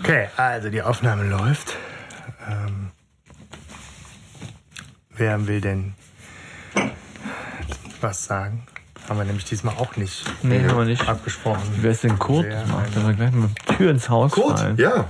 [0.00, 1.76] Okay, also die Aufnahme läuft.
[2.48, 2.90] Ähm,
[5.10, 5.94] wer will denn
[8.00, 8.66] was sagen?
[9.08, 11.08] Haben wir nämlich diesmal auch nicht Nee, haben wir nicht.
[11.08, 11.62] abgesprochen.
[11.76, 12.44] Wer ist denn Kurt?
[12.44, 14.76] Sehr Macht aber gleich mal Tür ins Haus Gut, fallen.
[14.76, 15.08] ja.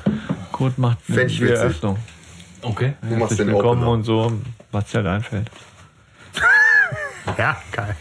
[0.50, 1.48] Kurt macht ich die.
[1.48, 1.98] Eröffnung.
[2.60, 2.94] Okay.
[3.02, 3.90] Du machst den willkommen Opener.
[3.92, 4.40] und so,
[4.72, 5.50] was dir halt einfällt.
[7.38, 7.94] Ja, geil.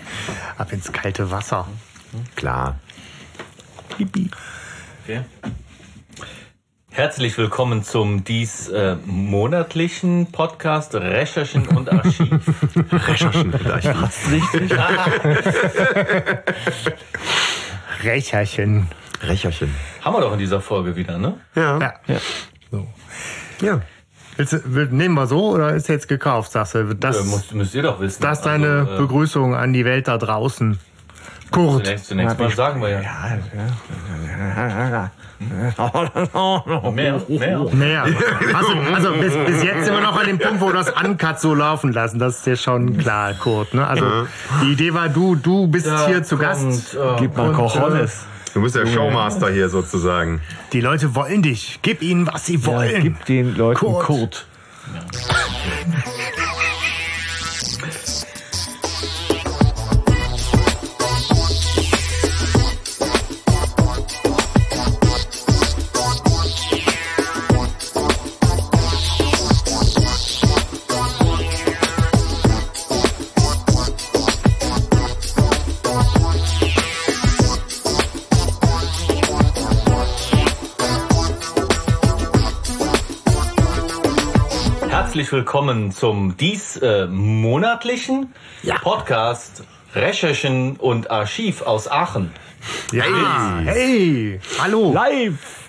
[0.57, 1.67] Ab ins kalte Wasser.
[2.35, 2.79] Klar.
[5.03, 5.21] Okay.
[6.91, 12.41] Herzlich willkommen zum dies äh, monatlichen Podcast Recherchen und Archiv.
[12.91, 13.87] Recherchen vielleicht.
[14.31, 14.73] Richtig?
[18.03, 18.87] Rächerchen.
[19.23, 19.73] Recherchen.
[20.01, 21.35] Haben wir doch in dieser Folge wieder, ne?
[21.55, 21.79] Ja.
[21.79, 21.93] Ja.
[22.07, 22.17] Ja.
[22.71, 22.87] So.
[23.61, 23.81] Ja.
[24.35, 26.95] Willst will, nehmen wir so oder ist jetzt gekauft, sagst du?
[26.95, 28.21] Das, äh, müsst, müsst ihr doch wissen.
[28.21, 30.79] das ist deine Also, äh, Begrüßung an die Welt da draußen.
[31.51, 31.85] Kurt.
[31.85, 33.01] Zunächst, zunächst mal sagen wir ja.
[36.91, 37.65] Mehr, mehr.
[37.73, 38.03] Naja,
[38.53, 41.39] also, also bis, bis jetzt sind wir noch an dem Punkt, wo wir das Uncut
[41.39, 42.19] so laufen lassen.
[42.19, 43.73] Das ist dir schon klar, Kurt.
[43.73, 43.85] Ne?
[43.85, 44.27] Also
[44.63, 46.93] die Idee war, du, du bist Da hier zu Gast.
[46.95, 48.25] äh, Gib mal Und, Cojones.
[48.53, 50.41] Du bist der Showmaster hier sozusagen.
[50.73, 51.79] Die Leute wollen dich.
[51.81, 53.01] Gib ihnen, was sie Ja, wollen.
[53.01, 54.05] gib den Leuten Kurt.
[54.05, 54.45] Kurt.
[85.21, 88.33] Herzlich willkommen zum dies äh, monatlichen
[88.81, 92.31] Podcast Recherchen und Archiv aus Aachen.
[92.91, 93.59] ja.
[93.63, 94.91] Hey, hallo.
[94.91, 95.60] Live!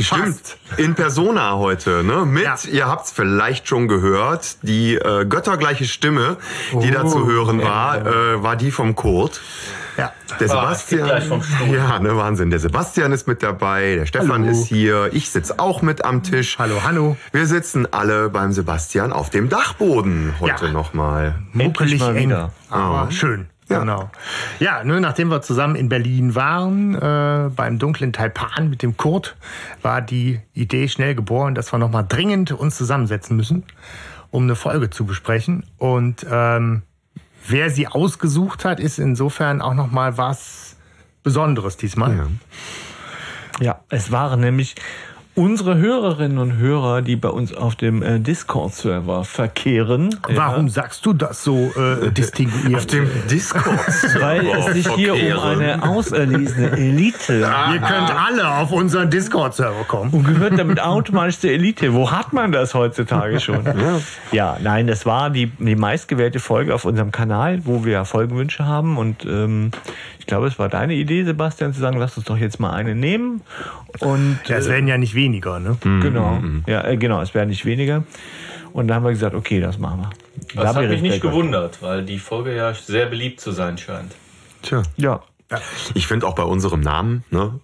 [0.00, 0.56] Stimmt.
[0.76, 2.24] In Persona heute, ne?
[2.26, 2.56] Mit, Ja.
[2.70, 6.36] ihr habt's vielleicht schon gehört, die äh, göttergleiche Stimme,
[6.82, 9.40] die da zu hören war, äh, war die vom Kurt.
[9.96, 10.12] Ja.
[10.38, 11.22] Der Ah, Sebastian.
[11.42, 11.74] Stuhl.
[11.74, 12.50] Ja, ne, Wahnsinn.
[12.50, 14.50] Der Sebastian ist mit dabei, der Stefan Hallo.
[14.52, 16.56] ist hier, ich sitz auch mit am Tisch.
[16.58, 17.16] Hallo, Hanno.
[17.32, 20.72] Wir sitzen alle beim Sebastian auf dem Dachboden heute Ja.
[20.72, 21.34] nochmal.
[21.52, 22.52] Muckelig mal eng, wieder.
[22.70, 23.48] aber schön.
[23.68, 23.80] Ja.
[23.80, 24.10] Genau.
[24.60, 29.36] Ja, ne, nachdem wir zusammen in Berlin waren, äh, beim dunklen Taipan mit dem Kurt,
[29.82, 33.64] war die Idee schnell geboren, dass wir nochmal dringend uns zusammensetzen müssen,
[34.30, 35.64] um eine Folge zu besprechen.
[35.76, 36.82] Und ähm,
[37.46, 40.76] wer sie ausgesucht hat, ist insofern auch nochmal was
[41.22, 42.16] Besonderes diesmal.
[42.16, 42.26] Ja.
[43.60, 44.76] Ja, es waren nämlich
[45.38, 50.18] unsere Hörerinnen und Hörer, die bei uns auf dem äh, Discord-Server verkehren.
[50.28, 52.74] Warum sagst du das so äh, distinguiert?
[52.74, 53.64] Auf dem Discord.
[54.18, 57.34] Weil es sich hier um eine auserlesene Elite
[57.72, 60.10] Ihr könnt alle auf unseren Discord-Server kommen.
[60.10, 61.94] und gehört damit automatisch zur Elite.
[61.94, 63.64] Wo hat man das heutzutage schon?
[64.32, 68.98] Ja, nein, das war die, die meistgewählte Folge auf unserem Kanal, wo wir Folgenwünsche haben.
[68.98, 69.70] Und ähm,
[70.28, 73.42] glaube, es war deine Idee, Sebastian, zu sagen, lass uns doch jetzt mal eine nehmen.
[74.00, 75.76] Und Ja, es werden ja nicht weniger, ne?
[75.82, 78.04] genau, ja, äh, genau, es wäre nicht weniger.
[78.72, 80.10] Und da haben wir gesagt, okay, das machen wir.
[80.62, 84.14] Das hat mich nicht gewundert, weil die Folge ja sehr beliebt zu sein scheint.
[84.62, 84.82] Tja.
[84.96, 85.22] Ja,
[85.94, 87.58] Ich finde auch bei unserem Namen, ne?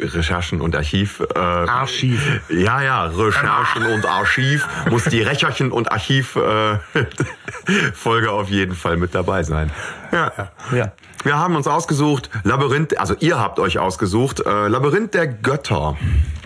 [0.00, 1.20] Recherchen und Archiv.
[1.34, 2.40] Äh, Archiv.
[2.48, 6.78] Ja, ja, Recherchen und Archiv muss die Recherchen und Archiv äh,
[7.94, 9.70] Folge auf jeden Fall mit dabei sein.
[10.10, 10.32] Ja.
[10.74, 10.92] ja.
[11.24, 15.96] Wir haben uns ausgesucht, Labyrinth, also ihr habt euch ausgesucht, äh, Labyrinth der Götter.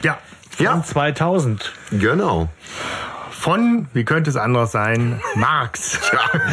[0.02, 0.18] Ja.
[0.58, 1.72] Ja, Und 2000.
[1.92, 2.48] genau.
[3.30, 6.00] Von, wie könnte es anders sein, Marx.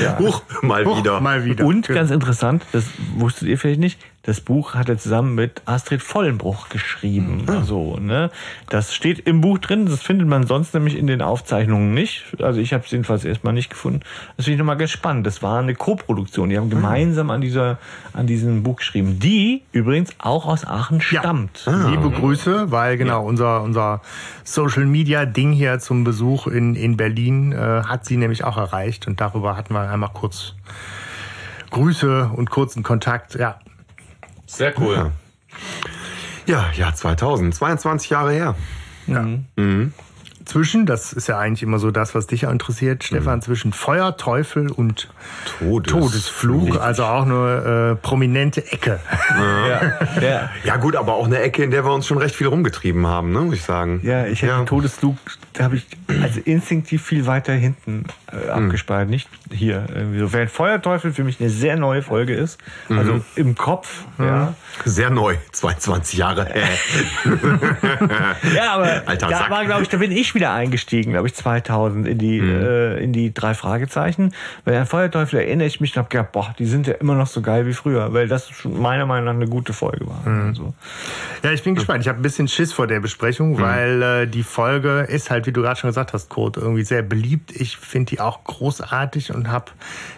[0.02, 1.22] Ja, Huch, mal Huch, wieder.
[1.22, 1.66] Mal wieder.
[1.66, 6.01] Und ganz interessant, das wusstet ihr vielleicht nicht, das Buch hat er zusammen mit Astrid
[6.01, 7.44] Vollenbruch geschrieben.
[7.47, 8.31] Also, ne?
[8.69, 12.23] Das steht im Buch drin, das findet man sonst nämlich in den Aufzeichnungen nicht.
[12.39, 14.00] Also ich habe es jedenfalls erstmal nicht gefunden.
[14.38, 15.28] Das finde ich nochmal ganz spannend.
[15.28, 16.50] Das war eine Co-Produktion.
[16.50, 17.79] Die haben gemeinsam an dieser,
[18.13, 21.19] an diesem Buch geschrieben, die übrigens auch aus Aachen Ja.
[21.19, 21.66] stammt.
[21.89, 24.01] Liebe Grüße, weil genau unser, unser
[24.45, 29.06] Social Media Ding hier zum Besuch in, in Berlin äh, hat sie nämlich auch erreicht
[29.06, 30.56] und darüber hatten wir einmal kurz
[31.71, 33.36] Grüße und kurzen Kontakt.
[33.36, 33.59] Ja,
[34.53, 35.11] Sehr cool.
[36.45, 38.55] Ja, Jahr 2000, 22 Jahre her.
[40.45, 44.18] Zwischen, das ist ja eigentlich immer so das, was dich ja interessiert, Stefan, zwischen Feuer,
[44.18, 45.07] Teufel und
[45.60, 46.80] Todes- Todesflug.
[46.81, 49.00] Also auch eine äh, prominente Ecke.
[49.34, 50.50] Ja, ja.
[50.63, 53.31] Ja gut, aber auch eine Ecke, in der wir uns schon recht viel rumgetrieben haben,
[53.31, 54.01] ne, muss ich sagen.
[54.04, 54.57] Ja, ich hätte Ja.
[54.60, 55.18] den Todesflug,
[55.54, 55.86] da habe ich
[56.22, 59.86] also instinktiv viel weiter hinten äh, abgespeichert, nicht hier.
[59.94, 60.34] Irgendwie so.
[60.34, 64.54] Während Feuerteufel für mich eine sehr neue Folge ist, also im Kopf, ja.
[64.86, 66.54] Sehr neu, 22 Jahre.
[66.54, 66.62] Äh.
[68.56, 69.50] Ja, aber Alter da Sack.
[69.50, 73.13] war, glaube ich, da bin ich wieder eingestiegen, glaube ich, 2000 in die, äh, in
[73.13, 74.33] die drei Fragezeichen.
[74.65, 77.27] Weil an Feuerteufel erinnere ich mich und habe gedacht, boah, die sind ja immer noch
[77.27, 80.21] so geil wie früher, weil das schon meiner Meinung nach eine gute Folge war.
[80.47, 80.74] Also,
[81.44, 82.01] Ja, ich bin gespannt.
[82.01, 85.51] Ich habe ein bisschen Schiss vor der Besprechung, weil äh, die Folge ist halt, wie
[85.51, 87.51] du gerade schon gesagt hast, Kurt, irgendwie sehr beliebt.
[87.51, 89.71] Ich finde die auch großartig und habe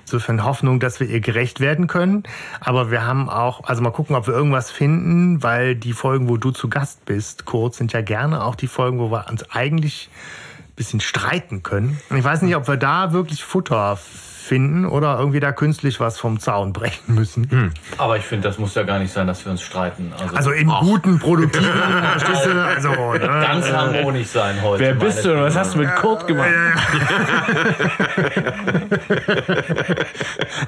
[0.03, 2.23] insofern Hoffnung, dass wir ihr gerecht werden können.
[2.59, 6.38] Aber wir haben auch, also mal gucken, ob wir irgendwas finden, weil die Folgen, wo
[6.38, 10.05] du zu Gast bist, Kurt, sind ja gerne auch die Folgen, wo wir uns eigentlich
[10.07, 12.00] ein bisschen streiten können.
[12.16, 13.98] Ich weiß nicht, ob wir da wirklich Futter
[14.46, 17.74] finden oder irgendwie da künstlich was vom Zaun brechen müssen.
[17.98, 20.13] Aber ich finde, das muss ja gar nicht sein, dass wir uns streiten.
[20.22, 22.63] Also, Also im guten, produktiven, verstehst du?
[22.63, 23.19] Also, ne?
[23.19, 24.84] ganz harmonisch sein heute.
[24.84, 26.50] wer bist du und was hast du mit Kurt gemacht?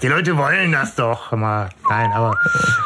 [0.01, 1.69] Die Leute wollen das doch mal.
[1.89, 2.35] Nein, aber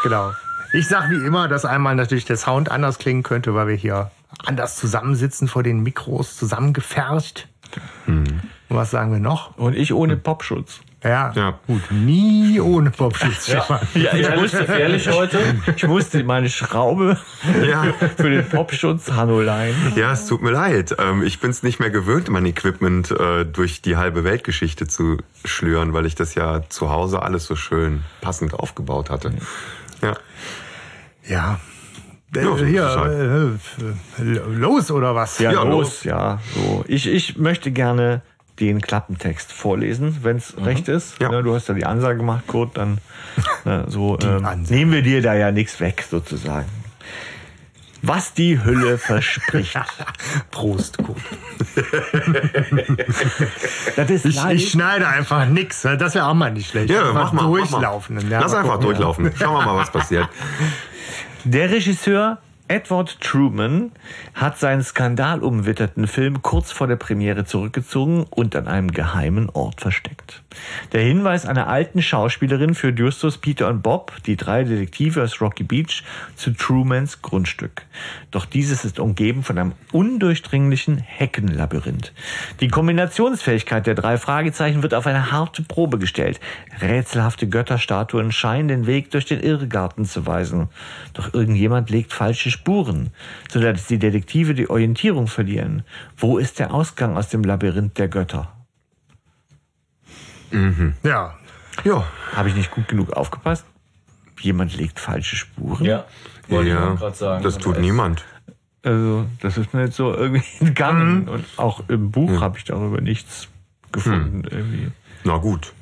[0.03, 0.31] genau.
[0.73, 4.11] Ich sag wie immer, dass einmal natürlich der Sound anders klingen könnte, weil wir hier
[4.45, 7.47] anders zusammensitzen vor den Mikros, zusammengepfercht.
[8.05, 9.57] Und was sagen wir noch?
[9.57, 10.81] Und ich ohne Popschutz.
[11.03, 11.59] Ja, Ja.
[11.65, 13.79] gut, nie ohne Popschutz, Stefan.
[13.95, 15.39] Ja, ich musste, ehrlich heute?
[15.75, 17.17] ich musste meine Schraube
[17.67, 17.91] Ja.
[18.17, 19.75] für den Popschutz Hanno leihen.
[19.95, 20.95] Ja, es tut mir leid.
[20.99, 25.17] Ähm, ich bin es nicht mehr gewöhnt, mein Equipment äh, durch die halbe Weltgeschichte zu
[25.43, 29.33] schlüren, weil ich das ja zu Hause alles so schön passend aufgebaut hatte.
[30.03, 30.13] Ja.
[31.27, 31.59] Ja.
[32.35, 33.57] Äh, Ja, so hier,
[34.17, 35.39] es äh, äh, los oder was?
[35.39, 36.39] Ja, Ja, los, ja.
[36.55, 36.83] So.
[36.87, 38.21] Ich, ich möchte gerne
[38.59, 41.19] den Klappentext vorlesen, wenn es recht ist.
[41.19, 41.29] Ja.
[41.29, 42.99] Ne, du hast ja die Ansage gemacht, Kurt, dann
[43.65, 46.67] ne, so ähm, nehmen wir dir da ja nichts weg, sozusagen.
[48.03, 49.77] Was die Hülle verspricht.
[50.49, 50.97] Prost,
[54.09, 54.63] ist Ich, leicht.
[54.63, 55.83] ich schneide einfach nix.
[55.83, 56.89] Das wäre auch mal nicht schlecht.
[56.89, 57.47] Ja, Einfach mach mal.
[57.47, 58.15] Durchlaufen.
[58.15, 58.31] Mach mal.
[58.31, 58.85] Ja, Lass einfach gucken.
[58.87, 59.31] durchlaufen.
[59.37, 60.27] Schauen wir mal, was passiert.
[61.43, 62.37] Der Regisseur
[62.71, 63.91] Edward Truman
[64.33, 70.41] hat seinen skandalumwitterten Film kurz vor der Premiere zurückgezogen und an einem geheimen Ort versteckt.
[70.93, 75.63] Der Hinweis einer alten Schauspielerin führt Justus, Peter und Bob, die drei Detektive aus Rocky
[75.63, 76.03] Beach,
[76.37, 77.81] zu Trumans Grundstück.
[78.31, 82.13] Doch dieses ist umgeben von einem undurchdringlichen Heckenlabyrinth.
[82.61, 86.39] Die Kombinationsfähigkeit der drei Fragezeichen wird auf eine harte Probe gestellt.
[86.81, 90.69] Rätselhafte Götterstatuen scheinen den Weg durch den Irrgarten zu weisen.
[91.13, 93.09] Doch irgendjemand legt falsche Spuren,
[93.51, 95.83] sodass die Detektive die Orientierung verlieren.
[96.15, 98.53] Wo ist der Ausgang aus dem Labyrinth der Götter?
[101.03, 101.33] Ja.
[101.83, 102.05] Ja.
[102.35, 103.65] Habe ich nicht gut genug aufgepasst?
[104.41, 105.85] Jemand legt falsche Spuren?
[105.85, 106.05] Ja,
[106.49, 107.43] wollte ich Ja, auch gerade sagen.
[107.43, 108.25] das tut niemand.
[108.83, 111.27] Also, das ist mir jetzt so irgendwie entgangen.
[111.27, 113.47] Und auch im Buch habe ich darüber nichts
[113.91, 114.43] gefunden.
[114.49, 114.91] Irgendwie.
[115.23, 115.73] Na gut.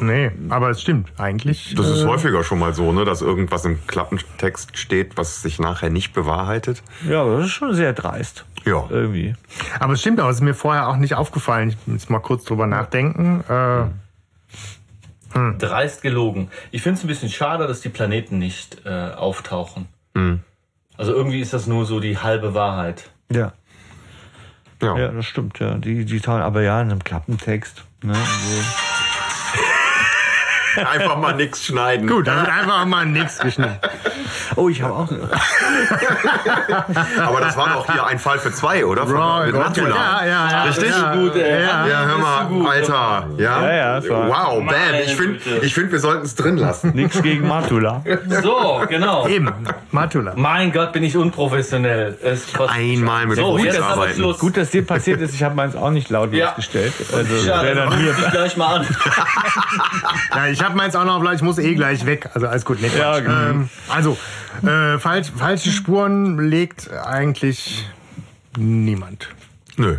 [0.00, 1.10] Nee, aber es stimmt.
[1.18, 1.74] Eigentlich.
[1.76, 5.58] Das ist äh, häufiger schon mal so, ne, dass irgendwas im Klappentext steht, was sich
[5.58, 6.82] nachher nicht bewahrheitet.
[7.08, 8.44] Ja, aber das ist schon sehr dreist.
[8.64, 8.86] Ja.
[8.90, 9.34] Irgendwie.
[9.78, 11.70] Aber es stimmt auch, es ist mir vorher auch nicht aufgefallen.
[11.70, 13.44] Ich muss mal kurz drüber nachdenken.
[13.48, 13.84] Äh,
[15.58, 16.50] Dreist gelogen.
[16.70, 19.86] Ich finde es ein bisschen schade, dass die Planeten nicht äh, auftauchen.
[20.14, 20.40] Hm.
[20.96, 23.10] Also irgendwie ist das nur so die halbe Wahrheit.
[23.30, 23.52] Ja.
[24.82, 24.98] Ja.
[24.98, 25.74] Ja, das stimmt, ja.
[25.74, 27.84] Die, die tauchen, aber ja, in einem Klappentext.
[28.02, 28.85] Ne, so.
[30.84, 32.06] Einfach mal nichts schneiden.
[32.06, 33.78] gut, da wird einfach mal nichts geschnitten.
[34.56, 35.08] Oh, ich habe auch.
[37.26, 39.06] Aber das war doch hier ein Fall für zwei, oder?
[39.06, 39.94] Von, Bro, mit Matula.
[39.94, 40.62] ja, ja, ja.
[40.64, 40.90] Richtig?
[40.90, 41.62] Ja, gut, ey.
[41.62, 41.86] ja.
[41.86, 43.26] Ja, hör mal, Alter.
[43.36, 44.74] Ja, Ja, ja, wow, bam.
[45.04, 46.92] Ich finde, ich find, wir sollten es drin lassen.
[46.94, 48.02] Nichts gegen Matula.
[48.42, 49.26] So, genau.
[49.28, 49.52] Eben,
[49.90, 50.32] Matula.
[50.36, 52.16] Mein Gott, bin ich unprofessionell.
[52.22, 54.14] Es kostet- Einmal mit So, jetzt aber arbeiten.
[54.14, 54.38] Schluss.
[54.38, 55.34] Gut, dass dir passiert ist.
[55.34, 56.46] Ich habe meins auch nicht laut Ja.
[56.48, 56.94] losgestellt.
[57.14, 58.14] Also, Ja, wer dann hier.
[58.18, 58.86] ich gleich mal an.
[60.34, 62.28] Ja, ich habe meins auch noch, ich muss eh gleich weg.
[62.34, 63.32] Also alles gut, nee, Ja, genau.
[63.50, 64.16] ähm, Also,
[64.64, 67.88] äh, falsch, falsche Spuren legt eigentlich
[68.56, 69.28] niemand.
[69.76, 69.98] Nö.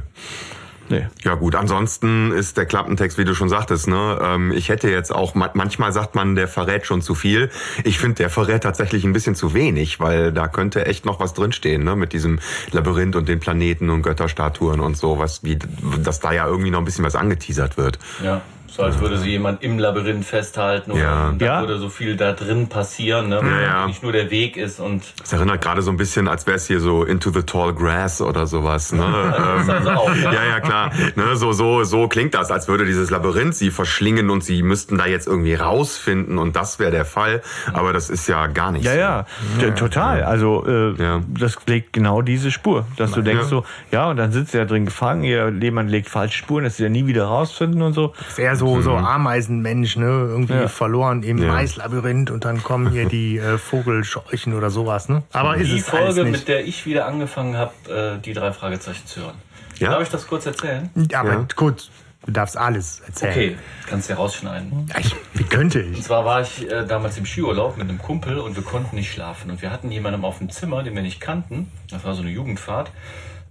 [0.90, 1.06] Nee.
[1.22, 5.14] Ja gut, ansonsten ist der Klappentext, wie du schon sagtest, ne, ähm, ich hätte jetzt
[5.14, 7.50] auch, ma- manchmal sagt man, der verrät schon zu viel.
[7.84, 11.34] Ich finde, der verrät tatsächlich ein bisschen zu wenig, weil da könnte echt noch was
[11.34, 12.40] drinstehen, ne, mit diesem
[12.72, 15.60] Labyrinth und den Planeten und Götterstatuen und so, was, wie,
[16.04, 18.00] dass da ja irgendwie noch ein bisschen was angeteasert wird.
[18.24, 18.42] Ja.
[18.70, 21.34] So als würde sie jemand im Labyrinth festhalten oder Ja.
[21.38, 21.60] da Ja.
[21.62, 23.42] würde so viel da drin passieren, ne?
[23.44, 23.88] Ja, ja.
[23.88, 26.68] nicht nur der Weg ist und Das erinnert gerade so ein bisschen, als wäre es
[26.68, 28.92] hier so Into the Tall Grass oder sowas.
[28.92, 29.04] Ne?
[29.38, 30.34] das ist ähm, also auch, ja.
[30.34, 30.92] ja, ja, klar.
[31.16, 34.98] Ne, so, so, so klingt das, als würde dieses Labyrinth sie verschlingen und sie müssten
[34.98, 37.42] da jetzt irgendwie rausfinden und das wäre der Fall.
[37.74, 38.98] Aber das ist ja gar nicht Ja, so.
[39.00, 39.26] ja,
[39.60, 40.24] t- total.
[40.24, 41.22] Also äh, Ja.
[41.28, 43.48] das legt genau diese Spur, dass du denkst Ja.
[43.50, 46.84] so, ja, und dann sitzt er drin gefangen, ihr jemand legt falsche Spuren, dass sie
[46.84, 48.14] ja nie wieder rausfinden und so.
[48.28, 50.06] ist eher so, so Ameisenmensch, ne?
[50.06, 50.68] Irgendwie Ja.
[50.68, 51.48] verloren im Ja.
[51.50, 55.24] Maislabyrinth und dann kommen hier die äh, Vogelscheuchen oder sowas, ne?
[55.34, 56.40] Aber ist die es alles Folge, nicht.
[56.40, 59.36] mit der ich wieder angefangen habe, äh, die drei Fragezeichen zu hören.
[59.80, 59.92] Ja?
[59.92, 60.90] Darf ich das kurz erzählen?
[61.14, 61.46] Aber Ja.
[61.56, 61.90] gut,
[62.26, 63.32] du darfst alles erzählen.
[63.32, 64.92] Okay, kannst du ja rausschneiden.
[65.00, 66.04] Ich, wie könnte Und ich?
[66.04, 69.52] zwar war ich äh, damals im Skiurlaub mit einem Kumpel und wir konnten nicht schlafen.
[69.52, 71.72] Und wir hatten jemanden auf dem Zimmer, den wir nicht kannten.
[71.92, 72.92] Das war so eine Jugendfahrt.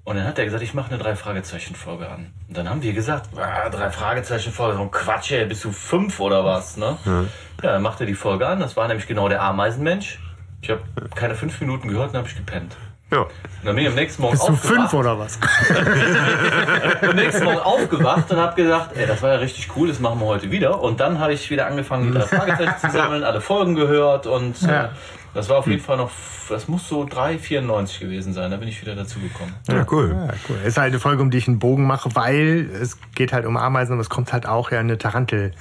[0.07, 2.33] Und dann hat er gesagt, ich mache eine Drei-Fragezeichen-Folge an.
[2.49, 6.45] Und dann haben wir gesagt, ah, Drei-Fragezeichen-Folge, so ein Quatsch, ey, bist du fünf oder
[6.45, 6.97] was, ne?
[7.05, 7.25] Ja.
[7.61, 8.61] dann machte er die Folge an.
[8.61, 10.21] Das war nämlich genau der Ameisenmensch.
[10.63, 10.81] Ich habe
[11.17, 12.77] keine fünf Minuten gehört und dann habe ich gepennt.
[13.11, 13.19] Ja.
[13.23, 13.31] Und
[13.65, 14.77] dann bin ich am nächsten Morgen Bist du aufgewacht.
[14.91, 15.39] fünf oder was?
[17.03, 20.21] am nächsten Morgen aufgewacht und habe gesagt, ey, das war ja richtig cool, das machen
[20.21, 20.81] wir heute wieder.
[20.81, 24.63] Und dann habe ich wieder angefangen, die drei Fragezeichen zu sammeln, alle Folgen gehört und
[24.63, 24.89] äh, Ja.
[25.37, 26.11] Das war auf jeden Fall noch,
[26.49, 29.55] das muss so 3,94 gewesen sein, da bin ich wieder dazu gekommen.
[29.69, 30.11] ja, cool.
[30.13, 30.57] Ja, cool.
[30.65, 33.57] Ist halt eine Folge, um die ich einen Bogen mache, weil es geht halt um
[33.57, 35.53] Ameisen, aber es kommt halt auch ja eine Tarantel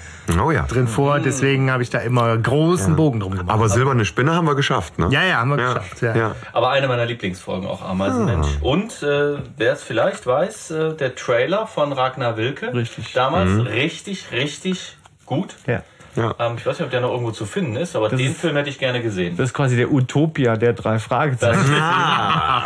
[0.44, 0.64] Oh ja.
[0.64, 1.20] drin vor.
[1.20, 3.50] Deswegen habe ich da immer großen Bogen drum gemacht.
[3.50, 5.08] Aber silberne Spinne haben wir geschafft, ne?
[5.12, 6.02] ja, ja, haben wir Ja, geschafft.
[6.02, 6.16] Ja.
[6.16, 6.36] ja.
[6.54, 8.48] Aber eine meiner Lieblingsfolgen, auch Ameisenmensch.
[8.62, 12.74] Und äh, wer es vielleicht weiß, äh, der Trailer von Ragnar Wilke.
[12.74, 13.14] Richtig.
[13.14, 13.62] Damals Mhm.
[13.62, 15.56] richtig, richtig gut.
[15.68, 15.84] Ja.
[16.18, 18.56] Ähm, ich weiß nicht, ob der noch irgendwo zu finden ist, aber den ist- Film
[18.56, 19.36] hätte ich gerne gesehen.
[19.38, 21.60] Das ist quasi der Utopia der drei Fragezeichen.
[21.80, 22.62] Ah,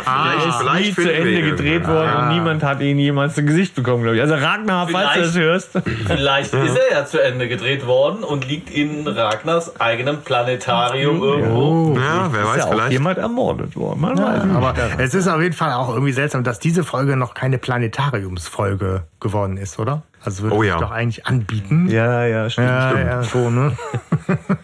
[0.60, 4.16] vielleicht, nie zu Ende gedreht worden und niemand hat ihn jemals zu Gesicht bekommen, glaube
[4.16, 4.22] ich.
[4.22, 5.70] Also Ragnar, falls du das hörst.
[6.06, 11.96] Vielleicht ist er ja zu Ende gedreht worden und liegt in Ragnars eigenem Planetarium irgendwo.
[11.96, 12.92] Ja, wer Ist weiß, ja auch vielleicht.
[12.92, 14.00] jemand ermordet worden.
[14.00, 14.56] Man weiß nicht.
[14.56, 19.04] Aber es ist auf jeden Fall auch irgendwie seltsam, dass diese Folge noch keine Planetariumsfolge
[19.20, 20.02] geworden ist, oder?
[20.24, 20.78] Also würde Oh es ja.
[20.78, 21.88] doch eigentlich anbieten.
[21.88, 22.68] Ja, ja, stimmt.
[22.68, 23.06] ja, stimmt.
[23.06, 23.76] ja, so, ne?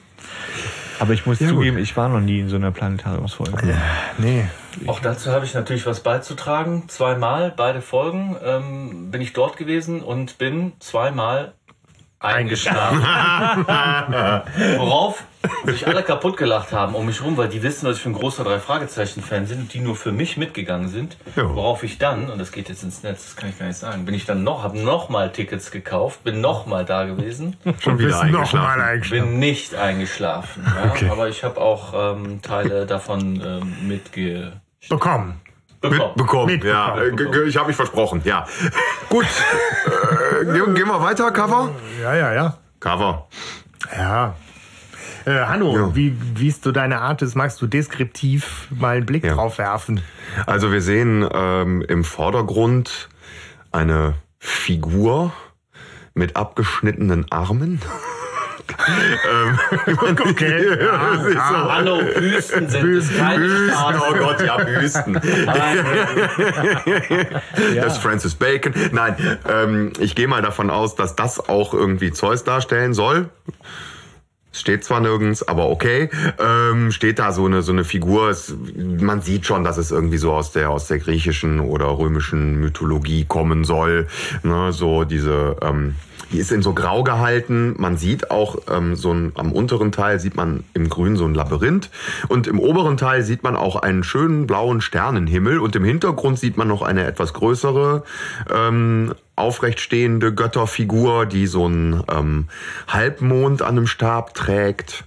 [0.99, 3.77] Aber ich muss zugeben, ich war noch nie in so einer Planetariumsfolge.
[4.19, 4.47] Nee.
[4.87, 6.85] Auch dazu habe ich natürlich was beizutragen.
[6.89, 11.53] Zweimal, beide Folgen, ähm, bin ich dort gewesen und bin zweimal
[12.27, 13.03] eingeschlafen.
[14.79, 15.25] Worauf
[15.65, 18.45] sich alle kaputt gelacht haben um mich rum, weil die wissen, dass ich ein großer
[18.45, 21.17] Drei-Fragezeichen-Fan bin und die nur für mich mitgegangen sind.
[21.37, 21.55] Ja.
[21.55, 24.05] Worauf ich dann, und das geht jetzt ins Netz, das kann ich gar nicht sagen,
[24.05, 27.99] bin ich dann noch, habe noch mal Tickets gekauft, bin noch mal da gewesen, Schon
[27.99, 28.81] wieder eingeschlafen.
[28.81, 29.29] eingeschlafen.
[29.31, 30.65] bin nicht eingeschlafen.
[30.67, 30.91] Ja?
[30.91, 31.09] Okay.
[31.11, 35.41] Aber ich habe auch ähm, Teile davon ähm, mitge Bekommen.
[35.81, 35.99] Bekommen.
[36.09, 37.19] Mit, bekommen, Mitbekommen.
[37.19, 37.43] ja.
[37.43, 38.47] Äh, Ich habe mich versprochen, ja.
[39.09, 41.71] Gut, äh, gehen, gehen wir weiter, Cover?
[42.03, 42.57] Ja, ja, ja.
[42.81, 43.27] Cover.
[43.97, 44.35] Ja.
[45.25, 45.95] Äh, Hanno, Ja.
[45.97, 47.35] wie, wie ist so deine Art ist?
[47.35, 49.35] Magst du deskriptiv mal einen Blick Ja.
[49.35, 50.01] drauf werfen?
[50.47, 53.09] Also wir sehen ähm, im Vordergrund
[53.73, 55.33] eine Figur
[56.15, 57.81] mit abgeschnittenen Armen.
[59.31, 59.59] Ähm,
[60.31, 60.57] Okay.
[61.27, 61.73] ist so.
[61.73, 65.21] Hallo, Büsten sind es keine Büsten, oh Gott, ja, Büsten.
[67.75, 68.75] Das ist Francis Bacon.
[68.93, 69.17] Nein,
[69.49, 73.29] ähm, ich gehe mal davon aus, dass das auch irgendwie Zeus darstellen soll.
[74.59, 76.11] Steht zwar nirgends, aber okay.
[76.39, 78.31] Ähm, steht da so eine so eine Figur.
[78.31, 82.59] Es, man sieht schon, dass es irgendwie so aus der aus der griechischen oder römischen
[82.61, 84.07] Mythologie kommen soll.
[84.43, 85.95] Ne, so diese ähm,
[86.33, 87.75] die ist in so grau gehalten.
[87.79, 91.35] Man sieht auch ähm, so ein, am unteren Teil sieht man im Grün so ein
[91.35, 91.91] Labyrinth
[92.29, 96.57] und im oberen Teil sieht man auch einen schönen blauen Sternenhimmel und im Hintergrund sieht
[96.57, 98.03] man noch eine etwas größere
[98.51, 102.49] ähm, aufrecht stehende Götterfigur, die so einen ähm,
[102.89, 105.05] Halbmond an einem Stab trägt.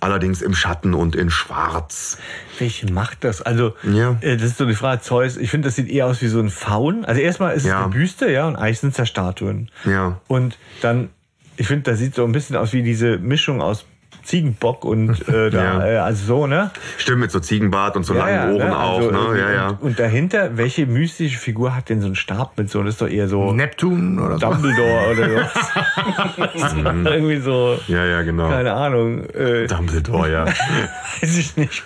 [0.00, 2.18] Allerdings im Schatten und in Schwarz.
[2.58, 3.40] Welche macht das?
[3.40, 4.16] Also, Ja.
[4.20, 6.40] äh, das ist so die Frage, Zeus, ich finde, das sieht eher aus wie so
[6.40, 7.04] ein Faun.
[7.04, 7.82] Also erstmal ist es Ja.
[7.84, 9.70] eine Büste, ja, und eigentlich sind es ja Statuen.
[9.84, 10.20] Ja.
[10.26, 11.10] Und dann,
[11.56, 13.84] ich finde, das sieht so ein bisschen aus wie diese Mischung aus
[14.22, 15.86] Ziegenbock und äh, da, Ja.
[15.86, 16.70] äh, also so, ne?
[16.98, 18.78] Stimmt, mit so Ziegenbart und so langen Ohren ne?
[18.78, 19.36] auch, Also, ne?
[19.36, 19.68] äh, Ja, ja.
[19.68, 22.82] Und, und dahinter, welche mystische Figur hat denn so einen Stab mit so?
[22.82, 24.46] Das ist doch eher so Neptun oder so?
[24.46, 26.82] Dumbledore oder so.
[27.10, 28.48] Irgendwie so, Ja, ja, genau.
[28.48, 29.24] keine Ahnung.
[29.30, 30.46] Äh, Dumbledore, ja.
[30.46, 31.82] weiß ich nicht.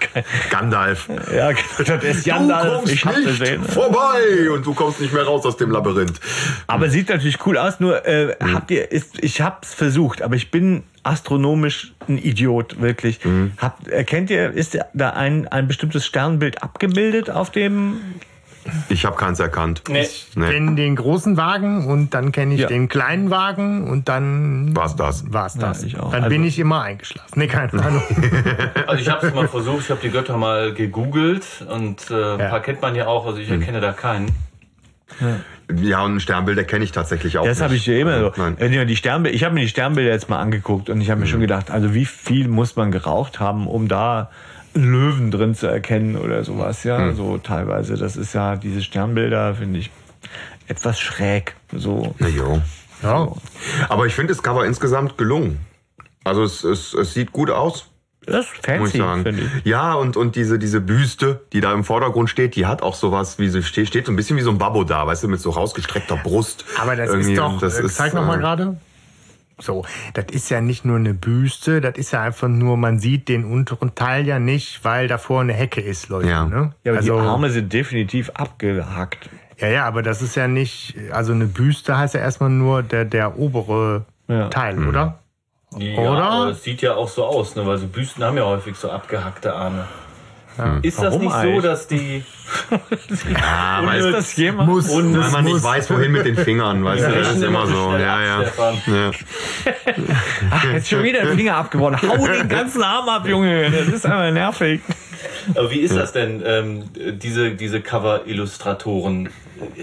[0.51, 1.09] Gandalf.
[1.35, 2.75] ja, das ist Du Gandalf.
[2.79, 3.63] kommst Ich nicht gesehen.
[3.65, 6.21] vorbei und du kommst nicht mehr raus aus dem Labyrinth.
[6.67, 7.81] Aber sieht natürlich cool aus.
[7.81, 13.21] Nur äh, habt ihr, ist, ich hab's versucht, aber ich bin astronomisch ein Idiot wirklich.
[13.59, 17.97] Habt, erkennt ihr, ist da ein ein bestimmtes Sternbild abgebildet auf dem
[18.89, 19.85] Ich habe keins erkannt.
[19.89, 20.09] Nee.
[20.35, 20.51] Nee.
[20.51, 22.67] kenne den großen Wagen und dann kenne ich Ja.
[22.67, 25.25] den kleinen Wagen und dann War's das?
[25.33, 25.85] war's das.
[25.85, 26.11] ich auch.
[26.11, 27.39] Dann bin Also- ich immer eingeschlafen.
[27.39, 28.03] Nee, keine Ahnung.
[28.89, 32.41] Also ich habe es mal versucht, ich habe die Götter mal gegoogelt und äh, ein
[32.41, 32.49] Ja.
[32.51, 34.31] paar kennt man ja auch, also ich erkenne da keinen.
[35.75, 38.33] Ja, und Sternbilder kenne ich tatsächlich auch Das habe ich ja immer so.
[38.37, 38.87] Nein.
[38.87, 41.41] Die Sternbilder, ich habe mir die Sternbilder jetzt mal angeguckt und ich habe mir schon
[41.41, 44.31] gedacht, also wie viel muss man geraucht haben, um da
[44.75, 47.97] Löwen drin zu erkennen oder sowas, ja, so teilweise.
[47.97, 49.91] Das ist ja diese Sternbilder finde ich
[50.69, 52.15] etwas schräg, so.
[52.19, 52.61] Na jo.
[53.03, 53.33] Ja.
[53.89, 55.59] Aber ich finde das Cover insgesamt gelungen.
[56.25, 57.91] Also es, es, es sieht gut aus,
[58.27, 59.23] Das ist muss fancy, ich sagen.
[59.23, 59.65] finde ich.
[59.65, 63.39] Ja, und, und diese, diese Büste, die da im Vordergrund steht, die hat auch sowas,
[63.39, 65.41] wie sie steht, steht so ein bisschen wie so ein Babbo da, weißt du, mit
[65.41, 66.65] so rausgestreckter Brust.
[66.81, 68.77] Aber das Irgendwie, ist doch, das äh, zeig noch mal äh, gerade.
[69.59, 73.29] So, das ist ja nicht nur eine Büste, das ist ja einfach nur, man sieht
[73.29, 76.29] den unteren Teil ja nicht, weil davor eine Hecke ist, Leute.
[76.29, 76.45] Ja.
[76.45, 76.73] Ne?
[76.85, 79.31] Ja, aber also, die Arme sind definitiv abgehackt.
[79.59, 83.07] ja, ja, aber das ist ja nicht, also eine Büste heißt ja erstmal nur der,
[83.07, 84.49] der obere Ja.
[84.49, 84.89] Teil, Hm.
[84.89, 85.21] oder?
[85.77, 86.23] Ja, Oder?
[86.23, 87.67] aber es sieht ja auch so aus, ne?
[87.67, 89.87] weil so Büsten haben ja häufig so abgehackte Arme.
[90.81, 91.63] Ist das Warum nicht so, eigentlich?
[91.65, 92.25] dass die...
[93.31, 94.71] Ja, Ist weil, das jemand?
[94.71, 95.63] Muss, weil das man nicht muss.
[95.63, 97.93] weiß, wohin mit den Fingern, weißt du, das ist immer so.
[97.93, 98.43] Ja, ja.
[98.43, 98.83] Stefan.
[98.87, 99.11] ja.
[100.51, 102.09] Ach, jetzt schon wieder den Finger abgeworfen.
[102.09, 103.71] Hau den ganzen Arm ab, Junge.
[103.71, 104.81] Das ist einfach nervig.
[105.55, 109.29] Aber wie ist das denn, ähm, diese, diese Cover-Illustratoren?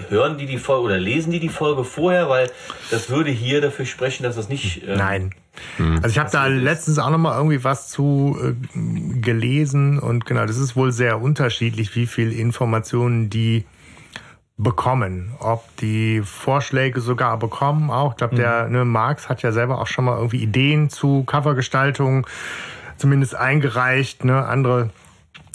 [0.08, 2.28] Hören die die Folge oder lesen die die Folge vorher?
[2.28, 2.50] Weil
[2.90, 4.82] das würde hier dafür sprechen, dass das nicht...
[4.86, 5.34] ähm, Nein.
[5.78, 10.46] Also ich habe da letztens auch noch mal irgendwie was zu äh, gelesen und genau,
[10.46, 13.64] das ist wohl sehr unterschiedlich, wie viel Informationen die
[14.56, 18.12] bekommen, ob die Vorschläge sogar bekommen auch.
[18.12, 22.26] Ich glaube, der ne, Marx hat ja selber auch schon mal irgendwie Ideen zu Covergestaltung
[22.96, 24.24] zumindest eingereicht.
[24.24, 24.44] Ne?
[24.44, 24.90] Andere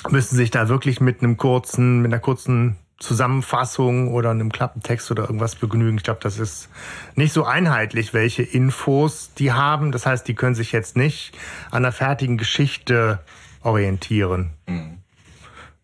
[0.10, 5.24] müssen sich da wirklich mit einem kurzen, mit einer kurzen Zusammenfassung oder einem Klappentext oder
[5.24, 5.98] irgendwas begnügen.
[5.98, 6.70] Ich glaube, das ist
[7.16, 9.92] nicht so einheitlich, welche Infos die haben.
[9.92, 11.32] Das heißt, die können sich jetzt nicht
[11.72, 13.20] an der fertigen Geschichte
[13.64, 14.52] orientieren.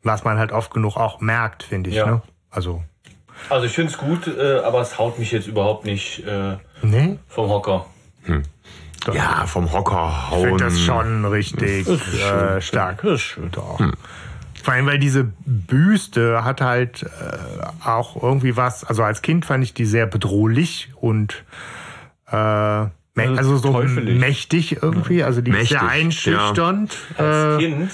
[0.04, 1.96] Was man halt oft genug auch merkt, finde ich.
[1.96, 2.06] Ja.
[2.06, 2.22] Ne?
[2.52, 2.84] Also,
[3.50, 7.18] Also ich finde es gut, äh, aber es haut mich jetzt überhaupt nicht äh, nee,
[7.28, 7.86] vom Hocker.
[9.14, 10.44] ja, vom Hocker ich hauen.
[10.50, 13.02] finde das schon richtig äh, stark.
[13.04, 13.52] Das ist schön.
[13.52, 13.80] Doch.
[14.66, 19.64] Vor allem, weil diese Büste hat halt äh, auch irgendwie was, also als Kind fand
[19.64, 21.44] ich die sehr bedrohlich und
[22.32, 22.90] äh, mä-
[23.38, 24.20] also so teufelig.
[24.20, 26.98] mächtig irgendwie, also die ist sehr Mächtig, einschüchternd.
[27.18, 27.92] Als Äh, Kind,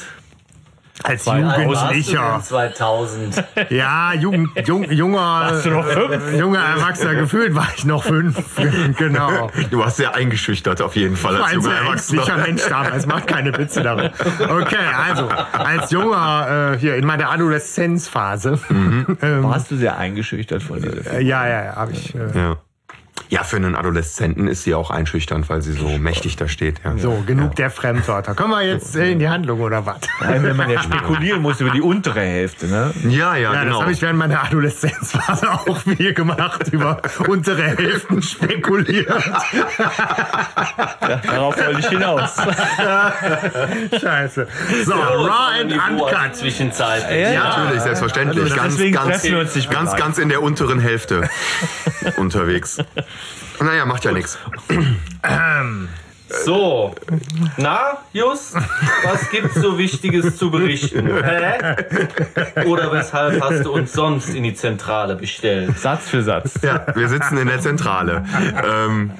[1.03, 2.31] als warst Jugendlicher.
[2.33, 3.43] denn 2000.
[3.69, 6.33] Ja, Jugend, jung, junger, du noch fünf?
[6.39, 8.37] junger Erwachsener gefühlt war ich noch fünf.
[8.97, 9.49] genau.
[9.69, 12.21] Du warst sehr eingeschüchtert auf jeden Fall als ein junger sehr Erwachsener.
[12.21, 14.11] ängstlicher Mensch damals, macht keine Witze darüber.
[14.61, 14.75] Okay,
[15.07, 18.59] also, als junger, äh, hier in meiner Adoleszenzphase,
[19.21, 22.13] Warst du sehr eingeschüchtert von dieser äh, ja, ja, ja, habe ich.
[22.15, 22.57] Äh, Ja.
[23.31, 26.81] Ja, für einen Adoleszenten ist sie auch einschüchternd, weil sie so mächtig da steht.
[26.83, 26.97] Ja.
[26.97, 28.35] so, genug der Fremdwörter.
[28.35, 29.99] Kommen wir jetzt in die Handlung oder was?
[30.19, 32.93] Allem, wenn man ja spekulieren muss über die untere Hälfte, ne?
[33.07, 33.81] Ja, ja, Ja, das genau.
[33.83, 39.07] habe ich während meiner Adoleszenzphase auch viel gemacht, über untere Hälften spekuliert.
[41.23, 42.35] Darauf wollte ich hinaus.
[44.01, 44.47] Scheiße.
[44.85, 46.35] So, Raw and Uncut.
[46.35, 47.05] Zwischenzeit.
[47.33, 48.43] Ja, natürlich, selbstverständlich.
[48.59, 51.29] Also ganz, ganz, ganz, ganz in der unteren Hälfte
[52.17, 52.77] unterwegs.
[53.61, 54.37] Naja, macht ja nichts.
[56.45, 56.95] So,
[57.57, 58.53] na, Jus,
[59.03, 61.07] was gibt's so Wichtiges zu berichten?
[61.07, 62.65] Hä?
[62.65, 65.77] Oder weshalb hast du uns sonst in die Zentrale bestellt?
[65.77, 66.59] Satz für Satz.
[66.61, 68.23] Ja, wir sitzen in der Zentrale.
[68.65, 69.11] Ähm,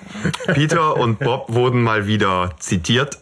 [0.54, 3.20] Peter und Bob wurden mal wieder zitiert.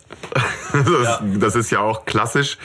[0.71, 2.57] Das, das ist ja auch klassisch.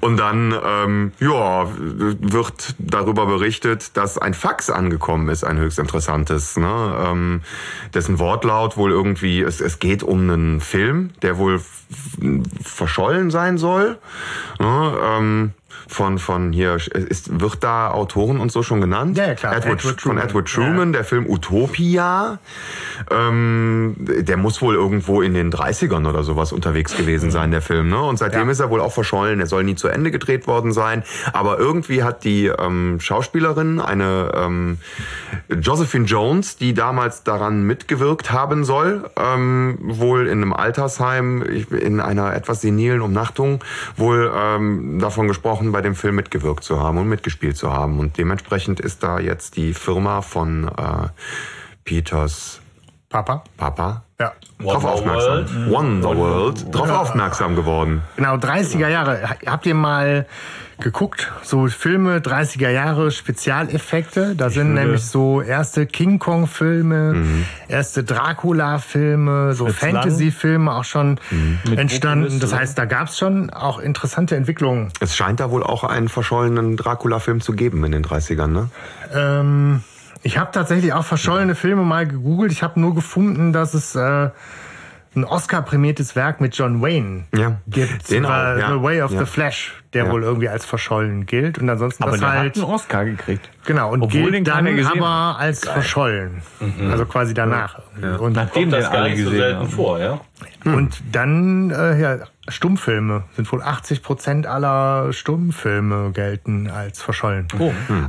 [0.00, 6.56] Und dann, ähm, ja, wird darüber berichtet, dass ein Fax angekommen ist, ein höchst interessantes,
[6.56, 7.04] ne?
[7.06, 7.42] ähm,
[7.92, 11.60] dessen Wortlaut wohl irgendwie, es, es geht um einen Film, der wohl
[12.62, 13.98] verschollen sein soll.
[14.58, 14.98] Ne?
[15.02, 15.52] Ähm,
[15.88, 19.16] von, von hier, ist, wird da Autoren und so schon genannt?
[19.16, 19.56] Ja, ja, klar.
[19.56, 20.18] Edward, Edward von.
[20.18, 22.38] Edward Truman, der Film Utopia.
[23.10, 27.88] Ähm, der muss wohl irgendwo in den 30ern oder sowas unterwegs gewesen sein, der Film.
[27.90, 28.00] Ne?
[28.02, 28.50] Und seitdem Ja.
[28.52, 29.40] ist er wohl auch verschollen.
[29.40, 31.02] Er soll nie zu Ende gedreht worden sein.
[31.32, 34.78] Aber irgendwie hat die ähm, Schauspielerin, eine ähm,
[35.60, 42.34] Josephine Jones, die damals daran mitgewirkt haben soll, ähm, wohl in einem Altersheim in einer
[42.34, 43.62] etwas senilen Umnachtung,
[43.96, 47.98] wohl ähm, davon gesprochen, bei dem Film mitgewirkt zu haben und mitgespielt zu haben.
[47.98, 51.08] Und dementsprechend ist da jetzt die Firma von äh,
[51.84, 52.60] Peters
[53.10, 53.44] Papa.
[53.56, 54.32] Papa, Ja.
[54.58, 55.70] drauf Wonder aufmerksam.
[55.70, 58.02] Wonderworld, drauf aufmerksam geworden.
[58.16, 59.28] Genau, 30er Jahre.
[59.46, 60.26] Habt ihr mal
[60.80, 61.32] geguckt?
[61.42, 64.34] So Filme, 30er Jahre, Spezialeffekte.
[64.36, 67.44] Da sind würde- nämlich so erste King Kong-Filme, Mhm.
[67.68, 69.92] erste Dracula-Filme, so Fritz Lang.
[70.02, 71.18] Fantasy-Filme auch schon
[71.76, 72.24] entstanden.
[72.24, 74.90] Metropolis, Das heißt, da gab es schon auch interessante Entwicklungen.
[75.00, 78.68] Es scheint da wohl auch einen verschollenen Dracula-Film zu geben in den 30ern, ne?
[79.14, 79.82] Ähm,
[80.22, 82.50] ich habe tatsächlich auch verschollene Filme mal gegoogelt.
[82.52, 84.30] Ich habe nur gefunden, dass es äh,
[85.16, 88.10] ein Oscar-prämiertes Werk mit John Wayne Ja, gibt.
[88.10, 88.68] den auch, äh, ja.
[88.72, 89.20] The Way of Ja.
[89.20, 90.10] the Flash, der Ja.
[90.12, 91.58] wohl irgendwie als verschollen gilt.
[91.58, 92.56] Und ansonsten Aber das der halt.
[92.56, 93.48] hat einen Oscar gekriegt.
[93.66, 96.42] Genau, und Obwohl gilt dann aber als verschollen.
[96.90, 97.80] Also quasi danach.
[98.18, 99.68] Und, Nachdem das gar nicht so selten haben.
[99.70, 100.20] vor, ja?
[100.64, 107.48] und dann, äh, ja, Stummfilme sind wohl 80 Prozent aller Stummfilme gelten als verschollen.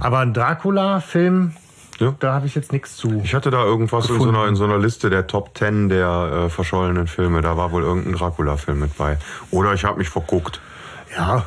[0.01, 1.53] Aber ein Dracula-Film,
[1.99, 2.13] Ja.
[2.19, 3.21] da habe ich jetzt nichts zu.
[3.23, 6.45] Ich hatte da irgendwas in so, einer, in so einer Liste der Top 10 der
[6.45, 7.41] äh, verschollenen Filme.
[7.41, 9.17] Da war wohl irgendein Dracula-Film mit bei.
[9.51, 10.59] Oder ich habe mich verguckt.
[11.15, 11.45] Ja,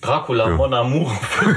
[0.00, 1.12] Dracula, Mon Amour.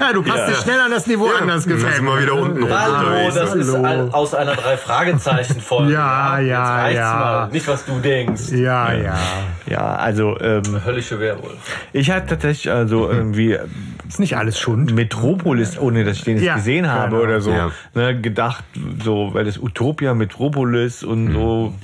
[0.00, 2.22] ja du passt dich schnell an das Niveau an, das gefällt mal mir.
[2.22, 2.72] wieder unten rum.
[2.72, 3.84] Hallo, das ist Hallo.
[3.84, 5.92] ein, aus einer Drei-Fragezeichen-Folge.
[5.92, 7.14] Ja, ja, Jetzt reicht's ja.
[7.14, 7.48] Mal.
[7.52, 8.50] Nicht, was du denkst.
[8.52, 9.14] Ja, ja.
[9.66, 11.56] Ja, also ähm, Höllische Werwolf.
[11.92, 13.58] ich hatte tatsächlich also irgendwie
[14.08, 14.94] Ist nicht alles Schund.
[14.94, 17.22] Metropolis, ohne dass ich den jetzt Ja, gesehen habe genau.
[17.24, 17.70] oder so, Ja.
[17.94, 18.64] ne, gedacht,
[19.02, 21.74] so, weil das Utopia Metropolis und so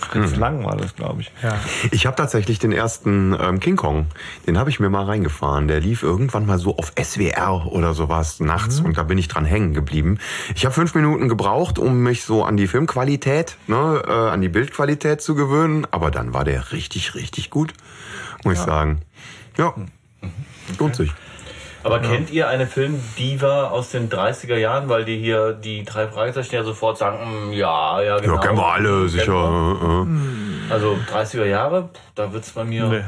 [0.00, 1.32] Fritz Lang war das, glaube ich.
[1.42, 1.58] Ja.
[1.90, 4.06] Ich habe tatsächlich den ersten ähm, King Kong,
[4.46, 5.68] den habe ich mir mal reingefahren.
[5.68, 9.44] Der lief irgendwann mal so auf SWR oder sowas nachts und da bin ich dran
[9.44, 10.18] hängen geblieben.
[10.54, 14.48] Ich habe fünf Minuten gebraucht, um mich so an die Filmqualität, ne, äh, an die
[14.48, 17.72] Bildqualität zu gewöhnen, aber dann war der richtig, richtig gut,
[18.44, 19.00] muss ich sagen.
[19.56, 19.74] Ja,
[20.78, 21.12] lohnt sich.
[21.84, 24.88] Aber kennt ihr eine Filmdiva aus den 30er Jahren?
[24.88, 28.34] Weil die hier die drei Fragezeichen ja sofort sagen, "Mm, ja, ja, genau.
[28.34, 29.32] Ja, kennen wir alle, sicher.
[29.32, 30.72] äh, äh.
[30.72, 32.84] Also 30er Jahre, da wird's bei mir...
[32.86, 33.02] Nee.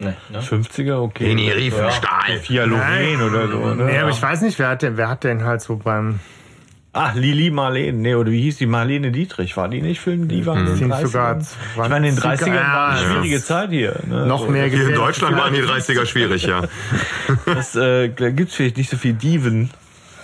[0.00, 0.38] Nee, ne?
[0.40, 1.24] 50er, okay.
[1.26, 2.40] Leni Riefenstahl.
[2.46, 3.84] Via Lorraine oder so, ne?
[3.86, 6.20] Nee, aber ich weiß nicht, wer hat denn, wer hat denn halt so beim
[6.92, 8.66] Ach, Lili Marlene, nee, oder wie hieß die?
[8.66, 11.06] Marlene Dietrich, war die nicht Filmdiva in den Sind 30ern?
[11.06, 13.96] sogar ich meine, in den 30ern war eine schwierige Zeit hier.
[14.06, 14.26] Ne?
[14.26, 14.94] noch so, mehr Hier in.
[14.94, 16.62] Deutschland waren die 30er schwierig, ja.
[17.46, 19.70] Das äh, da gibt's vielleicht nicht so viel Diven.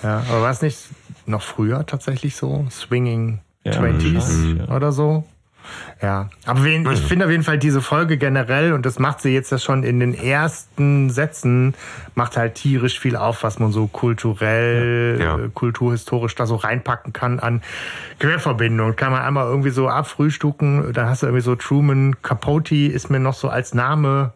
[0.02, 0.78] Ja, aber war es nicht
[1.26, 2.66] noch früher tatsächlich so?
[2.70, 4.74] Swinging Ja, 20s wahrscheinlich, ja.
[4.74, 5.24] oder so?
[6.02, 9.30] Ja, aber wen, ich finde auf jeden Fall diese Folge generell, und das macht sie
[9.30, 11.74] jetzt ja schon in den ersten Sätzen,
[12.14, 15.38] macht halt tierisch viel auf, was man so kulturell, Ja.
[15.38, 17.62] äh, kulturhistorisch da so reinpacken kann an
[18.18, 18.96] Querverbindungen.
[18.96, 23.20] Kann man einmal irgendwie so abfrühstücken, dann hast du irgendwie so Truman Capote ist mir
[23.20, 24.32] noch so als Name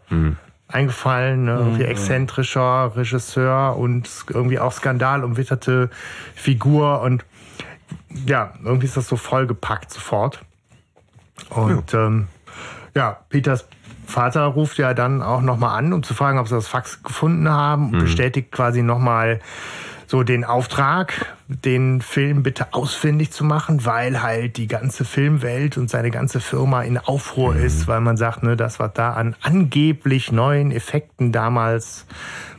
[0.69, 1.57] eingefallen, ne?
[1.59, 5.91] irgendwie exzentrischer Regisseur und irgendwie auch skandalumwitterte
[6.35, 7.25] Figur und
[8.27, 10.41] ja, irgendwie ist das so vollgepackt sofort.
[11.51, 12.29] Und ja, ähm,
[12.95, 13.67] ja Peters
[14.07, 17.49] Vater ruft ja dann auch nochmal an, um zu fragen, ob sie das Fax gefunden
[17.49, 19.41] haben und bestätigt quasi nochmal
[20.07, 25.91] so den Auftrag, den Film bitte ausfindig zu machen, weil halt die ganze Filmwelt und
[25.91, 30.33] seine ganze Firma in Aufruhr ist, weil man sagt, ne, das, was da an angeblich
[30.33, 32.07] neuen Effekten damals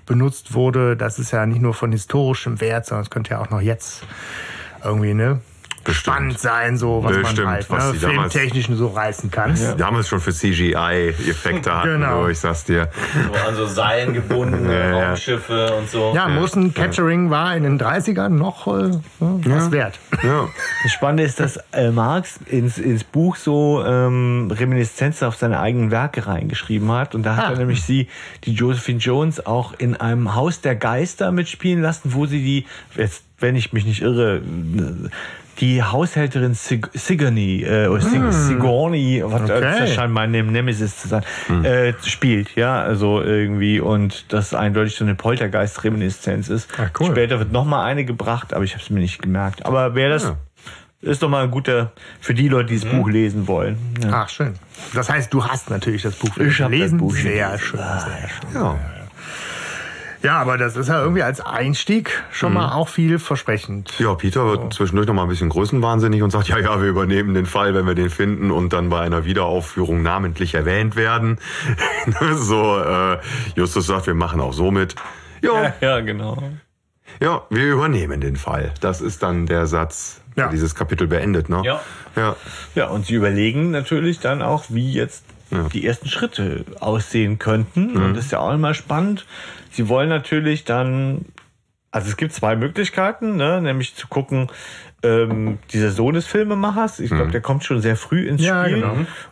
[0.06, 3.50] benutzt wurde, das ist ja nicht nur von historischem Wert, sondern es könnte ja auch
[3.50, 4.04] noch jetzt
[4.84, 5.42] irgendwie, ne?
[5.92, 9.56] Spannend sein, so was Bestimmt, man halt was ne, die damals- filmtechnisch so reißen kann.
[9.56, 9.74] Ja.
[9.76, 12.24] Damals schon für CGI-Effekte hatten, Genau.
[12.24, 12.90] so, ich sag's dir.
[13.14, 15.08] So an so Seilen gebundene Ja, ja.
[15.10, 16.14] Raumschiffe und so.
[16.30, 20.00] Motion Capturing war in den 30ern noch äh, was wert.
[20.24, 20.48] Ja.
[20.84, 25.92] Das Spannende ist, dass äh, Marx ins, ins Buch so ähm, Reminiszenzen auf seine eigenen
[25.92, 27.16] Werke reingeschrieben hat.
[27.16, 27.52] Und da hat Ah.
[27.52, 28.08] er nämlich sie,
[28.44, 32.66] die Josephine Jones, auch in einem Haus der Geister mitspielen lassen, wo sie die,
[32.96, 34.42] jetzt, wenn ich mich nicht irre,
[35.60, 39.60] die Haushälterin Sig Sigourney, äh, oder Sig Sigourney, was Okay.
[39.62, 41.24] das scheint mein Nemesis zu sein,
[41.64, 46.70] äh, spielt, ja, also irgendwie und das eindeutig so eine Poltergeist-Reminiszenz ist.
[46.78, 47.08] Ah, cool.
[47.08, 49.66] Später wird noch mal eine gebracht, aber ich habe es mir nicht gemerkt.
[49.66, 50.38] Aber wer das Ja.
[51.02, 51.92] ist doch mal ein guter
[52.22, 53.78] für die Leute, die das Buch lesen wollen.
[54.04, 54.10] Ja.
[54.24, 54.54] Ach, schön.
[54.94, 56.98] Das heißt, du hast natürlich das Buch Ich hab das gelesen.
[57.00, 57.60] Buch sehr gelesen.
[57.60, 58.62] schön, sehr schön.
[58.62, 58.80] ja.
[60.22, 63.98] Ja, aber das ist ja irgendwie als Einstieg schon mal auch vielversprechend.
[64.00, 67.34] Ja, Peter wird zwischendurch noch mal ein bisschen größenwahnsinnig und sagt, ja, ja, wir übernehmen
[67.34, 71.40] den Fall, wenn wir den finden und dann bei einer Wiederaufführung namentlich erwähnt werden.
[72.36, 73.18] so, äh,
[73.56, 74.96] Justus sagt, wir machen auch so mit.
[75.42, 76.38] Ja, ja, genau.
[77.22, 78.74] ja, wir übernehmen den Fall.
[78.82, 80.50] Das ist dann der Satz, der Ja.
[80.52, 81.62] dieses Kapitel beendet, ne?
[81.64, 81.82] Ja.
[82.18, 82.36] Ja.
[82.76, 85.24] Ja, und sie überlegen natürlich dann auch, wie jetzt
[85.74, 87.98] die ersten Schritte aussehen könnten.
[87.98, 89.26] Und das ist ja auch immer spannend.
[89.72, 91.26] Sie wollen natürlich dann
[91.92, 93.62] Also es gibt zwei Möglichkeiten, ne?
[93.62, 94.48] nämlich zu gucken,
[95.02, 98.82] ähm, dieser Sohn des Filmemachers, ich glaube, der kommt schon sehr früh ins Ja, Spiel.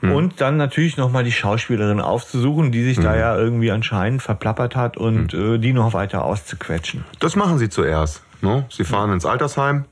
[0.01, 0.15] genau.
[0.15, 4.95] Und dann natürlich nochmal die Schauspielerin aufzusuchen, die sich da ja irgendwie anscheinend verplappert hat
[4.97, 7.03] und äh, die noch weiter auszuquetschen.
[7.19, 8.23] Das machen sie zuerst.
[8.41, 8.65] Ne?
[8.69, 9.85] Sie fahren ins Altersheim,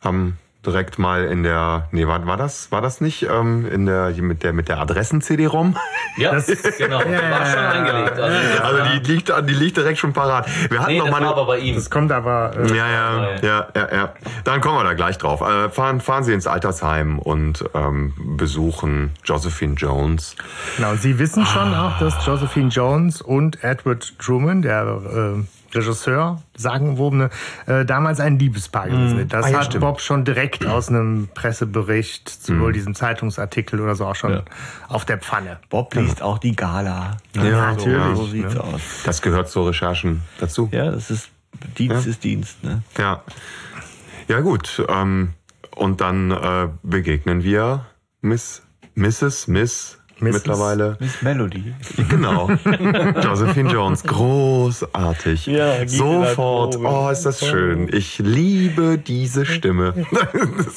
[0.00, 4.10] haben direkt mal in der, nee, war, war das, war das nicht ähm, in der
[4.20, 5.76] mit der mit der Adressen-CD-ROM?
[6.18, 6.30] Ja,
[6.78, 6.98] genau.
[7.00, 8.18] war schon eingelegt.
[8.18, 10.48] Also, Also die liegt, die liegt direkt schon parat.
[10.70, 11.74] Wir hatten nee, noch das mal war eine, aber bei ihm.
[11.74, 12.52] Das kommt aber.
[12.56, 14.14] Äh, ja, ja, ja, ja, ja.
[14.44, 15.42] Dann kommen wir da gleich drauf.
[15.42, 20.36] Äh, fahren, fahren Sie ins Altersheim und ähm, besuchen Josephine Jones.
[20.76, 27.30] Genau, Sie wissen schon auch, dass Josephine Jones und Edward Truman, der äh, Regisseur, sagenwobene,
[27.66, 29.32] äh, damals ein Liebespaar gewesen sind.
[29.32, 29.82] Das Ah, ja, hat stimmt.
[29.82, 34.42] Bob schon direkt aus einem Pressebericht zu wohl diesem Zeitungsartikel oder so auch schon Ja.
[34.88, 35.58] auf der Pfanne.
[35.68, 37.16] Bob liest auch die Gala.
[37.34, 38.64] Ja, so, natürlich, So sieht's ne?
[38.64, 38.80] aus.
[39.04, 40.68] Das gehört zur Recherchen dazu.
[40.72, 41.28] Ja, das ist
[41.78, 42.62] Dienst ist Dienst.
[42.64, 42.82] Ne?
[42.98, 43.22] Ja.
[44.28, 44.84] Ja, gut.
[44.88, 45.34] Ähm,
[45.74, 47.86] und dann äh, begegnen wir
[48.20, 48.62] Miss,
[48.94, 49.46] Mrs.
[49.48, 50.32] Miss Mrs.
[50.34, 50.96] mittlerweile.
[50.98, 51.74] Miss Melody.
[52.08, 52.48] Genau.
[53.22, 54.02] Josephine Jones.
[54.04, 55.46] Großartig.
[55.46, 56.74] Ja, Sofort.
[56.76, 56.86] Droge.
[56.88, 57.88] Oh, ist das schön.
[57.92, 59.94] Ich liebe diese Stimme.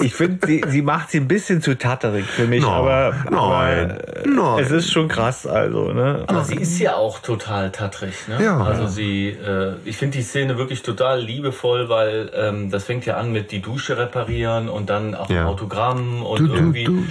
[0.01, 3.33] Ich finde, sie, sie macht sie ein bisschen zu tatterig für mich, Nein, aber, nein,
[3.33, 4.63] aber äh, nein.
[4.63, 6.23] es ist schon krass, also, ne?
[6.27, 8.13] Aber sie ist ja auch total tattrig.
[8.27, 8.43] Ne?
[8.43, 8.61] Ja.
[8.61, 13.17] Also sie, äh, ich finde die Szene wirklich total liebevoll, weil ähm, das fängt ja
[13.17, 15.45] an mit die Dusche reparieren und dann auch Ja.
[15.47, 16.83] Autogramm und Du, du, irgendwie.
[16.85, 17.03] du.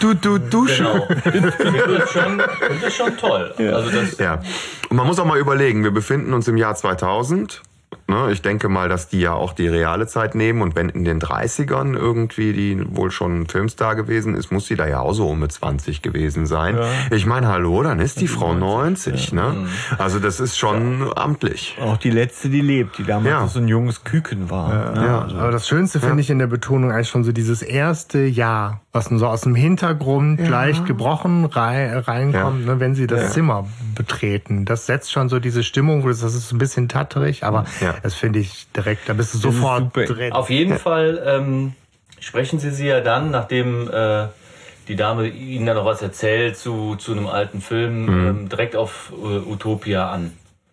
[0.00, 0.82] Du, du, Dusche.
[1.24, 1.52] Genau.
[1.72, 3.54] das, ist schon, das ist schon toll.
[3.58, 4.40] Also das, Ja.
[4.88, 7.62] Und man muss auch mal überlegen, wir befinden uns im Jahr 2000.
[8.12, 11.04] Ne, ich denke mal, dass die ja auch die reale Zeit nehmen und wenn in
[11.04, 15.28] den 30ern irgendwie die wohl schon Filmstar gewesen ist, muss sie da ja auch so
[15.30, 16.76] um mit 20 gewesen sein.
[17.10, 19.66] Ich meine, hallo, dann ist die Frau 90, ne?
[19.96, 21.78] Also das ist schon amtlich.
[21.80, 23.40] Auch die letzte, die lebt, die damals Ja.
[23.40, 24.92] noch so ein junges Küken war.
[24.94, 25.06] ne?
[25.06, 25.28] Ja.
[25.40, 29.06] Aber das Schönste finde ich in der Betonung eigentlich schon so dieses erste Jahr, was
[29.06, 34.64] so aus dem Hintergrund leicht gebrochen rei reinkommt, ne, wenn sie das Zimmer betreten.
[34.66, 37.94] Das setzt schon so diese Stimmung, das ist ein bisschen tatterig, aber Ja.
[38.02, 40.32] Das finde ich direkt, da bist du sofort drin.
[40.32, 41.74] Auf jeden Fall ähm,
[42.20, 44.26] sprechen sie sie ja dann, nachdem äh,
[44.88, 49.12] die Dame ihnen dann noch was erzählt zu, zu einem alten Film, ähm, direkt auf
[49.12, 50.32] äh, Utopia an.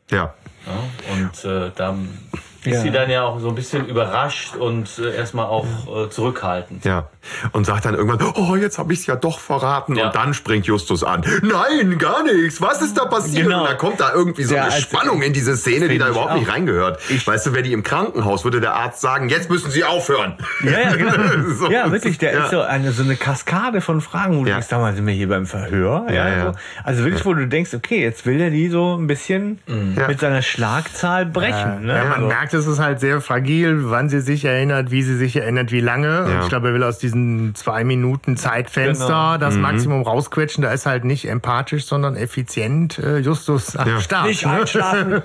[0.10, 0.34] Ja.
[0.65, 1.13] Ja?
[1.13, 2.18] Und äh, dann
[2.63, 2.82] ist Ja.
[2.82, 5.65] sie dann ja auch so ein bisschen überrascht und äh, erstmal auch
[6.06, 6.84] äh, zurückhaltend.
[6.86, 7.08] Ja.
[7.52, 9.95] Und sagt dann irgendwann, oh, jetzt habe ich es ja doch verraten.
[9.95, 10.08] Ja.
[10.08, 11.24] Und dann springt Justus an.
[11.41, 12.62] Nein, gar nichts.
[12.62, 13.45] Was ist da passiert?
[13.45, 13.62] Genau.
[13.62, 16.06] Und da kommt da irgendwie so Ja, eine als- Spannung in diese Szene, die da
[16.06, 16.36] ich überhaupt auch.
[16.38, 17.00] nicht reingehört.
[17.28, 20.38] weißt du, wer die im Krankenhaus, würde der Arzt sagen, jetzt müssen Sie aufhören.
[20.63, 21.13] Ja, ja, genau.
[21.60, 21.69] So.
[21.72, 24.80] ja, wirklich, der ist so eine, so eine Kaskade von Fragen, wo du denkst, sag
[24.80, 26.06] mal, sind wir hier beim Verhör?
[26.12, 26.45] Ja.
[26.48, 26.58] So.
[26.84, 29.60] Also wirklich, wo du denkst, okay, jetzt will er die so ein bisschen
[29.95, 30.08] Ja.
[30.08, 31.86] mit seiner Schlagzahl brechen.
[31.86, 31.93] ne?
[32.10, 35.36] Man Also- merkt, es ist halt sehr fragil, wann sie sich erinnert, wie sie sich
[35.36, 36.24] erinnert, wie lange.
[36.26, 36.42] Und Ja.
[36.42, 39.38] ich glaube, er will aus diesen zwei Minuten Zeitfenster Genau.
[39.38, 39.62] das Mhm.
[39.62, 40.64] Maximum rausquetschen.
[40.64, 44.00] Da ist halt nicht empathisch, sondern effizient äh, Justus am Ja.
[44.02, 44.28] Start.
[44.28, 45.22] Nicht einschlafen.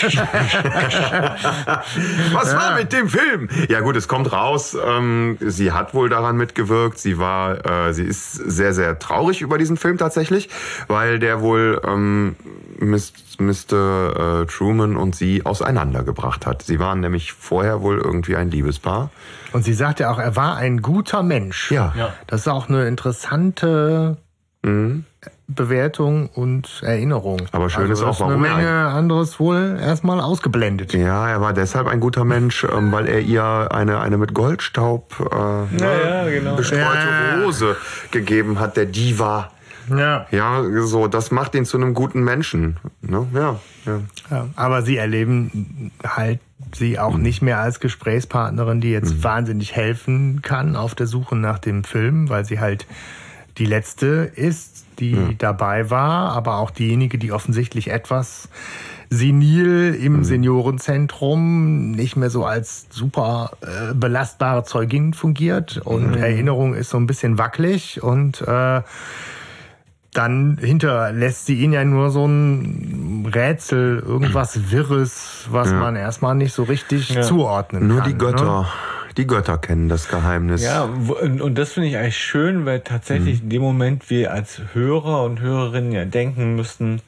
[2.32, 3.48] Was war mit dem Film?
[3.68, 4.76] Ja gut, es kommt raus.
[4.86, 6.98] Ähm, sie hat wohl daran mitgewirkt.
[6.98, 10.48] Sie war, äh, sie ist sehr, sehr traurig über diesen Film tatsächlich,
[10.88, 12.36] weil der wohl ähm,
[12.80, 14.42] Mis- Mr.
[14.42, 16.62] Äh, Truman und sie auseinandergebracht hat.
[16.62, 19.10] Sie waren nämlich vorher wohl irgendwie ein Liebespaar.
[19.52, 21.70] Und sie sagt ja auch, er war ein guter Mensch.
[21.70, 21.92] Ja.
[21.96, 22.12] Ja.
[22.26, 24.18] Das ist auch eine interessante
[25.46, 27.40] Bewertung und Erinnerung.
[27.40, 27.48] Mhm.
[27.52, 30.94] Aber schön ist da auch, eine warum er Menge anderes wohl erstmal ausgeblendet.
[30.94, 35.14] Ja, er war deshalb ein guter Mensch, ähm, weil er ihr eine, eine mit Goldstaub
[35.20, 36.56] äh, ja, genau.
[36.56, 37.44] bestreute Ja.
[37.44, 37.76] Rose
[38.10, 39.50] gegeben hat, der Diva.
[39.90, 40.26] Ja.
[40.30, 42.76] Ja, so, das macht ihn zu einem guten Menschen.
[43.02, 43.26] Ne?
[43.34, 44.00] Ja, ja.
[44.30, 46.40] Ja, aber sie erleben halt
[46.74, 51.58] sie auch nicht mehr als Gesprächspartnerin, die jetzt wahnsinnig helfen kann auf der Suche nach
[51.58, 52.86] dem Film, weil sie halt
[53.58, 58.48] die letzte ist, die dabei war, aber auch diejenige, die offensichtlich etwas
[59.10, 66.90] senil im Seniorenzentrum nicht mehr so als super äh, belastbare Zeugin fungiert und Erinnerung ist
[66.90, 68.82] so ein bisschen wackelig und äh,
[70.14, 76.52] dann hinterlässt sie ihn ja nur so ein Rätsel, irgendwas Wirres, was man erstmal nicht
[76.54, 78.08] so richtig zuordnen Nur kann.
[78.10, 78.66] die Götter, Ne?
[79.16, 80.64] die Götter kennen das Geheimnis.
[80.64, 83.44] Ja, wo- und, und das finde ich eigentlich schön, weil tatsächlich Mhm.
[83.44, 87.00] in dem Moment wir als Hörer und Hörerinnen ja denken müssten,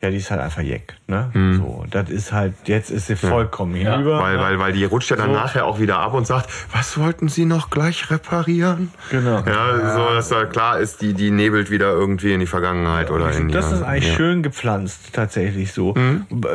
[0.00, 0.94] ja, die ist halt einfach jeck.
[1.08, 1.28] Ne?
[1.32, 1.56] Hm.
[1.56, 4.20] So, das ist halt, jetzt ist sie vollkommen hinüber.
[4.20, 5.32] Weil, weil, weil die rutscht ja dann So.
[5.34, 8.92] nachher auch wieder ab und sagt, was wollten Sie noch gleich reparieren?
[9.10, 9.42] Genau.
[9.44, 13.32] Ja, so, dass da klar ist, die, die nebelt wieder irgendwie in die Vergangenheit oder
[13.32, 13.54] in die.
[13.54, 14.14] Das ist eigentlich ja.
[14.16, 15.94] Schön gepflanzt, tatsächlich so.
[15.94, 16.48] B-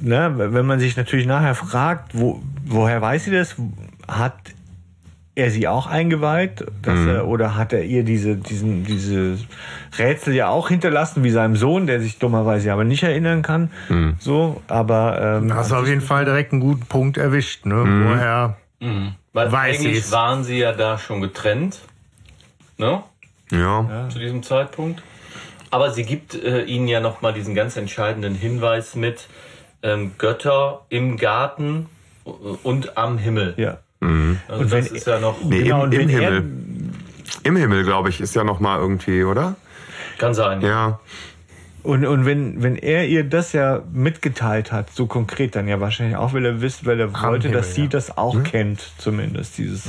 [0.00, 3.56] Ne, wenn man sich natürlich nachher fragt, wo, woher weiß sie das?
[4.06, 4.34] Hat
[5.36, 6.64] er sie auch eingeweiht?
[6.82, 7.08] Dass Mhm.
[7.08, 9.36] er, oder hat er ihr diese, diesen, diese
[9.98, 13.70] Rätsel ja auch hinterlassen, wie seinem Sohn, der sich dummerweise aber nicht erinnern kann?
[13.88, 14.16] Mhm.
[14.18, 17.66] So, aber ähm, hast du auf jeden Fall direkt einen guten Punkt erwischt.
[17.66, 17.74] Ne?
[17.74, 18.08] Mhm.
[18.08, 18.56] Woher?
[19.32, 20.12] Weil Weiß eigentlich ich's.
[20.12, 21.80] waren sie ja da schon getrennt.
[22.76, 23.02] Ne?
[23.50, 24.08] Ja.
[24.10, 25.02] zu diesem Zeitpunkt.
[25.70, 29.26] Aber sie gibt äh, ihnen ja nochmal diesen ganz entscheidenden Hinweis mit
[29.82, 31.86] ähm, Götter im Garten
[32.26, 32.30] äh,
[32.62, 33.54] und am Himmel.
[33.56, 33.78] ja.
[34.48, 36.50] Also Und das wenn- ist ja noch, Nee, Genau, im, und im wenn er- Himmel.
[37.42, 39.56] Im Himmel, glaube ich, ist ja noch mal irgendwie, oder?
[40.18, 40.60] kann sein.
[40.60, 41.00] Ja.
[41.82, 46.16] Und, und wenn, wenn er ihr das ja mitgeteilt hat, so konkret dann ja wahrscheinlich
[46.16, 47.86] auch, weil er wisst, weil er wollte, Himmel, dass sie ja.
[47.88, 49.88] das auch kennt, zumindest dieses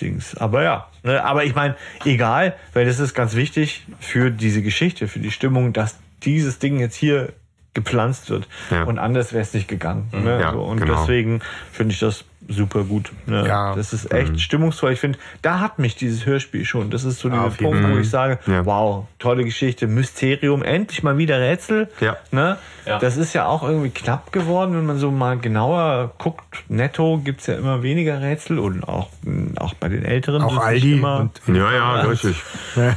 [0.00, 0.36] Dings.
[0.36, 5.08] Aber ja, ne, aber ich meine, egal, weil das ist ganz wichtig für diese Geschichte,
[5.08, 7.32] für die Stimmung, dass dieses Ding jetzt hier
[7.74, 8.46] gepflanzt wird.
[8.70, 8.84] Ja.
[8.84, 10.08] Und anders wäre es nicht gegangen.
[10.12, 10.40] Ne?
[10.40, 11.00] Ja, so, und genau.
[11.00, 11.40] deswegen
[11.72, 13.12] finde ich das super gut.
[13.26, 13.46] Ne?
[13.46, 13.74] Ja.
[13.74, 14.92] Das ist echt stimmungsvoll.
[14.92, 16.90] Ich finde, da hat mich dieses Hörspiel schon.
[16.90, 18.64] Das ist so dieser jeden Punkt, wo ich sage, Ja.
[18.64, 21.88] wow, tolle Geschichte, Mysterium, endlich mal wieder Rätsel.
[22.00, 22.16] Ja.
[22.30, 22.58] Ne?
[22.84, 22.98] Ja.
[22.98, 26.64] Das ist ja auch irgendwie knapp geworden, wenn man so mal genauer guckt.
[26.68, 29.08] Netto gibt's ja immer weniger Rätsel und auch,
[29.56, 30.42] auch bei den Älteren.
[30.42, 32.36] Auch Aldi Immer, und Ja, ja, richtig.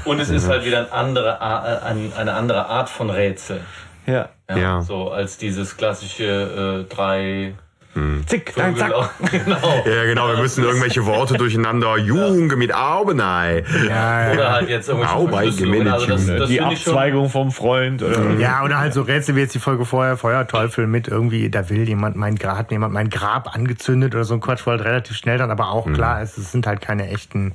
[0.06, 3.62] Und es ist halt wieder ein andere, eine andere Art von Rätsel.
[4.06, 4.30] ja.
[4.56, 4.82] Ja.
[4.82, 7.54] So als dieses klassische äh, drei
[8.26, 8.80] Zick, zack, Vögel.
[9.22, 9.32] zack.
[9.46, 9.84] genau.
[9.86, 11.98] Ja, genau, wir müssen irgendwelche Worte durcheinander.
[11.98, 13.64] Junge mit Aubenei.
[13.88, 14.34] Ja, ja.
[14.34, 15.92] Oder halt jetzt irgendwelche.
[15.92, 16.62] Also das, das Die.
[16.62, 18.04] Abzweigung vom Freund.
[18.04, 21.70] Oder Ja, oder halt so Rätsel wie jetzt die Folge vorher, Feuerteufel mit irgendwie, da
[21.70, 24.84] will jemand mein Grab, hat jemand mein Grab angezündet oder so ein Quatsch, wo halt
[24.84, 27.54] relativ schnell dann aber auch klar ist, es sind halt keine echten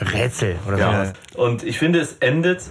[0.00, 0.92] Rätsel oder Ja.
[0.92, 1.12] sowas.
[1.34, 2.62] Und ich finde, es endet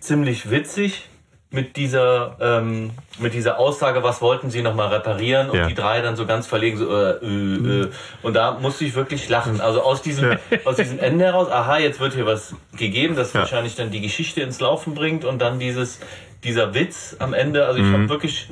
[0.00, 1.08] ziemlich witzig
[1.52, 5.50] mit dieser, ähm, mit dieser Aussage, was wollten sie nochmal reparieren?
[5.50, 5.66] Und Ja.
[5.66, 7.90] die drei dann so ganz verlegen, so, äh, äh, äh.
[8.22, 9.60] Und da musste ich wirklich lachen.
[9.60, 13.76] Also aus diesem, aus diesem Ende heraus, aha, jetzt wird hier was gegeben, das wahrscheinlich
[13.76, 16.00] dann die Geschichte ins Laufen bringt und dann dieses,
[16.44, 17.66] dieser Witz am Ende.
[17.66, 18.48] Also ich habe wirklich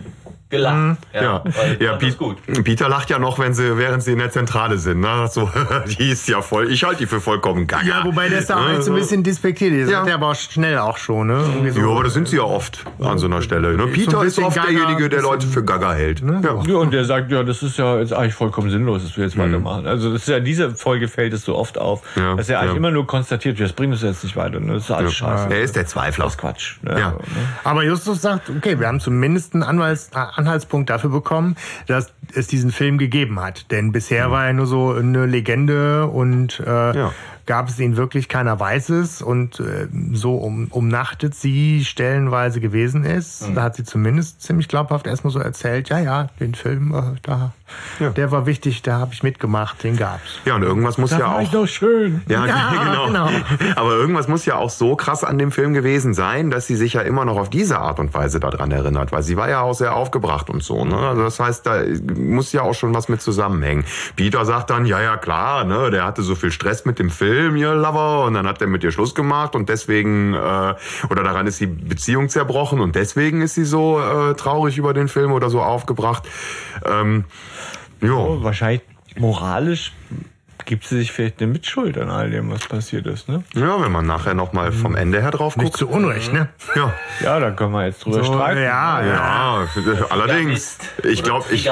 [0.49, 0.97] gelacht.
[1.15, 2.39] Ja, Ja, weil ich ja das Piet- gut.
[2.65, 4.99] Peter lacht ja noch, wenn sie, während sie in der Zentrale sind.
[4.99, 5.29] Ne?
[5.31, 5.49] So,
[5.87, 7.85] die ist ja voll, ich halte die für vollkommen gaga.
[7.87, 9.81] Ja, wobei der ist da auch Ne, jetzt so ein bisschen despektiert.
[9.85, 10.01] Das Ja.
[10.01, 11.35] hat er aber schnell auch schon, ne?
[11.35, 11.81] Irgendwie so.
[11.81, 13.77] Ja, aber das sind sie ja oft an so einer Stelle.
[13.77, 13.87] Ne?
[13.87, 16.21] Peter ist bisschen oft gaga, derjenige, der Leute für gaga hält.
[16.21, 16.41] Ja.
[16.67, 19.39] Ja, und der sagt, ja, das ist ja jetzt eigentlich vollkommen sinnlos, dass wir jetzt
[19.39, 19.87] weitermachen.
[19.87, 22.73] Also das ist ja, diese Folge fällt es so oft auf, Ja, dass er eigentlich
[22.73, 22.77] ja.
[22.79, 24.59] immer nur konstatiert, das bringt uns jetzt nicht weiter.
[24.59, 24.73] Ne?
[24.75, 25.47] Das ist alles scheiße.
[25.49, 26.25] Er ist der Zweifler.
[26.25, 26.79] Das ist Quatsch.
[26.83, 26.99] Ne?
[26.99, 27.11] Ja.
[27.11, 27.17] Ne?
[27.81, 32.73] Aber Justus sagt, okay, wir haben zumindest einen Anwalts Anhaltspunkt dafür bekommen, dass es diesen
[32.73, 33.71] Film gegeben hat.
[33.71, 37.13] Denn bisher war er nur so eine Legende und äh, Ja.
[37.51, 39.23] Gab es ihn wirklich, keiner weiß es.
[39.23, 45.09] Und äh, so um, umnachtet sie stellenweise gewesen ist, da hat sie zumindest ziemlich glaubhaft
[45.09, 47.51] erstmal so erzählt, ja, ja, den Film, äh, da,
[47.99, 48.11] Ja.
[48.11, 50.39] der war wichtig, da habe ich mitgemacht, den gab's.
[50.45, 51.51] Ja, und irgendwas muss ja auch.
[51.51, 52.23] doch schön.
[52.29, 53.07] Ja, Ja, genau.
[53.07, 53.29] genau.
[53.75, 56.93] Aber irgendwas muss ja auch so krass an dem Film gewesen sein, dass sie sich
[56.93, 59.75] ja immer noch auf diese Art und Weise daran erinnert, weil sie war ja auch
[59.75, 60.85] sehr aufgebracht und so.
[60.85, 60.97] Ne?
[60.97, 61.83] Also das heißt, da
[62.17, 63.85] muss ja auch schon was mit zusammenhängen.
[64.15, 67.40] Peter sagt dann, ja, ja, klar, ne, der hatte so viel Stress mit dem Film,
[67.41, 70.75] ihr Lover, und dann hat er mit ihr Schluss gemacht und deswegen, äh,
[71.11, 75.09] oder daran ist die Beziehung zerbrochen und deswegen ist sie so äh, traurig über den
[75.09, 76.25] Film oder so aufgebracht.
[76.85, 77.25] Ähm.
[78.03, 78.83] Oh, wahrscheinlich
[79.19, 79.93] moralisch
[80.65, 83.29] gibt sie sich vielleicht eine Mitschuld an all dem, was passiert ist.
[83.29, 83.43] Ne?
[83.55, 85.79] Ja, wenn man nachher nochmal vom Ende her drauf Nicht guckt.
[85.79, 86.49] zu Unrecht, ne?
[86.75, 86.93] Ja.
[87.21, 88.63] Ja, da können wir jetzt drüber So, streiten.
[88.63, 89.63] ja, ja.
[89.63, 89.67] Ja,
[90.11, 90.79] allerdings.
[91.05, 91.67] Ich glaube, ich,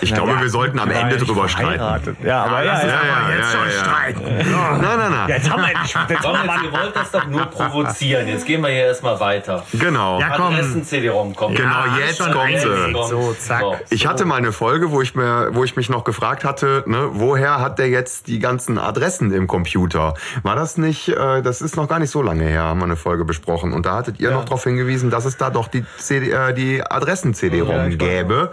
[0.00, 2.16] ich glaube, wir sollten am Ende drüber streiten.
[2.24, 4.22] Ja, aber ja, ja, ja, jetzt schon streiten.
[4.24, 5.28] Nein, nein, nein.
[5.28, 8.28] Jetzt haben wir endlich jetzt Komm, jetzt, ihr wollt das doch nur provozieren.
[8.28, 9.64] Jetzt gehen wir hier erstmal weiter.
[9.72, 10.20] Genau.
[10.20, 10.54] Ja, komm.
[10.54, 11.56] Adressen-CD-ROM kommt.
[11.56, 13.08] Genau, Ja, jetzt kommt sie.
[13.08, 13.62] So, zack.
[13.90, 17.08] Ich hatte mal eine Folge, wo ich mir, wo ich mich noch gefragt hatte, ne,
[17.12, 20.14] woher hat der jetzt die ganzen Adressen im Computer?
[20.42, 22.96] War das nicht, äh, das ist noch gar nicht so lange her, haben wir eine
[22.96, 23.72] Folge besprochen.
[23.72, 26.82] Und da hattet ihr noch darauf hingewiesen, dass es da doch die, CD, äh, die
[26.82, 28.50] Adressen-CD-ROM Ja, gäbe.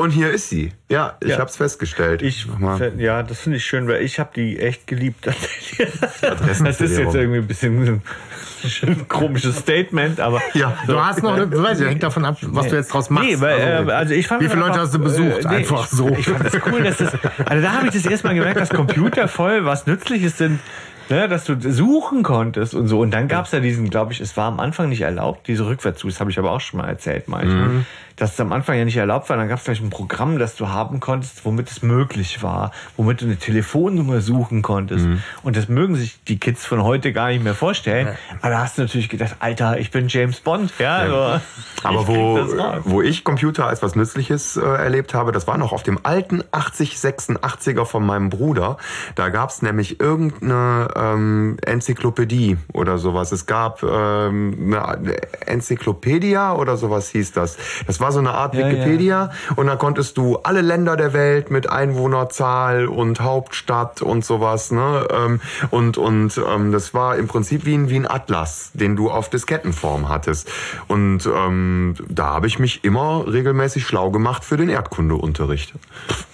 [0.00, 0.72] Und hier ist sie.
[0.88, 1.38] Ja, ich Ja.
[1.38, 2.22] hab's festgestellt.
[2.22, 2.46] Ich,
[2.98, 5.28] ja, das finde ich schön, weil ich habe die echt geliebt.
[6.22, 8.02] Adressen Das ist jetzt irgendwie ein bisschen
[9.08, 10.76] komisches Statement, aber Ja.
[10.86, 13.28] Du hast noch, eine, weiß ich, hängt davon ab, was du jetzt draus machst.
[13.28, 15.44] Nee, weil, Also, äh, also ich fand wie viele einfach, Leute hast du besucht?
[15.44, 16.08] äh, nee, Einfach ich, so.
[16.10, 17.12] Ich fand das cool, dass das,
[17.44, 20.60] also da habe ich das erstmal gemerkt, dass Computer voll was Nützliches sind
[21.10, 23.00] ne, dass du suchen konntest und so.
[23.00, 26.02] Und dann gab's ja diesen, glaube ich, es war am Anfang nicht erlaubt, diese Rückwärts,
[26.02, 27.68] das habe ich aber auch schon mal erzählt, manchmal.
[27.68, 27.86] Mhm.
[28.20, 30.68] Dass es am Anfang ja nicht erlaubt war, dann gab's gleich ein Programm, das du
[30.68, 35.06] haben konntest, womit es möglich war, womit du eine Telefonnummer suchen konntest.
[35.06, 35.22] Mhm.
[35.42, 38.08] Und das mögen sich die Kids von heute gar nicht mehr vorstellen.
[38.42, 40.96] Aber da hast du natürlich gedacht, Alter, ich bin James Bond, ja.
[40.98, 41.40] Also,
[41.82, 42.38] Aber wo,
[42.84, 46.42] wo ich Computer als was Nützliches äh, erlebt habe, das war noch auf dem alten
[46.42, 48.76] 8086er von meinem Bruder.
[49.14, 53.32] Da gab's nämlich irgendeine ähm, Enzyklopädie oder sowas.
[53.32, 55.16] Es gab ähm, eine
[55.46, 57.56] Enzyklopädia oder sowas hieß das.
[57.86, 61.50] Das war so eine Art Ja, Wikipedia und da konntest du alle Länder der Welt
[61.50, 65.06] mit Einwohnerzahl und Hauptstadt und sowas, ne?
[65.10, 65.40] Ähm,
[65.70, 69.30] und und ähm, das war im Prinzip wie ein, wie ein Atlas, den du auf
[69.30, 70.50] Diskettenform hattest.
[70.88, 75.74] Und ähm, da habe ich mich immer regelmäßig schlau gemacht für den Erdkundeunterricht.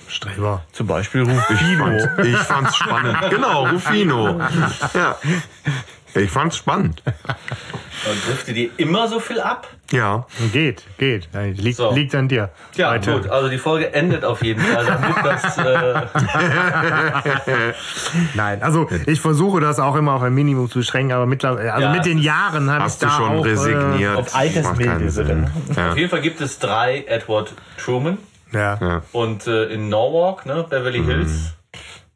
[0.09, 0.63] Streber.
[0.73, 2.07] Zum Beispiel Rufino.
[2.23, 3.19] Ich fand's spannend.
[3.31, 4.41] Genau, Rufino.
[4.95, 5.17] Ja.
[6.17, 7.03] Ich fand's spannend.
[7.07, 9.69] Und wirft ihr die immer so viel ab?
[9.91, 10.27] Ja.
[10.53, 11.29] Geht, geht.
[11.57, 11.93] Liegt, So.
[11.95, 12.51] liegt an dir.
[12.75, 13.19] Ja, Weiter.
[13.21, 13.29] gut.
[13.31, 16.03] Also die Folge endet auf jeden Fall damit, dass äh,
[18.35, 21.87] Nein, also ich versuche das auch immer auf ein Minimum zu beschränken, aber mittlerweile, also
[21.87, 24.17] Ja, mit den Jahren habe ich Hast du da schon auch, resigniert?
[24.17, 25.47] auf keinen Sinn.
[25.77, 25.91] Ja.
[25.91, 27.53] auf jeden Fall gibt es drei Edward
[27.83, 28.19] Truman
[28.53, 28.79] Äh, ja.
[28.81, 29.03] Ja.
[29.13, 31.53] und äh, in Norwalk, ne, Beverly Hills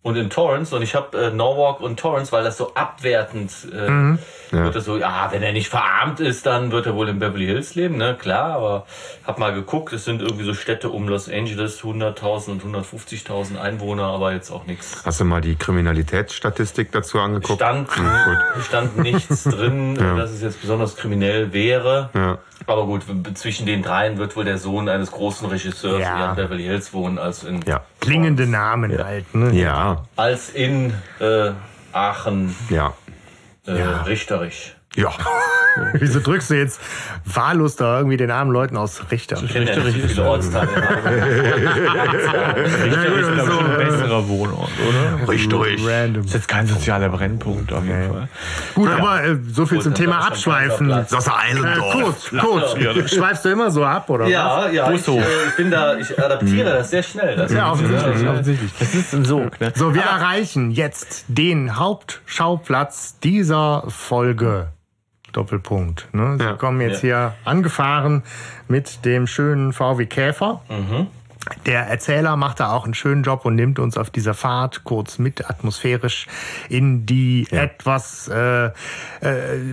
[0.02, 0.74] und in Torrance.
[0.74, 4.16] Und ich habe äh, Norwalk und Torrance, weil das so abwertend äh,
[4.52, 7.46] wird das so, ja, wenn er nicht verarmt ist, dann wird er wohl in Beverly
[7.46, 8.86] Hills leben, ne, klar, aber
[9.26, 14.04] hab mal geguckt, es sind irgendwie so Städte um Los Angeles, 100.000 und 150.000 Einwohner,
[14.04, 15.02] aber jetzt auch nichts.
[15.04, 17.60] Hast du mal die Kriminalitätsstatistik dazu angeguckt?
[17.60, 18.64] Stand, Hm, gut.
[18.64, 22.10] stand nichts drin, äh, dass es jetzt besonders kriminell wäre.
[22.14, 22.38] Ja.
[22.66, 23.02] Aber gut,
[23.34, 26.30] zwischen den dreien wird wohl der Sohn eines großen Regisseurs Ja.
[26.30, 27.80] in Beverly Hills wohnen, als in, Ja.
[28.00, 29.34] Klingende Namen halt.
[29.34, 29.52] Ne?
[29.54, 30.02] Ja.
[30.16, 31.52] als in äh,
[31.92, 32.92] Aachen Ja.
[33.66, 34.02] Äh, Ja.
[34.02, 34.74] Richterich.
[34.96, 35.10] Ja.
[35.94, 36.80] Wieso drückst du jetzt
[37.24, 39.40] wahllos da irgendwie den armen Leuten aus Richter?
[39.42, 40.68] Ich kenne ja nicht so viele Ortsteile.
[40.68, 41.16] Richter
[43.20, 45.28] ist, glaube ich, ein besserer Wohnort, oder?
[45.28, 45.86] Richtig.
[45.86, 46.24] Random.
[46.24, 48.28] Ist jetzt kein sozialer Brennpunkt auf jeden Fall.
[48.74, 50.88] Gut, aber äh, so viel Gut, zum Thema Abschweifen.
[50.88, 51.92] Das ist Äh, Eilendorf.
[51.92, 52.74] kurz, kurz.
[53.14, 54.30] Schweifst du immer so ab, oder was?
[54.32, 55.18] Ja, ja, ich, so.
[55.18, 57.36] äh, ich bin da, ich adaptiere das sehr schnell.
[57.36, 58.30] Das Ja, offensichtlich, Ja.
[58.32, 58.72] offensichtlich.
[58.78, 59.72] Das ist ein Sog, ne?
[59.76, 64.72] So, wir erreichen jetzt den Hauptschauplatz dieser Folge.
[65.32, 66.08] Doppelpunkt.
[66.12, 66.36] Ne?
[66.38, 66.52] Sie Ja.
[66.54, 68.22] kommen jetzt hier angefahren
[68.68, 70.60] mit dem schönen VW Käfer.
[71.64, 75.18] Der Erzähler macht da auch einen schönen Job und nimmt uns auf dieser Fahrt kurz
[75.18, 76.26] mit atmosphärisch
[76.68, 78.70] in die etwas äh, äh,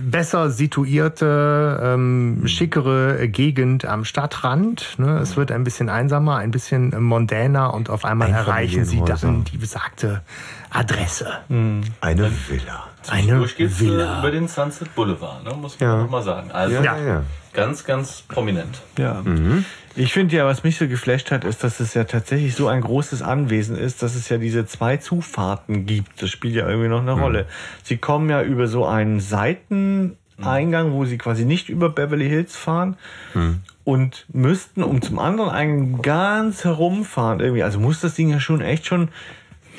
[0.02, 4.98] besser situierte, ähm, schickere Gegend am Stadtrand.
[4.98, 5.18] Ne?
[5.18, 9.58] Es wird ein bisschen einsamer, ein bisschen mondäner und auf einmal erreichen sie dann die
[9.58, 10.22] besagte
[10.70, 11.28] Adresse.
[12.00, 12.84] Eine Villa.
[13.10, 14.18] Eine Durch geht's äh, Villa.
[14.20, 15.54] über den Sunset Boulevard, ne?
[15.54, 15.96] muss man Ja.
[16.02, 16.50] noch mal sagen.
[16.50, 17.22] Also Ja, ja.
[17.52, 18.80] ganz, ganz prominent.
[18.98, 19.22] Ja.
[19.96, 22.80] Ich finde ja, was mich so geflasht hat, ist, dass es ja tatsächlich so ein
[22.82, 26.22] großes Anwesen ist, dass es ja diese zwei Zufahrten gibt.
[26.22, 27.46] Das spielt ja irgendwie noch eine Rolle.
[27.82, 32.96] Sie kommen ja über so einen Seiteneingang, wo sie quasi nicht über Beverly Hills fahren
[33.84, 37.62] und müssten, um zum anderen Eingang ganz herumfahren irgendwie.
[37.62, 39.08] Also muss das Ding ja schon echt schon,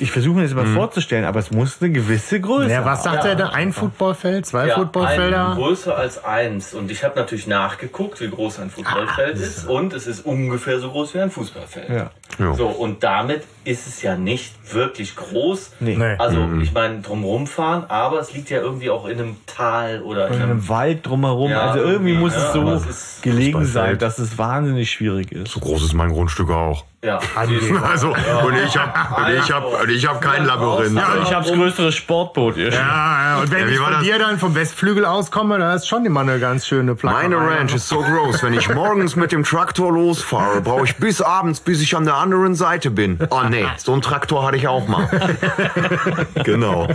[0.00, 3.24] ich versuche mir das mal vorzustellen, aber es muss eine gewisse Größe Ja, was sagt
[3.24, 3.50] er da?
[3.50, 5.50] Ein Footballfeld, zwei Ja, Footballfelder?
[5.50, 6.74] ein, größer als eins.
[6.74, 9.68] Und ich habe natürlich nachgeguckt, wie groß ein Fußballfeld ist.
[9.68, 11.88] Und es ist ungefähr so groß wie ein Fußballfeld.
[11.90, 12.10] Ja.
[12.38, 12.54] Ja.
[12.54, 15.72] So, und damit ist es ja nicht wirklich groß.
[15.80, 15.96] Nee.
[15.96, 16.16] Nee.
[16.18, 20.28] Also, ich meine, drumherum fahren, aber es liegt ja irgendwie auch in einem Tal oder
[20.28, 21.50] in in einem einem Wald drumherum.
[21.50, 25.52] Ja, also irgendwie muss ja, es so es gelegen sein, dass es wahnsinnig schwierig ist.
[25.52, 26.84] So groß ist mein Grundstück auch.
[27.02, 30.94] Ja, Also, und ich habe und ich hab, und ich hab kein Labyrinth.
[30.98, 32.68] Ja, Ich habe das größere Sportboot hier.
[32.68, 34.02] Ja, ja, und wenn Ja, ich von das?
[34.02, 37.22] dir dann vom Westflügel auskomme, da ist schon immer eine ganz schöne Plackerei.
[37.28, 41.22] Meine Ranch ist so groß, wenn ich morgens mit dem Traktor losfahre, brauche ich bis
[41.22, 43.18] abends, bis ich an der anderen Seite bin.
[43.30, 45.08] Oh nee, so einen Traktor hatte ich auch mal.
[46.44, 46.86] genau.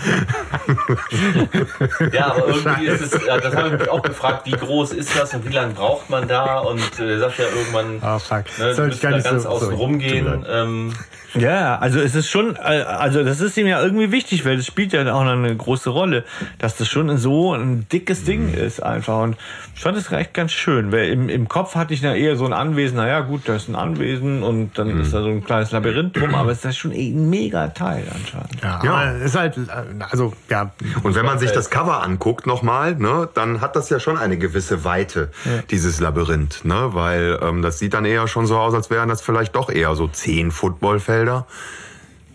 [2.11, 5.17] Ja, aber irgendwie ist es, ja, das habe ich mich auch gefragt, wie groß ist
[5.19, 6.59] das und wie lange braucht man da?
[6.59, 8.43] Und äh, er sagt ja irgendwann, Ah, fuck.
[8.59, 9.77] ne, musst ich gar da nicht ganz so- außen sorry.
[9.95, 10.45] Rumgehen.
[10.47, 10.93] Ähm,
[11.37, 14.65] Ja, also es ist schon, äh, also das ist ihm ja irgendwie wichtig, weil das
[14.65, 16.23] spielt ja auch eine große Rolle,
[16.59, 19.21] dass das schon so ein dickes Ding ist einfach.
[19.23, 19.37] Und
[19.75, 22.45] ich fand es recht ganz schön, weil im, im Kopf hatte ich ja eher so
[22.45, 25.71] ein Anwesen, naja gut, da ist ein Anwesen und dann ist da so ein kleines
[25.71, 28.61] Labyrinth drum, aber es ist ja schon eh ein mega Teil anscheinend.
[28.63, 29.11] Ja, Ja.
[29.11, 29.61] ist halt, äh,
[30.09, 30.71] also, ja,
[31.03, 34.37] Und wenn man sich das Cover anguckt nochmal, ne, dann hat das ja schon eine
[34.37, 35.29] gewisse Weite,
[35.71, 39.21] dieses Labyrinth, ne, weil ähm, das sieht dann eher schon so aus, als wären das
[39.21, 41.24] vielleicht doch eher so zehn Footballfelder.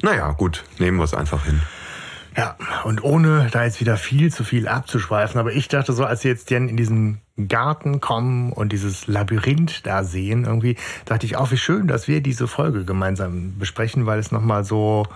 [0.03, 1.61] Naja, gut, nehmen wir es einfach hin.
[2.37, 6.23] Ja, und ohne da jetzt wieder viel zu viel abzuschweifen, aber ich dachte so, als
[6.23, 10.77] wir jetzt in diesen Garten kommen und dieses Labyrinth da sehen, irgendwie,
[11.07, 15.07] dachte ich auch, wie schön, dass wir diese Folge gemeinsam besprechen, weil es nochmal so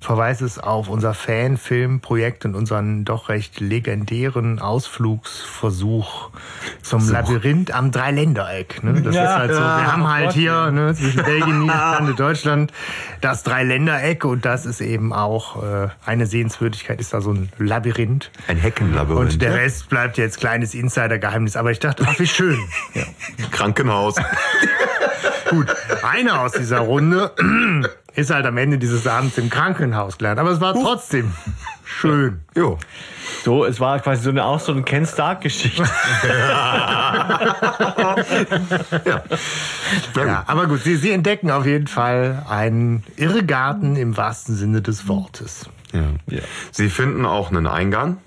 [0.00, 6.30] Verweis ist auf unser Fanfilmprojekt und unseren doch recht legendären Ausflugsversuch
[6.82, 7.12] zum So.
[7.12, 8.84] Labyrinth am Dreiländereck.
[8.84, 9.02] Ne?
[9.02, 9.24] Das Ja.
[9.24, 10.70] ist halt so, wir Ja, haben oh halt Gott, hier ja.
[10.70, 12.72] ne, zwischen Belgien, Niederlande, Deutschland
[13.20, 18.30] das Dreiländereck und das ist eben auch äh, eine Sehenswürdigkeit, ist da so ein Labyrinth.
[18.46, 19.32] Ein Heckenlabyrinth.
[19.32, 21.56] Und der Rest bleibt jetzt kleines Insidergeheimnis.
[21.56, 22.58] Aber ich dachte, ach, wie schön.
[23.50, 24.14] Krankenhaus.
[25.50, 25.66] Gut,
[26.02, 27.32] einer aus dieser Runde
[28.18, 30.40] ist halt am Ende dieses Abends im Krankenhaus gelandet.
[30.40, 31.32] Aber es war trotzdem
[31.84, 32.40] schön.
[32.56, 32.78] jo.
[33.44, 35.84] So, es war quasi so eine, auch so eine Ken Stark-Geschichte.
[40.16, 45.08] Ja, aber gut, sie, sie entdecken auf jeden Fall einen Irrgarten im wahrsten Sinne des
[45.08, 45.70] Wortes.
[45.92, 46.10] Ja.
[46.26, 46.42] Ja.
[46.72, 48.18] Sie finden auch einen Eingang.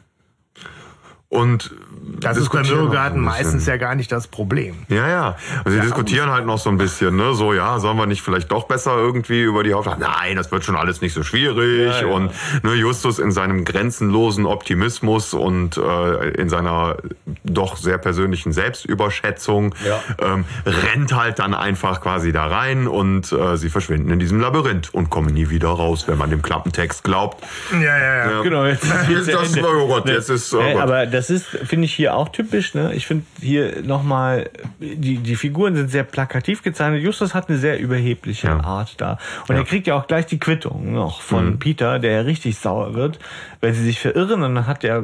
[1.30, 1.76] Und
[2.20, 4.76] Das ist beim Irrgarten meistens ja gar nicht das Problem.
[4.90, 5.36] Ja, ja.
[5.66, 7.34] Und sie diskutieren halt noch so ein bisschen, ne?
[7.34, 10.00] So, ja, sollen wir nicht vielleicht doch besser irgendwie über die Hauptstadt?
[10.00, 11.88] Nein, das wird schon alles nicht so schwierig.
[11.92, 12.08] Ja, ja.
[12.14, 12.32] Und
[12.64, 16.98] ne, Justus in seinem grenzenlosen Optimismus und äh, in seiner
[17.44, 20.00] doch sehr persönlichen Selbstüberschätzung Ja.
[20.22, 24.94] ähm, rennt halt dann einfach quasi da rein und äh, sie verschwinden in diesem Labyrinth
[24.94, 27.44] und kommen nie wieder raus, wenn man dem Klappentext glaubt.
[27.74, 28.42] Ja, ja, ja.
[28.42, 29.68] Genau, jetzt ist Jetzt das, Ende.
[29.68, 30.82] oh Gott, jetzt ist, oh Gott.
[30.82, 32.74] aber das ist, finde ich, hier auch typisch.
[32.74, 32.94] Ne?
[32.94, 37.04] Ich finde hier nochmal, die, die Figuren sind sehr plakativ gezeichnet.
[37.04, 38.64] Justus hat eine sehr überhebliche Ja.
[38.64, 39.18] Art da.
[39.48, 42.94] Und er kriegt ja auch gleich die Quittung noch von Peter, der ja richtig sauer
[42.94, 43.20] wird,
[43.60, 44.44] wenn sie sich verirren.
[44.44, 45.04] Und dann hat der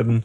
[0.00, 0.22] ähm,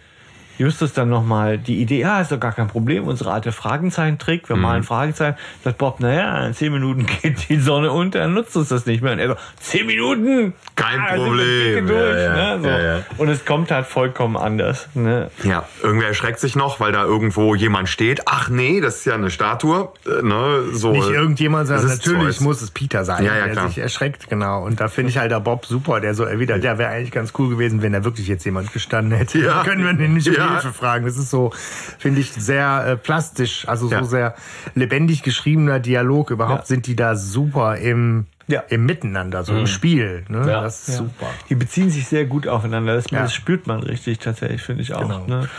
[0.64, 4.56] Justus dann nochmal die Idee, ja, ist doch gar kein Problem, unsere alte Fragezeichen-Trick, wir
[4.56, 5.38] malen Fragezeichen.
[5.64, 9.02] Sagt Bob, naja, in zehn Minuten geht die Sonne unter, dann nutzt uns das nicht
[9.04, 9.14] mehr.
[9.14, 10.54] Und er so, zehn Minuten?
[10.76, 11.88] Kein Ah, Problem.
[11.88, 12.56] Durch, Ja, ja.
[12.58, 12.62] ne?
[12.64, 12.68] so.
[12.70, 13.04] Ja, ja.
[13.18, 14.88] Und es kommt halt vollkommen anders.
[14.94, 15.30] Ne?
[15.44, 18.22] Ja, irgendwer erschreckt sich noch, weil da irgendwo jemand steht.
[18.28, 19.90] Ach nee, das ist ja eine Statue.
[20.06, 20.92] Äh, ne, so.
[20.92, 23.68] Nicht irgendjemand, sondern natürlich muss es Peter sein, Ja, ja, der klar.
[23.68, 24.64] sich erschreckt, genau.
[24.64, 27.34] Und da finde ich halt der Bob super, der so erwidert, ja, wäre eigentlich ganz
[27.38, 29.40] cool gewesen, wenn da wirklich jetzt jemand gestanden hätte.
[29.40, 29.64] Ja.
[29.64, 30.53] Können wir den nicht um Ja.
[30.62, 31.06] Hilfe fragen.
[31.06, 31.52] Das ist so,
[32.00, 34.00] finde ich, sehr äh, plastisch, also Ja.
[34.00, 34.36] so sehr
[34.76, 36.32] lebendig geschriebener Dialog.
[36.32, 36.66] Überhaupt Ja.
[36.66, 38.64] sind die da super im, Ja.
[38.70, 40.26] im Miteinander, so im Spiel.
[40.28, 40.40] Ne?
[40.50, 40.62] Ja.
[40.62, 40.98] Das ist Ja.
[40.98, 41.28] super.
[41.50, 42.96] Die beziehen sich sehr gut aufeinander.
[42.96, 43.22] Das, Ja.
[43.22, 45.02] das spürt man richtig tatsächlich, finde ich auch.
[45.02, 45.26] Genau.
[45.28, 45.50] Ne?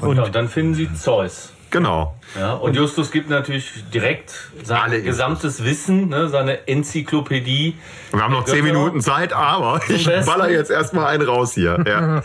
[0.00, 1.52] Und, und dann finden sie Zeus.
[1.70, 2.14] Genau.
[2.38, 5.06] Ja, und Justus gibt natürlich direkt sein Alle Infos.
[5.12, 7.78] gesamtes Wissen, ne, seine Enzyklopädie.
[8.12, 8.62] Wir haben noch zehn.
[8.62, 11.82] Minuten Zeit, aber ich baller jetzt erstmal einen raus hier.
[11.86, 12.20] Ja.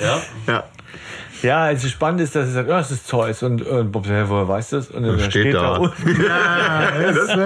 [0.48, 0.64] Ja,
[1.42, 1.48] ja.
[1.50, 3.44] Ja, also spannend ist, dass er sagt, ja, es ist Zeus.
[3.44, 4.90] Und, und Bob sagt, ja, woher weiß das?
[4.92, 5.76] Und dann Das steht da.
[5.78, 6.06] unten.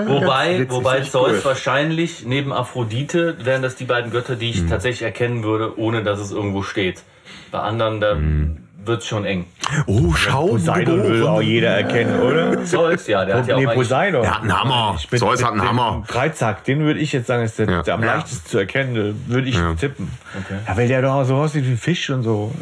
[0.08, 1.46] Wobei, wobei richtig Zeus cool.
[1.46, 4.52] wahrscheinlich neben Aphrodite wären das die beiden Götter, die Mhm.
[4.52, 7.04] ich tatsächlich erkennen würde, ohne dass es irgendwo steht.
[7.52, 8.58] Bei anderen, da Mhm.
[8.86, 9.46] Wird's schon eng.
[9.88, 10.48] Oh, schau.
[10.48, 12.64] Poseidon will auch jeder erkennen, oder?
[12.66, 14.24] Zeus, ja, der hat ja auch nee, Poseidon.
[14.24, 14.98] Er hat einen Hammer.
[15.10, 16.04] Bin Zeus hat einen mit Hammer.
[16.08, 17.82] Dreizack, den würde ich jetzt sagen, ist der, Ja.
[17.84, 18.16] der am Ja.
[18.16, 19.24] leichtesten zu erkennen.
[19.28, 19.74] Würde ich Ja.
[19.76, 20.12] tippen.
[20.46, 20.58] Okay.
[20.68, 22.54] Ja, weil der doch so aussieht wie ein Fisch und so.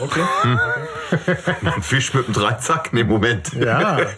[0.00, 0.20] Okay.
[1.74, 2.92] Ein Fisch mit einem Dreizack?
[2.92, 3.52] Nee, Moment.
[3.54, 3.98] Ja.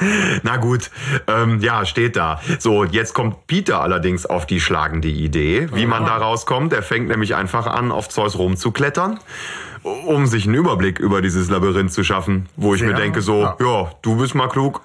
[0.42, 0.90] Na gut,
[1.26, 2.40] ähm, ja, steht da.
[2.58, 6.72] So, jetzt kommt Peter allerdings auf die schlagende Idee, wie man da rauskommt.
[6.72, 9.18] Er fängt nämlich einfach an, auf Zeus rumzuklettern,
[9.82, 12.48] um sich einen Überblick über dieses Labyrinth zu schaffen.
[12.56, 13.56] Wo ich mir Sehr, denke so, ja.
[13.60, 14.82] ja, du bist mal klug.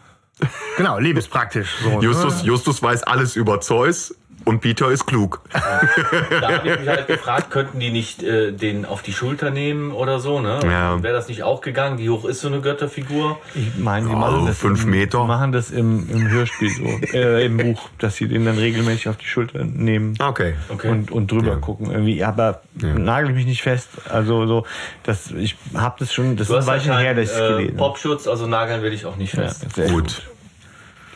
[0.77, 1.75] Genau, lebenspraktisch.
[1.83, 2.47] So, Justus, ne?
[2.47, 5.41] Justus weiß alles über Zeus und Peter ist klug.
[5.51, 9.91] Da habe ich mich halt gefragt, könnten die nicht äh, den auf die Schulter nehmen
[9.91, 10.59] oder so, ne?
[10.63, 11.01] Ja.
[11.01, 11.97] Wäre das nicht auch gegangen?
[11.97, 13.39] Wie hoch ist so eine Götterfigur?
[13.55, 15.23] Ich meine, die Oh, machen das, fünf im, Meter.
[15.25, 16.83] Machen das im, im Hörspiel so,
[17.17, 20.15] äh, im Buch, dass sie den dann regelmäßig auf die Schulter nehmen.
[20.21, 20.55] Okay.
[20.69, 20.89] Okay.
[20.89, 22.23] Und, und drüber gucken irgendwie.
[22.23, 23.89] Aber nagel mich nicht fest.
[24.09, 24.65] Also so,
[25.03, 27.47] das, ich habe das schon, das Du ist ein Weilchen her, dass ich es äh,
[27.47, 27.77] gelesen habe.
[27.77, 29.65] Popschutz, Popschutz, also nageln will ich auch nicht Ja, fest.
[29.75, 30.21] sehr Gut.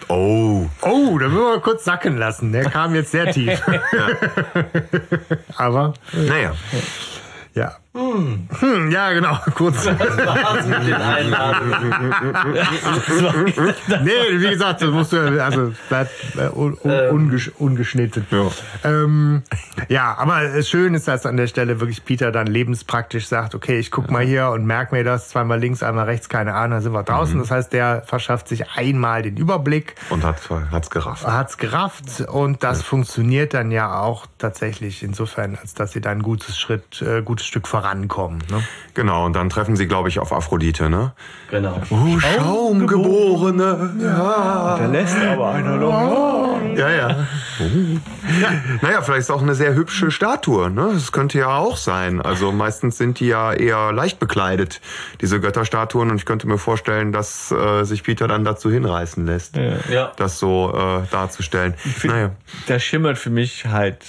[0.09, 2.51] Oh, Oh, da müssen wir mal kurz sacken lassen.
[2.53, 3.61] Der kam jetzt sehr tief.
[5.57, 6.53] Aber, naja.
[7.53, 7.75] ja.
[7.97, 9.37] Hm, ja, genau.
[9.55, 9.87] Kurz.
[9.87, 12.13] Was war's mit den Einladungen?
[14.03, 18.27] Nee, wie gesagt, das musst du, also bleibt äh, un, un, ungesch, ungeschnitten.
[18.29, 18.47] Ja.
[18.83, 19.41] Ähm,
[19.89, 23.79] ja, aber es schön ist, dass an der Stelle wirklich Peter dann lebenspraktisch sagt, okay,
[23.79, 26.81] ich guck mal hier und merk mir das, zweimal links, einmal rechts, keine Ahnung, dann
[26.81, 27.39] sind wir draußen.
[27.39, 30.37] Das heißt, der verschafft sich einmal den Überblick, Und hat,
[30.71, 31.25] hat's gerafft.
[31.25, 36.21] hat's gerafft und das funktioniert dann ja auch tatsächlich insofern, als dass sie da ein
[36.21, 38.39] gutes Schritt, äh, gutes Stück voran rankommen.
[38.49, 38.63] Ne?
[38.93, 41.13] Genau, und dann treffen sie, glaube ich, auf Aphrodite, ne?
[41.51, 41.79] Genau.
[41.89, 43.91] Oh, Schaumgeborene.
[44.01, 44.77] Ja.
[44.79, 46.59] Da lässt aber einer noch.
[46.75, 47.27] Ja, ja.
[48.81, 50.69] Naja, vielleicht ist auch eine sehr hübsche Statue.
[50.69, 50.91] Ne?
[50.93, 52.21] Das könnte ja auch sein.
[52.21, 54.81] Also meistens sind die ja eher leicht bekleidet,
[55.21, 56.09] diese Götterstatuen.
[56.11, 59.57] Und ich könnte mir vorstellen, dass äh, sich Peter dann dazu hinreißen lässt,
[59.89, 60.11] Ja.
[60.17, 61.73] das so äh, darzustellen.
[62.03, 62.31] Naja.
[62.67, 63.99] Da schimmert für mich halt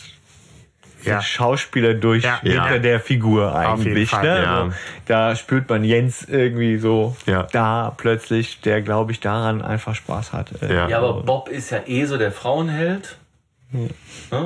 [1.08, 1.14] Ja.
[1.16, 2.40] der Schauspieler durch Ja.
[2.40, 2.78] hinter Ja.
[2.78, 4.10] der Figur eigentlich.
[4.10, 4.42] Fall, ne?
[4.42, 4.60] ja.
[4.62, 4.72] Also,
[5.06, 7.46] da spürt man Jens irgendwie so Ja.
[7.52, 10.50] da plötzlich, der glaube ich daran einfach Spaß hat.
[10.62, 10.88] Äh, Ja.
[10.88, 13.17] Ja, aber Bob ist ja eh so der Frauenheld.
[13.70, 13.88] Ne?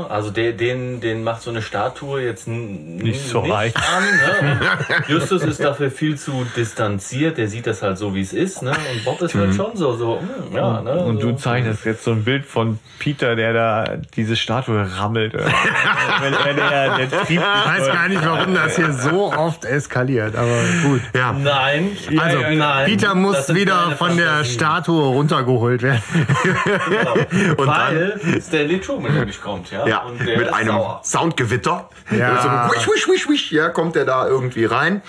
[0.09, 3.75] Also der, den, den macht so eine Statue jetzt Nicht so nicht reich.
[3.77, 4.03] an.
[4.03, 4.61] Ne?
[5.09, 8.63] Justus ist dafür viel zu distanziert, der sieht das halt so, wie es ist.
[8.63, 8.71] Ne?
[8.71, 11.05] Und Bob ist halt schon so, so hm, ja, ne?
[11.05, 11.31] Und so.
[11.31, 15.35] du zeichnest jetzt so ein Bild von Peter, der da diese Statue rammelt.
[16.21, 20.59] Wenn er der, Trieb Ich weiß gar nicht, warum das hier so oft eskaliert, aber
[20.83, 21.03] gut.
[21.15, 21.33] Ja.
[21.33, 22.87] Nein, Also, ja, nein.
[22.87, 24.43] Peter muss wieder von der.
[24.45, 26.03] Statue runtergeholt werden.
[26.43, 27.15] Genau.
[27.57, 29.87] Und Weil Stanley Truman nämlich kommt, ja.
[29.87, 31.01] Ja, Und der mit ist einem sauer.
[31.05, 31.89] Soundgewitter.
[32.11, 32.69] Ja.
[32.69, 35.03] So, wisch, wisch, wisch, wisch, ja, kommt er da irgendwie rein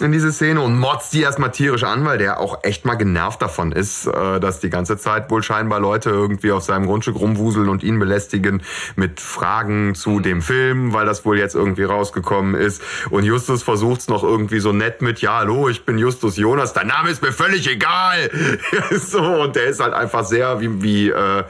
[0.00, 3.40] in diese Szene und motzt die erstmal tierisch an, weil der auch echt mal genervt
[3.40, 7.68] davon ist, äh, dass die ganze Zeit wohl scheinbar Leute irgendwie auf seinem Grundstück rumwuseln
[7.68, 8.62] und ihn belästigen
[8.94, 12.82] mit Fragen zu dem Film, weil das wohl jetzt irgendwie rausgekommen ist.
[13.10, 16.88] Und Justus versucht's noch irgendwie so nett mit, ja, hallo, ich bin Justus Jonas, dein
[16.88, 18.30] Name ist mir völlig egal.
[18.90, 21.44] so, und der ist halt einfach sehr wie, wie äh,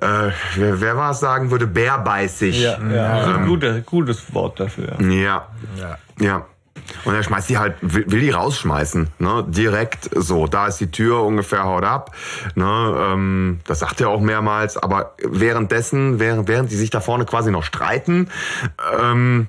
[0.00, 2.60] äh, wer, wer war es sagen würde, bärbeißig.
[2.62, 3.12] Ja, ja.
[3.12, 5.00] Also ein gutes, gutes Wort dafür.
[5.00, 5.48] Ja.
[5.78, 5.98] Ja.
[6.18, 6.46] Ja.
[7.04, 9.44] Und er schmeißt die halt, will, will die rausschmeißen, ne?
[9.48, 10.46] Direkt so.
[10.46, 12.14] Da ist die Tür ungefähr, haut ab.
[12.54, 12.64] Ne?
[12.64, 14.76] Ähm, das sagt er auch mehrmals.
[14.76, 18.28] Aber währenddessen, während, während die sich da vorne quasi noch streiten,
[19.00, 19.48] ähm,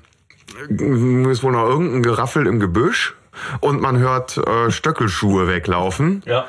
[0.68, 3.14] ist wohl noch irgendein Geraffel im Gebüsch
[3.60, 6.22] und man hört äh, Stöckelschuhe weglaufen.
[6.26, 6.46] Ja.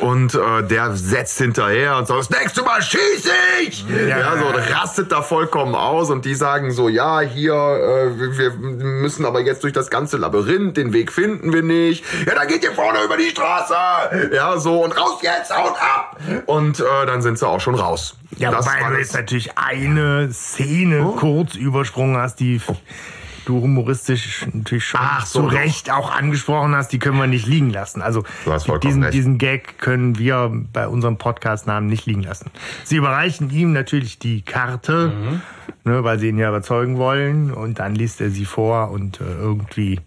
[0.00, 3.30] Und äh, der setzt hinterher und sagt, das nächste Mal schieße
[3.62, 3.84] ich!
[4.08, 8.50] Ja, so und rastet da vollkommen aus und die sagen so, ja, hier, äh, wir
[8.52, 12.04] müssen aber jetzt durch das ganze Labyrinth, den Weg finden wir nicht.
[12.26, 13.74] Ja, dann geht ihr vorne über die Straße!
[14.32, 16.18] Ja, so und raus jetzt, haut ab!
[16.46, 18.16] Und äh, dann sind sie auch schon raus.
[18.36, 22.60] Ja, Das wobei war du jetzt natürlich eine Szene kurz übersprungen hast, die
[23.50, 27.46] du humoristisch natürlich schon Ach so, zu Recht auch angesprochen hast, die können wir nicht
[27.46, 28.00] liegen lassen.
[28.00, 28.22] Also
[28.82, 29.14] diesen, recht.
[29.14, 32.50] diesen Gag können wir bei unserem Podcast-Namen nicht liegen lassen.
[32.84, 35.42] Sie überreichen ihm natürlich die Karte, Mhm.
[35.84, 39.24] ne, weil sie ihn ja überzeugen wollen und dann liest er sie vor und äh,
[39.24, 40.00] irgendwie,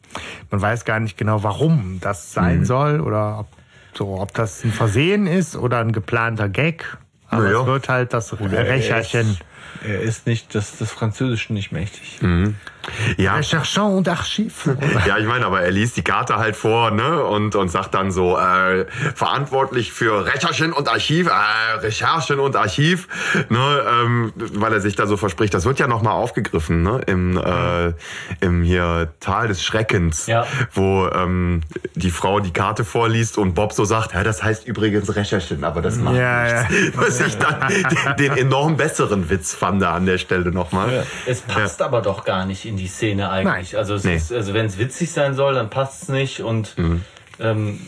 [0.50, 2.66] man weiß gar nicht genau, warum das sein Mhm.
[2.66, 3.48] soll oder ob,
[3.94, 6.98] so, ob das ein Versehen ist oder ein geplanter Gag.
[7.30, 7.60] Aber Naja.
[7.62, 9.38] es wird halt das Recherchen.
[9.86, 12.20] Er ist nicht das, das Französischen nicht mächtig.
[13.18, 13.36] Ja.
[13.36, 14.70] Recherchant und Archiv.
[15.08, 18.12] Ja, ich meine, aber er liest die Karte halt vor, ne, und, und sagt dann
[18.12, 18.86] so, äh,
[19.16, 23.08] verantwortlich für Recherchen und Archiv, äh, Recherchen und Archiv,
[23.50, 25.54] ne, ähm, weil er sich da so verspricht.
[25.54, 27.94] Das wird ja nochmal aufgegriffen, ne, im, äh,
[28.40, 30.46] im hier Tal des Schreckens, Ja.
[30.74, 31.62] wo ähm,
[31.96, 35.82] die Frau die Karte vorliest und Bob so sagt, ja, das heißt übrigens Recherchen, aber
[35.82, 36.98] das macht Ja, nichts.
[36.98, 41.06] Was ich dann den, den enorm besseren Witz fand da an der Stelle nochmal.
[41.26, 43.74] Es passt aber doch gar nicht in die Szene eigentlich.
[43.74, 43.80] Nein.
[43.80, 44.20] Also, Nee.
[44.36, 46.76] also wenn es witzig sein soll, dann passt es nicht und
[47.40, 47.80] ähm,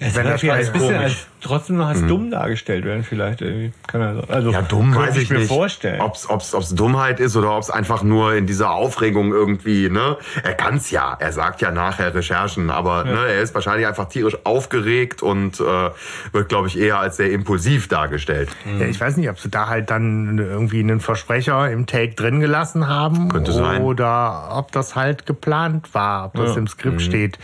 [0.00, 0.94] Es Wenn das ein bisschen komisch.
[1.02, 3.72] als, trotzdem noch als dumm dargestellt werden, vielleicht irgendwie.
[3.86, 5.48] Kann er, also, Ja, dumm weiß ich, mir nicht.
[5.48, 6.00] vorstellen.
[6.00, 10.16] Ob's, ob's, ob's Dummheit ist oder ob's einfach nur in dieser Aufregung irgendwie, ne?
[10.42, 11.16] Er kann's ja.
[11.18, 15.90] Er sagt ja nachher Recherchen, aber ne, er ist wahrscheinlich einfach tierisch aufgeregt und äh,
[16.32, 18.48] wird, glaube ich, eher als sehr impulsiv dargestellt.
[18.78, 22.40] Ja, ich weiß nicht, ob sie da halt dann irgendwie einen Versprecher im Take drin
[22.40, 23.28] gelassen haben.
[23.28, 23.82] Könnte sein.
[23.82, 27.38] Oder ob das halt geplant war, ob das im Skript steht.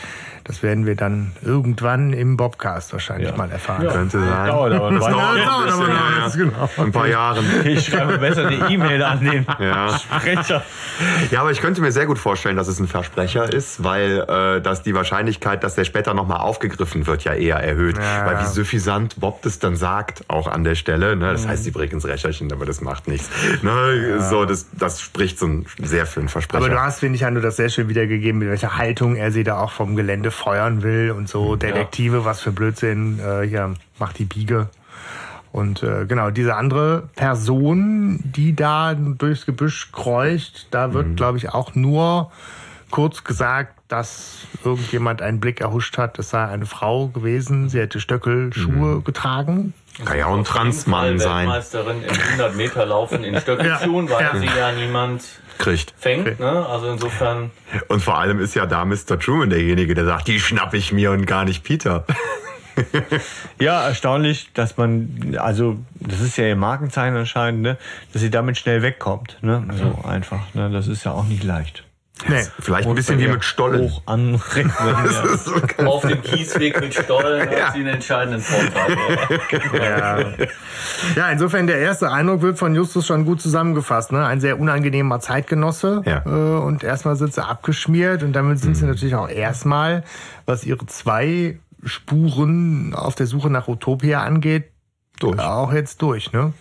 [0.44, 3.36] Das werden wir dann irgendwann im Bobcast wahrscheinlich Ja.
[3.36, 3.87] mal erfahren.
[3.92, 4.46] Könnte sein.
[4.46, 6.28] dauert aber Das dauert Ja, ein aber ja, ja.
[6.36, 6.70] genau.
[6.76, 7.44] Ein paar Jahren.
[7.64, 9.98] Ich schreibe besser eine E-Mail an den Ja.
[9.98, 10.62] Sprecher.
[11.30, 14.60] Ja, aber ich könnte mir sehr gut vorstellen, dass es ein Versprecher ist, weil äh,
[14.60, 17.96] dass die Wahrscheinlichkeit, dass der später nochmal aufgegriffen wird, ja eher erhöht.
[17.98, 18.26] Ja.
[18.26, 22.04] Weil wie suffisant Bob das dann sagt, auch an der Stelle, ne, das heißt übrigens
[22.06, 23.28] Recherchen, aber das macht nichts.
[23.62, 26.64] Ne, So, das, das spricht so ein, sehr für einen Versprecher.
[26.64, 29.44] Aber du hast, finde ich, Hanno, das sehr schön wiedergegeben, mit welcher Haltung er sie
[29.44, 31.56] da auch vom Gelände feuern will und so.
[31.56, 34.68] Detektive, was für Blödsinn, äh, hier macht die Biege.
[35.50, 41.48] Und äh, genau, diese andere Person, die da durchs Gebüsch kreucht, da wird, glaube ich,
[41.50, 42.30] auch nur
[42.90, 48.00] kurz gesagt, dass irgendjemand einen Blick erhuscht hat, es sei eine Frau gewesen, sie hätte
[48.00, 49.72] Stöckelschuhe getragen.
[50.04, 51.48] Kann ja auch ein Transmann sein.
[51.48, 54.36] Weltmeisterin im 100 Meter Laufen in Stöckelschuhen, weil Ja.
[54.38, 55.24] sie ja niemand
[55.58, 55.94] Kriegt.
[55.96, 56.38] fängt.
[56.38, 56.66] Ne?
[56.66, 57.50] Also insofern,
[57.88, 59.18] Und vor allem ist ja da Mr.
[59.18, 62.04] Truman derjenige, der sagt, die schnapp ich mir und gar nicht Peter.
[63.58, 67.76] Ja, erstaunlich, dass man, also das ist ja ihr Markenzeichen anscheinend, ne,
[68.12, 69.38] dass sie damit schnell wegkommt.
[69.42, 69.64] Ne?
[69.76, 70.40] So einfach.
[70.54, 70.70] Ne?
[70.70, 71.84] Das ist ja auch nicht leicht.
[72.28, 72.42] Nee.
[72.58, 73.82] Vielleicht ein bisschen wie mit Stollen.
[73.82, 74.72] Hoch anrechnen.
[75.78, 75.86] ja.
[75.86, 77.66] auf dem Kiesweg mit Stollen Ja.
[77.66, 78.96] hat sie einen entscheidenden Vorteil.
[79.72, 80.18] Ja.
[81.16, 84.10] ja, insofern der erste Eindruck wird von Justus schon gut zusammengefasst.
[84.10, 84.26] Ne?
[84.26, 86.02] Ein sehr unangenehmer Zeitgenosse.
[86.06, 86.22] Ja.
[86.26, 86.28] Äh,
[86.60, 88.90] und erstmal sind sie abgeschmiert und damit sind sie Mhm.
[88.90, 90.02] natürlich auch erstmal,
[90.44, 94.70] was ihre zwei Spuren auf der Suche nach Utopia angeht,
[95.20, 95.38] Durch.
[95.38, 96.32] auch jetzt durch.
[96.32, 96.52] Ne?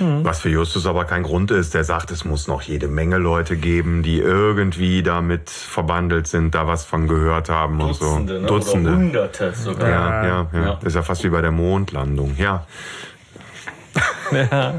[0.00, 3.56] Was für Justus aber kein Grund ist, der sagt, es muss noch jede Menge Leute
[3.56, 8.34] geben, die irgendwie damit verbandelt sind, da was von gehört haben Dutzende, und so.
[8.40, 8.46] ne?
[8.48, 8.90] Dutzende.
[8.90, 9.88] Oder Hunderte sogar.
[9.88, 10.78] Ja, ja, ja, Ja.
[10.84, 12.34] Ist ja fast wie bei der Mondlandung.
[12.38, 12.66] Ja.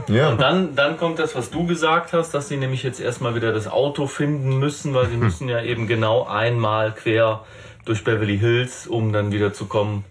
[0.10, 0.30] ja.
[0.32, 3.53] Und dann, dann kommt das, was du gesagt hast, dass sie nämlich jetzt erstmal wieder
[3.53, 5.12] das Auto finden müssen, weil Hm.
[5.12, 7.45] sie müssen ja eben genau einmal quer
[7.86, 10.04] durch Beverly Hills, um dann wieder zu kommen.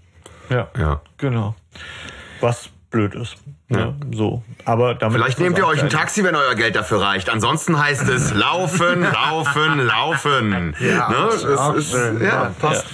[0.49, 1.01] ja, ja.
[1.18, 1.55] genau.
[2.41, 3.37] Was blöd ist.
[3.68, 3.95] Ne?
[4.12, 4.43] So.
[4.64, 5.91] Aber damit Vielleicht nehmt ihr euch ein.
[5.91, 7.29] Taxi, wenn euer Geld dafür reicht.
[7.29, 10.77] Ansonsten heißt es laufen, laufen, laufen.
[10.79, 11.16] Ja, ne?
[11.31, 11.45] das
[11.77, 12.53] ist, ja, Ja.
[12.61, 12.87] passt.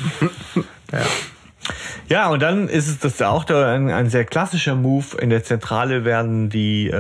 [2.09, 5.19] Ja, und dann ist es das auch da ein, ein sehr klassischer Move.
[5.21, 6.93] In der Zentrale werden die äh,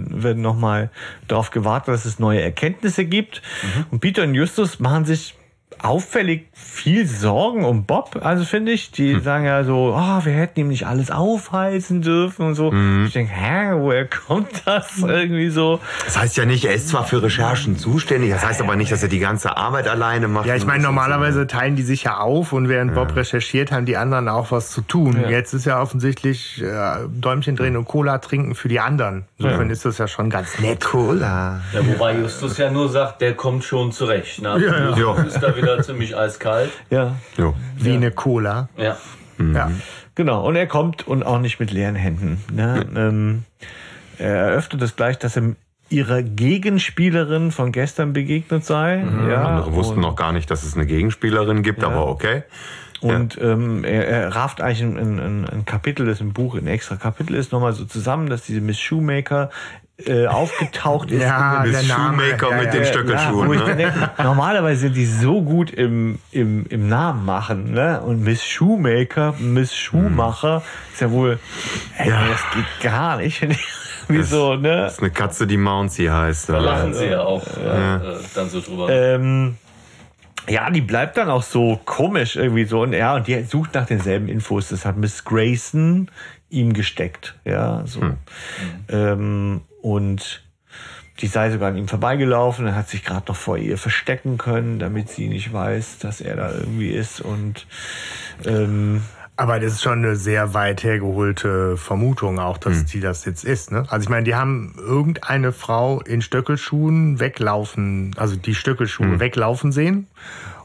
[0.00, 0.90] werden nochmal
[1.28, 3.42] darauf gewartet, dass es neue Erkenntnisse gibt.
[3.90, 5.36] Und Peter und Justus machen sich
[5.82, 8.90] auffällig viel Sorgen um Bob, also finde ich.
[8.90, 12.72] Die sagen ja so, oh, wir hätten ihm nicht alles aufheizen dürfen und so.
[13.06, 15.80] Ich denke, hä, woher kommt das irgendwie so?
[16.04, 19.02] Das heißt ja nicht, er ist zwar für Recherchen zuständig, das heißt aber nicht, dass
[19.02, 20.46] er die ganze Arbeit alleine macht.
[20.46, 23.96] Ja, ich meine, normalerweise teilen die sich ja auf und während Bob recherchiert, haben die
[23.96, 25.20] anderen auch was zu tun.
[25.22, 25.30] Ja.
[25.30, 29.24] Jetzt ist ja offensichtlich äh, Däumchen drehen und Cola trinken für die anderen.
[29.38, 30.80] Insofern ist das ja schon ganz nett.
[30.84, 31.60] Cola.
[31.72, 34.40] Ja, wobei Justus ja nur sagt, der kommt schon zurecht.
[34.40, 34.60] Ne?
[34.64, 35.22] Ja, ja.
[35.22, 36.70] Ist da wieder ziemlich eiskalt.
[36.90, 37.54] Ja, Jo.
[37.76, 38.68] Wie eine Cola.
[38.76, 38.96] Ja.
[39.38, 39.70] Ja.
[40.14, 42.42] Genau, und er kommt und auch nicht mit leeren Händen.
[42.50, 42.86] Ne?
[42.96, 43.44] Ähm,
[44.18, 45.54] er eröffnet es gleich, dass er
[45.88, 49.04] ihrer Gegenspielerin von gestern begegnet sei.
[49.28, 52.42] Ja, Andere wussten und, noch gar nicht, dass es eine Gegenspielerin gibt, aber okay.
[53.02, 56.96] Und ähm, er, er rafft eigentlich ein, ein, ein Kapitel, das im Buch ein extra
[56.96, 59.50] Kapitel ist, nochmal so zusammen, dass diese Miss Shoemaker
[60.04, 61.22] äh, aufgetaucht ist.
[61.22, 62.22] Ja, der Miss Name.
[62.22, 62.70] Shoemaker Ja, mit ja.
[62.72, 63.52] den ja, Stöckelschuhen.
[63.54, 63.76] ich ne?
[63.76, 68.00] denke, normalerweise sind die so gut im, im, im Namen machen, ne?
[68.02, 71.38] Und Miss Shoemaker, Miss Schuhmacher, ist ja wohl,
[71.96, 72.26] ey, Ja.
[72.28, 73.46] das geht gar nicht.
[74.08, 74.76] Wieso, ne?
[74.82, 76.50] Das ist eine Katze, die Mouncy heißt.
[76.50, 78.88] Da lachen sie ja auch äh, äh, dann so drüber.
[78.88, 79.56] Ähm,
[80.48, 82.82] ja, die bleibt dann auch so komisch irgendwie so.
[82.82, 84.68] Und ja, und die sucht nach denselben Infos.
[84.68, 86.08] Das hat Miss Grayson
[86.50, 87.34] ihm gesteckt.
[87.44, 88.00] Ja, so.
[88.88, 90.42] Ähm, und
[91.20, 92.66] die sei sogar an ihm vorbeigelaufen.
[92.66, 96.34] Er hat sich gerade noch vor ihr verstecken können, damit sie nicht weiß, dass er
[96.34, 97.20] da irgendwie ist.
[97.20, 97.68] Und
[98.44, 99.02] ähm,
[99.36, 103.70] Aber das ist schon eine sehr weit hergeholte Vermutung auch, dass die das jetzt ist.
[103.70, 103.84] Ne?
[103.88, 110.08] Also ich meine, die haben irgendeine Frau in Stöckelschuhen weglaufen, also die Stöckelschuhe weglaufen sehen.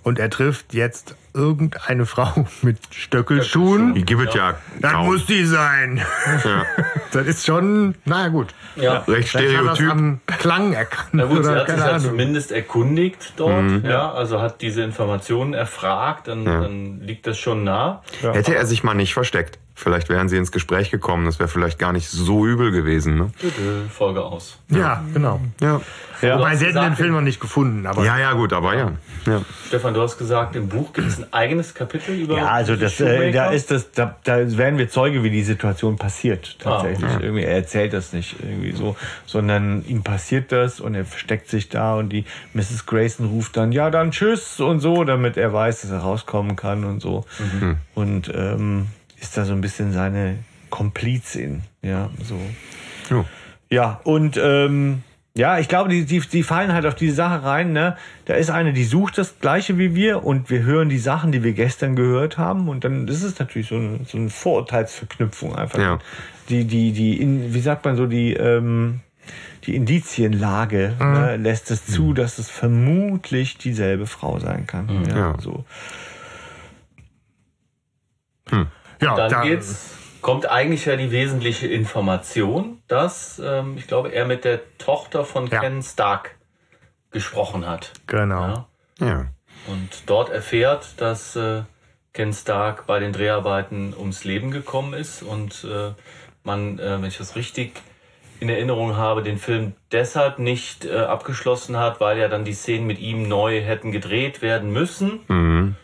[0.02, 3.94] Und er trifft jetzt irgendeine Frau mit Stöckelschuhen.
[3.94, 5.06] Die gibt es ja, Dann kaum.
[5.08, 6.02] muss die sein.
[6.44, 6.66] Ja.
[7.14, 8.54] Das ist schon, naja gut.
[8.78, 9.00] ja.
[9.00, 9.92] Recht er stereotyp.
[9.92, 11.10] am Klang erkannt.
[11.12, 12.00] Na gut, sie oder hat sich ja Ahnung.
[12.00, 18.02] zumindest erkundigt dort, ja, also hat diese Informationen erfragt, dann, dann liegt das schon nah.
[18.22, 19.60] Hätte er sich mal nicht versteckt.
[19.74, 21.26] Vielleicht wären sie ins Gespräch gekommen.
[21.26, 23.16] Das wäre vielleicht gar nicht so übel gewesen.
[23.16, 23.32] Ne?
[23.90, 24.60] Folge aus.
[24.70, 25.40] Ja, genau.
[25.60, 25.82] Ja.
[26.22, 26.38] ja.
[26.38, 27.88] Wobei, sie hätten den Film noch nicht gefunden.
[27.88, 28.92] Aber ja, ja, gut, aber ja.
[29.26, 29.42] ja.
[29.68, 32.38] Stefan, du hast gesagt, im Buch gibt es ein eigenes Kapitel über.
[32.38, 35.42] Ja, also die das, äh, da ist das, da, da werden wir Zeuge, wie die
[35.42, 36.60] Situation passiert.
[36.60, 37.10] Tatsächlich.
[37.10, 38.96] Ah, Irgendwie, er erzählt das nicht irgendwie so,
[39.26, 42.86] sondern ihm passiert das und er versteckt sich da und die Mrs.
[42.86, 46.84] Grayson ruft dann, ja, dann tschüss und so, damit er weiß, dass er rauskommen kann
[46.84, 47.26] und so.
[47.96, 48.88] Und ähm,
[49.22, 52.40] ist da so ein bisschen seine Komplizin, ja, so.
[53.10, 53.26] Jo.
[53.70, 55.04] Ja, und ähm,
[55.34, 57.72] ja, ich glaube, die, die, die fallen halt auf diese Sache rein.
[57.72, 57.96] Ne?
[58.26, 61.42] Da ist eine, die sucht das Gleiche wie wir und wir hören die Sachen, die
[61.42, 62.68] wir gestern gehört haben.
[62.68, 65.80] Und dann ist es natürlich so, ein, so eine Vorurteilsverknüpfung einfach.
[65.80, 66.00] Ja.
[66.50, 69.00] Die, die, die, in, wie sagt man so, die, ähm,
[69.66, 75.06] die Indizienlage ne, lässt es zu, dass es vermutlich dieselbe Frau sein kann.
[75.08, 75.36] Ja, Ja.
[75.40, 75.64] So.
[79.02, 79.90] Ja, Dann da- geht's,
[80.22, 85.48] kommt eigentlich ja die wesentliche Information, dass, ähm, ich glaube, er mit der Tochter von
[85.48, 85.60] Ja.
[85.60, 86.36] Ken Stark
[87.12, 87.92] gesprochen hat.
[88.08, 88.66] Genau.
[89.00, 89.08] Ja.
[89.08, 89.26] Ja.
[89.68, 91.64] Und dort erfährt, dass äh,
[92.14, 95.92] Ken Stark bei den Dreharbeiten ums Leben gekommen ist und äh,
[96.44, 97.74] man, äh, wenn ich das richtig
[98.40, 102.88] in Erinnerung habe, den Film deshalb nicht äh, abgeschlossen hat, weil ja dann die Szenen
[102.88, 105.20] mit ihm neu hätten gedreht werden müssen.
[105.28, 105.76] Mhm.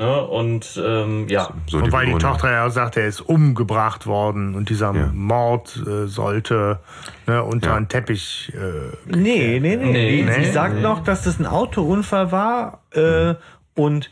[0.00, 0.22] Ne?
[0.26, 2.14] Und ähm, ja, So Und weil die.
[2.14, 5.10] Tochter ja sagt, er ist umgebracht worden und dieser Ja.
[5.12, 6.78] Mord äh, sollte
[7.26, 7.76] ne, unter Ja.
[7.76, 8.50] einen Teppich.
[8.54, 9.76] Äh, Nee, nee, nee.
[9.76, 10.32] Nee, nee.
[10.32, 13.34] Sie nee, sagt noch, dass das ein Autounfall war äh,
[13.74, 14.10] und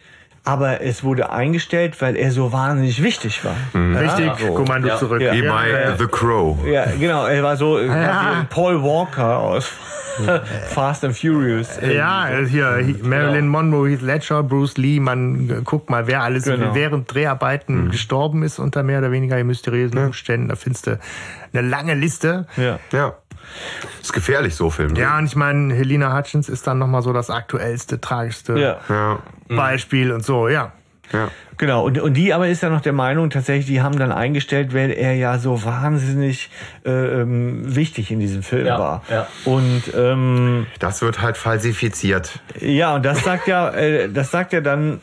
[0.48, 3.54] aber es wurde eingestellt, weil er so wahnsinnig wichtig war.
[3.74, 4.54] richtig, so.
[4.54, 4.96] Kommando Ja.
[4.96, 5.20] zurück.
[5.20, 5.32] Ja.
[5.34, 5.96] Wie Ja, bei ja.
[5.96, 6.56] The Crow.
[6.66, 7.26] Ja, genau.
[7.26, 7.92] Er war so Ja.
[7.94, 9.70] quasi Paul Walker aus
[10.70, 11.78] Fast and Furious.
[11.80, 16.74] Ja, hier Marilyn Monroe, Heath Ledger, Bruce Lee, man guckt mal, wer alles Genau.
[16.74, 20.48] während Dreharbeiten gestorben ist unter mehr oder weniger mysteriösen Umständen.
[20.48, 20.98] Da findest du
[21.52, 22.46] eine lange Liste.
[22.56, 22.78] Ja.
[22.92, 23.14] Ja.
[24.00, 24.94] Ist gefährlich, so Film.
[24.96, 28.78] Ja, und ich meine, Helena Hutchins ist dann nochmal so das aktuellste, tragischste ja.
[28.88, 29.18] Ja.
[29.48, 30.72] Beispiel und so, ja.
[31.12, 31.28] ja.
[31.56, 34.72] Genau, und, und die aber ist ja noch der Meinung, tatsächlich, die haben dann eingestellt,
[34.74, 36.50] weil er ja so wahnsinnig
[36.86, 39.02] äh, ähm, wichtig in diesem Film Ja, war.
[39.10, 39.26] ja.
[39.44, 42.38] Und ähm, Das wird halt falsifiziert.
[42.60, 45.00] ja, und das sagt ja, äh, das sagt ja dann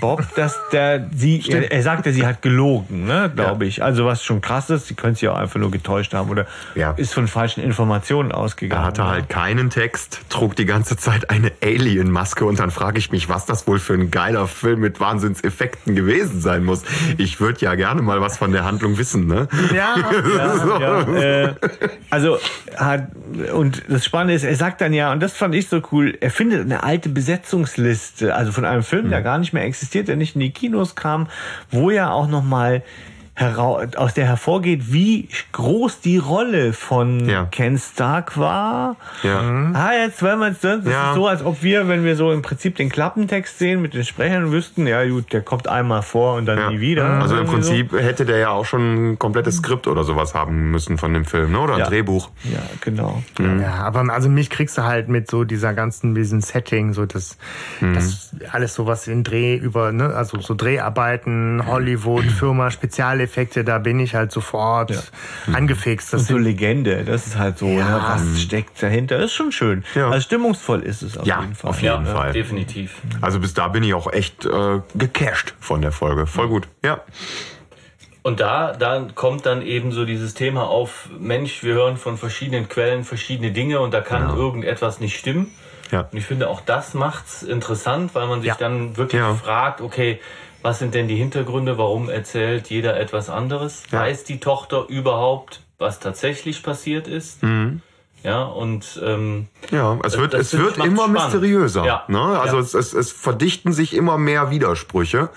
[0.00, 3.82] Bob, dass der sie, er, er sagte, sie hat gelogen, ne, glaube ich.
[3.82, 6.92] Also was schon krass ist, sie können sie auch einfach nur getäuscht haben oder Ja.
[6.96, 8.82] ist von falschen Informationen ausgegangen.
[8.82, 13.10] Er hatte halt keinen Text, trug die ganze Zeit eine Alien-Maske und dann frage ich
[13.10, 16.82] mich, was das wohl für ein geiler Film mit Wahnsinnseffekten gewesen sein muss.
[17.18, 19.48] Ich würde ja gerne mal was von der Handlung wissen, ne?
[19.74, 19.94] Ja,
[20.36, 21.54] Ja, ja, äh,
[22.10, 22.38] also
[22.76, 23.08] hat,
[23.52, 26.30] und das Spannende ist, er sagt dann ja, und das fand ich so cool, er
[26.30, 29.10] findet eine alte Besetzungsliste, also von einem Film, Hm.
[29.10, 31.28] der gar nicht mehr existiert, der nicht in die Kinos kam,
[31.70, 37.46] wo ja auch noch mal herau aus der hervorgeht, wie groß die Rolle von Ja.
[37.50, 38.94] Ken Stark war.
[39.24, 39.40] Ja.
[39.74, 41.08] Ah, jetzt, wenn man es, das Ja.
[41.10, 44.04] ist so, als ob wir, wenn wir so im Prinzip den Klappentext sehen mit den
[44.04, 46.70] Sprechern, wüssten, ja gut, der kommt einmal vor und dann Ja.
[46.70, 47.04] nie wieder.
[47.06, 47.70] Also im Irgendwie so.
[47.72, 51.24] Prinzip hätte der ja auch schon ein komplettes Skript oder sowas haben müssen von dem
[51.24, 51.58] Film, ne?
[51.60, 51.86] Oder ein Ja.
[51.88, 52.30] Drehbuch.
[52.44, 53.22] Ja, genau.
[53.40, 57.36] Ja, aber also mich kriegst du halt mit so dieser ganzen, diesem Setting, so das,
[57.80, 62.70] das alles so was in Dreh über, ne, also so Dreharbeiten, Hollywood, Firma,
[63.26, 64.92] Spezialeffekte, da bin ich halt sofort
[65.52, 66.12] angefixt.
[66.12, 67.84] Das Und so Legende, das ist halt so, Ja.
[67.98, 69.84] ne, was steckt dahinter, ist schon schön.
[69.94, 70.10] Ja.
[70.10, 71.70] Also stimmungsvoll ist es auf Ja, jeden Fall.
[71.70, 72.32] auf jeden ja, Fall.
[72.32, 73.00] definitiv.
[73.20, 76.26] Also bis da bin ich auch echt äh, gecasht von der Folge.
[76.26, 76.68] Voll gut.
[76.84, 77.00] Ja.
[78.22, 82.68] Und da, da kommt dann eben so dieses Thema auf, Mensch, wir hören von verschiedenen
[82.68, 85.50] Quellen verschiedene Dinge und da kann irgendetwas nicht stimmen.
[85.90, 86.08] Ja.
[86.10, 88.56] Und ich finde, auch das macht's interessant, weil man sich Ja.
[88.58, 89.34] dann wirklich Ja.
[89.34, 90.20] fragt, okay,
[90.64, 93.82] was sind denn die Hintergründe, warum erzählt jeder etwas anderes?
[93.92, 94.00] Ja.
[94.00, 97.42] Weiß die Tochter überhaupt, was tatsächlich passiert ist?
[97.42, 97.82] Mhm.
[98.22, 101.12] Ja, und ähm, Ja, es wird, es wird immer spannend.
[101.12, 101.84] mysteriöser.
[101.84, 102.04] Ja.
[102.08, 102.18] Ne?
[102.40, 102.62] Also Ja.
[102.62, 105.28] es, es, es verdichten sich immer mehr Widersprüche,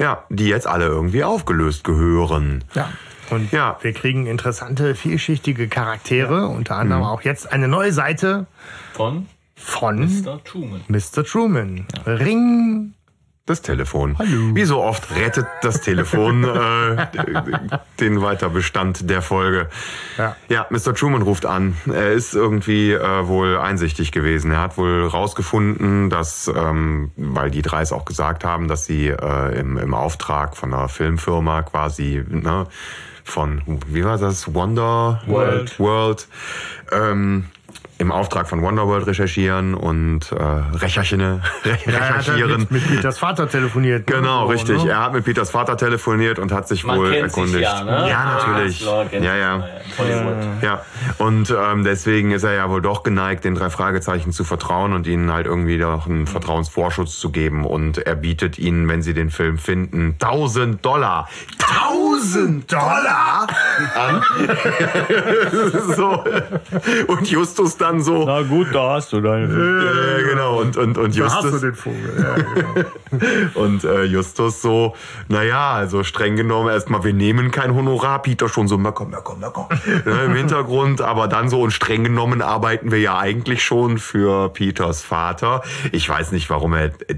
[0.00, 2.64] ja, die jetzt alle irgendwie aufgelöst gehören.
[2.74, 2.90] ja.
[3.30, 3.78] Und Ja.
[3.82, 8.46] wir kriegen interessante, vielschichtige Charaktere, unter anderem auch jetzt eine neue Seite
[8.94, 10.42] von von Mr.
[10.44, 10.80] Truman.
[10.88, 11.24] Mr.
[11.24, 11.86] Truman.
[12.06, 12.94] Ring.
[13.48, 14.14] Das Telefon.
[14.18, 14.54] Hallo.
[14.54, 17.06] Wie so oft rettet das Telefon äh,
[17.98, 19.70] den Weiterbestand der Folge.
[20.18, 20.36] Ja.
[20.50, 20.94] Ja, Mr.
[20.94, 21.74] Truman ruft an.
[21.90, 24.50] Er ist irgendwie äh, wohl einsichtig gewesen.
[24.50, 29.08] Er hat wohl rausgefunden, dass, ähm, weil die drei es auch gesagt haben, dass sie
[29.08, 32.66] äh, im, im Auftrag von einer Filmfirma quasi, ne,
[33.24, 35.78] von, wie war das, Wonder World.
[35.78, 36.28] World
[36.92, 37.46] ähm,
[37.98, 40.36] im Auftrag von Wonderworld recherchieren und äh,
[40.76, 41.42] recherchieren.
[42.38, 44.08] Ja, mit, mit Peters Vater telefoniert.
[44.08, 44.16] ne?
[44.16, 44.84] Genau, So, richtig.
[44.84, 44.90] Ne?
[44.90, 47.54] Er hat mit Peters Vater telefoniert und hat sich Man wohl kennt erkundigt.
[47.54, 48.08] sich ja, ne?
[48.08, 48.80] ja, natürlich.
[48.80, 49.64] klar, kennt Ja, ja.
[50.62, 50.82] Ja,
[51.18, 55.06] und ähm, deswegen ist er ja wohl doch geneigt, den drei Fragezeichen zu vertrauen und
[55.06, 57.64] ihnen halt irgendwie doch einen Vertrauensvorschuss zu geben.
[57.64, 61.28] Und er bietet ihnen, wenn sie den Film finden, 1000 Dollar.
[61.58, 62.07] 1000
[62.66, 63.46] Dollar
[63.94, 64.22] an.
[65.96, 66.24] so.
[67.06, 68.24] Und Justus dann so.
[68.24, 69.46] Na gut, da hast du deine.
[69.46, 71.60] Äh, genau, und, und, und Da hast du Justus.
[71.60, 72.14] den Vogel.
[72.18, 72.88] Ja, genau.
[73.54, 74.94] Und äh, Justus so,
[75.28, 78.22] naja, also streng genommen erstmal, wir nehmen kein Honorar.
[78.22, 79.66] Peter schon so, na komm, na komm, na komm.
[80.04, 84.50] ne, Im Hintergrund, aber dann so und streng genommen arbeiten wir ja eigentlich schon für
[84.50, 85.62] Peters Vater.
[85.92, 87.16] Ich weiß nicht, warum er äh,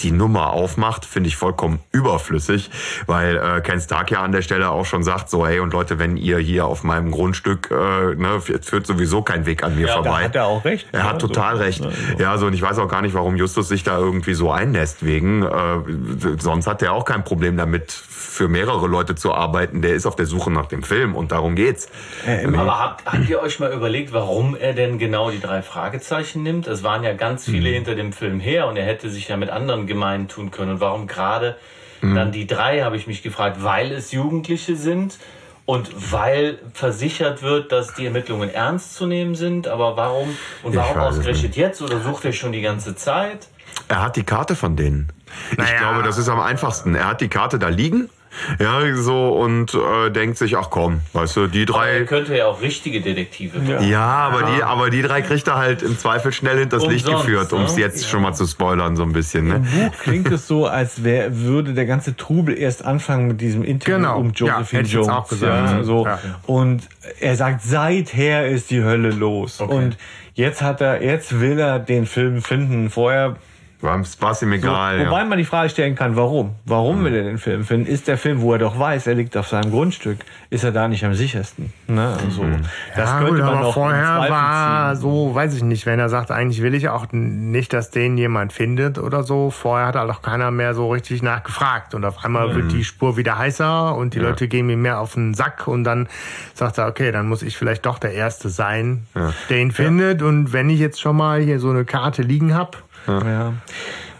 [0.00, 2.70] die Nummer aufmacht, finde ich vollkommen überflüssig,
[3.06, 5.98] weil äh, Ken Stark ja an der Stelle auch schon sagt, so, hey, und Leute,
[5.98, 9.94] wenn ihr hier auf meinem Grundstück, äh, ne, führt sowieso kein Weg an mir Ja,
[9.94, 10.18] vorbei.
[10.20, 10.86] Da hat er auch recht.
[10.92, 11.62] Er hat Ja, total so.
[11.62, 11.84] recht.
[11.84, 12.22] Ja, so.
[12.22, 15.04] Ja, so und ich weiß auch gar nicht, warum Justus sich da irgendwie so einnässt
[15.04, 15.42] wegen.
[15.42, 17.92] Äh, sonst hat er auch kein Problem damit,
[18.26, 19.80] für mehrere Leute zu arbeiten.
[19.82, 21.88] Der ist auf der Suche nach dem Film und darum geht's.
[22.46, 26.66] Aber habt, habt ihr euch mal überlegt, warum er denn genau die drei Fragezeichen nimmt?
[26.66, 29.50] Es waren ja ganz viele hinter dem Film her und er hätte sich ja mit
[29.50, 30.72] anderen gemein tun können.
[30.72, 31.56] Und warum gerade
[32.02, 35.18] dann die drei, habe ich mich gefragt, weil es Jugendliche sind
[35.66, 40.28] Und weil versichert wird, dass die Ermittlungen ernst zu nehmen sind, aber warum
[40.62, 43.48] und warum ausgerechnet jetzt oder sucht er schon die ganze Zeit?
[43.88, 45.10] Er hat die Karte von denen.
[45.52, 45.78] Ich Naja.
[45.78, 46.94] glaube, das ist am einfachsten.
[46.94, 48.08] Er hat die Karte da liegen.
[48.60, 52.04] Ja, so und äh, denkt sich, ach komm, weißt du, die Aber er drei.
[52.04, 53.88] könnte ja auch richtige Detektive werden.
[53.88, 57.24] Ja, aber die, aber die drei kriegt er halt im Zweifel schnell hinters Licht Umsonst,
[57.28, 57.80] geführt, um es ne?
[57.80, 59.48] jetzt schon mal zu spoilern, so ein bisschen.
[59.48, 59.60] Ne?
[59.60, 63.96] Buch klingt es so, als wär, würde der ganze Trubel erst anfangen mit diesem Interview
[63.96, 64.18] Genau.
[64.18, 65.08] um Ja, Josephine ich jetzt Jones.
[65.08, 65.70] auch gesagt.
[65.70, 66.04] Ja, so.
[66.04, 66.18] Ja.
[66.44, 66.82] Und
[67.20, 69.62] er sagt, seither ist die Hölle los.
[69.62, 69.96] Und
[70.34, 72.90] jetzt hat er, jetzt will er den Film finden.
[72.90, 73.36] Vorher
[73.86, 75.06] War es ihm so, egal.
[75.06, 75.24] wobei ja.
[75.24, 76.54] man die Frage stellen kann, warum?
[76.64, 77.86] Warum will er den Film finden?
[77.86, 80.18] Ist der Film, wo er doch weiß, er liegt auf seinem Grundstück,
[80.50, 81.72] ist er da nicht am sichersten?
[81.86, 82.16] Ne?
[82.24, 82.44] Also,
[82.94, 85.02] Das ja, könnte gut, man aber vorher war ziehen.
[85.02, 88.52] so, weiß ich nicht, wenn er sagt, eigentlich will ich auch nicht, dass den jemand
[88.52, 89.50] findet oder so.
[89.50, 91.94] Vorher hat halt auch keiner mehr so richtig nachgefragt.
[91.94, 95.14] Und auf einmal wird die Spur wieder heißer und die Leute gehen mir mehr auf
[95.14, 96.08] den Sack und dann
[96.54, 99.06] sagt er, okay, dann muss ich vielleicht doch der Erste sein,
[99.48, 100.22] der ihn findet.
[100.22, 103.54] Und wenn ich jetzt schon mal hier so eine Karte liegen hab, Ja.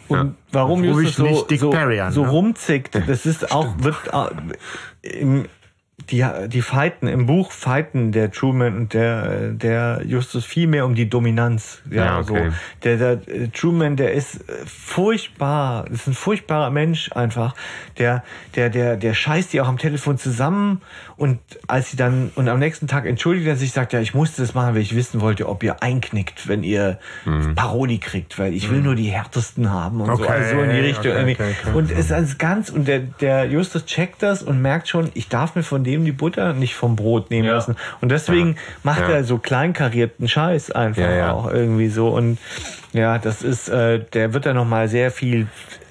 [0.08, 2.28] Und warum Ruf Justus so, so, so ne?
[2.28, 3.96] rumzickt, das ist auch, wird
[5.02, 5.46] äh, im,
[6.10, 10.94] die, die Fighten, im Buch Fighten der Truman und der, der Justus viel mehr um
[10.94, 11.80] die Dominanz.
[11.90, 12.50] Ja, Ja, okay.
[12.50, 12.56] so.
[12.84, 17.54] Der, der äh, Truman, der ist äh, furchtbar, ist ein furchtbarer Mensch einfach.
[17.98, 18.22] Der,
[18.54, 20.82] der, der, der scheißt die auch am Telefon zusammen
[21.16, 24.42] und als sie dann, und am nächsten Tag entschuldigt er sich, sagt ja, ich musste
[24.42, 26.98] das machen, weil ich wissen wollte, ob ihr einknickt, wenn ihr
[27.54, 30.70] Paroli kriegt, weil ich will nur die härtesten haben und so, Okay, also so in
[30.70, 31.12] die Richtung.
[31.12, 31.70] okay, irgendwie.
[31.76, 35.28] Und es ist alles ganz, und der, der Justus checkt das und merkt schon, ich
[35.30, 37.54] darf mir von dem die Butter nicht vom Brot nehmen Ja.
[37.54, 37.76] lassen.
[38.02, 39.08] Und deswegen macht Ja.
[39.14, 41.32] er so kleinkarierten Scheiß einfach Ja, ja.
[41.32, 42.08] auch irgendwie so.
[42.08, 42.36] Und
[42.92, 45.46] ja, das ist, äh, der wird da nochmal sehr viel.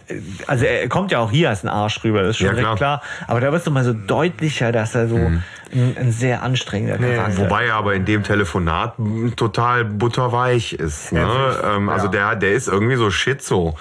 [0.07, 0.15] äh,
[0.45, 2.61] Also er kommt ja auch hier als ein Arsch rüber, das ist schon Ja, recht
[2.61, 2.75] klar.
[2.77, 3.01] klar.
[3.27, 5.31] Aber da wird es nochmal so deutlicher, dass er so
[5.73, 7.37] ein, ein sehr anstrengender Charakter.
[7.37, 8.95] Wobei er aber in dem Telefonat
[9.35, 11.11] total butterweich ist.
[11.11, 11.25] Ne?
[11.63, 13.75] ähm, also der, der ist irgendwie so schizo.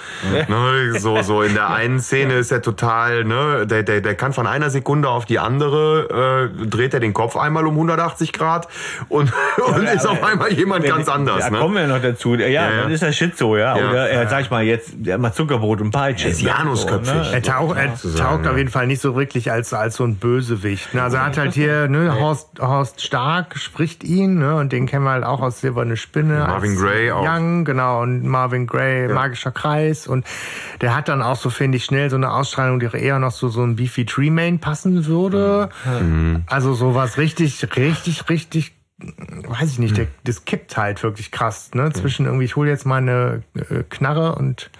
[0.49, 0.99] Ne?
[0.99, 4.47] So, so in der einen Szene ist er total, ne, der, der, der kann von
[4.47, 8.69] einer Sekunde auf die andere, äh, dreht er den Kopf einmal um 180 Grad
[9.09, 9.33] und,
[9.67, 11.45] und ist auf einmal jemand ganz anders.
[11.45, 11.59] Da Ne?
[11.61, 12.35] kommen wir noch dazu.
[12.35, 12.83] Ja, ja.
[12.83, 13.77] dann ist er Schizo, ja.
[13.77, 13.91] Ja.
[13.91, 16.27] Oder er, sag ich mal, jetzt, macht Zuckerbrot und Peitsche.
[16.27, 17.09] Er ist Janusköpfig.
[17.09, 17.33] So, ne?
[17.33, 18.51] Er, taucht, er taugt ja.
[18.51, 20.95] auf jeden Fall nicht so wirklich als, als so ein Bösewicht.
[20.95, 21.03] Ne?
[21.03, 25.05] Also er hat halt hier, ne, Horst, Horst Stark spricht ihn, ne, und den kennen
[25.05, 26.39] wir halt auch aus Silberne Spinne.
[26.39, 27.25] Marvin Gray auch.
[27.25, 30.07] Young, genau, und Marvin Gray, Magischer Kreis.
[30.07, 30.27] Und
[30.81, 33.49] der hat dann auch so, finde ich, schnell so eine Ausstrahlung, die eher noch so,
[33.49, 35.69] so ein Beefy Tremaine passen würde.
[35.85, 36.45] Mhm.
[36.47, 41.93] Also sowas richtig, richtig, richtig weiß ich nicht, der, das kippt halt wirklich krass, ne?
[41.93, 44.71] Zwischen irgendwie, ich hole jetzt mal eine äh, Knarre und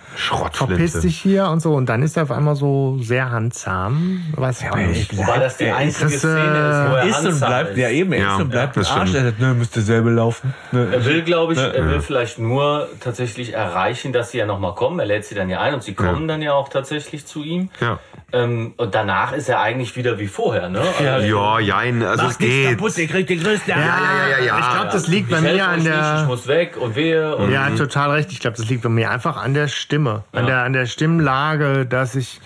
[0.53, 1.75] verpiss dich hier und so.
[1.75, 4.23] Und dann ist er auf einmal so sehr handzahm.
[4.37, 5.17] Weiß ich auch nicht.
[5.17, 7.79] Wobei das die einzige ist, Szene ist, wo er Ist und bleibt, ist.
[7.79, 9.15] ja eben, er Ja, ist und bleibt das Arsch.
[9.15, 10.55] Er sagt, ne, müsste selber laufen.
[10.71, 10.89] Ne.
[10.93, 15.01] Er will, glaube ich, er will vielleicht nur tatsächlich erreichen, dass sie ja nochmal kommen.
[15.01, 17.69] Er lädt sie dann ja ein und sie kommen dann ja auch tatsächlich zu ihm.
[17.81, 17.99] Ja.
[18.33, 20.81] Ähm, und danach ist er eigentlich wieder wie vorher, ne?
[20.99, 22.81] Also, Ja, jein, also es geht.
[22.81, 24.59] ihr kriegt den größten Ja, ja, ja, ja.
[24.59, 26.25] Ich glaube, das liegt bei mir an nicht, ich der.
[26.27, 27.37] muss weg und wehe.
[27.37, 28.33] Und Ja, total recht.
[28.33, 31.87] Ich glaube, das liegt bei mir einfach an der Stimme, an der an der Stimmlage,
[31.87, 32.41] dass ich.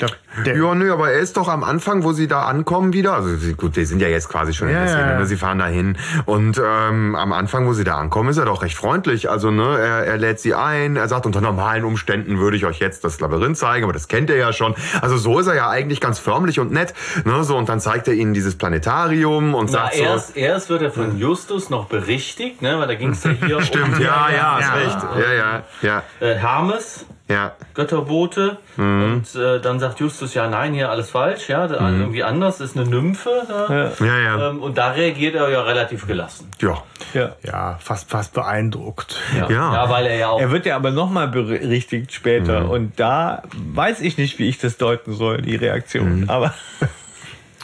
[0.00, 3.14] Der, Ja, nö, aber er ist doch am Anfang, wo sie da ankommen wieder.
[3.14, 5.18] Also gut, die sind ja jetzt quasi schon in der Szene, ja, ja.
[5.18, 5.26] ne?
[5.26, 5.96] sie fahren da hin.
[6.26, 9.30] Und ähm, am Anfang, wo sie da ankommen, ist er doch recht freundlich.
[9.30, 12.78] Also ne, er, er lädt sie ein, er sagt, unter normalen Umständen würde ich euch
[12.78, 14.74] jetzt das Labyrinth zeigen, aber das kennt ihr ja schon.
[15.00, 16.94] Also so ist er ja eigentlich ganz förmlich und nett.
[17.24, 17.44] Ne?
[17.44, 20.02] So, und dann zeigt er ihnen dieses Planetarium und Na, sagt so.
[20.02, 22.78] erst, erst wird er von Justus noch berichtigt, ne?
[22.78, 24.74] weil da ging es ja hier Stimmt, um ja, ja, ja.
[24.74, 24.98] recht.
[25.18, 27.52] Ja, ja, ja, äh, Hermes, ja.
[27.74, 28.58] Götterbote.
[28.76, 32.76] Und äh, dann sagt Justus, ja, nein, hier alles falsch, ja, da- irgendwie anders, ist
[32.76, 33.30] eine Nymphe.
[33.48, 33.92] Da.
[34.04, 34.48] Ja, ja.
[34.50, 36.50] Ähm, und da reagiert er ja relativ gelassen.
[36.60, 36.82] Ja.
[37.14, 37.30] Ja.
[37.42, 39.16] ja, fast, fast beeindruckt.
[39.36, 39.74] Ja, Ja.
[39.74, 42.60] ja weil er ja auch Er wird ja aber nochmal berichtigt später.
[42.60, 42.70] Mhm.
[42.70, 43.42] Und da
[43.74, 46.20] weiß ich nicht, wie ich das deuten soll, die Reaktion.
[46.22, 46.30] Mhm.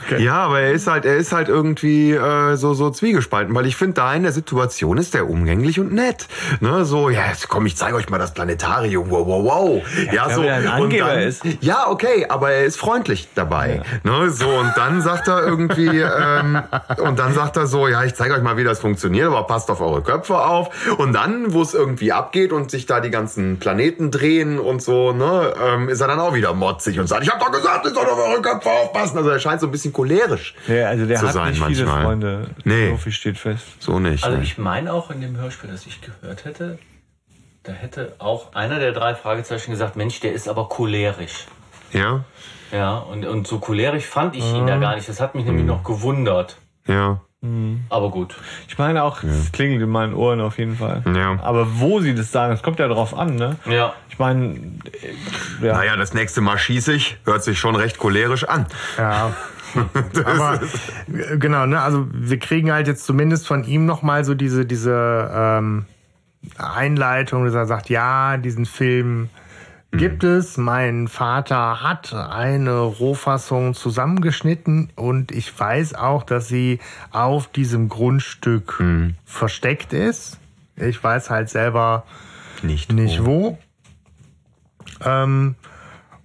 [0.08, 3.66] Aber Ja, aber er ist halt, er ist halt irgendwie äh, so so zwiegespalten, weil
[3.66, 6.26] ich finde, da in der Situation ist er umgänglich und nett.
[6.60, 9.10] Ne, so, ja, jetzt komm, ich zeige euch mal das Planetarium.
[9.10, 9.82] Wow, wow, wow.
[10.12, 10.40] Ja, weil so.
[10.42, 11.42] ein Angeber dann, ist.
[11.60, 13.82] Ja, okay, aber er ist freundlich dabei.
[14.02, 16.62] Ne, so und dann sagt er irgendwie ähm,
[16.98, 19.70] und dann sagt er so, ja, ich zeige euch mal, wie das funktioniert, aber passt
[19.70, 20.70] auf eure Köpfe auf.
[20.98, 25.12] Und dann, wo es irgendwie abgeht und sich da die ganzen Planeten drehen und so,
[25.12, 27.92] ne, ähm, ist er dann auch wieder motzig und sagt, ich hab doch gesagt, ihr
[27.92, 29.18] sollt auf eure Köpfe aufpassen.
[29.18, 31.84] Also er scheint so ein bisschen cholerisch ja, also der zu hat sein nicht viele
[31.84, 32.04] manchmal.
[32.04, 32.50] Freunde.
[32.64, 32.90] Nee.
[32.90, 33.64] So viel steht fest.
[33.80, 34.24] So nicht.
[34.24, 34.42] Also ne?
[34.42, 36.78] ich meine auch in dem Hörspiel, das ich gehört hätte,
[37.62, 41.46] da hätte auch einer der drei Fragezeichen gesagt, Mensch, der ist aber cholerisch.
[41.92, 42.24] Ja,
[42.72, 45.08] Ja, und, und so cholerisch fand ich ihn ja gar nicht.
[45.08, 46.58] Das hat mich nämlich noch gewundert.
[46.86, 47.20] ja,
[47.88, 48.34] Aber gut.
[48.68, 51.02] Ich meine auch, es klingelt in meinen Ohren auf jeden Fall.
[51.14, 51.38] ja.
[51.42, 53.56] Aber wo sie das sagen, es kommt ja drauf an, ne?
[53.66, 53.94] Ja.
[54.10, 55.74] Ich meine, äh, ja.
[55.74, 58.66] Naja, das nächste Mal schieße ich, hört sich schon recht cholerisch an.
[58.96, 59.32] Ja.
[60.24, 60.60] Aber
[61.12, 65.30] äh, genau, ne, also wir kriegen halt jetzt zumindest von ihm nochmal so diese, diese
[65.32, 65.86] ähm,
[66.58, 69.28] Einleitung, dass er sagt, ja, diesen Film
[69.92, 70.56] gibt es.
[70.56, 78.82] Mein Vater hat eine Rohfassung zusammengeschnitten und ich weiß auch, dass sie auf diesem Grundstück
[79.24, 80.38] versteckt ist.
[80.76, 82.04] Ich weiß halt selber
[82.62, 82.92] Nicht.
[82.92, 83.26] nicht wo.
[83.26, 83.58] wo.
[85.04, 85.54] Ähm,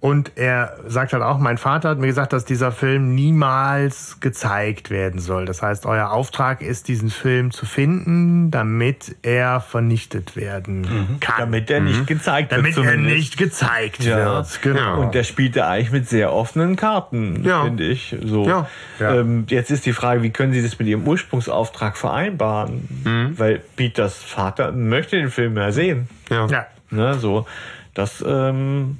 [0.02, 4.90] und er sagt halt auch, mein Vater hat mir gesagt, dass dieser Film niemals gezeigt
[4.90, 5.44] werden soll.
[5.46, 11.36] Das heißt, euer Auftrag ist, diesen Film zu finden, damit er vernichtet werden kann.
[11.38, 12.58] damit er nicht gezeigt wird.
[12.62, 14.16] damit er nicht gezeigt Ja.
[14.38, 14.60] wird.
[14.62, 15.02] Genau.
[15.02, 17.62] Und der spielt da eigentlich mit sehr offenen Karten, Ja.
[17.62, 18.16] finde ich.
[18.24, 18.44] So.
[18.48, 18.66] Ja.
[18.98, 22.88] Ähm, jetzt ist die Frage, wie können Sie das mit Ihrem Ursprungsauftrag vereinbaren?
[23.04, 23.38] Mhm.
[23.38, 26.08] Weil Peters Vater möchte den Film ja sehen.
[26.28, 26.48] Ja.
[26.90, 27.46] Ne, so.
[27.94, 28.98] Das, ähm,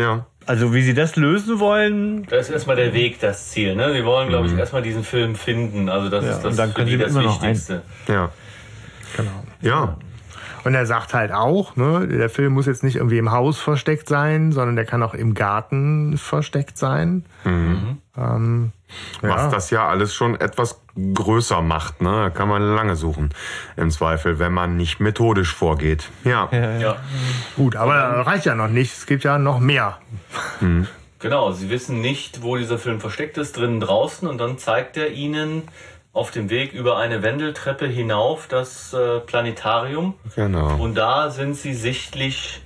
[0.00, 0.26] ja.
[0.46, 3.74] also wie Sie das lösen wollen, Das ist erstmal der Weg, das Ziel.
[3.76, 3.92] Ne?
[3.92, 5.88] Sie wollen, glaube ich, erstmal diesen Film finden.
[5.88, 7.50] Also das Ja, ist das, und dann für können die Sie das immer noch ein-
[7.50, 7.82] Wichtigste.
[8.08, 8.30] ja.
[9.16, 9.30] Genau.
[9.60, 9.96] Ja,
[10.64, 14.08] Und er sagt halt auch, ne, der Film muss jetzt nicht irgendwie im Haus versteckt
[14.08, 17.24] sein, sondern der kann auch im Garten versteckt sein.
[18.16, 18.72] Ähm,
[19.20, 19.50] was ja.
[19.50, 20.80] das ja alles schon etwas
[21.14, 22.02] größer macht.
[22.02, 22.10] Ne?
[22.10, 23.30] Da kann man lange suchen,
[23.76, 26.10] im Zweifel, wenn man nicht methodisch vorgeht.
[26.24, 26.96] Ja, Ja.
[27.56, 27.94] Gut, aber
[28.26, 28.92] reicht ja noch nicht.
[28.92, 29.98] Es gibt ja noch mehr.
[31.20, 34.26] Genau, sie wissen nicht, wo dieser Film versteckt ist, drinnen, draußen.
[34.26, 35.64] Und dann zeigt er ihnen
[36.12, 40.14] auf dem Weg über eine Wendeltreppe hinauf das äh, Planetarium.
[40.34, 40.76] genau.
[40.76, 42.62] Und da sind sie sichtlich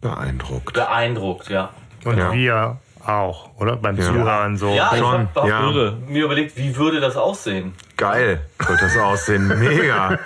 [0.00, 0.72] Beeindruckt.
[0.74, 1.70] beeindruckt, ja.
[2.04, 2.32] Und Ja.
[2.32, 3.76] wir auch, oder?
[3.76, 4.70] Beim Zuhören so.
[4.74, 5.60] Ja, ich schon, habe hab ja.
[5.70, 5.96] Irre.
[6.08, 7.74] mir überlegt, wie würde das aussehen?
[7.96, 10.18] Geil wird das aussehen, mega.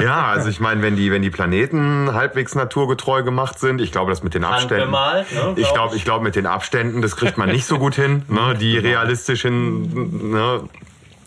[0.00, 4.10] Ja, also ich meine, wenn die, wenn die Planeten halbwegs naturgetreu gemacht sind, ich glaube,
[4.10, 4.94] das mit den Abständen.
[4.96, 7.78] Handbemalt, ne, Ich glaub glaube, ich glaube, mit den Abständen, das kriegt man nicht so
[7.78, 8.78] gut hin, ne, die
[9.32, 10.60] realistischen, ne,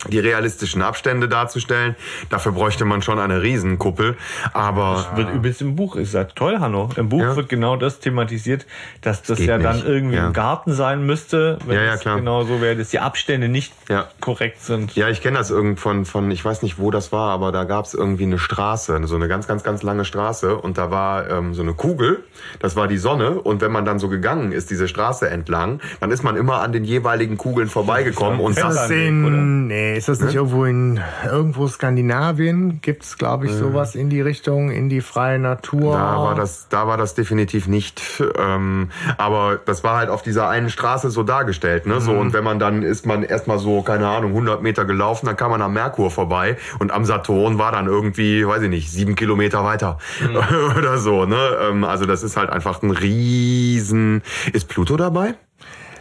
[0.09, 1.95] die realistischen Abstände darzustellen.
[2.29, 4.15] Dafür bräuchte man schon eine Riesenkuppel.
[4.53, 5.95] Aber wird übelst im Buch.
[5.95, 6.89] Ich sag, toll, Hanno.
[6.95, 7.35] Im Buch Ja.
[7.35, 8.65] wird genau das thematisiert,
[9.01, 9.87] dass das geht ja dann nicht.
[9.87, 10.27] irgendwie Ja.
[10.27, 12.17] im Garten sein müsste, wenn Ja, ja, es klar.
[12.17, 14.07] genau so wäre, dass die Abstände nicht Ja.
[14.21, 14.95] korrekt sind.
[14.95, 17.63] Ja, ich kenne das irgend von, von, ich weiß nicht, wo das war, aber da
[17.63, 21.29] gab es irgendwie eine Straße, so eine ganz, ganz, ganz lange Straße und da war
[21.29, 22.23] ähm, so eine Kugel,
[22.59, 26.11] das war die Sonne und wenn man dann so gegangen ist, diese Straße entlang, dann
[26.11, 28.95] ist man immer an den jeweiligen Kugeln vorbeigekommen und das das, oder?
[28.95, 32.81] in, nee, ist das nicht irgendwo in irgendwo Skandinavien?
[32.81, 35.93] Gibt es, glaube ich, sowas in die Richtung, in die freie Natur?
[35.93, 38.01] da war das, da war das definitiv nicht,
[38.37, 42.43] ähm, aber das war halt auf dieser einen Straße so dargestellt, ne, so und wenn
[42.43, 45.73] man dann ist man erstmal so, keine Ahnung, 100 Meter gelaufen, dann kam man am
[45.73, 49.97] Merkur vorbei und am Saturn war dann irgendwie, weiß ich nicht, sieben Kilometer weiter
[50.77, 54.21] oder so, ne, ähm, also das ist halt einfach ein riesen,
[54.51, 55.35] ist Pluto dabei?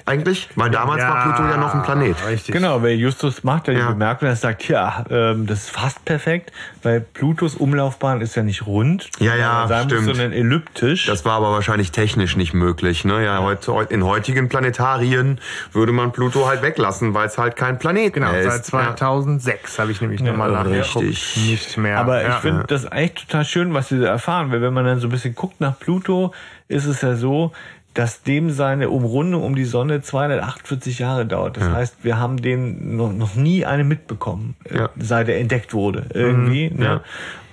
[0.07, 0.50] Eigentlich?
[0.55, 2.14] Weil damals war Pluto ja noch ein Planet.
[2.28, 2.52] Richtig.
[2.55, 3.88] Genau, weil Justus macht ja die Ja.
[3.92, 6.52] Bemerkung, er sagt, ja, ähm, das ist fast perfekt,
[6.82, 10.05] weil Plutos Umlaufbahn ist ja nicht rund, Ja, ja, sondern sein stimmt.
[10.16, 11.07] sondern elliptisch.
[11.07, 13.07] Das war aber wahrscheinlich technisch nicht möglich.
[13.07, 13.24] Ne?
[13.24, 15.40] Ja, heute, in heutigen Planetarien
[15.72, 18.52] würde man Pluto halt weglassen, weil es halt kein Planet Genau, mehr ist.
[18.52, 20.96] seit 2006 habe ich nämlich nochmal Ja, nachgeguckt.
[21.07, 21.36] richtig.
[21.50, 21.98] Nicht mehr.
[21.98, 22.28] Aber ja.
[22.28, 25.07] ich finde das eigentlich total schön, was sie da erfahren, weil wenn man dann so
[25.07, 26.34] ein bisschen guckt nach Pluto,
[26.68, 27.52] ist es ja so,
[27.95, 31.57] dass dem seine Umrundung um die Sonne 248 Jahre dauert.
[31.57, 34.90] Das heißt, wir haben den noch, noch nie eine mitbekommen, äh, Ja.
[34.99, 36.70] seit er entdeckt wurde irgendwie.
[36.70, 36.84] ne?
[36.84, 37.01] ja.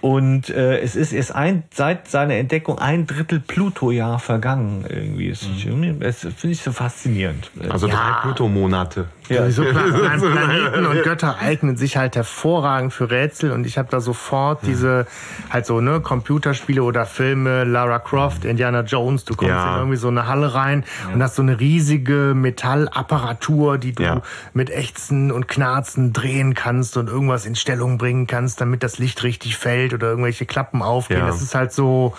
[0.01, 4.83] Und äh, es ist erst ein, seit seiner Entdeckung ein Drittel Pluto-Jahr vergangen.
[4.89, 5.29] Irgendwie.
[5.29, 7.51] Das, das finde ich so faszinierend.
[7.69, 7.93] Also Ja.
[7.93, 9.05] drei Pluto-Monate.
[9.31, 13.87] Ja, Sowieso Plan Planeten und Götter eignen sich halt hervorragend für Rätsel und ich habe
[13.91, 15.05] da sofort diese
[15.49, 19.73] halt so ne Computerspiele oder Filme Lara Croft, Indiana Jones, du kommst Ja.
[19.73, 24.21] in irgendwie so eine Halle rein und hast so eine riesige Metallapparatur, die du Ja.
[24.53, 29.23] mit Ächzen und Knarzen drehen kannst und irgendwas in Stellung bringen kannst, damit das Licht
[29.23, 31.19] richtig fällt oder irgendwelche Klappen aufgehen.
[31.19, 31.27] Ja.
[31.27, 32.13] Das ist halt so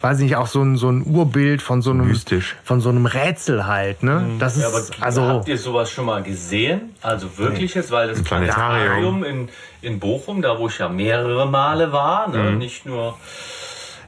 [0.00, 2.56] weiß ich nicht, auch so ein, so ein Urbild von so einem, Mystisch.
[2.62, 4.32] von so einem Rätsel halt, ne?
[4.38, 6.53] Das ist, Ja, aber also, habt ihr sowas schon mal gesehen?
[7.02, 9.20] Also wirklich jetzt, weil das Planetarium.
[9.20, 9.48] Planetarium in,
[9.82, 12.52] in Bochum, da wo ich ja mehrere Male war, ne?
[12.52, 13.18] nicht nur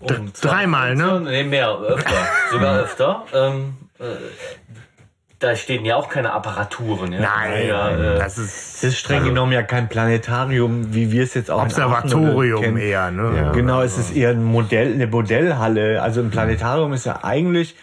[0.01, 1.21] um Dr- dreimal, ne?
[1.25, 2.15] Nee, mehr, öfter,
[2.51, 3.25] sogar öfter.
[3.35, 4.05] Ähm, äh,
[5.39, 7.13] da stehen ja auch keine Apparaturen.
[7.13, 7.21] Ja?
[7.21, 11.35] nein, ja, äh, das ist Es ist streng genommen ja kein Planetarium, wie wir es
[11.35, 13.37] jetzt auch Observatorium eher, ne?
[13.37, 13.53] Ja.
[13.53, 16.01] Genau, es ist eher ein Modell, eine Modellhalle.
[16.03, 17.77] Also ein Planetarium ist ja eigentlich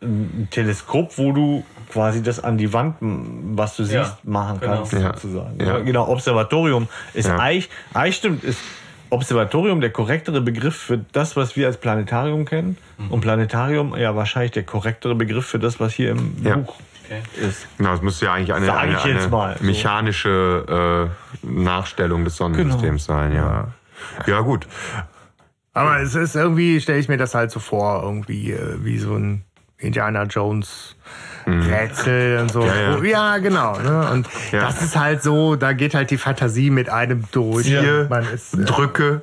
[0.00, 4.76] ein Teleskop, wo du quasi das an die Wand, was du siehst, Ja, machen genau.
[4.76, 5.14] kannst, Ja.
[5.14, 5.58] sozusagen.
[5.64, 5.78] Ja.
[5.78, 7.38] Genau, Observatorium ist Ja.
[7.38, 8.60] eigentlich, eigentlich stimmt, ist
[9.10, 12.76] Observatorium der korrektere Begriff für das, was wir als Planetarium kennen.
[12.98, 13.10] Mhm.
[13.10, 16.56] Und Planetarium ja wahrscheinlich der korrektere Begriff für das, was hier im Ja.
[16.56, 16.74] Buch
[17.06, 17.22] Okay.
[17.40, 17.66] ist.
[17.78, 19.64] Genau, es müsste ja eigentlich eine, eine, eine mal, so.
[19.64, 21.08] mechanische
[21.42, 23.18] äh, Nachstellung des Sonnensystems Genau.
[23.18, 23.68] sein, ja.
[24.26, 24.66] Ja, gut.
[25.72, 29.14] Aber es ist irgendwie, stelle ich mir das halt so vor, irgendwie äh, wie so
[29.14, 29.42] ein
[29.78, 30.96] Indiana Jones
[31.52, 32.60] Rätsel und so.
[32.60, 32.66] Mhm.
[32.66, 33.04] Ja, ja.
[33.04, 33.78] Ja genau.
[33.78, 34.10] Ne?
[34.12, 34.60] Und Ja.
[34.60, 37.66] das ist halt so, da geht halt die Fantasie mit einem durch.
[37.66, 39.22] Hier, Man ist, äh, Drücke.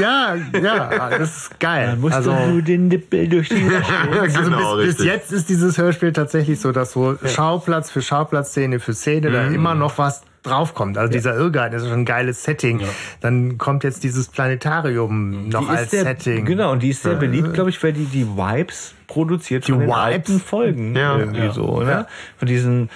[0.00, 1.86] ja, ja, das ist geil.
[1.88, 3.66] Dann musst also, du nur den Nippel durch die
[4.20, 5.06] also genau, bis, bis richtig.
[5.06, 9.42] jetzt ist dieses Hörspiel tatsächlich so, dass so Schauplatz für Schauplatz, Szene für Szene da
[9.42, 9.54] Mhm.
[9.54, 10.98] immer noch was draufkommt.
[10.98, 12.80] Also dieser Irrgarten ist schon ein geiles Setting.
[13.20, 16.44] Dann kommt jetzt dieses Planetarium noch Die als sehr, Setting.
[16.44, 19.88] Genau, und die ist sehr beliebt, glaube ich, weil die die Vibes produziert von den
[19.88, 19.96] Vibes?
[19.96, 21.18] alten Folgen Ja.
[21.18, 21.52] irgendwie Ja.
[21.52, 21.82] so?
[21.82, 22.06] Ja.
[22.38, 22.90] Von diesen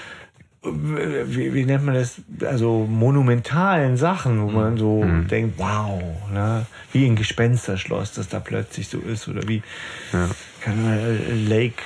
[0.68, 5.28] wie, wie nennt man das, also monumentalen Sachen, wo man so Mhm.
[5.28, 6.02] denkt, wow,
[6.32, 6.66] ne?
[6.92, 9.62] wie ein Gespensterschloss, das da plötzlich so ist, oder wie
[10.60, 11.82] keine Ahnung, Lake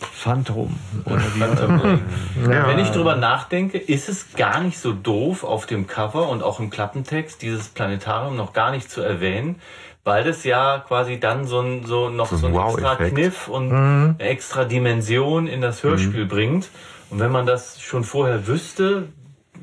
[0.00, 1.98] Phantom oder wie auch immer.
[2.36, 6.60] Wenn ich drüber nachdenke, ist es gar nicht so doof, auf dem Cover und auch
[6.60, 9.56] im Klappentext dieses Planetarium noch gar nicht zu erwähnen,
[10.04, 12.94] weil das ja quasi dann so, ein, so noch so ein einen extra.
[12.96, 16.68] Kniff und eine extra Dimension in das Hörspiel bringt.
[17.10, 19.08] Und wenn man das schon vorher wüsste,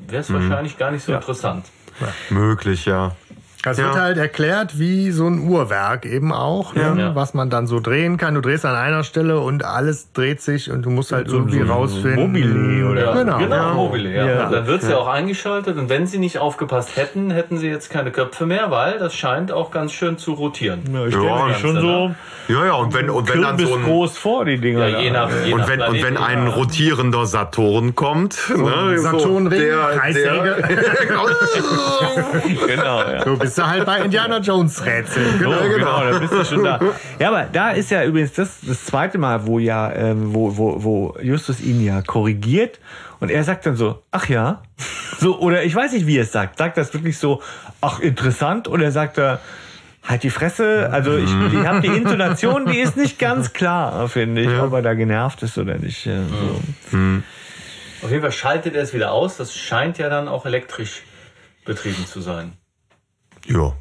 [0.06, 1.66] wäre es wahrscheinlich gar nicht so interessant.
[2.30, 3.12] Möglich, ja.
[3.66, 3.86] Das Ja.
[3.86, 6.94] wird halt erklärt wie so ein Uhrwerk eben auch, ne?
[6.96, 7.14] Ja.
[7.16, 8.36] was man dann so drehen kann.
[8.36, 11.72] Du drehst an einer Stelle und alles dreht sich und du musst halt irgendwie so
[11.72, 12.28] rausfinden.
[12.28, 13.38] Mobile oder- Ja, Genau.
[13.38, 13.74] genau, Ja.
[13.74, 14.48] Mobile, ja.
[14.48, 14.96] Dann wird es ja.
[14.98, 18.98] auch eingeschaltet und wenn sie nicht aufgepasst hätten, hätten sie jetzt keine Köpfe mehr, weil
[18.98, 20.82] das scheint auch ganz schön zu rotieren.
[20.92, 22.14] Ja, ich Ja, schon Ganze, so
[22.48, 24.86] Ja, ja, und wenn, und wenn dann so ein, groß vor, die Dinger.
[24.86, 25.26] Ja, je da.
[25.26, 30.56] nach, je nach und wenn, und wenn ein rotierender Saturn kommt, ne, Saturnring, der- Kreissäge.
[32.66, 33.24] Genau, ja.
[33.24, 35.24] Du bist ja halt bei Indiana Jones Rätsel.
[35.32, 35.60] So, Genau.
[35.68, 36.78] genau, da bist du schon da.
[37.18, 40.82] Ja, aber da ist ja übrigens das, das zweite Mal, wo ja, ähm, wo, wo,
[40.84, 42.80] wo Justus ihn ja korrigiert
[43.20, 44.62] und er sagt dann so, ach ja,
[45.18, 46.58] so, oder ich weiß nicht, wie er es sagt.
[46.58, 47.40] Sagt das wirklich so,
[47.80, 49.40] ach interessant, oder sagt er,
[50.06, 54.42] halt die Fresse, also ich, ich habe die Intonation, die ist nicht ganz klar, finde
[54.42, 56.04] ich, ob er da genervt ist oder nicht.
[56.04, 56.96] Ja, so.
[58.02, 59.38] Auf jeden Fall schaltet er es wieder aus.
[59.38, 61.02] Das scheint ja dann auch elektrisch
[61.64, 62.52] betrieben zu sein.
[63.48, 63.72] Ja.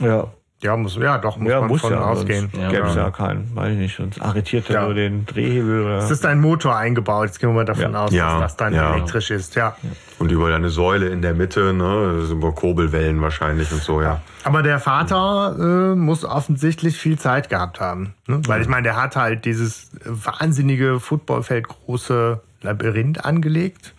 [0.00, 0.26] ja.
[0.62, 2.48] Ja, muss, ja, doch, muss Ja, man muss von ja, ausgehen.
[2.50, 4.84] sonst gäbe es ja keinen, weiß ich nicht, sonst arretiert er Ja.
[4.86, 5.98] nur den Drehhebel oder.
[5.98, 7.26] Es ist ein Motor eingebaut.
[7.26, 8.04] Jetzt gehen wir mal davon Ja.
[8.04, 8.94] aus, Ja, dass das dann ja.
[8.94, 9.56] elektrisch ist.
[9.56, 9.76] Ja.
[10.18, 14.00] Und über eine Säule in der Mitte, ne, das sind über Kurbelwellen wahrscheinlich und so,
[14.00, 14.22] ja.
[14.44, 15.54] Aber der Vater
[15.92, 18.14] äh, muss offensichtlich viel Zeit gehabt haben.
[18.26, 18.40] Ne?
[18.46, 23.92] Weil ich meine, der hat halt dieses wahnsinnige Footballfeld große Labyrinth angelegt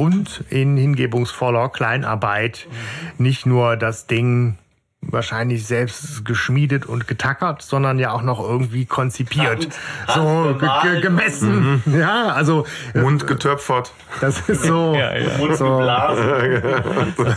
[0.00, 2.66] und in hingebungsvoller Kleinarbeit
[3.18, 4.56] nicht nur das Ding
[5.02, 9.68] wahrscheinlich selbst geschmiedet und getackert, sondern ja auch noch irgendwie konzipiert.
[10.06, 11.82] Hand- so ge gemessen.
[11.86, 12.64] Ja, also
[12.94, 13.92] äh, Mund getöpfert.
[14.22, 14.94] das ist so.
[14.98, 15.36] Ja, ja.
[15.36, 15.76] Mund So.
[15.76, 16.62] geblasen.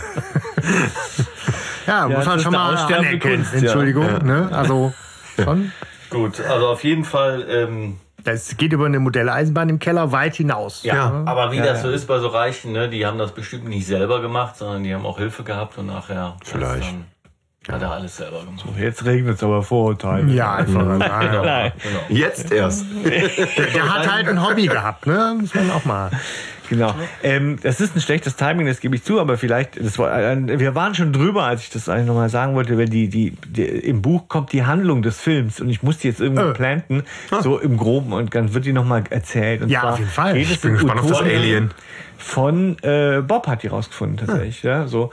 [1.86, 3.20] Ja, muss das man schon mal anerkennen.
[3.20, 3.58] Kunst, ja.
[3.58, 4.48] Entschuldigung, ne?
[4.50, 4.94] Also
[5.38, 5.70] schon.
[6.08, 7.44] Gut, also auf jeden Fall.
[7.46, 10.82] Ähm, Das geht über eine Modelleisenbahn im Keller weit hinaus.
[10.82, 11.22] ja, Ja.
[11.26, 13.86] aber wie Ja, das so ist bei so Reichen, ne, die haben das bestimmt nicht
[13.86, 16.90] selber gemacht, sondern die haben auch Hilfe gehabt und nachher Vielleicht.
[16.92, 17.04] Dann,
[17.74, 18.64] hat er alles selber gemacht.
[18.78, 20.30] Jetzt regnet es aber Vorurteile.
[20.32, 20.84] Ja, einfach.
[20.84, 21.72] Nein.
[21.82, 22.00] Genau.
[22.10, 22.84] Jetzt erst.
[23.04, 25.34] Der, der hat halt ein Hobby gehabt, ne?
[25.40, 26.10] Muss man auch mal.
[26.68, 26.94] Genau.
[27.22, 30.58] Ähm, das ist ein schlechtes Timing, das gebe ich zu, aber vielleicht, das war, äh,
[30.58, 33.62] wir waren schon drüber, als ich das eigentlich nochmal sagen wollte, weil die, die, die,
[33.64, 36.52] im Buch kommt die Handlung des Films und ich muss die jetzt irgendwie Äh.
[36.52, 37.02] planten,
[37.42, 39.62] so im Groben und dann wird die nochmal erzählt.
[39.62, 40.36] Und Ja, auf jeden Fall.
[40.36, 41.70] Ich bin in gespannt auf das Alien.
[42.16, 44.62] Von äh, Bob hat die rausgefunden tatsächlich.
[44.62, 45.10] Ja, so.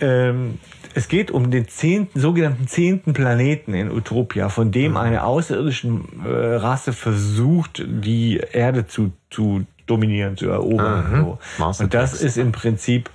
[0.00, 0.58] Ähm,
[0.94, 5.88] es geht um den zehnten, sogenannten zehnten Planeten in Utopia, von dem eine außerirdische
[6.24, 11.06] äh, Rasse versucht, die Erde zu, zu dominieren, zu erobern.
[11.24, 11.38] So.
[11.58, 13.10] Master Und das ist im Prinzip,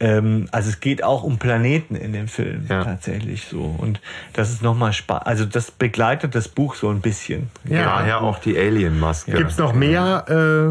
[0.00, 2.84] ähm, also es geht auch um Planeten in dem Film Ja.
[2.84, 3.74] tatsächlich so.
[3.78, 4.00] Und
[4.32, 5.26] das ist nochmal spannend.
[5.26, 7.50] Also das begleitet das Buch so ein bisschen.
[7.64, 7.84] Ja.
[7.84, 9.32] Daher auch die Alien-Maske.
[9.32, 10.24] Gibt's noch mehr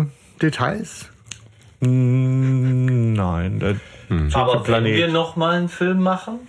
[0.07, 1.09] äh, Details?
[1.79, 3.79] Mm, Nein,
[4.09, 4.29] Hm.
[4.33, 6.39] Aber wenn wir noch mal einen Film machen,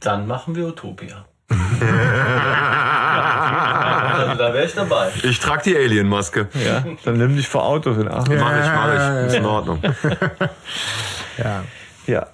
[0.00, 1.24] dann machen wir Utopia.
[1.50, 1.58] Also
[4.38, 5.08] da wäre ich dabei.
[5.22, 6.48] Ich trage die Alien-Maske.
[6.64, 8.28] Ja, dann nimm dich vor Autos in Acht.
[8.28, 9.26] Mach ich, mach ich.
[9.26, 9.80] Ist in Ordnung.
[11.38, 11.62] Ja.
[12.06, 12.26] Ja.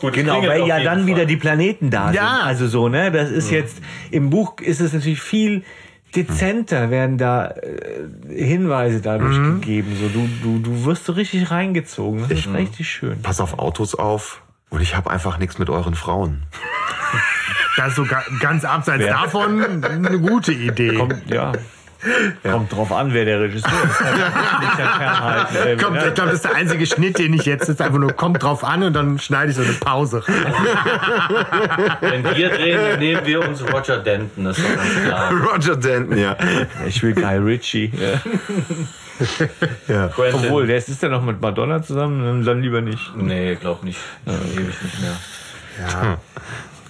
[0.00, 1.06] Gut, Genau, weil ja dann Fall.
[1.08, 2.36] wieder die Planeten da Ja.
[2.36, 2.46] sind.
[2.46, 3.10] Also so, ne?
[3.10, 3.78] Das ist jetzt,
[4.12, 5.64] im Buch ist es natürlich viel,
[6.14, 9.96] dezenter werden da äh, Hinweise dadurch gegeben.
[10.00, 12.20] So, du, du, du wirst so richtig reingezogen.
[12.28, 13.20] Das ist richtig schön.
[13.22, 14.40] Pass auf Autos auf.
[14.70, 16.44] Und ich habe einfach nichts mit euren Frauen.
[17.78, 20.94] Das ist so ga- ganz abseits Wer- davon eine gute Idee.
[20.94, 21.52] Kommt, ja.
[22.48, 23.96] Kommt drauf an, wer der Regisseur ist.
[23.96, 25.56] Fernhalten.
[25.56, 26.06] Äh, Kommt, ne?
[26.08, 28.62] ich glaube, das ist der einzige Schnitt, den ich jetzt ist einfach nur kommt drauf
[28.62, 30.22] an und dann schneide ich so eine Pause.
[32.00, 35.32] Wenn wir drehen, nehmen wir uns Roger Denton, das ist doch ganz klar.
[35.52, 36.36] Roger Denton, ja.
[36.86, 37.92] Ich will Guy Ritchie.
[37.96, 38.20] Ja.
[39.94, 40.08] ja.
[40.08, 40.40] Quentin.
[40.44, 43.16] Obwohl, der ist, ist ja noch mit Madonna zusammen, dann- lieber nicht.
[43.16, 43.98] Nee, glaub nicht.
[44.24, 46.18] Schon ewig nicht mehr.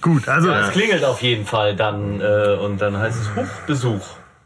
[0.01, 3.49] Gut, also Ja, es klingelt auf jeden Fall dann äh, und dann heißt es Huch,
[3.67, 4.05] Besuch.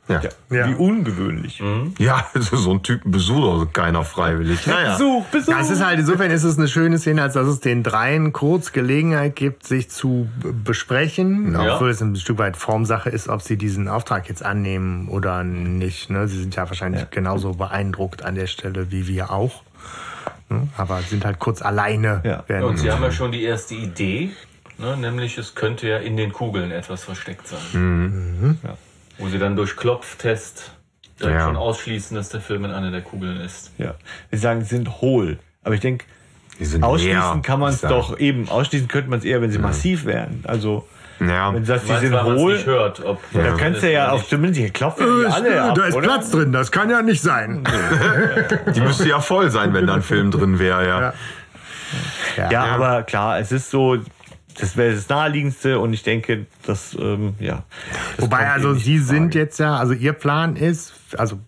[0.09, 0.21] Ja.
[0.49, 0.67] Ja.
[0.67, 1.63] Wie ungewöhnlich.
[1.97, 4.67] ja, so einen Typen besucht also keiner freiwillig.
[4.67, 4.93] Naja.
[4.93, 5.53] Besuch, Besuch.
[5.53, 8.33] Ja, es ist halt, insofern ist es eine schöne Szene, als dass es den dreien
[8.33, 11.53] kurz Gelegenheit gibt, sich zu besprechen.
[11.53, 11.75] Ja.
[11.75, 16.09] Obwohl es ein Stück weit Formsache ist, ob sie diesen Auftrag jetzt annehmen oder nicht.
[16.09, 16.27] Ne?
[16.27, 19.63] Sie sind ja wahrscheinlich genauso beeindruckt an der Stelle wie wir auch.
[20.49, 20.67] Ne?
[20.75, 22.21] Aber sind halt kurz alleine.
[22.25, 22.61] Ja.
[22.65, 24.31] Und Sie haben ja schon die erste Idee,
[24.77, 27.59] ne, nämlich es könnte ja in den Kugeln etwas versteckt sein.
[27.73, 28.57] Mhm.
[28.63, 28.77] Ja.
[29.17, 30.71] Wo Sie dann durch Klopftest
[31.19, 31.45] direkt Ja.
[31.45, 33.71] schon ausschließen, dass der Film in einer der Kugeln ist.
[33.77, 33.93] Ja.
[34.29, 35.37] Wir sagen, sie sind hohl.
[35.63, 36.05] Aber ich denke,
[36.81, 38.49] ausschließen leer, kann man es doch eben.
[38.49, 40.43] Ausschließen könnte man es eher, wenn sie massiv wären.
[40.47, 40.87] Also,
[41.19, 41.53] Ja.
[41.53, 44.59] wenn du sagst, die sind hohl, nicht hört, ob da kannst du ja auf zumindest,
[44.61, 46.07] die klopfen Äh, die alle ab, da ist oder?
[46.07, 47.63] Platz drin, das kann ja nicht sein.
[48.75, 51.13] Die müsste ja voll sein, wenn da ein Film drin wäre, ja.
[52.37, 52.51] Ja.
[52.51, 53.97] Ja, aber klar, es ist so,
[54.59, 57.63] das wäre das Naheliegendste und ich denke, dass, ähm, ja.
[58.17, 61.39] das Wobei, also eh Sie sind jetzt ja, also Ihr Plan ist, also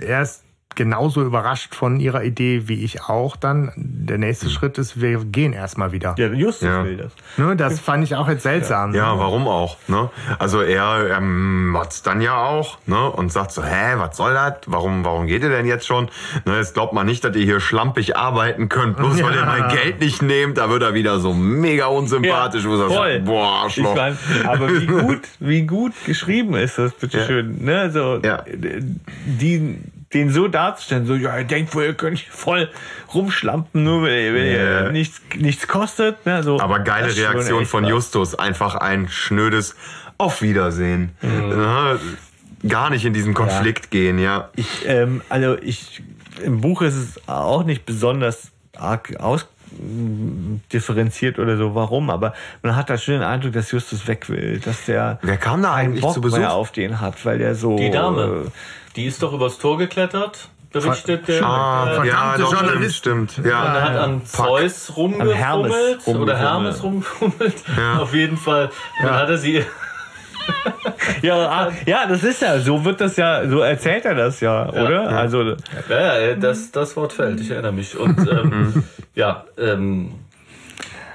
[0.00, 0.43] er ist
[0.74, 3.72] genauso überrascht von Ihrer Idee wie ich auch dann.
[3.76, 6.14] Der nächste Schritt ist, wir gehen erstmal wieder.
[6.18, 6.84] Ja, Justus Ja.
[6.84, 7.12] will das.
[7.36, 8.94] Ne, das fand ich auch jetzt seltsam.
[8.94, 9.20] Ja, ne?
[9.20, 9.76] warum auch?
[9.88, 10.10] Ne?
[10.38, 13.10] Also er ähm, motzt dann ja auch ne?
[13.10, 14.54] und sagt so, hä, was soll das?
[14.66, 16.08] Warum, warum geht ihr denn jetzt schon?
[16.44, 19.46] Ne, jetzt glaubt man nicht, dass ihr hier schlampig arbeiten könnt, bloß weil ihr Ja.
[19.46, 20.58] mein Geld nicht nehmt.
[20.58, 22.64] Da wird er wieder so mega unsympathisch.
[22.66, 23.12] wo er voll.
[23.14, 23.94] sagt, boah, Ich Arschloch.
[23.96, 27.64] mein, aber wie gut, wie gut geschrieben ist das, bitteschön.
[27.64, 27.90] Ne?
[27.90, 28.44] So, Ja.
[29.26, 29.78] die,
[30.14, 32.70] den so darzustellen, so, ja, ihr denkt wohl, ihr könnt voll
[33.12, 34.54] rumschlampen, nur weil, ihr- weil
[34.86, 34.92] Ja.
[34.92, 36.24] nichts, nichts kostet.
[36.24, 36.42] Ne?
[36.42, 37.84] So, Aber geile Reaktion von.
[37.84, 38.34] Justus.
[38.34, 39.76] Einfach ein schnödes
[40.16, 41.10] Auf Wiedersehen.
[41.22, 41.98] Mhm.
[42.68, 44.48] Gar nicht in diesen Konflikt gehen, ja.
[44.56, 46.02] Ich, ähm, also ich,
[46.42, 52.32] im Buch ist es auch nicht besonders arg ausdifferenziert oder so, warum, aber
[52.62, 55.74] man hat da schon den Eindruck, dass Justus weg will, dass der Wer kam da
[55.74, 56.42] eigentlich Bock zu Besuch?
[56.44, 57.76] auf den hat, weil der so...
[57.76, 58.46] Die äh, Dame,
[58.96, 61.44] die ist doch übers Tor geklettert, berichtet der.
[61.44, 62.96] Ah, der ja, doch, stimmt, Journalist.
[62.96, 63.38] stimmt.
[63.38, 64.02] Und er hat Ja.
[64.04, 66.36] an Zeus rumgefummelt Hermes oder.
[66.36, 67.54] Hermes rumgefummelt.
[67.76, 67.98] Ja.
[67.98, 68.70] Auf jeden Fall.
[69.00, 69.64] Und dann hat er sie.
[71.22, 74.68] Ja, ah, ja, das ist ja, so wird das ja, so erzählt er das ja,
[74.68, 75.08] oder?
[75.08, 75.42] Also,
[75.88, 77.96] Ja, ja, das, das Wort fällt, ich erinnere mich.
[77.96, 78.84] Und ähm,
[79.14, 80.12] ja, ähm,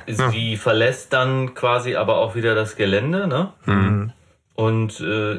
[0.07, 3.49] sie verlässt dann quasi aber auch wieder das Gelände, ne?
[4.59, 5.37] Und äh,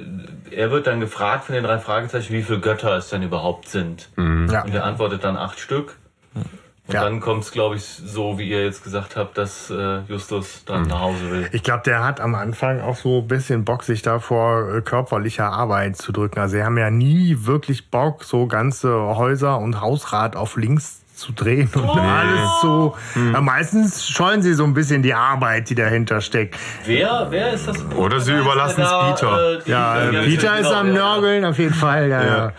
[0.50, 4.08] er wird dann gefragt von den drei Fragezeichen, wie viele Götter es denn überhaupt sind.
[4.16, 4.62] Ja.
[4.62, 5.98] Und er antwortet dann acht Stück.
[6.34, 7.04] Und Ja.
[7.04, 10.84] dann kommt es, glaube ich, so wie ihr jetzt gesagt habt, dass äh, Justus dann
[10.88, 11.48] nach Hause will.
[11.52, 14.80] Ich glaube, der hat am Anfang auch so ein bisschen Bock, sich da vor äh,
[14.80, 16.40] körperlicher Arbeit zu drücken.
[16.40, 21.32] Also sie haben ja nie wirklich Bock, so ganze Häuser und Hausrat auf links zu
[21.32, 22.96] drehen und alles so.
[23.32, 26.56] Ja, meistens scheuen sie so ein bisschen die Arbeit, die dahinter steckt.
[26.86, 27.76] Wer, wer ist das?
[27.94, 29.58] Oder sie überlassen es da, Peter.
[29.66, 29.94] äh, Ja,
[30.24, 30.92] Peter ist genau, am ja.
[30.94, 32.08] Nörgeln, auf jeden Fall.
[32.08, 32.52] Ja, ja.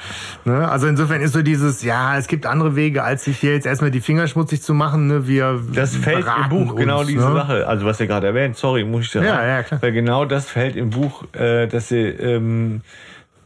[0.46, 0.68] Ne?
[0.70, 3.92] Also insofern ist so dieses, ja, es gibt andere Wege, als sich hier jetzt erstmal
[3.92, 5.08] die Finger schmutzig zu machen.
[5.08, 5.28] Ne?
[5.28, 7.34] Wir das fällt im Buch, genau uns, diese ne?
[7.34, 7.68] Sache.
[7.68, 9.26] Also, was ihr gerade erwähnt, sorry, muss ich sagen.
[9.26, 9.82] Ja, ja, klar.
[9.82, 12.82] Weil genau das fällt im Buch, äh, dass sie ähm,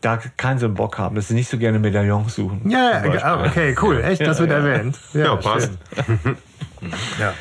[0.05, 2.69] da keinen so einen Bock haben, dass sie nicht so gerne Medaillons suchen.
[2.69, 4.01] Ja, ja, ah, okay, cool.
[4.03, 4.99] Echt, das wird erwähnt.
[5.13, 5.71] Ja, passt.
[6.05, 6.37] schön.
[7.19, 7.33] ja.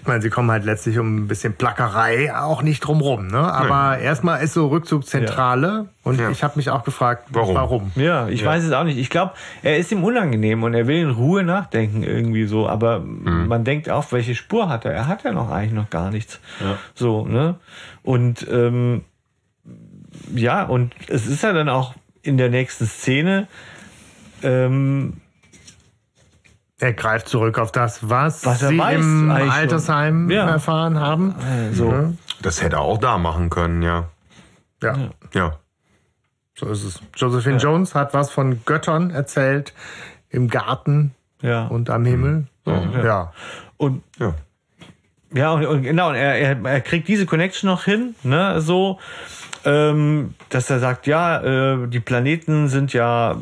[0.00, 3.26] Ich meine, sie kommen halt letztlich um ein bisschen Plackerei auch nicht drumrum.
[3.28, 3.38] Ne?
[3.38, 5.88] Aber erstmal ist so Rückzugszentrale.
[6.02, 6.28] Und Ja.
[6.28, 7.54] ich habe mich auch gefragt, Warum?
[7.54, 7.92] warum?
[7.94, 8.98] Ja, ich weiß es auch nicht.
[8.98, 9.32] Ich glaube,
[9.62, 12.68] er ist ihm unangenehm und er will in Ruhe nachdenken irgendwie so.
[12.68, 14.92] Aber man denkt auch, welche Spur hat er?
[14.92, 16.38] Er hat ja noch eigentlich noch gar nichts.
[16.60, 16.76] Ja.
[16.94, 17.54] So, ne?
[18.02, 19.04] Und ähm,
[20.34, 21.94] ja, und es ist ja dann auch
[22.24, 23.46] in der nächsten Szene.
[24.42, 25.20] Ähm,
[26.80, 29.30] Er greift zurück auf das, was, Was er sie weiß im.
[29.30, 30.46] Altersheim Ja.
[30.48, 31.34] erfahren haben.
[31.72, 31.90] so.
[31.90, 32.18] Ne?
[32.42, 34.08] Das hätte er auch da machen können, ja.
[34.82, 35.58] Ja, Ja.
[36.58, 37.00] so ist es.
[37.16, 39.72] Josephine Jones hat was von Göttern erzählt
[40.28, 41.66] im Garten Ja.
[41.68, 42.48] und am Himmel.
[42.64, 43.32] So, ja.
[43.76, 44.34] Und Ja.
[45.32, 49.00] Ja, und, und genau, und er, er, er kriegt diese Connection noch hin, ne, so,
[49.64, 51.40] ähm, dass er sagt, ja,
[51.74, 53.36] äh, die Planeten sind ja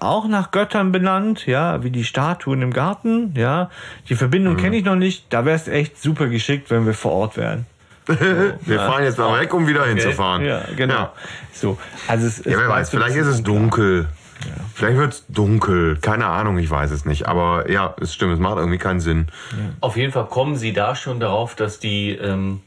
[0.00, 3.70] auch nach Göttern benannt, ja, wie die Statuen im Garten, ja.
[4.08, 7.12] Die Verbindung kenne ich noch nicht, da wäre es echt super geschickt, wenn wir vor
[7.12, 7.66] Ort wären.
[8.06, 10.44] Wir fahren jetzt mal weg, um wieder hinzufahren.
[10.44, 10.94] Ja, genau.
[10.94, 11.12] Ja.
[11.54, 14.08] So, also es, es Ja, wer weiß, so vielleicht ist es dunkel.
[14.74, 15.96] Vielleicht wird es dunkel.
[16.00, 17.26] Keine Ahnung, ich weiß es nicht.
[17.26, 19.28] Aber ja, es stimmt, es macht irgendwie keinen Sinn.
[19.80, 22.60] Auf jeden Fall kommen sie da schon darauf, dass die ähm,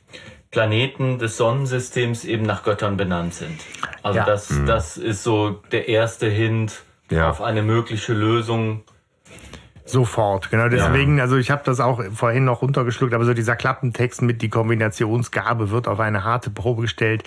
[0.58, 3.60] Planeten des Sonnensystems eben nach Göttern benannt sind.
[4.02, 4.26] Also Ja.
[4.26, 6.82] das, das ist so der erste Hint
[7.12, 7.30] Ja.
[7.30, 8.82] auf eine mögliche Lösung.
[9.86, 10.68] Sofort, genau.
[10.68, 14.50] Deswegen, also ich habe das auch vorhin noch runtergeschluckt, aber so dieser Klappentext mit die
[14.50, 17.22] Kombinationsgabe wird auf eine harte Probe gestellt.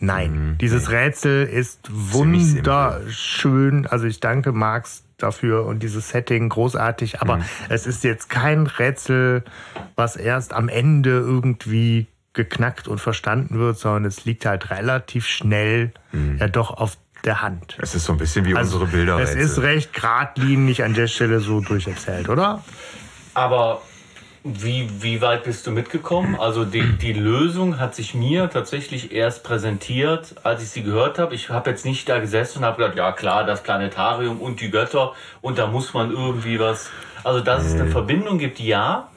[0.00, 3.86] Nein, dieses Rätsel ist wunderschön.
[3.86, 7.38] Also ich danke Marx dafür und dieses Setting großartig, aber
[7.68, 9.44] es ist jetzt kein Rätsel,
[9.94, 15.92] was erst am Ende irgendwie geknackt und verstanden wird, sondern es liegt halt relativ schnell
[16.38, 17.76] ja doch auf der Hand.
[17.80, 19.16] Es ist so ein bisschen wie unsere Bilder.
[19.16, 22.64] Also, Es ist recht geradlinig an der Stelle so durcherzählt, oder?
[23.34, 23.82] Aber
[24.44, 26.34] wie, wie weit bist du mitgekommen?
[26.38, 31.34] Also die, die Lösung hat sich mir tatsächlich erst präsentiert, als ich sie gehört habe.
[31.34, 34.70] Ich habe jetzt nicht da gesessen und habe gedacht, ja klar, das Planetarium und die
[34.70, 36.90] Götter und da muss man irgendwie was.
[37.22, 39.08] Also dass es eine Verbindung gibt, ja.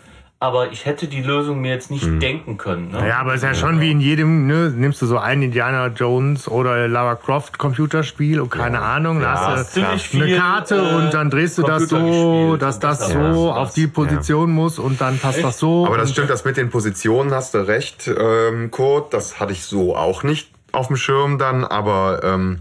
[0.46, 2.92] Aber ich hätte die Lösung mir jetzt nicht denken können.
[2.92, 3.08] Ne?
[3.08, 5.88] Ja, aber es ist ja schon wie in jedem, ne, nimmst du so ein Indiana
[5.88, 10.38] Jones oder Lara Croft Computerspiel und keine Ahnung, Ja, da hast du ziemlich eine viel,
[10.38, 14.52] Karte äh, und dann drehst du das so, dass das das so auf die Position
[14.52, 15.88] muss und dann passt das so.
[15.88, 19.14] Aber das stimmt, das mit den Positionen hast du recht, ähm, Kurt.
[19.14, 22.60] Das hatte ich so auch nicht auf dem Schirm dann, aber ähm,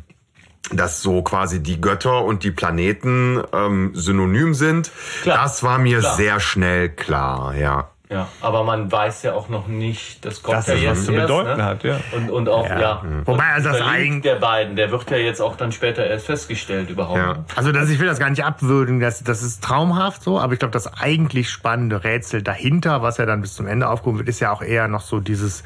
[0.73, 4.91] dass so quasi die Götter und die Planeten ähm, synonym sind,
[5.23, 5.43] Klar.
[5.43, 6.15] das war mir Klar.
[6.17, 7.89] sehr schnell klar, ja.
[8.11, 11.07] Ja, aber man weiß ja auch noch nicht, das kommt Dass ja das was jetzt
[11.07, 11.65] zu erst, bedeuten ne?
[11.65, 11.97] hat, ja.
[12.13, 13.03] Und, und auch, ja.
[13.25, 16.07] Wobei, also das Der Link eigen- der beiden, der wird ja jetzt auch dann später
[16.07, 17.19] erst festgestellt überhaupt.
[17.19, 17.45] Ja.
[17.57, 20.59] Also das, ich will das gar nicht abwürdigen, das, das ist traumhaft so, aber ich
[20.59, 24.39] glaube, das eigentlich spannende Rätsel dahinter, was ja dann bis zum Ende aufgehoben wird, ist
[24.39, 25.65] ja auch eher noch so dieses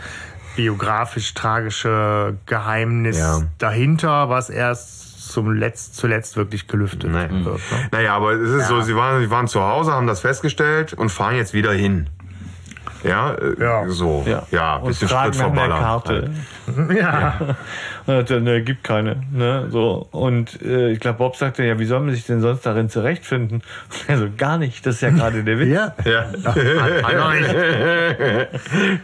[0.58, 3.40] biografisch-tragische Geheimnis Ja.
[3.58, 7.28] dahinter, was erst zum Letzt, zuletzt wirklich gelüftet Nee.
[7.44, 7.44] wird.
[7.44, 7.58] Ne?
[7.92, 11.10] Naja, aber es ist so, sie waren, sie waren zu Hause, haben das festgestellt und
[11.10, 12.08] fahren jetzt wieder hin.
[13.04, 13.88] Ja, äh, Ja.
[13.88, 14.24] so.
[14.26, 15.78] Ja, Ja, bisschen Sprit verballern.
[15.80, 16.30] Karte.
[16.92, 17.34] Ja.
[17.40, 17.56] Und
[18.26, 19.22] dann, ne, gibt keine.
[19.32, 20.08] Ne, so.
[20.10, 23.62] Und äh, ich glaube, Bob sagte, ja, wie soll man sich denn sonst darin zurechtfinden?
[24.08, 25.68] Also gar nicht, das ist ja gerade der Witz.
[25.68, 25.94] Ja.
[26.04, 26.30] Ja.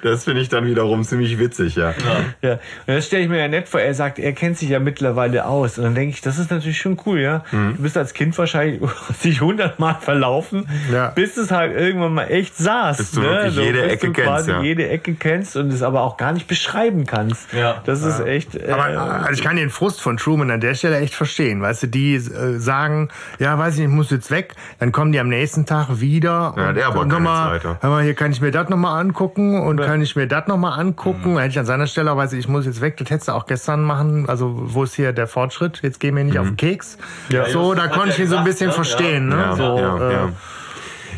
[0.03, 1.95] Das finde ich dann wiederum ziemlich witzig, ja.
[2.43, 3.81] Ja, und das stelle ich mir ja nett vor.
[3.81, 5.79] Er sagt, er kennt sich ja mittlerweile aus.
[5.79, 7.45] Und dann denke ich, das ist natürlich schon cool, ja.
[7.53, 7.77] Mhm.
[7.77, 8.81] Du bist als Kind wahrscheinlich
[9.19, 11.09] sich hundertmal verlaufen, Ja.
[11.11, 12.97] bis es halt irgendwann mal echt saß.
[12.97, 13.27] Bis du ne?
[13.29, 14.63] wirklich jede bis Ecke du kennst, ja.
[14.63, 17.53] jede Ecke kennst und es aber auch gar nicht beschreiben kannst.
[17.53, 17.83] Ja.
[17.85, 18.55] Das ist echt.
[18.55, 21.61] Äh, Aber also ich kann den Frust von Truman an der Stelle echt verstehen.
[21.61, 23.09] Weißt du, die äh, sagen,
[23.39, 24.55] ja, weiß ich nicht, ich muss jetzt weg.
[24.79, 26.55] Dann kommen die am nächsten Tag wieder.
[26.57, 27.79] Ja, und der aber nochmal, ja.
[27.81, 30.79] hör mal, hier kann ich mir das nochmal angucken und kann ich mir das nochmal
[30.79, 31.39] angucken.
[31.39, 33.47] Hätte ich an seiner Stelle, weiß ich, ich muss jetzt weg, das hättest du auch
[33.47, 34.29] gestern machen.
[34.29, 35.81] Also, wo ist hier der Fortschritt?
[35.83, 36.99] Jetzt gehen wir nicht auf den Keks.
[37.29, 39.29] Ja, so, da konnte ich ihn so ein bisschen verstehen.
[39.29, 39.37] Ne?
[39.37, 40.13] Ja, so, ja, äh, ja.
[40.13, 40.33] Ja,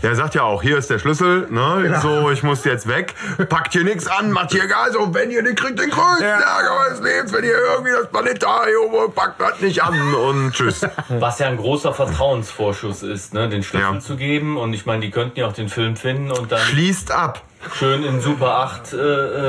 [0.03, 1.99] er sagt ja auch, hier ist der Schlüssel, ne?
[2.03, 3.15] So, ich muss jetzt weg.
[3.49, 6.39] Packt hier nichts an, macht hier Gas und wenn ihr nicht kriegt den größten Ja.
[6.41, 10.83] Ärger eures Lebens, wenn ihr irgendwie das Planetarium packt das nicht an und tschüss.
[11.09, 13.49] Was ja ein großer Vertrauensvorschuss ist, ne?
[13.49, 14.01] den Schlüssel Ja.
[14.01, 14.57] zu geben.
[14.57, 17.43] Und ich meine, die könnten ja auch den Film finden und dann Schließt ab.
[17.75, 18.97] Schön in Super 8 äh,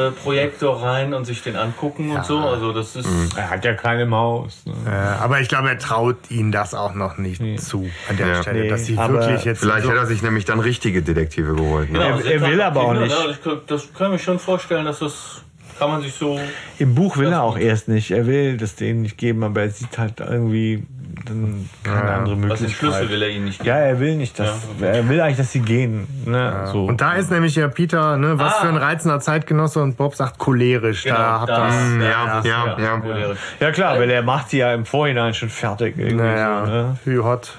[0.07, 2.39] äh, Projektor rein und sich den angucken und so.
[2.39, 3.07] Also das ist.
[3.35, 4.63] er hat ja keine Maus.
[4.65, 4.73] Ne?
[4.87, 4.89] äh,
[5.23, 8.41] aber ich glaube, er traut ihnen das auch noch nicht zu an der Ja.
[8.41, 11.01] Stelle, Nee, dass sie aber wirklich jetzt Vielleicht so hätte er sich nämlich dann richtige
[11.01, 11.91] Detektive geholt.
[11.91, 11.99] Ne?
[11.99, 13.09] Genau, Er- er will aber auch nicht.
[13.09, 13.31] ne?
[13.31, 15.41] Ich glaub, das kann ich mir schon vorstellen, dass das
[15.79, 16.39] kann man sich so.
[16.79, 18.11] Im Buch will er auch erst nicht.
[18.11, 20.85] Er will das denen nicht geben, aber er sieht halt irgendwie
[21.25, 22.67] dann keine andere Was Möglichkeit.
[22.69, 23.67] den Schlüssel will er ihnen nicht geben.
[23.69, 26.07] Ja, er will nicht, dass er will eigentlich, dass sie gehen.
[26.25, 26.69] Ne?
[26.71, 26.85] So.
[26.85, 28.61] Und da ist nämlich ja Peter, ne, was Ah.
[28.61, 31.03] für ein reizender Zeitgenosse und Bob sagt cholerisch.
[31.03, 33.33] Genau, da habt ihr Ja, ja, ja.
[33.59, 35.97] ja klar, weil er macht sie ja im Vorhinein schon fertig.
[35.97, 36.97] Irgendwie Naja, so, ne?
[37.05, 37.57] wie hot.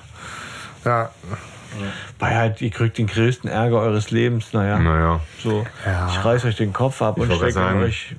[0.84, 1.10] Ja.
[2.18, 4.52] Weil halt, ihr kriegt den größten Ärger eures Lebens.
[4.52, 5.20] Naja, Naja.
[5.42, 5.64] so.
[5.86, 6.08] Ja.
[6.10, 8.14] Ich reiß euch den Kopf ab und wollte stecke euch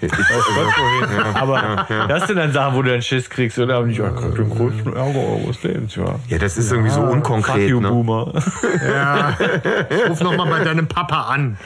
[0.00, 1.36] Ich, weiß Gott wohin.
[1.36, 3.80] Aber das sind dann Sachen, wo du dann Schiss kriegst, oder?
[3.80, 6.16] Und ich, ja, krieg den größten Ärger eures Lebens, ja.
[6.28, 7.70] ja, das ist irgendwie so Fuck unkonkret.
[7.70, 7.88] you, Ne?
[7.88, 8.32] Boomer.
[8.86, 9.36] ja.
[10.08, 11.56] Ruf noch mal bei deinem Papa an.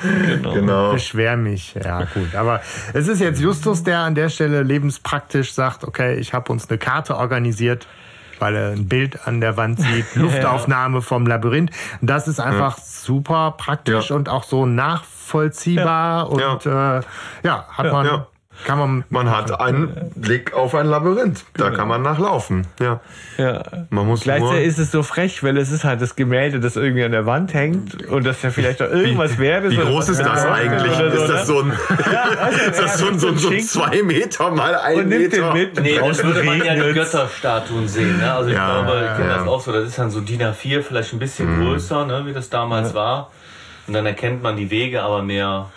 [0.43, 0.93] Genau.
[0.93, 1.75] Beschwer mich.
[1.83, 2.35] Ja, gut.
[2.37, 2.61] Aber
[2.93, 6.79] es ist jetzt Justus, der an der Stelle lebenspraktisch sagt, okay, ich habe uns eine
[6.79, 7.87] Karte organisiert,
[8.41, 11.71] weil er ein Bild an der Wand sieht, Luftaufnahme vom Labyrinth.
[12.01, 14.17] Das ist einfach super praktisch Ja.
[14.17, 17.01] und auch so nachvollziehbar und äh,
[17.43, 18.27] ja, hat man, Ja.
[18.65, 21.45] Kann man, Man hat einen Blick auf ein Labyrinth.
[21.55, 22.67] Da kann man nachlaufen.
[22.81, 23.01] Ja.
[23.37, 23.63] Ja.
[23.91, 26.77] Man muss Gleichzeitig nur, ist es so frech, weil es ist halt das Gemälde, das
[26.77, 29.73] irgendwie an der Wand hängt und das ja vielleicht doch irgendwas wert ist.
[29.73, 30.93] wie oder groß ist das wert eigentlich?
[30.99, 34.75] oder Ist das so ein, ist das so ein, so ein, so zwei Meter mal
[34.75, 35.53] ein und Meter?
[35.53, 35.81] den mit.
[35.81, 36.93] Nee, das würde man ja die.
[36.93, 38.19] Götterstatuen sehen.
[38.19, 38.33] Ne?
[38.33, 39.39] Also ich Ja, glaube, ich kenne ja.
[39.39, 39.73] das auch so.
[39.73, 43.31] Das ist dann so DIN A4, vielleicht ein bisschen größer, ne, wie das damals war.
[43.87, 45.71] Und dann erkennt man die Wege, aber mehr,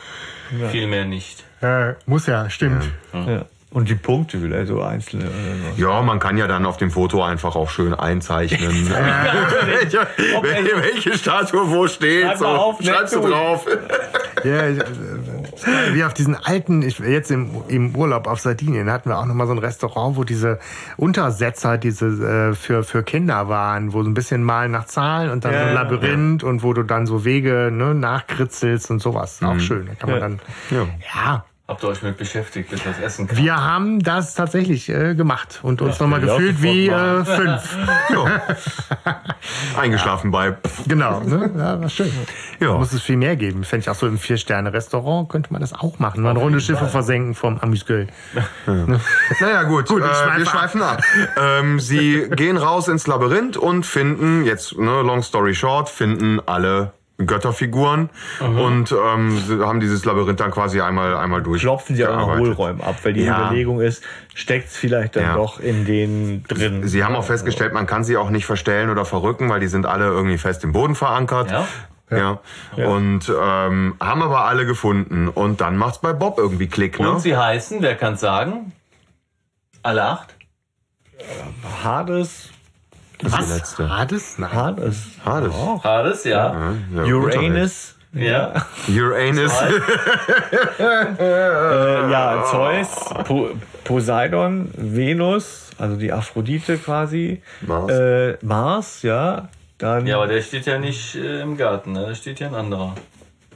[0.71, 1.43] viel mehr nicht.
[1.61, 2.89] Äh, muss ja, stimmt.
[3.13, 3.45] Ja.
[3.73, 5.29] Und die Punkte vielleicht so einzelne.
[5.77, 8.89] Ja, man kann ja dann auf dem Foto einfach auch schön einzeichnen.
[9.65, 10.07] welche,
[10.41, 12.25] welche, welche Statue wo steht.
[12.25, 13.65] Schreib So, auf, schreibst du drauf.
[14.43, 19.09] Ja, ich- äh, wie auf diesen alten, ich, jetzt im, im Urlaub auf Sardinien hatten
[19.09, 20.57] wir auch nochmal so ein Restaurant, wo diese
[20.97, 22.07] Untersetzer, diese
[22.51, 25.59] äh, für, für Kinder waren, wo so ein bisschen malen nach Zahlen und dann Ja,
[25.59, 29.39] so ein ja, Labyrinth und wo du dann so Wege ne, nachkritzelst und sowas.
[29.43, 29.85] Auch schön.
[29.87, 30.27] Da kann man Ja.
[30.27, 30.39] dann,
[30.71, 30.87] Ja.
[31.13, 31.45] ja.
[31.71, 33.37] Habt ihr euch mit beschäftigt, bis das Essen kam?
[33.37, 37.77] Wir haben das tatsächlich äh, gemacht und uns nochmal gefühlt wie äh, fünf.
[38.09, 38.41] Ja.
[39.79, 40.57] Eingeschlafen bei.
[40.85, 41.49] Genau, ne?
[41.57, 42.11] Ja, war schön.
[42.59, 42.73] Ja.
[42.73, 43.63] Muss es viel mehr geben.
[43.63, 46.23] Fände ich auch so im Vier-Sterne-Restaurant könnte man das auch machen.
[46.23, 48.07] Mal eine Runde Schiffe versenken vom Amüsgöl.
[48.65, 51.01] Naja, gut, Gut, äh, schweife wir schweifen ab.
[51.37, 56.91] ähm, sie gehen raus ins Labyrinth und finden, jetzt, ne, long story short, finden alle
[57.25, 61.61] Götterfiguren und ähm, haben dieses Labyrinth dann quasi einmal einmal durch.
[61.61, 62.57] Klopfen sie auch noch gearbeitet.
[62.57, 63.47] Hohlräume ab, weil die Ja.
[63.47, 64.03] Überlegung ist,
[64.33, 65.35] steckt es vielleicht dann Ja.
[65.35, 66.87] doch in den drin.
[66.87, 69.85] Sie haben auch festgestellt, man kann sie auch nicht verstellen oder verrücken, weil die sind
[69.85, 71.51] alle irgendwie fest im Boden verankert.
[71.51, 71.67] Ja?
[72.75, 72.85] Ja.
[72.87, 75.29] Und ähm, haben aber alle gefunden.
[75.29, 77.09] Und dann macht's bei Bob irgendwie Klick, ne?
[77.11, 78.73] Und sie heißen, wer kann's sagen?
[79.81, 80.35] Alle acht?
[81.83, 82.49] Hades.
[83.21, 83.89] Das ist die letzte.
[83.89, 84.37] Hades?
[84.37, 84.51] Nein.
[84.51, 84.97] Hades.
[85.23, 85.53] Hades.
[85.53, 85.83] Auch.
[85.83, 86.73] Hades, ja.
[86.93, 87.95] Ja, guter Uranus.
[88.13, 88.53] Ja.
[88.89, 89.53] Uranus.
[90.79, 92.87] Äh, ja, Zeus,
[93.25, 93.51] po
[93.83, 97.41] Poseidon, Venus, also die Aphrodite quasi.
[97.61, 97.91] Mars.
[97.91, 99.49] Äh, Mars, ja.
[99.77, 102.05] Dann Ja, aber der steht ja nicht äh, im Garten, ne?
[102.07, 102.93] Da steht ja ein anderer.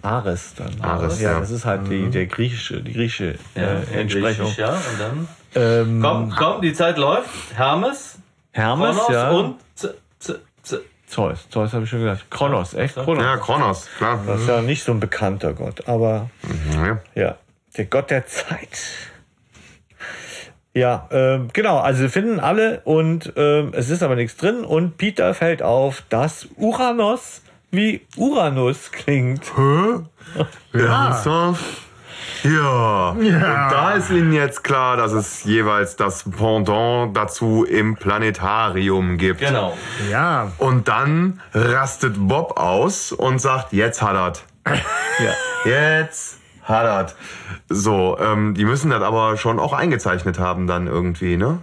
[0.02, 0.72] Ares dann.
[0.82, 1.40] Ares, ja, ja.
[1.40, 4.46] das ist halt die, der griechische, die griechische äh, Entsprechung.
[4.46, 4.70] Griechisch, ja.
[4.70, 5.28] Und dann.
[5.56, 7.30] Ähm, Komm, komm, die Zeit läuft.
[7.56, 8.20] Hermes,
[8.56, 9.30] Hermes, Kronos ja.
[9.32, 10.82] und Z, Z, Z.
[11.08, 11.50] Zeus.
[11.50, 12.32] Zeus habe ich schon gesagt.
[12.32, 12.96] Kronos, echt?
[12.96, 13.22] Kronos.
[13.22, 14.20] ja, Kronos, klar.
[14.26, 16.30] Das ist ja nicht so ein bekannter Gott, aber
[16.74, 17.00] Ja.
[17.16, 17.36] ja,
[17.76, 18.80] der Gott der Zeit.
[20.74, 24.98] Ja, ähm, genau, also wir finden alle und ähm, es ist aber nichts drin und
[24.98, 27.42] Peter fällt auf, dass Uranus
[27.72, 29.52] wie Uranus klingt.
[30.74, 31.62] Ernsthaft?
[31.62, 31.85] Ja.
[33.12, 39.40] Und da ist Ihnen jetzt klar, dass es jeweils das Pendant dazu im Planetarium gibt.
[39.40, 39.78] Genau.
[40.12, 40.52] Ja.
[40.58, 44.44] Und dann rastet Bob aus und sagt, jetzt hat er's.
[45.18, 45.32] Ja.
[45.72, 47.16] Jetzt hat er's.
[47.70, 51.60] So, ähm, die müssen das aber schon auch eingezeichnet haben dann irgendwie, ne?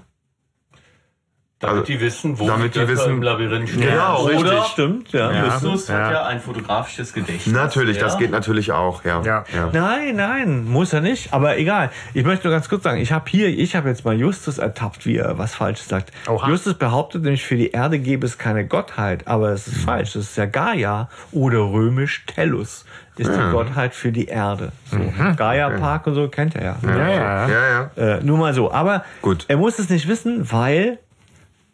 [1.62, 3.82] Damit Also, die wissen, wo damit die wissen- im Labyrinth stehen.
[3.82, 4.64] Genau, Oder richtig.
[4.72, 5.30] Stimmt, ja.
[5.30, 5.44] Ja.
[5.46, 5.94] Justus Ja.
[5.94, 7.54] hat ja ein fotografisches Gedächtnis.
[7.54, 8.18] Natürlich, das ja?
[8.18, 9.22] geht natürlich auch, ja.
[9.22, 9.44] Ja.
[9.72, 11.32] Nein, nein, muss er nicht.
[11.32, 11.90] Aber egal.
[12.14, 15.06] Ich möchte nur ganz kurz sagen, ich habe hier, ich habe jetzt mal Justus ertappt,
[15.06, 16.10] wie er was falsch sagt.
[16.28, 16.48] Oha.
[16.48, 20.14] Justus behauptet nämlich, für die Erde gäbe es keine Gottheit, aber es ist falsch.
[20.14, 22.84] Das ist ja Gaia oder römisch Tellus
[23.18, 24.72] ist die Gottheit für die Erde.
[24.90, 24.98] So.
[25.36, 26.76] Gaia Park und so kennt er ja.
[26.82, 27.48] Ja, ja.
[27.48, 28.16] Ja, ja.
[28.16, 28.72] Äh, nur mal so.
[28.72, 29.44] Aber Gut.
[29.48, 30.98] er muss es nicht wissen, weil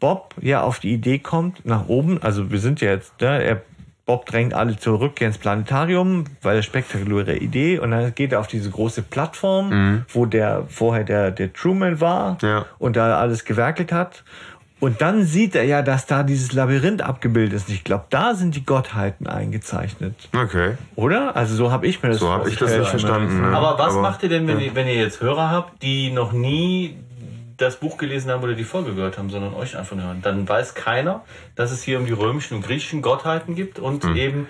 [0.00, 3.62] Bob ja auf die Idee kommt, nach oben, also wir sind ja jetzt, ne, er,
[4.06, 8.46] Bob drängt alle zurück ins Planetarium, weil er spektakuläre Idee und dann geht er auf
[8.46, 12.64] diese große Plattform, wo der vorher der, der Truman war Ja.
[12.78, 14.24] und da alles gewerkelt hat.
[14.80, 17.68] Und dann sieht er ja, dass da dieses Labyrinth abgebildet ist.
[17.68, 20.14] Und ich glaube, da sind die Gottheiten eingezeichnet.
[20.32, 20.74] Okay.
[20.94, 21.34] Oder?
[21.34, 23.40] Also so habe ich mir das So habe ich das nicht verstanden.
[23.42, 23.48] ne?
[23.56, 26.32] Aber was Aber- macht ihr denn, wenn, ihr, wenn ihr jetzt Hörer habt, die noch
[26.32, 26.96] nie
[27.58, 30.22] das Buch gelesen haben oder die Folge gehört haben, sondern euch einfach nur hören?
[30.22, 31.24] Dann weiß keiner,
[31.54, 34.16] dass es hier um die römischen und griechischen Gottheiten gibt und Hm.
[34.16, 34.48] eben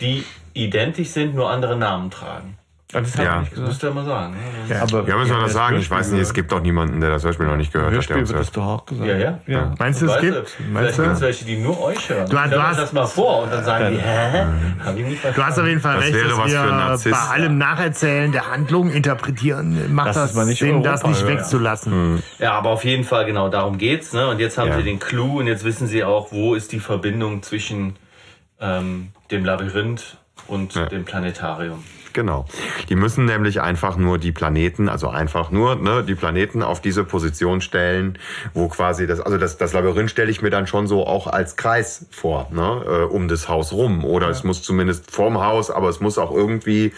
[0.00, 0.24] die
[0.54, 2.56] identisch sind, nur andere Namen tragen.
[2.92, 3.38] Das habe Ja.
[3.40, 3.58] gesagt.
[3.58, 4.34] müsst ihr mal sagen.
[4.68, 4.82] Ne?
[4.82, 5.76] Aber Ja, müssen wir das sagen.
[5.76, 7.92] Ich Hörspiel weiß nicht, es gibt doch niemanden, der das Hörspiel noch nicht gehört hat.
[7.92, 9.08] Der Hörspiel wird das doch auch gesagt.
[9.08, 9.38] Ja, ja.
[9.46, 9.74] ja.
[9.78, 10.34] Meinst du, es gibt?
[10.34, 10.48] du, Meinst
[10.94, 11.02] Vielleicht du?
[11.04, 12.26] gibt es welche, die nur euch hören.
[12.28, 14.44] Du du euch hast- das mal vor und dann sagen die, hä?
[14.84, 16.72] Hab ich nicht Du hast auf jeden Fall Das recht, wäre dass was wir für
[16.72, 17.14] ein Narzisst.
[17.28, 21.04] bei allem Nacherzählen der Handlung interpretieren, macht Das das, ist mal nicht Sinn, Europa, das
[21.06, 21.28] nicht ja.
[21.28, 22.22] wegzulassen.
[22.40, 24.12] Ja, aber auf jeden Fall genau darum geht's.
[24.12, 24.26] Ne?
[24.26, 24.76] Und jetzt haben Ja.
[24.78, 27.94] sie den Clou und jetzt wissen sie auch, wo ist die Verbindung zwischen
[28.60, 30.16] ähm, dem Labyrinth
[30.48, 30.86] und Ja.
[30.86, 31.82] dem Planetarium.
[32.12, 32.46] Genau.
[32.88, 37.04] Die müssen nämlich einfach nur die Planeten, also einfach nur ne, die Planeten auf diese
[37.04, 38.18] Position stellen,
[38.54, 41.56] wo quasi das, also das, das Labyrinth stelle ich mir dann schon so auch als
[41.56, 44.04] Kreis vor, ne, äh, um das Haus rum.
[44.04, 46.92] Oder es muss zumindest vorm Haus, aber es muss auch irgendwie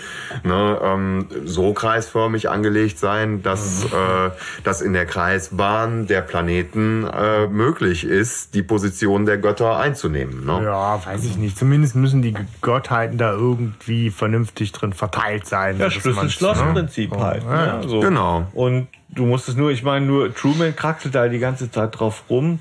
[0.45, 4.31] ne, ähm, so kreisförmig angelegt sein, dass, äh,
[4.65, 10.45] dass in der Kreisbahn der Planeten äh, möglich ist, die Position der Götter einzunehmen.
[10.45, 10.63] Ne?
[10.65, 11.59] Ja, weiß ich nicht.
[11.59, 15.81] Zumindest müssen die Gottheiten da irgendwie vernünftig drin verteilt sein.
[15.81, 17.19] Ja, Schlüssel-Schloss-Prinzip ne?
[17.19, 17.43] halt.
[17.43, 17.89] Ja, Ne?
[17.89, 17.99] So.
[17.99, 18.47] Genau.
[18.55, 22.23] Und du musst es nur, ich meine, nur Truman kraxelt da die ganze Zeit drauf
[22.31, 22.61] rum.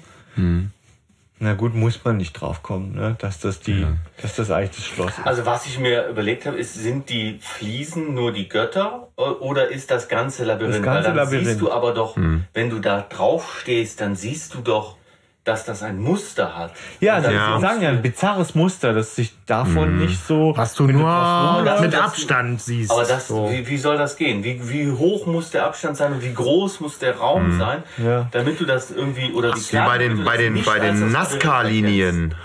[1.44, 3.16] Na gut, muss man nicht drauf kommen, ne?
[3.20, 3.86] dass das die,
[4.22, 5.26] dass das eigentlich das Schloss ist.
[5.26, 9.92] Also was ich mir überlegt habe, ist, sind die Fliesen nur die Götter oder ist
[9.92, 10.78] das ganze Labyrinth?
[10.78, 11.46] Das ganze Weil dann Labyrinth.
[11.48, 12.18] siehst du aber doch,
[12.54, 14.98] wenn du da drauf stehst, dann siehst du doch,
[15.44, 16.72] dass das ein Muster hat.
[17.00, 17.60] Ja, sie dann Ja.
[17.60, 20.54] sagen ja ein bizarres Muster, das sich davon nicht so.
[20.56, 22.92] Was du nur das- mit das- Abstand siehst.
[22.92, 23.50] Aber das, so.
[23.50, 24.44] wie, wie soll das gehen?
[24.44, 28.28] Wie, wie hoch muss der Abstand sein und wie groß muss der Raum sein, Ja.
[28.32, 31.02] damit du das irgendwie oder wie Wie klein, bei den, bei das den, bei den
[31.02, 32.36] das Nazca-Linien.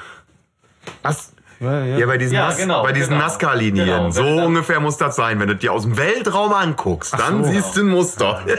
[1.02, 1.32] Was?
[1.60, 1.98] Ja, ja.
[1.98, 3.24] Ja, bei diesen, Ja, Nas genau, bei diesen genau.
[3.24, 3.86] Nazca-Linien.
[3.86, 5.38] Genau, so ungefähr muss das sein.
[5.40, 7.50] Wenn du dir aus dem Weltraum anguckst, dann so.
[7.50, 8.40] siehst du ein Muster.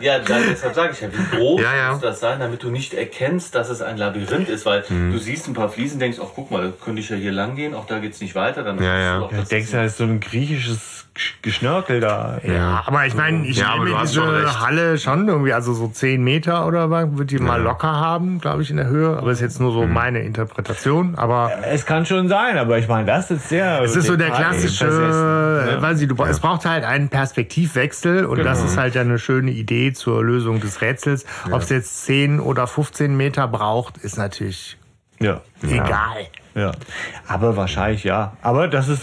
[0.00, 1.92] Ja, deshalb sage ich ja, wie groß Ja, ja.
[1.92, 5.12] muss das sein, damit du nicht erkennst, dass es ein Labyrinth ist, weil Mhm.
[5.12, 7.56] du siehst ein paar Fliesen, denkst, ach guck mal, da könnte ich ja hier lang
[7.56, 9.14] gehen, auch da geht's nicht weiter, dann Ja, ja.
[9.16, 11.05] du doch, Ja, denkst du, es- das ist so ein griechisches
[11.42, 12.38] Geschnörkel da.
[12.44, 14.60] Ja, aber ich meine, ich Ja, nehme diese.
[14.60, 18.62] Halle schon irgendwie, also so 10 Meter oder was, wird die mal locker haben, glaube
[18.62, 19.16] ich, in der Höhe.
[19.16, 19.92] Aber ist jetzt nur so Mhm.
[19.92, 21.14] meine Interpretation.
[21.16, 23.80] Aber Es kann schon sein, aber ich meine, das ist sehr.
[23.82, 25.76] es ist so der klassische, ne?
[25.78, 28.70] äh, weiß ich, du, es braucht halt einen Perspektivwechsel und das Genau.
[28.70, 31.24] ist halt ja eine schöne Idee zur Lösung des Rätsels.
[31.50, 34.76] Ob es jetzt 10 oder 15 Meter braucht, ist natürlich
[35.18, 35.40] Ja.
[35.62, 36.26] egal.
[36.54, 36.72] Ja.
[37.28, 38.32] Aber wahrscheinlich ja.
[38.42, 39.02] Aber das ist.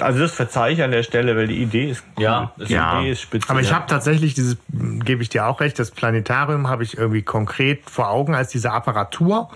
[0.00, 2.22] Also das verzeihe ich an der Stelle, weil die Idee ist cool.
[2.24, 3.00] Ja, die Ja.
[3.00, 3.48] Idee ist spitze.
[3.50, 3.74] Aber ich ja.
[3.76, 8.10] habe tatsächlich dieses, gebe ich dir auch recht, das Planetarium habe ich irgendwie konkret vor
[8.10, 9.50] Augen als diese Apparatur.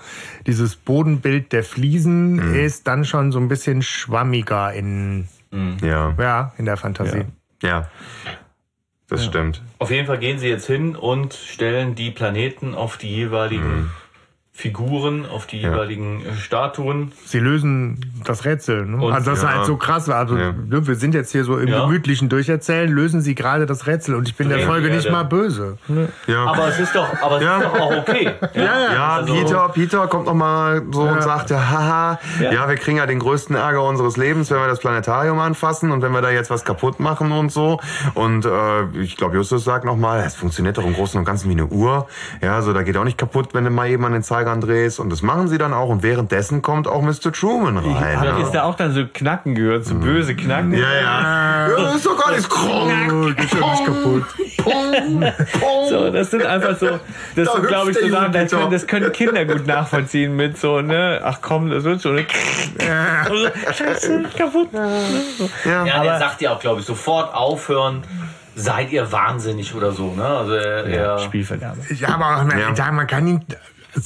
[0.47, 2.55] Dieses Bodenbild der Fliesen Mhm.
[2.55, 5.29] ist dann schon so ein bisschen schwammiger in,
[5.83, 7.25] Ja, ja, in der Fantasie.
[7.63, 7.89] ja.
[9.11, 9.63] Das stimmt.
[9.79, 13.91] Auf jeden Fall gehen sie jetzt hin und stellen die Planeten auf die jeweiligen
[14.63, 17.13] Figuren, auf die jeweiligen äh, Statuen.
[17.25, 18.87] Sie lösen das Rätsel.
[18.87, 18.97] Ne?
[18.97, 19.55] Und- also das ist ja.
[19.55, 20.09] halt so krass.
[20.09, 20.51] Also Ja.
[20.51, 21.85] ne, wir sind jetzt hier so im Ja.
[21.85, 25.79] gemütlichen Durcherzählen, lösen sie gerade das Rätsel und ich bin der Folge nicht mal böse.
[26.27, 26.45] Ja.
[26.47, 27.59] Aber es ist doch, aber es Ja.
[27.59, 28.33] ist doch auch okay.
[28.55, 31.13] Ja, Ja, Also- Peter, Peter kommt noch mal so Ja.
[31.13, 32.53] und sagt, ja, haha, ja.
[32.53, 32.69] Ja.
[32.69, 36.11] wir kriegen ja den größten Ärger unseres Lebens, wenn wir das Planetarium anfassen und wenn
[36.11, 37.79] wir da jetzt was kaputt machen und so.
[38.15, 41.49] Und äh, ich glaube, Justus sagt noch mal, es funktioniert doch im Großen und Ganzen
[41.49, 42.09] wie eine Uhr.
[42.43, 44.99] Ja, so da geht auch nicht kaputt, wenn du mal eben an den Zeiger drehst.
[44.99, 45.89] Und das machen sie dann auch.
[45.89, 47.33] Und währenddessen kommt auch Mr.
[47.33, 48.25] Truman rein.
[48.25, 50.73] Ja, ist da auch dann so Knacken gehört, so böse Knacken?
[50.73, 50.79] ja.
[50.81, 51.69] ja.
[51.69, 54.25] ja das ist doch gar nichts Oh, geht schon nicht kaputt.
[55.89, 56.87] So, das sind einfach so,
[57.37, 60.59] das Da sind, glaube ich, so Sachen, das können, das können Kinder gut nachvollziehen mit
[60.59, 62.27] so, ne, ach komm, das wird schon, ne,
[63.25, 64.69] Also, scheiße, kaputt.
[65.65, 65.85] Ja.
[65.87, 68.03] Ja, Aber- der sagt ja auch, glaube ich, sofort aufhören,
[68.55, 70.13] seid ihr wahnsinnig oder so.
[70.15, 70.25] Ne?
[70.25, 71.79] Also er, Spielverderber.
[71.95, 72.73] Ja, aber man, Ja.
[72.73, 73.45] da, man kann ihn.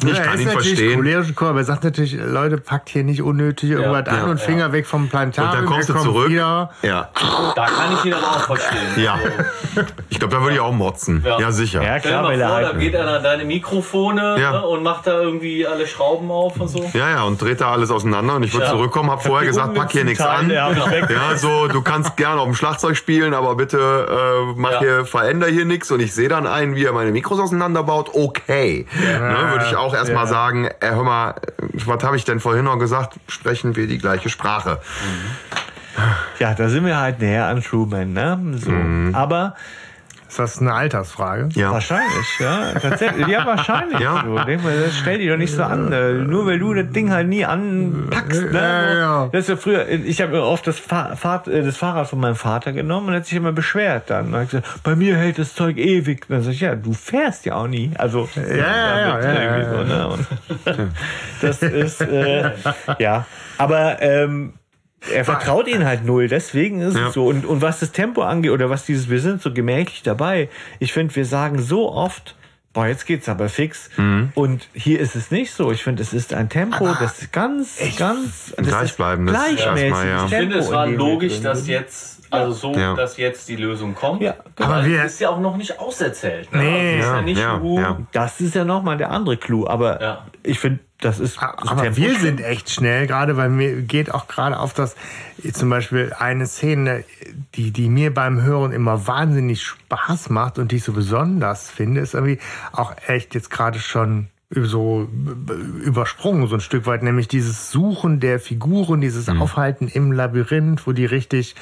[0.04, 0.94] Ich er kann ist ihn verstehen.
[0.96, 4.38] cholerische Chor, aber er sagt natürlich, Leute, packt hier nicht unnötig irgendwas ja, an und
[4.40, 4.44] ja.
[4.44, 5.52] Finger weg vom Planetarium.
[5.52, 6.28] Und dann kommst du zurück.
[6.30, 6.70] Wieder.
[6.82, 7.08] Ja.
[7.54, 8.78] da kann ich ihn aber auch verstehen.
[9.02, 9.18] Ja.
[10.08, 11.22] Ich glaube, da würde ich auch motzen.
[11.24, 11.52] Ja, Ja.
[11.52, 11.82] sicher.
[11.82, 14.52] Ja, stell dir klar, mal weil vor, da geht er an deine Mikrofone Ja.
[14.52, 16.90] ne, und macht da irgendwie alle Schrauben auf und so.
[16.94, 18.72] Ja, ja, und dreht da alles auseinander und ich würde Ja.
[18.72, 20.50] zurückkommen, hab vorher gesagt, pack hier nichts an.
[20.50, 20.90] Ja, Ja.
[20.90, 21.06] weg.
[21.36, 24.78] so, du kannst gerne auf dem Schlagzeug spielen, aber bitte äh, mach Ja.
[24.80, 28.10] hier, veränder hier nichts und ich sehe dann einen, wie er meine Mikros auseinanderbaut.
[28.12, 28.86] Okay.
[29.00, 30.30] Ne, würde ich auch erstmal Ja.
[30.30, 33.14] sagen, äh, hör mal, was habe ich denn vorhin noch gesagt?
[33.26, 34.78] Sprechen wir die gleiche Sprache.
[36.38, 38.72] ja, da sind wir halt näher an Truman, ne, so.
[39.16, 39.54] Aber
[40.32, 41.50] Ist das eine Altersfrage?
[41.52, 41.72] Ja.
[41.72, 44.00] wahrscheinlich, ja, tatsächlich, ja, wahrscheinlich.
[44.00, 44.22] Ja.
[44.46, 47.12] Denk mal, das stell dich doch nicht so an, äh, nur weil du das Ding
[47.12, 48.58] halt nie anpackst, ne.
[48.58, 49.28] Ja, ja.
[49.30, 52.36] Das ist ja früher, ich habe oft das, Fahr Fahr äh, das Fahrrad von meinem
[52.36, 54.28] Vater genommen und hat sich immer beschwert dann.
[54.28, 56.22] Und hat gesagt, bei mir hält das Zeug ewig.
[56.30, 57.90] Und dann sag ich, ja, du fährst ja auch nie.
[57.98, 60.18] Also, ja, ja, ja, ja, so, ne?
[61.42, 62.52] Das ist, äh,
[62.98, 63.26] ja.
[63.58, 64.54] Aber, ähm,
[65.10, 67.08] er vertraut ihnen halt null, deswegen ist Ja.
[67.08, 67.26] es so.
[67.26, 70.48] Und, und was das Tempo angeht, oder was dieses, wir sind so gemächlich dabei.
[70.78, 72.36] Ich finde, wir sagen so oft,
[72.72, 73.90] boah, jetzt geht's aber fix.
[73.96, 74.30] Mhm.
[74.34, 75.72] Und hier ist es nicht so.
[75.72, 80.04] Ich finde, es ist ein Tempo, das ganz, ganz, das ist Gleichbleibendes gleichmäßig.
[80.04, 80.24] ja.
[80.26, 82.94] Ich finde, es war logisch, dass jetzt Also so, Ja.
[82.94, 84.22] dass jetzt die Lösung kommt.
[84.22, 86.52] Ja, Aber Aber wir- ist ja auch noch nicht auserzählt.
[86.52, 86.62] Ne?
[86.62, 86.68] Nee.
[86.68, 87.98] Also es ist ja, Ja, nicht ja, so, ja.
[88.12, 89.66] Das ist ja nochmal der andere Clou.
[89.66, 90.26] Aber Ja.
[90.42, 91.36] ich finde, das ist.
[91.42, 94.94] das Aber Tempo wir sind echt schnell, gerade weil mir geht auch gerade auf das,
[95.52, 97.04] zum Beispiel eine Szene,
[97.54, 102.00] die, die mir beim Hören immer wahnsinnig Spaß macht und die ich so besonders finde,
[102.00, 102.38] ist irgendwie
[102.72, 105.08] auch echt jetzt gerade schon so
[105.84, 110.92] übersprungen so ein Stück weit, nämlich dieses Suchen der Figuren, dieses Aufhalten im Labyrinth, wo
[110.92, 111.54] die richtig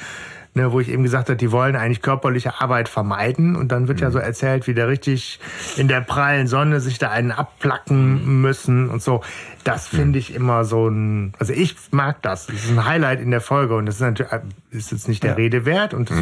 [0.53, 3.55] Ne, wo ich eben gesagt habe, die wollen eigentlich körperliche Arbeit vermeiden.
[3.55, 5.39] Und dann wird ja so erzählt, wie der richtig
[5.77, 9.21] in der prallen Sonne sich da einen abplacken müssen und so.
[9.63, 12.47] Das finde ich immer so ein, also ich mag das.
[12.47, 13.75] Das ist ein Highlight in der Folge.
[13.77, 14.33] Und das ist natürlich,
[14.71, 15.93] ist jetzt nicht der Rede wert.
[15.93, 16.17] Und das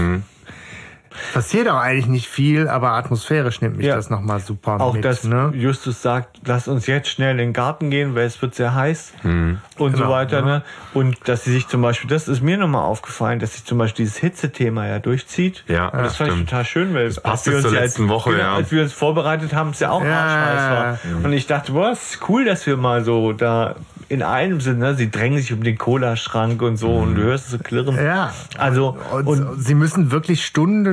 [1.34, 3.96] passiert auch eigentlich nicht viel, aber atmosphärisch nimmt mich Ja.
[3.96, 5.06] das nochmal super Auch mit.
[5.06, 5.52] dass ne?
[5.56, 9.14] Justus sagt, lass uns jetzt schnell in den Garten gehen, weil es wird sehr heiß
[9.24, 10.40] und so Genau, weiter.
[10.40, 10.46] ja.
[10.46, 10.64] Ne?
[10.94, 14.06] Und dass sie sich zum Beispiel, das ist mir nochmal aufgefallen, dass sich zum Beispiel
[14.06, 15.64] dieses Hitzethema ja durchzieht.
[15.68, 18.32] Ja, und das fand ich total schön, weil passt als wir zur ja letzten Woche,
[18.32, 18.56] genau, ja.
[18.56, 20.86] als wir uns vorbereitet haben, es ja auch Ja, arschheiß war.
[21.12, 23.76] ja, Und ich dachte, boah, ist cool, dass wir mal so da
[24.08, 24.96] in einem sind, ne?
[24.96, 27.96] sie drängen sich um den Cola-Schrank und so und du hörst es so klirren.
[28.04, 28.34] Ja.
[28.58, 30.84] Also, Und, und sie müssen wirklich Stunden,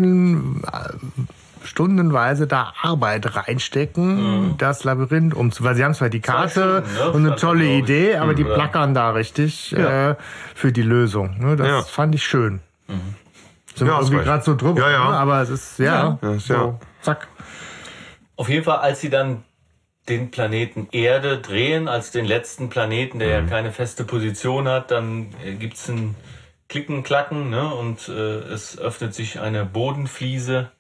[0.65, 6.95] äh, stundenweise da Arbeit reinstecken, das Labyrinth umzu, weil sie haben zwar die Karte Stunden,
[6.95, 7.11] ne?
[7.13, 7.65] und eine tolle.
[7.65, 8.55] Idee, aber die Ja.
[8.55, 10.15] plackern da richtig äh,
[10.55, 11.37] für die Lösung.
[11.39, 11.57] Ne?
[11.57, 11.83] Das Ja.
[11.83, 12.61] fand ich schön.
[13.75, 15.11] Sind Ja, wir irgendwie gerade so drüber, Ja, ja.
[15.11, 15.17] Ne?
[15.17, 16.79] aber es ist, ja, Ja, so, ja.
[17.03, 17.27] zack.
[18.37, 19.43] Auf jeden Fall, als sie dann
[20.09, 25.35] den Planeten Erde drehen, als den letzten Planeten, der ja keine feste Position hat, dann
[25.45, 26.15] äh, gibt's ein
[26.69, 27.73] Klicken, Klacken ne?
[27.75, 30.71] und äh, es öffnet sich eine Bodenfliese.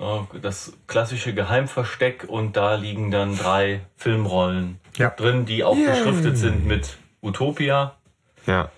[0.00, 5.10] Ja, das klassische Geheimversteck und da liegen dann drei Filmrollen Ja.
[5.10, 7.96] drin, die auch beschriftet sind mit Utopia.
[8.46, 8.70] Ja.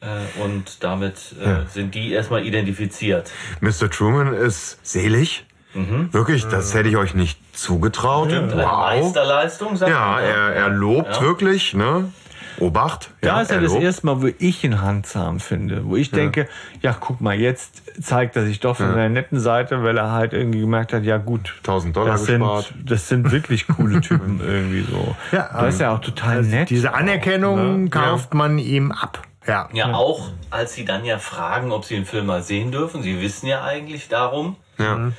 [0.00, 3.30] Äh, und damit äh, sind die erstmal identifiziert.
[3.60, 3.88] Mr.
[3.90, 5.44] Truman ist selig.
[5.74, 8.32] Wirklich, das hätte ich euch nicht zugetraut.
[8.32, 8.78] Eine Wow.
[8.80, 11.20] Meisterleistung, sagt Ja, er, er lobt Ja.
[11.20, 12.10] wirklich, ne?
[12.60, 13.10] Obacht.
[13.20, 15.84] Da ja, ist ja das erste Mal, wo ich ihn handsam finde.
[15.84, 16.48] Wo ich denke,
[16.82, 20.32] ja, guck mal, jetzt zeigt er sich doch von seiner netten Seite, weil er halt
[20.32, 22.74] irgendwie gemerkt hat, ja gut, 1000 Dollar das sind, gespart.
[22.84, 25.14] das sind wirklich coole Typen irgendwie so.
[25.32, 26.70] Ja, das ist ja auch total nett.
[26.70, 27.90] Diese Anerkennung Ne?
[27.90, 29.22] kauft man ihm ab.
[29.46, 29.68] Ja.
[29.72, 33.02] Ja, auch als sie dann ja fragen, ob sie den Film mal sehen dürfen.
[33.02, 34.56] Sie wissen ja eigentlich darum.
[34.78, 35.10] Ja.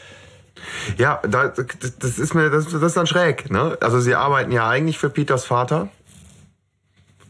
[0.97, 3.77] Ja, da, das das ist mir, das, das ist dann schräg, ne?
[3.81, 5.87] Also sie arbeiten ja eigentlich für Peters Vater.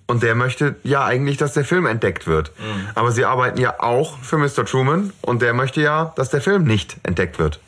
[0.10, 2.52] Und der möchte ja eigentlich, dass der Film entdeckt wird.
[2.95, 4.65] Aber sie arbeiten ja auch für Mr.
[4.65, 7.60] Truman und der möchte ja, dass der Film nicht entdeckt wird.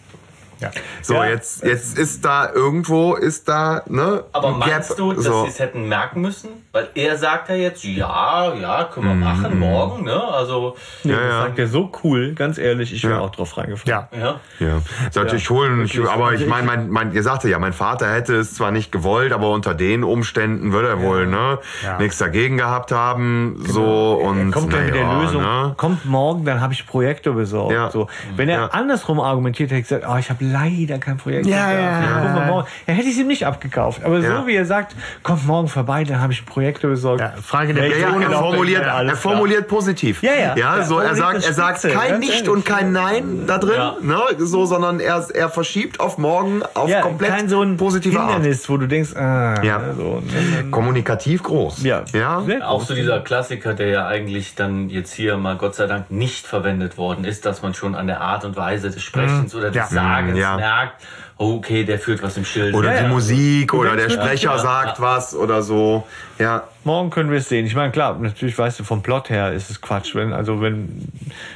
[0.61, 0.69] Ja.
[1.01, 1.25] So, Ja.
[1.25, 4.23] jetzt, jetzt ist da irgendwo, ist da, ne?
[4.31, 5.43] Aber ein meinst Gap, du, dass so.
[5.43, 6.49] sie es hätten merken müssen?
[6.71, 9.19] Weil er sagt ja jetzt, ja, ja, können wir Mhm.
[9.23, 10.23] machen, morgen, ne?
[10.23, 11.41] Also, Ja, das ja.
[11.41, 13.19] sagt er so cool, ganz ehrlich, ich wäre Ja.
[13.21, 14.07] auch drauf reingefallen.
[14.13, 14.19] Ja.
[14.19, 14.35] ja.
[14.59, 14.81] Ja,
[15.11, 18.13] sollte ich holen, ich, aber Also ich meine, mein, mein, ihr sagte ja, mein Vater
[18.13, 21.97] hätte es zwar nicht gewollt, aber unter den Umständen würde er wohl, ne, Ja.
[21.97, 25.73] nichts dagegen gehabt haben, so und Kommt dann mit der Lösung, ne?
[25.77, 27.73] kommt morgen, dann habe ich Projektor besorgt.
[27.73, 27.89] Ja.
[27.91, 28.07] So.
[28.35, 28.65] Wenn er Ja.
[28.67, 31.51] andersrum argumentiert hätte, gesagt, oh, ich habe leider kein Projektor.
[31.51, 32.67] Ja, ja, morgen.
[32.85, 34.03] Dann hätte ich es ihm nicht abgekauft.
[34.03, 34.41] Aber Ja.
[34.41, 37.21] so wie er sagt, kommt morgen vorbei, dann habe ich einen Projektor besorgt.
[37.21, 40.21] Ja, Frage der Ja, ja, er formuliert, er formuliert positiv.
[40.23, 40.55] Ja, ja.
[40.55, 42.49] Ja, so, er sagt, er sagt Spitze, kein Nicht ehrlich.
[42.49, 43.95] und kein Nein da drin, Ja.
[44.01, 48.19] ne, so, sondern er, er verschiebt auf morgen auf Ja, komplett kein so ein positive
[48.19, 48.33] Art.
[48.33, 49.77] Hindernis, wo du denkst, ah, Ja.
[49.79, 51.83] ne, so, ne, ne, Kommunikativ groß.
[51.83, 52.41] ja, Ja.
[52.63, 56.45] Auch so dieser Klassiker, der ja eigentlich dann jetzt hier mal Gott sei Dank nicht
[56.47, 59.75] verwendet worden ist, dass man schon an der Art und Weise des Sprechens oder des
[59.75, 59.87] Ja.
[59.87, 60.55] Sagens Ja.
[60.55, 61.07] merkt,
[61.41, 62.75] okay, der führt was im Schild.
[62.75, 63.09] Oder Ja, die ja.
[63.09, 65.03] Musik oder der Sprecher ja, sagt ja.
[65.03, 66.05] was oder so.
[66.37, 66.67] Ja.
[66.83, 67.65] Morgen können wir es sehen.
[67.65, 70.15] Ich meine, klar, natürlich weißt du, vom Plot her ist es Quatsch.
[70.15, 71.07] Wenn, also wenn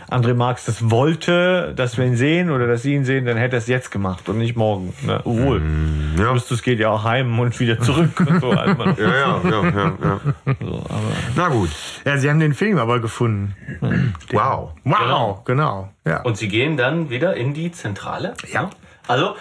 [0.10, 3.56] André Marx das wollte, dass wir ihn sehen oder dass sie ihn sehen, dann hätte
[3.56, 4.94] er es jetzt gemacht und nicht morgen.
[5.04, 5.22] Ne?
[5.24, 5.62] Obwohl,
[6.18, 6.34] ja.
[6.34, 8.20] Justus geht ja auch heim und wieder zurück.
[8.20, 10.20] und so, man, Ja, ja, ja, ja, ja.
[10.60, 11.70] so, aber Na gut.
[12.06, 13.56] Ja, sie haben den Film aber gefunden.
[14.32, 14.72] Wow.
[14.84, 15.90] Wow, genau.
[16.06, 16.22] Ja.
[16.22, 18.34] Und sie gehen dann wieder in die Zentrale.
[18.52, 18.70] Ja.
[19.08, 19.36] Also,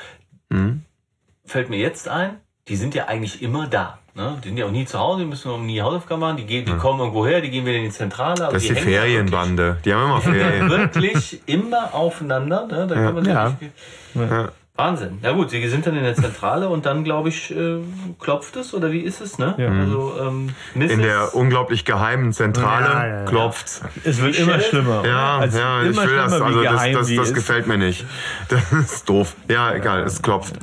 [1.45, 3.99] fällt mir jetzt ein, die sind ja eigentlich immer da.
[4.15, 4.39] Ne?
[4.45, 6.65] Die sind ja auch nie zu Hause, die müssen auch nie Hausaufgaben machen, die, gehen,
[6.65, 8.45] die kommen irgendwo her, die gehen wieder in die Zentrale.
[8.47, 9.79] Also Das ist die ja Ferienbande.
[9.85, 10.71] Die haben immer Wirklich, Ferien.
[10.71, 12.67] wirklich immer aufeinander.
[12.67, 12.87] Ne?
[12.87, 13.51] Da kann man Ja.
[13.51, 13.73] wirklich-
[14.15, 14.49] Ja.
[14.77, 15.19] Wahnsinn.
[15.23, 17.79] Ja gut, sie sind dann in der Zentrale und dann, glaube ich, äh,
[18.19, 19.55] klopft es oder wie ist es, ne?
[19.57, 19.69] Ja.
[19.71, 20.49] Also, ähm.
[20.75, 23.25] In der unglaublich geheimen Zentrale Ja, ja, ja.
[23.25, 23.83] klopft's.
[24.03, 25.05] es wird immer schlimmer.
[25.07, 25.45] Ja?
[25.45, 27.35] Es ja, wird ich immer will das, also das, geheim das, das ist.
[27.35, 28.05] gefällt mir nicht.
[28.49, 29.37] Das ist doof.
[29.49, 30.57] Ja, egal, es klopft.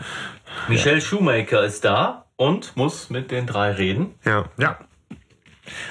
[0.67, 4.13] Michelle Shoemaker ist da und muss mit den drei reden.
[4.25, 4.43] Ja.
[4.57, 4.77] ja.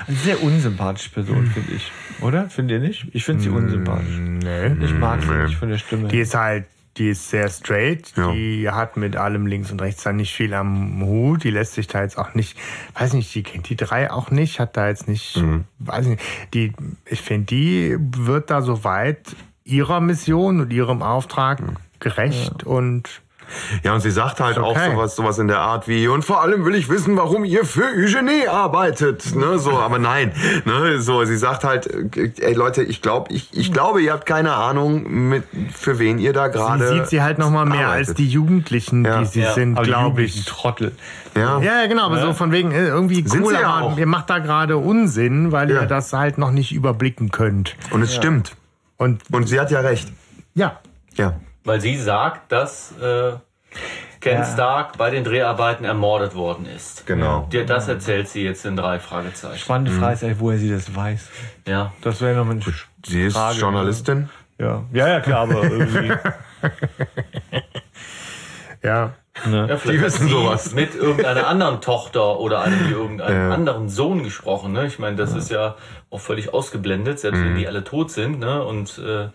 [0.07, 1.91] Eine sehr unsympathische Person, finde ich.
[2.21, 2.51] Oder?
[2.51, 3.07] Findet ihr nicht?
[3.13, 4.19] Ich finde sie unsympathisch.
[4.19, 4.77] Nee.
[4.85, 5.45] Ich mag sie Nee.
[5.45, 6.09] nicht von der Stimme.
[6.09, 6.67] Die ist halt,
[7.01, 8.13] die ist sehr straight.
[8.17, 8.31] Ja.
[8.31, 11.43] Die hat mit allem links und rechts dann nicht viel am Hut.
[11.45, 12.57] Die lässt sich da jetzt auch nicht,
[12.95, 15.65] weiß nicht, die kennt die drei auch nicht, hat da jetzt nicht, Mhm.
[15.79, 16.23] weiß nicht,
[16.55, 16.73] die,
[17.07, 21.77] ich finde, die wird da soweit ihrer Mission und ihrem Auftrag Mhm.
[22.01, 23.23] gerecht und
[23.83, 24.69] Ja, und sie sagt halt okay.
[24.69, 27.65] auch sowas, sowas in der Art wie, und vor allem will ich wissen, warum ihr
[27.65, 29.35] für Eugenie arbeitet.
[29.35, 30.33] Ne, so, aber nein.
[30.65, 31.87] Ne, so, sie sagt halt,
[32.17, 35.45] äh, ey Leute, ich glaube, ich, ich glaube, ihr habt keine Ahnung, mit,
[35.75, 36.89] für wen ihr da sie gerade.
[36.89, 38.09] sieht sie halt noch mal mehr arbeitet.
[38.09, 39.21] als die Jugendlichen, Ja.
[39.21, 39.53] die sie Ja.
[39.55, 40.45] sind, glaube ich.
[40.45, 40.93] Trottel.
[41.37, 41.61] Ja.
[41.61, 44.29] Ja, genau, aber so von wegen äh, irgendwie Sind cool, sie ja aber ihr macht
[44.31, 45.83] da gerade Unsinn, weil Ja.
[45.83, 47.77] ihr das halt noch nicht überblicken könnt.
[47.91, 48.57] Und es stimmt.
[48.97, 50.13] Und Und sie hat ja recht.
[50.55, 50.81] ja,
[51.17, 51.35] Ja.
[51.65, 53.33] Weil sie sagt, dass äh,
[54.21, 54.45] Ken Ja.
[54.45, 57.07] Stark bei den Dreharbeiten ermordet worden ist.
[57.07, 57.49] Genau.
[57.53, 59.59] Dir das erzählt sie jetzt in drei Fragezeichen.
[59.59, 61.29] Spannende Frage ist eigentlich, woher sie das weiß.
[61.67, 61.93] Ja.
[62.03, 62.61] Das wäre noch eine
[63.07, 64.29] Sie ist Frage, Journalistin.
[64.59, 64.85] Ja.
[64.93, 66.09] ja, ja, klar, aber irgendwie.
[68.83, 69.15] ja.
[69.47, 69.67] ne?
[69.69, 70.75] Ja, vielleicht wissen hat sie sowas.
[70.75, 73.55] mit irgendeiner anderen Tochter oder einem, irgendeinem Ja.
[73.55, 74.73] anderen Sohn gesprochen.
[74.73, 74.87] Ne?
[74.87, 75.77] Ich meine, das ist ja
[76.11, 77.45] auch völlig ausgeblendet, selbst Mhm.
[77.47, 78.63] wenn die alle tot sind ne?
[78.65, 79.29] und äh,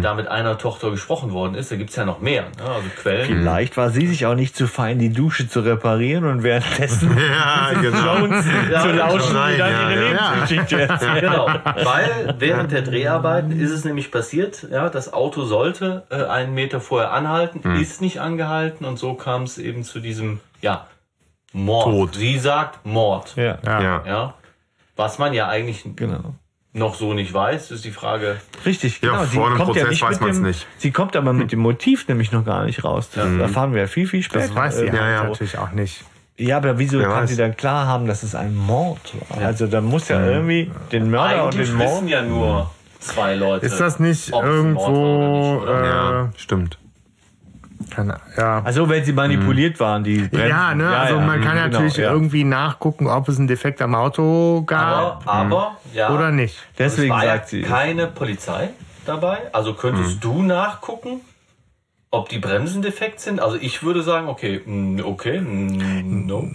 [0.00, 2.42] da mit einer Tochter gesprochen worden ist, da gibt's ja noch mehr.
[2.42, 2.64] Ne?
[2.64, 3.26] Also Quellen.
[3.26, 7.72] Vielleicht war sie sich auch nicht zu fein, die Dusche zu reparieren und währenddessen Ja,
[7.80, 8.18] genau.
[8.18, 10.32] Jones Ja, zu lauschen, die dann ja, ihre ja.
[10.34, 11.20] Lebensgeschichte erzählt.
[11.22, 16.54] Genau, weil während der Dreharbeiten ist es nämlich passiert, ja, das Auto sollte äh, einen
[16.54, 17.80] Meter vorher anhalten, Hm.
[17.80, 20.86] ist nicht angehalten und so kam es eben zu diesem, ja,
[21.52, 21.84] Mord.
[21.84, 22.14] Tod.
[22.14, 23.34] Sie sagt Mord.
[23.36, 23.82] Ja, Ja.
[23.82, 24.02] Ja.
[24.06, 24.34] Ja.
[24.96, 26.34] Was man ja eigentlich genau.
[26.74, 29.22] Noch so nicht weiß, ist die Frage, Richtig, Ja, genau.
[29.24, 30.66] vor einem Prozess weiß mit man's dem, nicht.
[30.78, 33.10] Sie kommt aber mit dem Motiv nämlich noch gar nicht raus.
[33.14, 34.46] Das erfahren wir ja viel, viel später.
[34.46, 35.24] Das weiß sie Äh, ja, ja.
[35.24, 36.04] natürlich auch nicht.
[36.38, 37.30] Ja, aber wieso Wer kann weiß.
[37.30, 39.46] sie dann klar haben, dass es ein Mord war?
[39.46, 41.90] Also da muss ja irgendwie den Mörder und eigentlich den Mord.
[41.92, 42.70] wissen ja nur
[43.00, 43.66] zwei Leute.
[43.66, 45.84] Ist das nicht es irgendwo, oder nicht, oder?
[45.84, 46.78] Ja, äh, stimmt.
[47.92, 48.62] Keine, ja.
[48.64, 50.48] Also wenn sie manipuliert waren, die Bremsen.
[50.48, 52.10] ja, ne, also man kann ja genau, natürlich ja.
[52.10, 56.10] irgendwie nachgucken, ob es einen Defekt am Auto gab Aber, aber ja.
[56.14, 56.56] oder nicht.
[56.78, 57.62] Deswegen es war sagt ja sie.
[57.62, 58.70] keine Polizei
[59.04, 59.38] dabei.
[59.52, 61.20] Also könntest du nachgucken,
[62.10, 63.40] ob die Bremsen defekt sind?
[63.40, 66.50] Also ich würde sagen, okay, mm, okay, mm, no.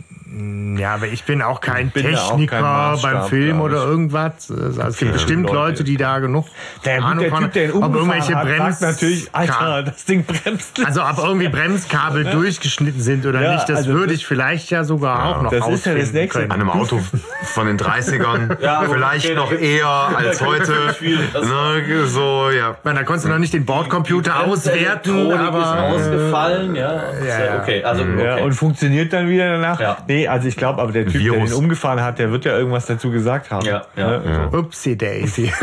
[0.78, 4.52] Ja, aber ich bin auch kein bin da auch kein Techniker beim Film oder irgendwas.
[4.52, 5.56] Also es gibt bestimmt Leute.
[5.58, 6.46] Leute, die da genug
[6.86, 10.80] Der, Ahnung der von Typ, der ob irgendwelche hat, Brems natürlich, Alter, das Ding bremst.
[10.86, 14.70] Also ob irgendwie Bremskabel durchgeschnitten sind oder Ja, nicht, das also würde das- ich vielleicht
[14.70, 16.40] ja sogar auch noch das ist ja das nächste.
[16.40, 16.52] können.
[16.52, 17.02] An einem Auto
[17.44, 18.58] von den 30ern.
[18.68, 19.88] Ja, vielleicht okay, noch eher
[20.18, 20.96] als heute.
[21.02, 22.76] Ne, so, ja.
[22.84, 27.04] Meine, da konntest du noch nicht den Bordcomputer auswerten, aber ist ausgefallen, ja.
[27.26, 27.62] Ja, ja.
[27.62, 28.24] Okay, also okay.
[28.26, 29.80] Ja, und funktioniert dann wieder danach?
[29.80, 29.98] Ja.
[30.08, 31.50] Nee, also ich glaube, aber der Typ, der Virus.
[31.50, 33.66] den umgefahren hat, der wird ja irgendwas dazu gesagt haben.
[33.66, 34.20] Ja, ja.
[34.20, 34.50] Ne?
[34.52, 35.52] Upsi Daisy.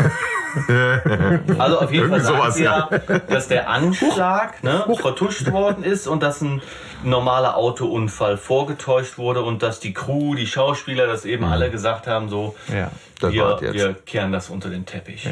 [1.57, 2.89] Also auf jeden Fall sowas, sie ja,
[3.27, 6.61] dass der Anschlag ne, vertuscht worden ist und dass ein
[7.05, 12.29] normaler Autounfall vorgetäuscht wurde und dass die Crew, die Schauspieler das eben alle gesagt haben,
[12.29, 12.89] so, Ja.
[13.21, 15.27] Wir, wir kehren das unter den Teppich.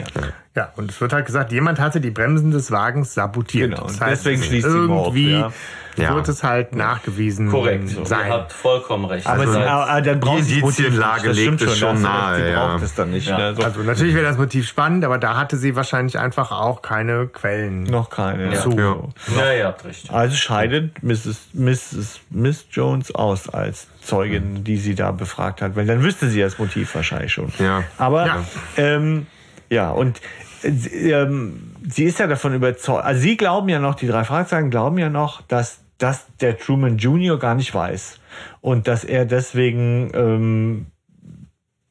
[0.56, 3.72] Ja, und es wird halt gesagt, jemand hatte die Bremsen des Wagens sabotiert.
[3.72, 5.52] Genau, Das und deswegen schließt sie Mord, irgendwie ja.
[5.98, 6.16] Ja.
[6.16, 8.00] wird es halt nachgewiesen Korrekt, so.
[8.00, 8.32] ihr sein.
[8.32, 9.28] habt vollkommen recht.
[9.28, 11.78] Aber, Also, aber dann braucht die sie das Motiv Indizienlage nicht, das stimmt legt es
[11.78, 12.68] schon das- nahe, Sie ja.
[12.68, 13.28] braucht es dann nicht.
[13.28, 13.38] Ja.
[13.38, 13.56] Ne?
[13.56, 17.28] So, Also natürlich wäre das Motiv spannend, aber da hatte sie wahrscheinlich einfach auch keine
[17.28, 17.84] Quellen.
[17.84, 18.54] noch keine.
[18.54, 18.72] Zu.
[18.72, 18.96] Ja.
[19.38, 20.10] ja, ihr habt recht.
[20.10, 21.48] Also scheidet Mrs.
[21.64, 22.20] Mrs.
[22.30, 26.60] Miss Jones aus als Zeugin, die sie da befragt hat, weil dann wüsste sie das
[26.60, 27.52] Motiv wahrscheinlich schon.
[27.60, 27.84] Ja.
[27.98, 28.46] Aber Ja.
[28.78, 29.28] ähm,
[29.70, 30.22] ja, und
[30.62, 34.98] äh, sie, ist ja davon überzeugt, also sie glauben ja noch, die drei Fragezeichen glauben
[34.98, 37.40] ja noch, dass, dass der Truman Jr.
[37.40, 38.20] gar nicht weiß
[38.62, 40.86] und dass er deswegen ähm,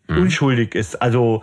[0.08, 1.00] unschuldig ist.
[1.00, 1.42] Also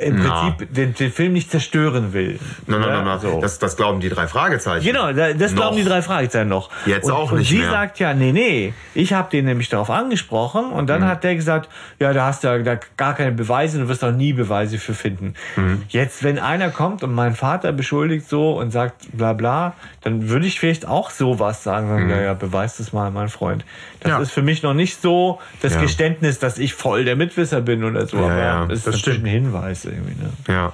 [0.00, 0.50] im Na.
[0.50, 2.38] Prinzip den, den Film nicht zerstören will.
[2.66, 3.20] Nein, nein, nein, nein.
[3.20, 3.40] so.
[3.40, 4.84] Das, das glauben die drei Fragezeichen.
[4.84, 5.82] Genau, da- das glauben Noch.
[5.82, 6.70] die drei Fragezeichen noch.
[6.86, 7.70] Jetzt und, auch und nicht sie mehr.
[7.70, 10.86] sagt ja, nee, nee, ich habe den nämlich darauf angesprochen und Mhm.
[10.88, 11.68] dann hat der gesagt,
[11.98, 14.94] ja, da hast du ja da gar keine Beweise, du wirst auch nie Beweise für
[14.94, 15.34] finden.
[15.56, 15.82] Mhm.
[15.88, 20.46] Jetzt, wenn einer kommt und meinen Vater beschuldigt so und sagt bla bla, dann würde
[20.46, 22.10] ich vielleicht auch sowas sagen, sagen, Mhm.
[22.10, 23.64] ja, ja, beweis das mal, mein Freund.
[24.04, 24.18] Das Ja.
[24.20, 25.80] ist für mich noch nicht so das Ja.
[25.80, 28.94] Geständnis, dass ich voll der Mitwisser bin oder so, Ja, aber ja, das ist das
[28.96, 29.26] natürlich stimmt.
[29.28, 30.14] ein Hinweis irgendwie.
[30.22, 30.30] Ne?
[30.46, 30.72] Ja.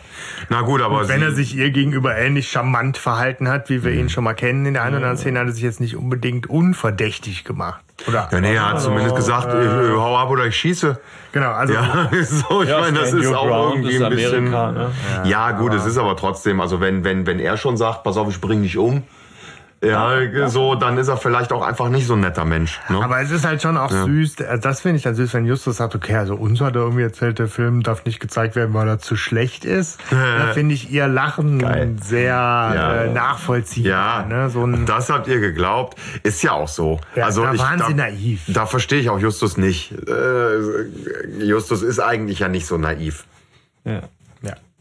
[0.48, 3.93] Na gut, aber Wenn sie, er sich ihr gegenüber ähnlich charmant verhalten hat, wie wir
[3.93, 5.97] ihn schon mal kennen in der einen oder anderen Szene, hat er sich jetzt nicht
[5.97, 7.81] unbedingt unverdächtig gemacht.
[8.09, 8.28] Oder?
[8.32, 10.98] ja, nee, er hat zumindest gesagt, äh, hau ab oder ich schieße.
[11.32, 14.11] Genau, also Ja, so, ich Ja, meine, das stand ist auch ground, irgendwie ist ein
[14.11, 14.55] bisschen.
[14.55, 14.90] Amerika, ne?
[15.24, 18.28] Ja, gut, es ist aber trotzdem, also wenn, wenn, wenn er schon sagt, pass auf,
[18.28, 19.02] ich bring dich um,
[19.82, 22.78] ja, so, dann ist er vielleicht auch einfach nicht so ein netter Mensch.
[22.89, 23.02] Ne?
[23.02, 24.43] Aber es ist halt schon auch süß.
[24.43, 27.02] Also Das finde ich dann süß, wenn Justus sagt, okay, also uns hat er irgendwie
[27.02, 29.98] erzählt, der Film darf nicht gezeigt werden, weil er zu schlecht ist.
[30.11, 33.90] Da finde ich ihr Lachen sehr äh, nachvollziehbar.
[33.90, 34.51] Ja, Ne?
[34.51, 35.98] So ein, das habt ihr geglaubt.
[36.23, 37.01] Ist ja auch so.
[37.15, 38.43] Ja, also da ich, waren da, sie naiv.
[38.48, 39.93] Da verstehe ich auch Justus nicht.
[39.93, 43.24] Äh, Justus ist eigentlich ja nicht so naiv.
[43.85, 44.02] Ja.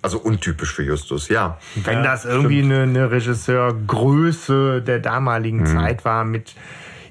[0.02, 1.58] Also untypisch für Justus, ja.
[1.76, 6.56] Wenn das irgendwie eine, eine Regisseurgröße der damaligen Zeit war mit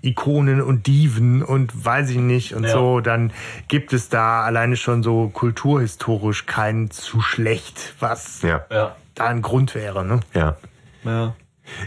[0.00, 2.70] Ikonen und Diven und weiß ich nicht und Ja.
[2.70, 3.32] so, dann
[3.66, 8.96] gibt es da alleine schon so kulturhistorisch kein zu schlecht, was Ja, Ja.
[9.14, 10.04] da ein Grund wäre.
[10.04, 10.20] Ne?
[10.34, 10.56] ja.
[11.04, 11.34] Ja.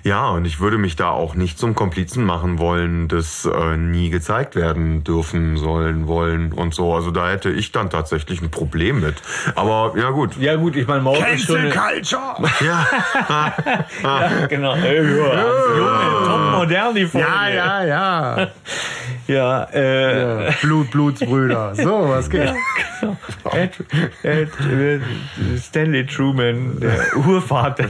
[0.04, 4.10] Ja, und ich würde mich da auch nicht zum Komplizen machen wollen, das äh, nie
[4.10, 6.94] gezeigt werden dürfen sollen wollen und so.
[6.94, 9.16] Also da hätte ich dann tatsächlich ein Problem mit.
[9.56, 10.38] Aber ja gut.
[10.38, 12.22] Ja gut, ich meine, morgen ist schon eine, Culture!
[12.62, 12.88] Ja,
[14.04, 14.76] ja, genau.
[14.76, 15.02] Äh, ja,
[15.78, 17.28] Junge, top modern die Folge.
[17.28, 18.48] Ja, ja, ja.
[19.28, 21.76] Ja, äh, Blut, Blutsbrüder.
[21.76, 22.54] So, was geht?
[23.52, 23.72] Ed,
[24.24, 25.00] Ed, äh,
[25.58, 27.86] Stanley Truman, der Urvater.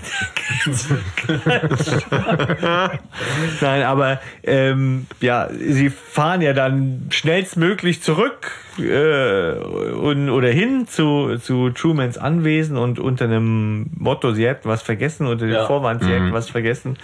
[3.61, 11.37] Nein, aber ähm, ja, sie fahren ja dann schnellstmöglich zurück äh, und, oder hin zu,
[11.37, 15.65] zu Trumans Anwesen und unter einem Motto, sie hätten was vergessen, unter dem Ja.
[15.65, 16.97] Vorwand, sie hätten was vergessen,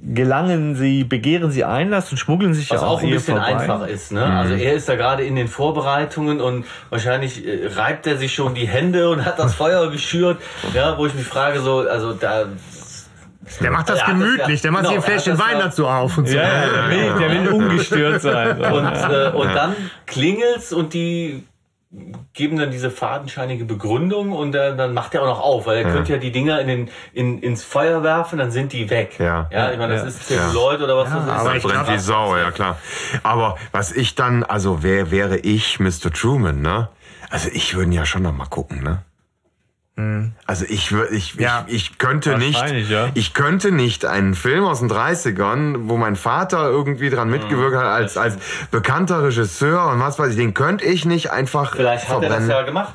[0.00, 3.36] gelangen sie, begehren sie Einlass und schmuggeln sich Was ja auch auch ein hier bisschen
[3.36, 3.56] vorbei.
[3.56, 4.12] einfach ist.
[4.12, 4.24] Ne?
[4.24, 8.54] Also er ist da gerade in den Vorbereitungen und wahrscheinlich äh, reibt er sich schon
[8.54, 10.38] die Hände und hat das Feuer geschürt.
[10.74, 12.44] Ja, wo ich mich frage, so, also da.
[13.60, 15.64] Der macht das Er hat das gemütlich, der macht genau, sich ein Fläschchen Wein ja-
[15.64, 16.36] dazu auf und so.
[16.36, 18.60] Ja, ja, der will, der will ungestört sein.
[18.60, 19.74] Und, äh, und dann
[20.06, 21.44] klingelt's und die
[22.34, 25.90] geben dann diese fadenscheinige Begründung und dann, dann macht er auch noch auf, weil er
[25.90, 29.18] könnte ja die Dinger in den, in, ins Feuer werfen, dann sind die weg.
[29.18, 29.48] Ja.
[29.50, 30.08] ja ich meine, das Ja.
[30.08, 31.30] ist Zelluloid oder was das ist.
[31.30, 32.78] aber das ich brennt wie Sau, ja klar.
[33.24, 36.12] Aber was ich dann, also wer wäre ich, Mr.
[36.12, 36.90] Truman, ne?
[37.28, 39.02] Also ich würde ja schon noch mal gucken, ne?
[40.46, 41.64] Also ich würde, ich, Ja.
[41.66, 42.58] ich, ich könnte nicht,
[42.88, 43.10] ja.
[43.12, 47.84] ich könnte nicht einen Film aus den 30ern, wo mein Vater irgendwie dran mitgewirkt hat,
[47.84, 48.38] als, als
[48.70, 52.38] bekannter Regisseur und was weiß ich, den könnte ich nicht einfach Vielleicht hat er das
[52.38, 52.50] verbrennen.
[52.50, 52.94] ja gemacht.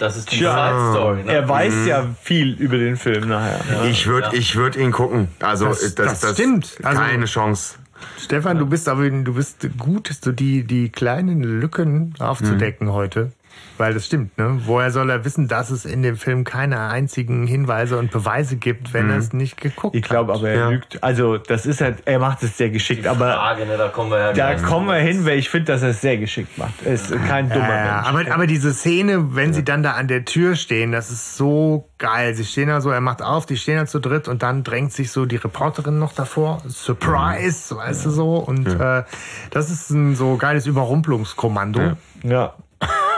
[0.00, 0.70] Das ist die Tja.
[0.72, 1.22] Side Story.
[1.24, 1.32] Ne?
[1.32, 3.60] Er weiß ja viel über den Film nachher.
[3.84, 4.32] Ich würde, Ja.
[4.32, 5.28] ich würde ihn gucken.
[5.40, 6.78] Also Das- das stimmt.
[6.82, 7.76] Also- keine Chance.
[8.18, 13.30] Stefan, du bist aber du bist gut, so die, die kleinen Lücken aufzudecken heute.
[13.78, 14.60] Weil das stimmt, ne?
[14.66, 18.92] Woher soll er wissen, dass es in dem Film keine einzigen Hinweise und Beweise gibt,
[18.92, 20.68] wenn er es nicht geguckt Ich glaube aber, er Ja.
[20.68, 21.02] lügt.
[21.02, 24.18] Also, das ist halt, er macht es sehr geschickt, aber Frage, ne, da kommen wir
[24.18, 26.74] ja da kommen wir hin, weil ich finde, dass er es sehr geschickt macht.
[26.84, 28.28] Er ist kein dummer Ja, ja, Mensch.
[28.28, 31.88] aber, aber diese Szene, wenn sie dann da an der Tür stehen, das ist so
[31.96, 32.34] geil.
[32.34, 34.92] Sie stehen da so, er macht auf, die stehen da zu dritt und dann drängt
[34.92, 36.60] sich so die Reporterin noch davor.
[36.68, 38.36] Surprise, weißt du so.
[38.36, 39.04] Und äh,
[39.50, 41.92] das ist ein so geiles Überrumpelungskommando.
[42.24, 42.54] Ja.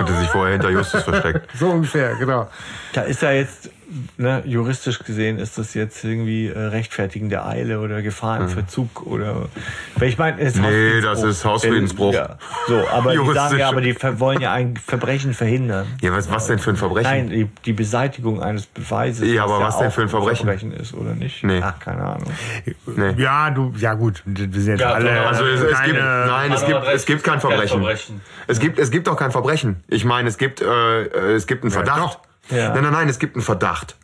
[0.03, 1.49] Hätte sich vorher hinter Justus versteckt.
[1.59, 2.49] So ungefähr, genau.
[2.93, 3.71] Da ist ja jetzt,
[4.17, 9.07] ne, juristisch gesehen, ist das jetzt irgendwie äh, Rechtfertigen der Eile oder Gefahr im Verzug
[9.07, 9.49] oder.
[9.97, 12.13] Weil ich meine, es ist Nee, das ist Hausfriedensbruch.
[12.13, 12.39] Ja,
[12.69, 15.87] so, aber die sagen ja, aber die wollen ja ein Verbrechen verhindern.
[16.01, 17.11] Ja, was, was denn für ein Verbrechen?
[17.11, 19.29] Nein, die, die Beseitigung eines Beweises.
[19.29, 20.73] Ja, aber was denn auch für ein Verbrechen?
[20.73, 21.45] ist oder nicht?
[21.45, 21.61] Nee.
[21.63, 22.31] Ach, keine Ahnung.
[22.87, 23.15] Nee.
[23.17, 25.27] Ja, du, ja gut, wir sind jetzt Ja, alle.
[25.27, 27.81] Also es, es gibt, nein, es gibt, es gibt kein Verbrechen.
[27.81, 28.21] Verbrechen.
[28.47, 29.83] Es gibt, es gibt auch kein Verbrechen.
[29.89, 32.19] Ich meine, es gibt, äh, äh, es gibt einen Verdacht.
[32.23, 32.32] Ja.
[32.51, 33.97] Nein, nein, nein, es gibt einen Verdacht.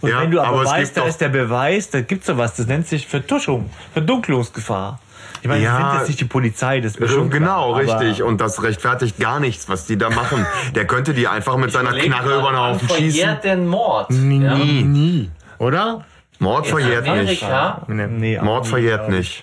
[0.00, 2.26] Und Ja, wenn du aber, aber es weißt, gibt da ist der Beweis, da gibt's
[2.26, 5.00] sowas, das nennt sich Vertuschung, Verdunklungsgefahr.
[5.40, 5.76] Ich meine, Ja.
[5.90, 8.22] sind jetzt nicht die Polizei, das ist mir schon Genau, klar, richtig.
[8.22, 10.46] Und das rechtfertigt gar nichts, was die da machen.
[10.74, 13.20] Der könnte die einfach mit seiner Überleg Knarre über den Haufen schießen.
[13.20, 14.10] verjährt denn Mord?
[14.10, 14.54] Nie, Ja?
[14.54, 15.30] nie, nie.
[15.58, 16.04] Oder?
[16.38, 17.42] Mord verjährt nicht.
[17.42, 17.82] Amerika?
[17.88, 19.14] Nee, auch Mord nie, verjährt ich.
[19.14, 19.42] nicht.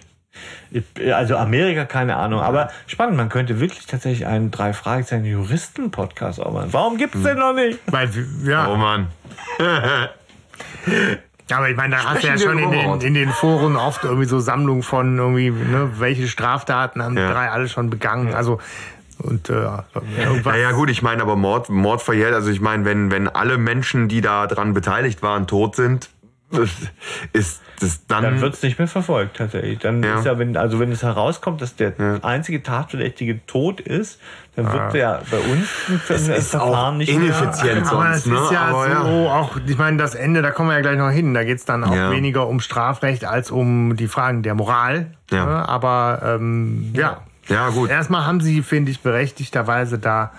[1.13, 2.41] Also Amerika, keine Ahnung.
[2.41, 6.69] Aber spannend, man könnte wirklich tatsächlich einen drei Fragezeichen Juristen-Podcast auch machen.
[6.71, 7.79] Warum gibt's den noch nicht?
[7.87, 8.09] Weil,
[8.43, 8.67] ja.
[8.71, 9.07] Oh Mann.
[11.51, 14.03] Aber ich meine, da hast du ja Sprechen schon in den, in den Foren oft
[14.03, 17.31] irgendwie so Sammlungen von irgendwie, ne, welche Straftaten haben die Ja.
[17.31, 18.33] drei alle schon begangen.
[18.35, 18.59] Also,
[19.17, 19.53] und äh,
[20.17, 20.53] irgendwas.
[20.53, 22.33] Naja gut, ich meine aber Mord, Mord verjährt.
[22.33, 26.09] Also ich meine, wenn, wenn alle Menschen, die da dran beteiligt waren, tot sind,
[27.33, 28.23] ist das dann...
[28.23, 29.79] Dann wird's nicht mehr verfolgt, tatsächlich.
[29.79, 30.19] Dann Ja.
[30.19, 31.93] ist ja, wenn, also wenn es herauskommt, dass der
[32.23, 34.19] einzige Tatverdächtige tot ist,
[34.55, 35.67] dann wird der bei uns
[36.09, 37.21] es ist Verfahren auch nicht mehr.
[37.27, 38.35] ineffizient Aber sonst, es ne?
[38.43, 38.91] ist ja aber so
[39.25, 39.35] ja.
[39.35, 41.33] auch, ich meine, das Ende, da kommen wir ja gleich noch hin.
[41.33, 42.11] Da geht's dann auch Ja.
[42.11, 45.11] weniger um Strafrecht als um die Fragen der Moral.
[45.31, 45.45] Ja.
[45.45, 45.69] Ne?
[45.69, 47.21] Aber ähm, ja.
[47.47, 47.89] Ja, gut.
[47.89, 50.31] Erstmal haben sie, finde ich, berechtigterweise da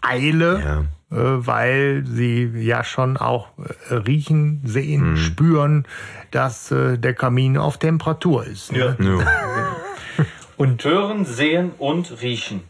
[0.00, 0.84] Eile, Ja.
[1.10, 3.48] Weil sie ja schon auch
[3.88, 5.84] äh, riechen, sehen, spüren,
[6.30, 8.72] dass äh, der Kamin auf Temperatur ist.
[8.72, 8.96] Ne?
[8.98, 10.24] Ja.
[10.56, 12.62] Und hören, sehen und riechen.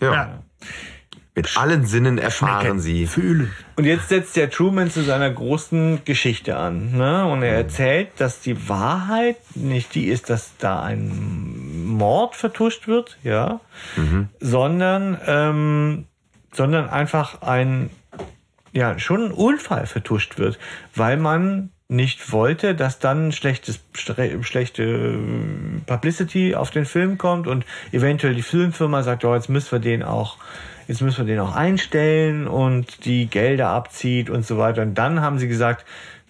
[0.00, 0.38] Ja.
[1.34, 3.06] Mit allen Sinnen erfahren sie.
[3.06, 3.50] Fühlen.
[3.74, 6.96] Und jetzt setzt der Truman zu seiner großen Geschichte an.
[6.96, 7.26] Ne?
[7.26, 13.18] Und er erzählt, dass die Wahrheit nicht die ist, dass da ein Mord vertuscht wird,
[13.24, 13.60] ja,
[14.40, 16.06] sondern, ähm,
[16.54, 17.90] sondern einfach ein,
[18.72, 20.58] ja, schon ein Unfall vertuscht wird,
[20.94, 25.18] weil man nicht wollte, dass dann schlechtes, schlechte
[25.86, 30.02] Publicity auf den Film kommt und eventuell die Filmfirma sagt, oh, jetzt müssen wir den
[30.02, 30.38] auch,
[30.88, 34.82] jetzt müssen wir den auch einstellen und die Gelder abzieht und so weiter.
[34.82, 35.84] Und dann haben sie gesagt,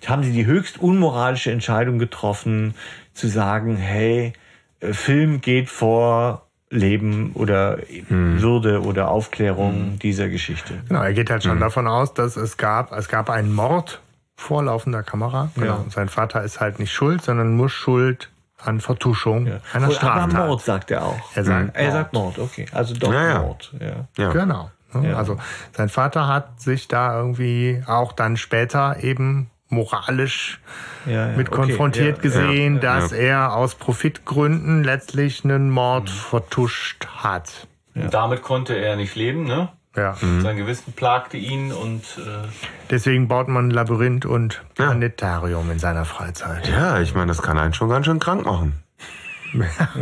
[0.06, 2.74] haben sie die höchst unmoralische Entscheidung getroffen,
[3.14, 4.32] zu sagen, hey,
[4.80, 7.78] äh, Film geht vor Leben oder
[8.08, 10.74] Würde oder Aufklärung dieser Geschichte.
[10.88, 14.00] Genau, er geht halt schon davon aus, dass es gab, es gab einen Mord
[14.36, 15.50] vor laufender Kamera.
[15.54, 15.66] Genau.
[15.66, 15.74] Ja.
[15.74, 18.30] Und sein Vater ist halt nicht schuld, sondern nur schuld
[18.60, 20.46] an Vertuschung einer Oder aber Straftat.
[20.46, 21.20] Mord sagt er auch.
[21.34, 21.92] Er sagt Er Mord.
[21.92, 22.66] sagt Mord, okay.
[22.72, 23.38] Also doch Ja, ja.
[23.40, 23.72] Mord.
[23.78, 24.08] Ja.
[24.16, 24.32] Ja.
[24.32, 24.70] Genau.
[25.02, 25.16] Ja.
[25.16, 25.36] Also
[25.76, 30.60] sein Vater hat sich da irgendwie auch dann später eben moralisch
[31.06, 33.16] Ja, ja, mit okay, konfrontiert ja, gesehen, ja, dass ja.
[33.18, 36.14] er aus Profitgründen letztlich einen Mord Mhm.
[36.14, 37.66] vertuscht hat.
[37.94, 39.68] Damit konnte er nicht leben, ne?
[39.96, 40.16] Ja.
[40.40, 42.48] Sein Gewissen plagte ihn und äh,
[42.90, 44.86] Deswegen baut man ein Labyrinth und Ja.
[44.86, 46.66] Planetarium in seiner Freizeit.
[46.68, 48.72] Ja, ich meine, das kann einen schon ganz schön krank machen.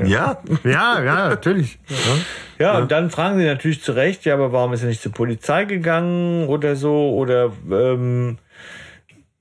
[0.07, 1.79] Ja, Ja, ja, natürlich.
[2.59, 5.13] Ja, und dann fragen sie natürlich zu Recht, ja, aber warum ist er nicht zur
[5.13, 7.11] Polizei gegangen oder so?
[7.11, 8.39] Oder ähm,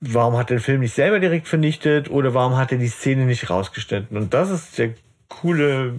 [0.02, 2.10] warum hat er den Film nicht selber direkt vernichtet?
[2.10, 4.16] Oder warum hat er die Szene nicht rausgeschnitten?
[4.16, 4.90] Und das ist der
[5.28, 5.94] coole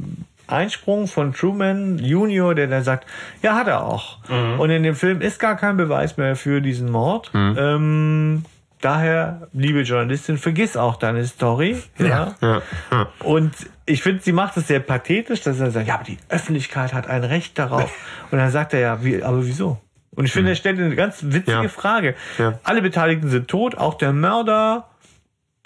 [0.46, 3.08] Einsprung von Truman Junior, der dann sagt,
[3.42, 4.20] ja, hat er auch.
[4.60, 7.32] Und in dem Film ist gar kein Beweis mehr für diesen Mord.
[7.34, 8.44] Ähm,
[8.82, 11.82] daher, liebe Journalistin, vergiss auch deine Story.
[11.98, 12.36] ja.
[12.42, 12.62] ja,
[12.92, 13.08] ja.
[13.20, 13.54] Und
[13.86, 17.08] ich finde, sie macht es sehr pathetisch, dass er sagt, ja, aber die Öffentlichkeit hat
[17.08, 17.92] ein Recht darauf.
[18.32, 19.80] Und dann sagt er ja, wie, aber wieso?
[20.16, 21.68] Und ich finde, er stellt eine ganz witzige Ja.
[21.70, 22.16] Frage.
[22.38, 22.60] Ja.
[22.64, 24.88] Alle Beteiligten sind tot, auch der Mörder,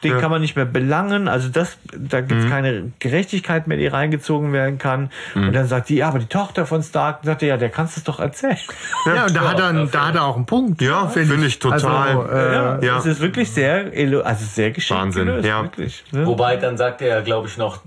[0.04, 0.20] den Ja.
[0.20, 1.28] kann man nicht mehr belangen.
[1.28, 5.10] Also das, da gibt es keine Gerechtigkeit mehr, die reingezogen werden kann.
[5.34, 7.96] Und dann sagt die, ja, aber die Tochter von Stark, sagt er, ja, der kannst
[7.98, 8.60] du es doch erzählen.
[9.08, 10.82] Ja, und da, hat er, da hat er auch einen Punkt.
[10.84, 12.10] Ja, finde ich total.
[12.10, 12.98] Also, äh, ja, ja.
[13.00, 13.92] Es ist wirklich sehr,
[14.24, 15.64] also sehr geschickt Wahnsinn, gelöst, ja.
[15.64, 16.04] wirklich.
[16.12, 16.28] Ne?
[16.28, 17.82] wobei dann sagt er, glaube ich, noch,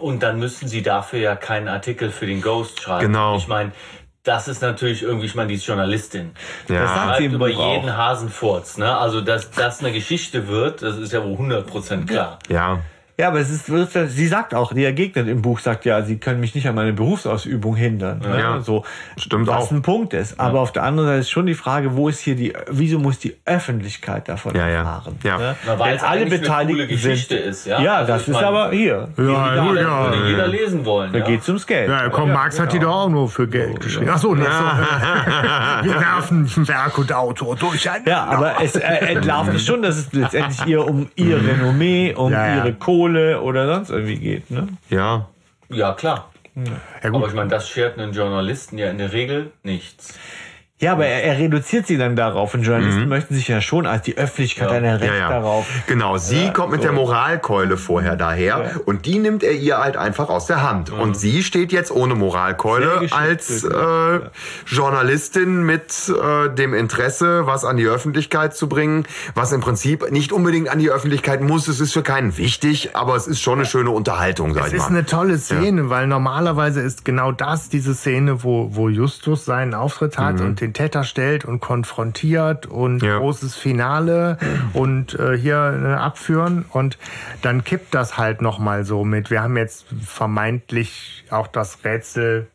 [0.00, 3.06] und dann müssen sie dafür ja keinen Artikel für den Ghost schreiben.
[3.06, 3.36] Genau.
[3.36, 3.72] Ich meine,
[4.26, 6.32] das ist natürlich irgendwie, ich meine, die ist Journalistin.
[6.68, 6.82] Ja.
[6.82, 7.74] Das sagt sie über Buch auch.
[7.76, 8.76] jeden Hasenfurz.
[8.76, 8.96] Ne?
[8.96, 12.38] Also, dass das eine Geschichte wird, das ist ja wohl 100% klar.
[12.48, 12.80] ja.
[13.18, 13.64] Ja, aber es ist,
[14.08, 16.92] sie sagt auch, die Gegnerin im Buch sagt ja, sie können mich nicht an meine
[16.92, 18.18] Berufsausübung hindern.
[18.18, 18.38] ne?
[18.38, 18.60] Ja.
[18.60, 18.84] so,
[19.16, 19.70] Stimmt was auch.
[19.70, 20.38] ein Punkt ist.
[20.38, 23.18] Aber auf der anderen Seite ist schon die Frage, wo ist hier die, wieso muss
[23.18, 24.78] die Öffentlichkeit davon Ja, ja.
[24.80, 25.18] erfahren?
[25.22, 25.38] Ja.
[25.38, 25.56] Ne?
[25.66, 27.80] Na, weil es alle coole Geschichte sind, ist, ja?
[27.80, 29.08] Ja, Also das ist meine, aber hier.
[29.16, 30.10] Ja, Ja, Das ja.
[30.12, 31.12] würde jeder lesen wollen.
[31.14, 31.24] Da ja?
[31.24, 31.88] geht's ums Geld.
[31.88, 34.10] Ja, komm, Marx hat die doch auch nur für Geld geschrieben.
[34.12, 34.48] Ach so, nee, so,
[35.84, 38.10] wir werfen Werk und Autor durcheinander.
[38.10, 42.30] Ja, aber es äh, entlarvt es schon, dass es letztendlich ihr um ihr Renommee, um
[42.30, 42.56] Ja, ja.
[42.56, 44.50] ihre Kohle oder sonst irgendwie geht.
[44.50, 44.68] Ne?
[44.90, 45.28] Ja.
[45.68, 46.30] Ja, klar.
[46.54, 50.18] Ja, Aber ich meine, das schert einen Journalisten ja in der Regel nichts.
[50.78, 52.52] Ja, aber er, er reduziert sie dann darauf.
[52.52, 54.76] Und Journalisten möchten sich ja schon als die Öffentlichkeit Ja.
[54.76, 55.28] ein Recht Ja, ja.
[55.30, 55.66] darauf.
[55.86, 56.88] Genau, sie Ja, kommt mit so.
[56.88, 58.80] der Moralkeule vorher daher Ja.
[58.84, 60.90] und die nimmt er ihr halt einfach aus der Hand.
[60.90, 64.20] Und sie steht jetzt ohne Moralkeule als äh,
[64.66, 70.30] Journalistin mit äh, dem Interesse, was an die Öffentlichkeit zu bringen, was im Prinzip nicht
[70.30, 71.68] unbedingt an die Öffentlichkeit muss.
[71.68, 74.74] Es ist für keinen wichtig, aber es ist schon eine schöne Unterhaltung, sag Es ich
[74.74, 74.98] ist mal.
[74.98, 80.18] eine tolle Szene, weil normalerweise ist genau das diese Szene, wo, wo Justus seinen Auftritt
[80.18, 83.18] hat und den Täter stellt und konfrontiert und Ja.
[83.18, 84.38] großes Finale
[84.72, 86.98] und äh, hier äh, abführen und
[87.42, 89.30] dann kippt das halt nochmal so mit.
[89.30, 92.48] Wir haben jetzt vermeintlich auch das Rätsel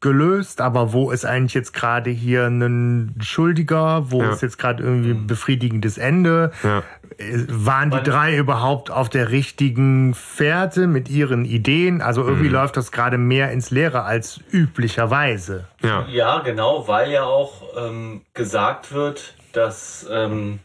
[0.00, 4.10] gelöst, aber wo ist eigentlich jetzt gerade hier ein Schuldiger?
[4.10, 4.30] Wo Ja.
[4.32, 6.52] ist jetzt gerade irgendwie ein befriedigendes Ende?
[6.62, 6.82] Ja.
[7.18, 12.00] Äh, Waren die drei überhaupt auf der richtigen Fährte mit ihren Ideen?
[12.00, 15.66] Also irgendwie läuft das gerade mehr ins Leere als üblicherweise.
[15.82, 16.06] Ja.
[16.06, 20.60] Ja, genau, weil ja auch ähm, gesagt wird, dass ähm,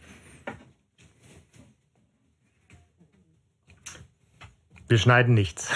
[4.86, 5.70] Wir schneiden nichts.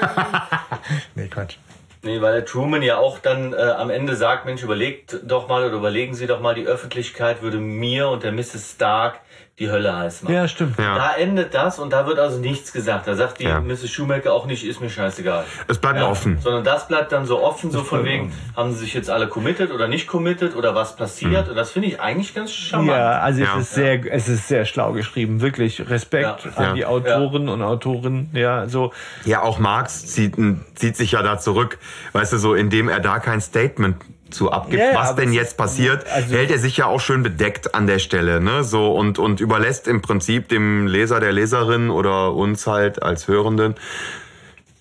[1.14, 1.56] nee, Quatsch.
[2.04, 5.64] Nee, weil der Truman ja auch dann äh, am Ende sagt, Mensch, überlegt doch mal
[5.64, 8.72] oder überlegen Sie doch mal, die Öffentlichkeit würde mir und der Mrs.
[8.74, 9.20] Stark
[9.60, 10.32] die Hölle heiß macht.
[10.34, 10.76] Ja, stimmt.
[10.80, 10.96] Ja.
[10.96, 13.06] Da endet das und da wird also nichts gesagt.
[13.06, 13.60] Da sagt die Ja.
[13.60, 13.88] Mrs.
[13.88, 15.44] Schumacher auch nicht, ist mir scheißegal.
[15.68, 16.38] Es bleibt Ja, offen.
[16.40, 19.70] Sondern das bleibt dann so offen, so von wegen, haben sie sich jetzt alle committed
[19.70, 21.48] oder nicht committed oder was passiert.
[21.48, 22.90] Und das finde ich eigentlich ganz charmant.
[22.98, 23.54] Ja, also Ja.
[23.56, 25.40] es ist sehr, es ist sehr schlau geschrieben.
[25.40, 26.50] Wirklich Respekt Ja.
[26.56, 26.72] an Ja.
[26.74, 28.30] die Autoren und Autorinnen.
[28.32, 28.92] Ja, so.
[29.24, 30.34] Ja, auch Marx zieht,
[30.74, 31.78] zieht sich ja da zurück,
[32.12, 33.96] weißt du, so indem er da kein Statement
[34.30, 37.74] zu abgibt, Ja, was denn jetzt passiert, also- hält er sich ja auch schön bedeckt
[37.74, 42.32] an der Stelle, ne, so und und überlässt im Prinzip dem Leser, der Leserin oder
[42.34, 43.74] uns halt als Hörenden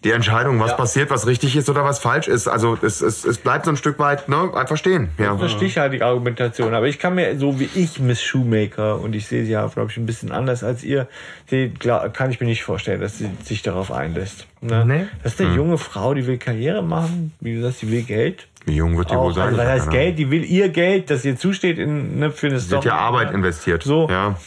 [0.03, 0.77] die Entscheidung, was Ja.
[0.77, 2.47] passiert, was richtig ist oder was falsch ist.
[2.47, 5.09] Also es, es, es bleibt so ein Stück weit, ne, einfach stehen.
[5.17, 5.37] Ja.
[5.37, 6.73] verstehe ich halt die Argumentation.
[6.73, 9.91] Aber ich kann mir, so wie ich Miss Shoemaker, und ich sehe sie ja, glaube
[9.91, 11.07] ich, ein bisschen anders als ihr,
[11.49, 14.45] sehe, glaub, kann ich mir nicht vorstellen, dass sie sich darauf einlässt.
[14.61, 14.85] Ne?
[14.85, 15.05] Nee.
[15.23, 18.47] Das ist eine junge Frau, die will Karriere machen, wie du sagst, die will Geld.
[18.65, 19.45] Wie jung wird die wohl Auch, sein?
[19.47, 19.91] also, was Ich hab heißt.
[19.91, 20.19] Geld?
[20.19, 22.95] Die will ihr Geld, das ihr zusteht in, ne, für eine Sie hat Story.
[22.95, 23.83] ja Arbeit investiert.
[23.83, 24.07] So.
[24.09, 24.37] Ja.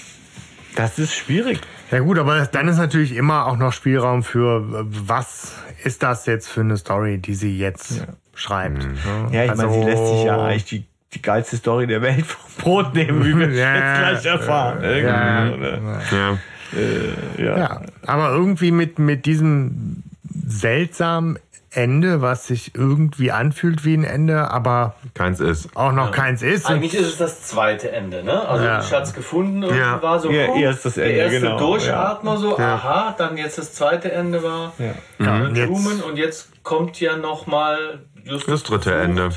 [0.74, 1.60] Das ist schwierig.
[1.90, 5.54] Ja gut, aber dann ist natürlich immer auch noch Spielraum für, äh, was
[5.84, 8.04] ist das jetzt für eine Story, die sie jetzt
[8.34, 8.78] schreibt.
[8.78, 8.94] ne?
[9.30, 10.84] Ja, ich meine, sie lässt sich ja eigentlich die,
[11.14, 13.74] die geilste Story der Welt vom Brot nehmen, wie wir Ja,
[14.10, 14.82] jetzt gleich erfahren.
[14.82, 16.00] ja, ne?
[16.10, 16.38] Ja.
[17.38, 17.58] ja.
[17.58, 20.02] Ja, aber irgendwie mit, mit diesem
[20.48, 21.38] seltsamen
[21.70, 25.76] Ende, was sich irgendwie anfühlt wie ein Ende, aber Keins ist.
[25.76, 26.66] auch noch keins ist.
[26.66, 28.48] Eigentlich ist es das zweite Ende, ne?
[28.48, 28.80] Also Ja.
[28.80, 30.00] ich hatte es gefunden, irgendwie Ja.
[30.02, 33.74] war so Ja, oh, erstes der Ende, erste genau, Durchatmer so, aha, dann jetzt das
[33.74, 34.94] zweite Ende war Ja.
[35.18, 39.28] Ja, jetzt- Truman und jetzt kommt ja noch mal just Das dritte versucht, Ende.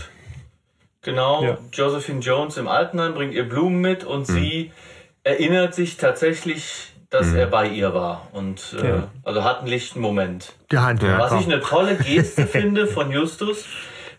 [1.02, 1.58] Genau, Ja.
[1.72, 4.34] Josephine Jones im Altenheim bringt ihr Blumen mit und Mhm.
[4.34, 4.72] sie
[5.24, 9.04] erinnert sich tatsächlich, dass er bei ihr war und äh, Ja.
[9.24, 10.54] also hat einen lichten Moment.
[10.72, 11.02] die Hand.
[11.04, 11.18] Ja.
[11.20, 13.66] Was ich eine tolle Geste finde von Justus,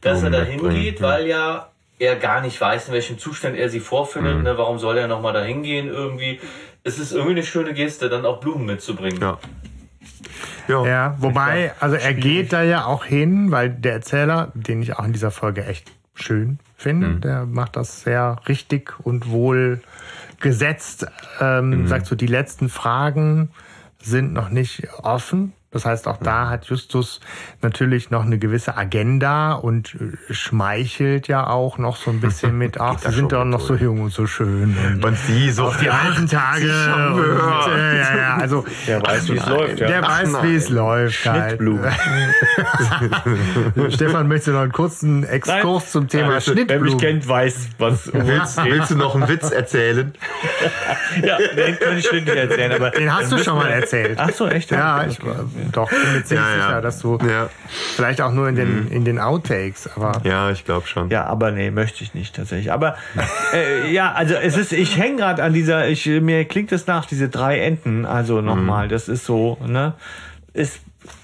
[0.01, 1.69] dass er da hingeht, weil ja
[1.99, 4.39] er gar nicht weiß, in welchem Zustand er sie vorfindet.
[4.39, 4.43] Mhm.
[4.45, 4.57] Ne?
[4.59, 6.41] Warum soll er nochmal da hingehen irgendwie?
[6.83, 9.21] Es ist irgendwie eine schöne Geste, dann auch Blumen mitzubringen.
[9.21, 9.39] Ja.
[10.69, 10.87] Ja.
[10.87, 15.05] Ja, wobei, also er geht da ja auch hin, weil der Erzähler, den ich auch
[15.05, 17.21] in dieser Folge echt schön finde, Mhm.
[17.21, 19.81] der macht das sehr richtig und wohl
[20.41, 21.07] gesetzt.
[21.41, 21.87] Ähm, Mhm.
[21.89, 23.51] Sagt so, die letzten Fragen
[24.03, 25.53] sind noch nicht offen.
[25.73, 27.21] Das heißt, auch da hat Justus
[27.63, 32.81] natürlich noch eine gewisse Agenda und äh, schmeichelt ja auch noch so ein bisschen mit,
[32.81, 34.77] ach, da sie sind doch noch so jung und so schön.
[34.95, 36.65] Und Und sie so auf die alten Tage.
[36.65, 39.79] Und, äh, ja, ja, also Der weiß, wie es läuft.
[39.81, 39.87] Ja.
[39.87, 41.25] der weiß, wie es läuft.
[41.27, 41.61] Halt.
[43.91, 45.91] Stefan möchte noch einen kurzen Exkurs Nein.
[45.93, 46.99] zum Thema Wer mich Schnittblumen.
[46.99, 48.73] kennt, weiß, was um Willst, geht.
[48.73, 50.13] willst du noch einen Witz erzählen?
[51.23, 52.73] Ja, den kann ich nicht erzählen.
[52.73, 54.19] Aber Den hast du schon mal erzählt.
[54.21, 54.71] Ach so, echt?
[54.71, 55.09] Ja, Okay.
[55.11, 55.19] ich
[55.73, 56.63] doch bin mir ziemlich Ja, ja.
[56.67, 57.49] sicher, dass du Ja,
[57.97, 61.11] vielleicht auch nur in den, in den Outtakes, aber ja ich glaube schon.
[61.11, 62.73] Ja, aber nee, möchte ich nicht tatsächlich.
[62.73, 62.97] Aber
[63.55, 67.05] äh, ja, also es ist, ich hänge gerade an dieser, ich, mir klingt es nach,
[67.07, 69.95] diese drei Enden, also nochmal, das ist so, ne,
[70.53, 70.81] ist,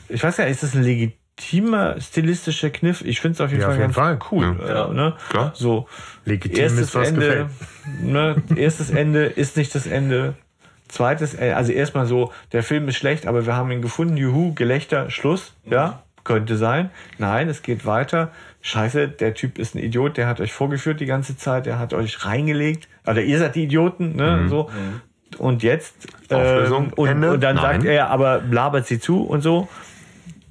[0.08, 3.02] ich weiß ja, ist das ein legitimer stilistischer Kniff?
[3.04, 4.18] Ich finde es auf jeden Ja, Fall auf jeden ganz Fall.
[4.30, 4.56] cool.
[4.66, 4.90] Ja.
[4.90, 5.14] Äh, ne?
[5.28, 5.52] Klar.
[5.54, 5.88] So,
[6.24, 7.46] legitim erstes ist, was Ende, gefällt.
[8.02, 10.34] ne, erstes Ende ist nicht das Ende.
[10.88, 14.54] Zweites, Ende, also erstmal so, der Film ist schlecht, aber wir haben ihn gefunden, juhu,
[14.54, 16.90] Gelächter, Schluss, ja, könnte sein.
[17.18, 18.30] Nein, es geht weiter.
[18.62, 21.94] Scheiße, der Typ ist ein Idiot, der hat euch vorgeführt die ganze Zeit, der hat
[21.94, 22.88] euch reingelegt.
[23.06, 24.70] Oder ihr seid die Idioten, ne, so.
[25.38, 25.94] Und jetzt,
[26.30, 27.32] Auflösung, ähm, und, Ende?
[27.32, 27.86] und dann sagt Nein.
[27.86, 29.68] er, aber labert sie zu und so.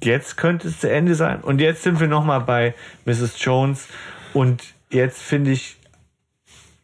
[0.02, 1.40] Jetzt könnte es zu Ende sein.
[1.40, 3.42] Und jetzt sind wir nochmal bei Mrs.
[3.42, 3.88] Jones.
[4.32, 5.76] Und jetzt finde ich,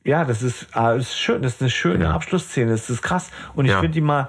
[0.05, 1.43] ja, das ist, ah, das ist schön.
[1.43, 2.11] Das ist eine schöne Ja.
[2.13, 2.71] Abschlussszene.
[2.73, 3.31] Das ist krass.
[3.55, 3.81] Und ich Ja.
[3.81, 4.29] finde die mal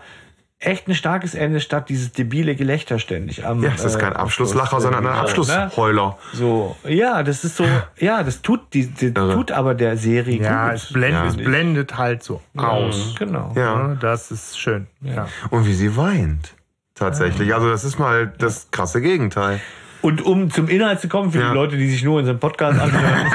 [0.59, 3.45] echt ein starkes Ende statt dieses debile Gelächter ständig.
[3.45, 5.19] Am, Ja, es ist äh, kein Abschlusslacher, sondern ein ne?
[5.19, 6.17] Abschlussheuler.
[6.31, 7.65] So, ja, das ist so,
[7.97, 10.75] ja, das tut die, die tut aber der Serie Ja, gut.
[10.75, 11.27] es blendet, Ja.
[11.29, 13.15] es blendet halt so aus.
[13.19, 13.51] Genau.
[13.57, 13.87] Ja.
[13.89, 13.97] Ne?
[13.99, 14.87] Das ist schön.
[15.01, 15.27] Ja.
[15.49, 16.53] Und wie sie weint.
[16.95, 17.53] Tatsächlich.
[17.53, 19.59] Also das ist mal das krasse Gegenteil.
[20.03, 21.47] Und um zum Inhalt zu kommen, für Ja.
[21.49, 23.31] die Leute, die sich nur unseren Podcast anhören,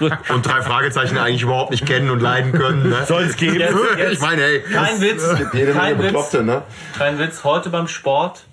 [0.32, 2.88] Und drei Fragezeichen eigentlich überhaupt nicht kennen und leiden können.
[2.90, 3.04] Ne?
[3.06, 3.58] soll es geben.
[3.58, 4.60] Jetzt, jetzt, Ich meine, ey.
[4.62, 6.62] kein Witz, Jede kein Witz, ne?
[6.96, 7.42] kein Witz.
[7.42, 8.44] Heute beim Sport,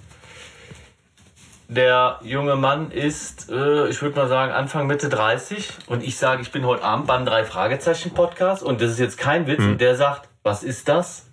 [1.68, 6.41] der junge Mann ist, äh, ich würde mal sagen, Anfang Mitte 30 und ich sage,
[6.41, 9.80] ich bin heute Abend beim drei Fragezeichen Podcast und das ist jetzt kein Witz und
[9.80, 11.27] der sagt, was ist das?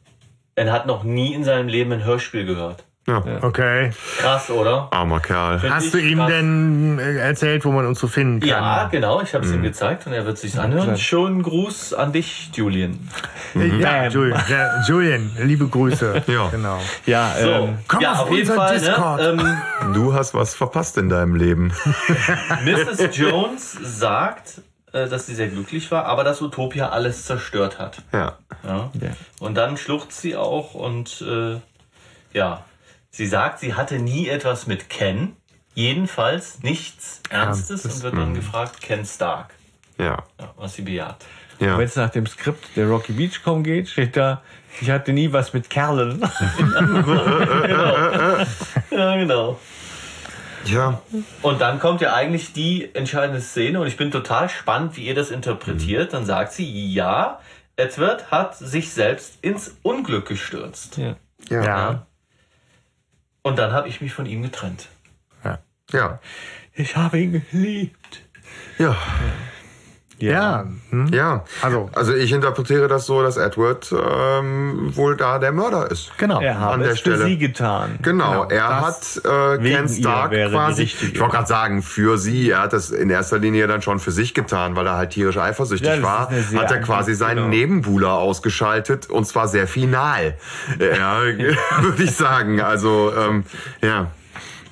[0.55, 2.85] Er hat noch nie in seinem Leben ein Hörspiel gehört.
[3.09, 3.21] Ja.
[3.43, 3.91] Okay.
[4.19, 4.87] Krass, oder?
[4.93, 5.59] Armer Kerl.
[5.59, 6.29] Find Hast du ihm krass.
[6.31, 8.49] denn äh, erzählt, wo man uns so finden kann?
[8.49, 10.97] Ja, genau, ich habe es ihm gezeigt und er wird sich anhören.
[10.97, 13.09] Schönen Gruß an dich, Julian.
[13.55, 14.11] Ja, Bam.
[14.13, 16.23] Julian, ja, Julian, liebe Grüße.
[16.33, 16.49] Ja.
[16.51, 16.79] Genau.
[17.05, 18.79] Ja, So, ähm, komm ja, auf auf jeden unser Fall.
[18.79, 19.21] Discord.
[19.37, 21.73] Ne, ähm, Du hast was verpasst in deinem Leben.
[22.65, 23.17] Mrs.
[23.17, 24.61] Jones sagt,
[24.93, 27.99] äh, dass sie sehr glücklich war, aber dass Utopia alles zerstört hat.
[28.13, 28.37] Ja.
[28.63, 28.91] Ja.
[29.01, 29.11] Ja.
[29.41, 31.57] Und dann schluchzt sie auch und äh,
[32.33, 32.65] ja,
[33.13, 35.37] sie sagt, sie hatte nie etwas mit Ken.
[35.75, 39.55] Jedenfalls nichts Ernstes das- und wird dann gefragt, Ken Stark.
[39.99, 40.25] Ja.
[40.41, 41.25] Ja, was sie bejaht.
[41.61, 41.79] Ja.
[41.79, 44.43] Wenn es nach dem Skript der Rocky Beachcomb geht, steht da,
[44.81, 46.21] ich hatte nie was mit Kerlen.
[48.91, 49.59] Ja, genau.
[50.65, 51.01] Ja.
[51.43, 55.15] Und dann kommt ja eigentlich die entscheidende Szene und ich bin total spannend, wie ihr
[55.15, 56.13] das interpretiert.
[56.13, 57.41] Dann sagt sie, ja,
[57.77, 60.99] Edward hat sich selbst ins Unglück gestürzt.
[60.99, 61.17] ja.
[61.49, 61.65] Ja.
[61.65, 62.07] Ja.
[63.43, 64.89] Und dann habe ich mich von ihm getrennt.
[65.93, 66.21] Ja.
[66.75, 68.23] Ich habe ihn geliebt.
[68.79, 68.91] Ja.
[68.91, 68.97] Ja.
[70.91, 71.09] Hm?
[71.13, 71.45] Ja.
[71.63, 71.91] Also.
[71.93, 76.13] Also ich interpretiere das so, dass Edward ähm, wohl da der Mörder ist.
[76.19, 76.41] Genau.
[76.41, 77.19] Er habe An der es Stelle.
[77.19, 77.99] für sie getan.
[78.03, 82.51] Genau, Genau, er das hat äh, Ken Stark quasi, ich wollte gerade sagen, für sie,
[82.51, 85.39] er hat das in erster Linie dann schon für sich getan, weil er halt tierisch
[85.39, 87.49] eifersüchtig Ja, war, hat er quasi seinen genau.
[87.49, 90.35] Nebenbuhler ausgeschaltet und zwar sehr final,
[90.79, 91.23] ja,
[91.81, 92.61] würde ich sagen.
[92.61, 93.45] Also, ähm,
[93.83, 94.09] ja,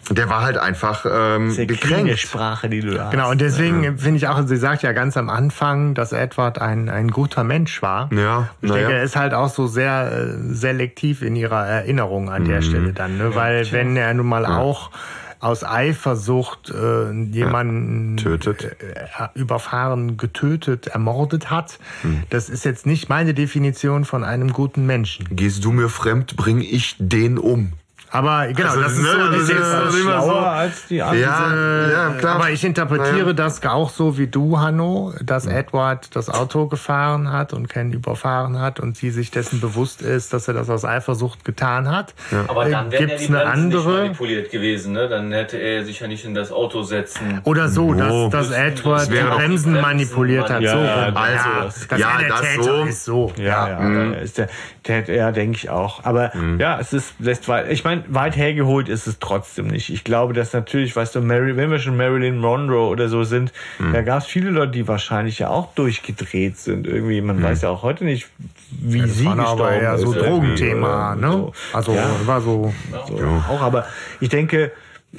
[0.09, 2.18] der war halt einfach ähm, Sehr gekränkt.
[2.18, 3.10] Sprache, die du da hast.
[3.12, 6.89] Genau, und deswegen finde ich auch, sie sagt ja ganz am Anfang, dass Edward ein,
[6.89, 8.09] ein guter Mensch war.
[8.12, 9.02] Ja, Ich denke, er naja.
[9.02, 12.48] ist halt auch so sehr äh, selektiv in ihrer Erinnerung an Mhm.
[12.48, 13.35] der Stelle dann, ne?
[13.35, 14.90] Weil wenn er nun mal auch
[15.39, 18.64] aus Eifersucht äh, jemanden Tötet.
[18.64, 22.24] Äh, überfahren, getötet, ermordet hat, Mhm.
[22.31, 25.27] das ist jetzt nicht meine Definition von einem guten Menschen.
[25.31, 27.72] Gehst du mir fremd, bring ich den um.
[28.12, 30.31] Aber genau, Also, das ist ne, so das dieses, ist äh, immer so.
[30.35, 31.20] als die anderen.
[31.23, 32.35] Ja, ja, klar.
[32.37, 33.32] Aber ich interpretiere Naja.
[33.35, 38.59] das auch so wie du, Hanno, dass Edward das Auto gefahren hat und Ken überfahren
[38.61, 42.15] hat und sie sich dessen bewusst ist, dass er das aus Eifersucht getan hat.
[42.49, 44.93] Aber Äh, dann ja gibt's die eine andere manipuliert gewesen.
[44.93, 45.09] Ne?
[45.09, 47.41] Dann hätte er sich ja nicht in das Auto setzen.
[47.45, 48.28] oder so, Oh.
[48.31, 50.62] dass, dass Edward Das die wäre Bremsen Bremsen manipuliert hat.
[50.62, 52.85] Ja, so ja, also, ja, dass ja, er der das Täter so.
[52.85, 53.32] ist so.
[53.37, 54.15] Ja, ja, Mhm.
[54.15, 54.49] ist der,
[54.89, 56.05] ja, denke ich auch.
[56.05, 59.90] Aber ja, es ist, lässt weit, ich meine, weit hergeholt ist es trotzdem nicht.
[59.90, 63.52] Ich glaube, dass natürlich, weißt du, Mary, wenn wir schon Marilyn Monroe oder so sind,
[63.93, 66.86] da gab es viele Leute, die wahrscheinlich ja auch durchgedreht sind.
[66.86, 68.28] Irgendwie, man weiß ja auch heute nicht,
[68.70, 70.01] wie sie Das war gestorben aber eher ist.
[70.02, 71.31] so Drogenthema, ne?
[71.31, 71.52] so.
[71.73, 72.11] Also Ja.
[72.24, 72.73] war so.
[73.07, 73.86] So, auch, aber
[74.20, 74.73] ich denke,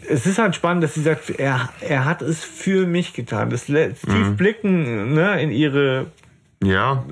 [0.09, 3.49] es ist halt spannend, dass sie sagt, er, er hat es für mich getan.
[3.49, 6.05] Das lässt tief blicken ne, in ihre,
[6.63, 7.03] Ja.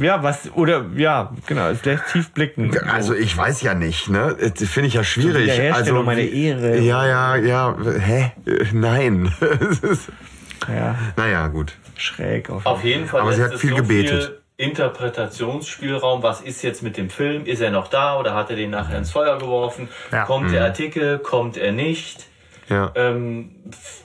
[0.00, 2.76] ja, was, oder, ja, genau, es lässt tief blicken.
[2.88, 4.34] Also ich weiß ja nicht, ne?
[4.56, 5.50] Finde ich ja schwierig.
[5.72, 6.78] Also meiner wie- Ehre.
[6.80, 7.76] Ja, ja, ja.
[8.00, 8.32] Hä?
[8.44, 9.32] Äh, Nein.
[9.70, 10.08] Es ist-
[10.68, 11.74] ja, naja, gut.
[11.96, 12.66] schräg auf.
[12.66, 14.24] Auf jeden Fall Aber sie hat es viel so gebetet.
[14.24, 16.22] viel Interpretationsspielraum.
[16.24, 17.44] Was ist jetzt mit dem Film?
[17.46, 19.88] Ist er noch da oder hat er den nachher ins Feuer geworfen?
[20.10, 20.24] Ja.
[20.24, 21.18] Kommt der Artikel?
[21.20, 22.26] Kommt er nicht?
[22.68, 22.90] Ja.
[22.96, 23.50] Ähm,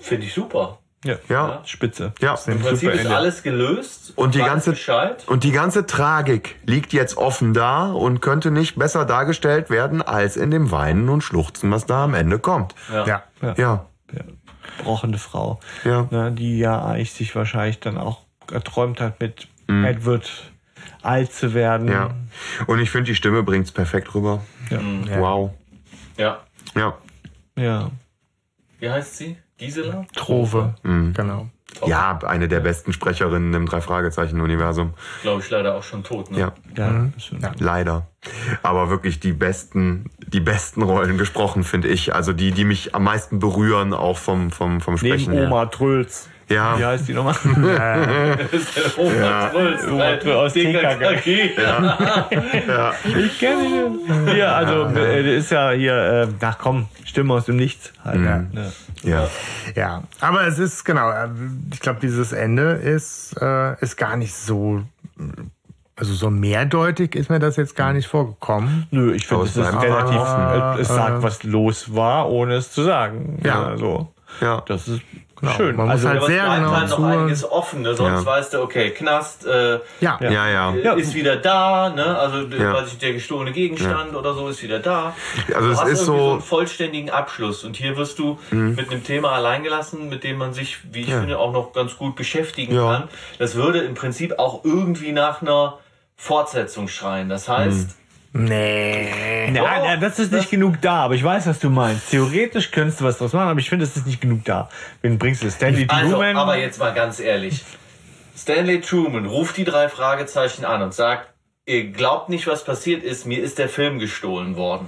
[0.02, 0.80] Finde ich super.
[1.04, 1.62] Ja, Ja.
[1.66, 2.14] spitze.
[2.22, 2.38] Ja.
[2.48, 3.16] Im Prinzip ist Ende.
[3.16, 4.14] alles gelöst.
[4.16, 4.74] Und die ganze-.
[5.28, 10.38] Und die ganze Tragik liegt jetzt offen da und könnte nicht besser dargestellt werden als
[10.38, 12.74] in dem Weinen und Schluchzen, was da am Ende kommt.
[12.92, 13.06] Ja.
[13.06, 13.24] Ja.
[13.42, 13.86] Ja.
[14.14, 14.24] Ja,
[14.84, 15.60] brochende Frau.
[15.84, 16.08] Ja.
[16.12, 18.22] Ne, die ja eigentlich sich wahrscheinlich dann auch
[18.52, 20.30] erträumt hat, mit Edward
[21.02, 21.88] alt zu werden.
[21.88, 22.12] Ja.
[22.68, 24.44] Und ich finde, die Stimme bringt's perfekt rüber.
[24.70, 24.80] Ja.
[25.20, 25.52] Wow.
[26.18, 26.40] ja.
[26.76, 26.94] Ja.
[27.58, 27.90] ja.
[28.80, 29.38] Wie heißt sie?
[29.58, 30.06] Gisela?
[30.16, 30.76] Trove.
[30.84, 31.14] Mhm.
[31.14, 31.48] Genau.
[31.88, 34.94] Ja, eine der besten Sprecherinnen im Drei-Fragezeichen-Universum.
[35.24, 36.30] Glaube ich leider auch schon tot.
[36.30, 36.40] Ne?
[36.40, 36.54] Ja.
[36.78, 38.08] Ja, ist schon- Leider.
[38.62, 42.14] Aber wirklich die besten, die besten Rollen gesprochen, finde ich.
[42.14, 45.48] Also die, die mich am meisten berühren, auch vom, vom, vom Neben Sprechen her.
[45.48, 46.30] Oma Trölz.
[46.50, 46.78] Ja.
[46.78, 47.36] Wie heißt die nochmal?
[47.78, 49.50] Ja.
[49.50, 51.52] Trölz, Oma äh, Trölz aus TKKG.
[53.26, 53.64] ich kenne
[54.08, 54.34] den.
[54.34, 57.94] Hier, also, äh, der ist ja hier, äh, ach komm, Stimme aus dem Nichts.
[58.04, 58.38] Halt, Ja.
[58.40, 58.72] ne?
[59.04, 59.28] Ja.
[59.76, 61.28] Ja, aber es ist genau, äh,
[61.74, 64.82] ich glaube, dieses Ende ist, äh, ist gar nicht so,
[65.96, 68.88] also so mehrdeutig ist mir das jetzt gar nicht vorgekommen.
[68.92, 70.78] Nö, ich finde, es ist relativ, offen.
[70.78, 73.40] äh, es sagt, was los war, ohne es zu sagen.
[73.44, 73.76] Ja.
[73.78, 74.14] so.
[74.42, 74.64] Ja.
[74.66, 75.02] Das ist
[75.44, 75.76] Genau, schön.
[75.76, 77.82] man muss also, halt Aber es sehr genau halt noch einiges offen.
[77.82, 77.94] Ne?
[77.96, 78.26] Sonst Ja.
[78.26, 80.74] weißt du, okay, Knast äh, Ja, Ja, ja.
[80.76, 80.94] Ja.
[80.94, 81.90] ist wieder da.
[81.90, 82.18] Ne?
[82.18, 82.74] Also Ja.
[82.74, 85.14] weiß ich, der gestohlene Gegenstand oder so ist wieder da.
[85.54, 86.32] Also du es hast ist irgendwie so- Mhm.
[86.34, 87.64] einen vollständigen Abschluss.
[87.66, 91.38] Und hier wirst du mit einem Thema alleingelassen, mit dem man sich, wie ich finde,
[91.38, 92.92] auch noch ganz gut beschäftigen Ja.
[93.00, 93.10] kann.
[93.38, 95.78] Das würde im Prinzip auch irgendwie nach einer
[96.16, 97.28] Fortsetzung schreien.
[97.28, 97.94] Das heißt, Mhm.
[98.34, 99.52] Nee.
[99.54, 102.10] Ja, ja, das ist nicht genug da, aber ich weiß, was du meinst.
[102.10, 104.70] Theoretisch könntest du was draus machen, aber ich finde, es ist nicht genug da.
[105.02, 105.52] Wen bringst du?
[105.52, 106.38] Stanley Also, Truman?
[106.38, 107.64] aber jetzt mal ganz ehrlich.
[108.36, 111.28] Stanley Truman ruft die drei Fragezeichen an und sagt,
[111.66, 114.88] ihr glaubt nicht, was passiert ist, mir ist der Film gestohlen worden.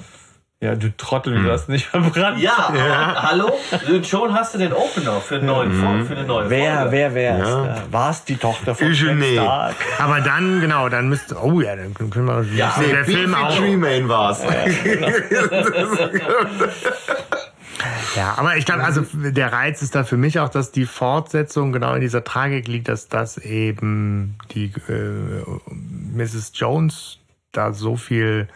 [0.65, 2.39] Ja, du Trottel, du hast nicht verbrannt.
[2.39, 3.51] Ja, aber, hallo?
[4.03, 6.91] Schon hast du den Opener für, einen neuen Fol- für eine neue Wer, Folge.
[6.91, 7.77] wer, wer Ja.
[7.91, 9.13] War es die Tochter von Eugenie.
[9.13, 9.75] Ned Stark?
[9.99, 11.35] Aber dann, genau, dann müsste.
[11.41, 12.43] Oh ja, dann können wir.
[12.55, 12.73] Ja.
[12.79, 13.55] der Nee, Film Beefy auch.
[13.57, 14.41] Tremaine war's.
[18.15, 21.73] Ja, aber ich glaube, also der Reiz ist da für mich auch, dass die Fortsetzung
[21.73, 25.43] genau in dieser Tragik liegt, dass das eben die äh,
[26.15, 26.51] Mrs.
[26.55, 27.19] Jones
[27.51, 28.47] da so viel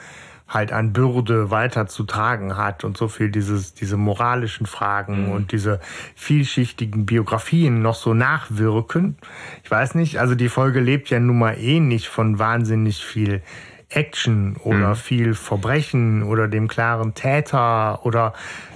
[0.50, 5.52] halt an Bürde weiter zu tragen hat und so viel dieses, diese moralischen Fragen und
[5.52, 5.80] diese
[6.16, 9.16] vielschichtigen Biografien noch so nachwirken.
[9.64, 13.42] Ich weiß nicht, also die Folge lebt ja nun mal eh nicht von wahnsinnig viel
[13.90, 18.34] Action oder viel Verbrechen oder dem klaren Täter oder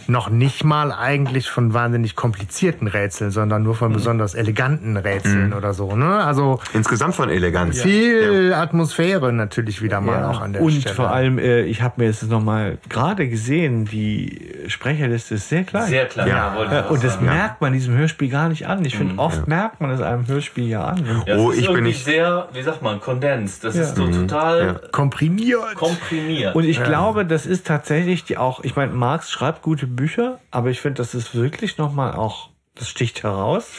[0.07, 5.73] noch nicht mal eigentlich von wahnsinnig komplizierten Rätseln, sondern nur von besonders eleganten Rätseln oder
[5.73, 5.95] so.
[5.95, 6.23] Ne?
[6.23, 7.81] Also Insgesamt von Eleganz.
[7.81, 10.95] viel Atmosphäre natürlich wieder mal auch an der und Stelle.
[10.95, 15.87] vor allem, äh, ich habe mir jetzt nochmal gerade gesehen, die Sprecherliste ist sehr klein.
[15.87, 16.35] Sehr klar, Ja.
[16.51, 16.55] ja.
[16.55, 17.25] wollte Ja, ich auch und das sagen.
[17.25, 18.83] merkt man diesem Hörspiel gar nicht an.
[18.85, 20.99] Ich finde, oft merkt man es einem Hörspiel ja an.
[20.99, 23.63] Und Ja, Oh, es ist ich bin nicht- sehr, wie sagt man, kondensiert.
[23.63, 23.81] Das Ja.
[23.83, 25.75] ist so total komprimiert.
[25.75, 26.55] komprimiert.
[26.55, 30.69] Und ich glaube, das ist tatsächlich die auch, ich meine, Marx schreibt gute Bücher, aber
[30.69, 33.69] ich finde, das ist wirklich nochmal auch, das sticht heraus.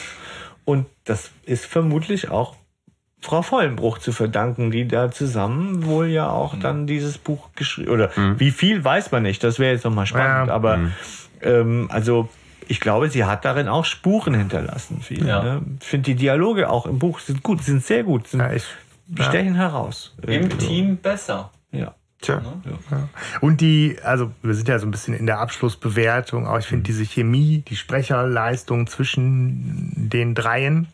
[0.65, 2.55] Und das ist vermutlich auch
[3.21, 8.11] Frau Vollenbruch zu verdanken, die da zusammen wohl ja auch dann dieses Buch geschrieben, oder
[8.37, 10.53] wie viel weiß man nicht, das wäre jetzt nochmal spannend, Ja.
[10.53, 10.79] aber
[11.41, 12.29] ähm, also
[12.67, 15.01] ich glaube, sie hat darin auch Spuren hinterlassen.
[15.01, 15.43] Viel, Ja.
[15.43, 15.61] ne?
[15.81, 18.65] Ich finde die Dialoge auch im Buch sind gut, sind sehr gut, sind, Ja, ich,
[19.19, 20.15] stechen heraus.
[20.25, 20.57] Im so.
[20.57, 21.51] Team besser.
[21.71, 21.93] Ja.
[22.21, 22.41] Tja.
[23.41, 26.83] Und die, also wir sind ja so ein bisschen in der Abschlussbewertung, aber ich finde
[26.83, 30.87] diese Chemie, die Sprecherleistung zwischen den Dreien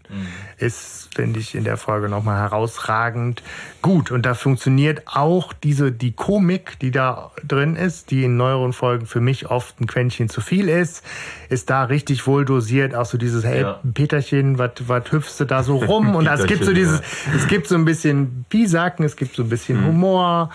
[0.58, 3.44] ist, finde ich, in der Folge nochmal herausragend
[3.82, 4.12] gut.
[4.12, 9.06] Und da funktioniert auch diese, die Komik, die da drin ist, die in neueren Folgen
[9.06, 11.04] für mich oft ein Quäntchen zu viel ist,
[11.50, 12.94] ist da richtig wohl dosiert.
[12.96, 13.80] Auch so dieses, hey, Ja.
[13.94, 14.72] Peterchen, was
[15.12, 16.16] hüpfst du da so rum?
[16.16, 17.02] Und es gibt so dieses,
[17.36, 20.50] es gibt so ein bisschen Pisacken, es gibt so ein bisschen Humor,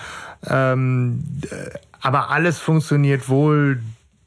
[0.47, 3.81] ähm, äh, aber alles funktioniert wohl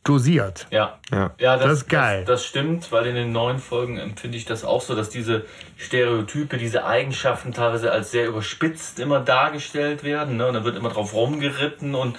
[0.03, 0.67] dosiert.
[0.71, 0.97] Ja.
[1.11, 1.31] Ja.
[1.39, 2.25] Ja, das, Das ist geil.
[2.25, 5.45] Das, das stimmt, weil in den neuen Folgen empfinde ich das auch so, dass diese
[5.77, 10.37] Stereotype, diese Eigenschaften teilweise als sehr überspitzt immer dargestellt werden.
[10.37, 10.47] Ne?
[10.47, 12.17] Und da wird immer drauf rumgeritten und,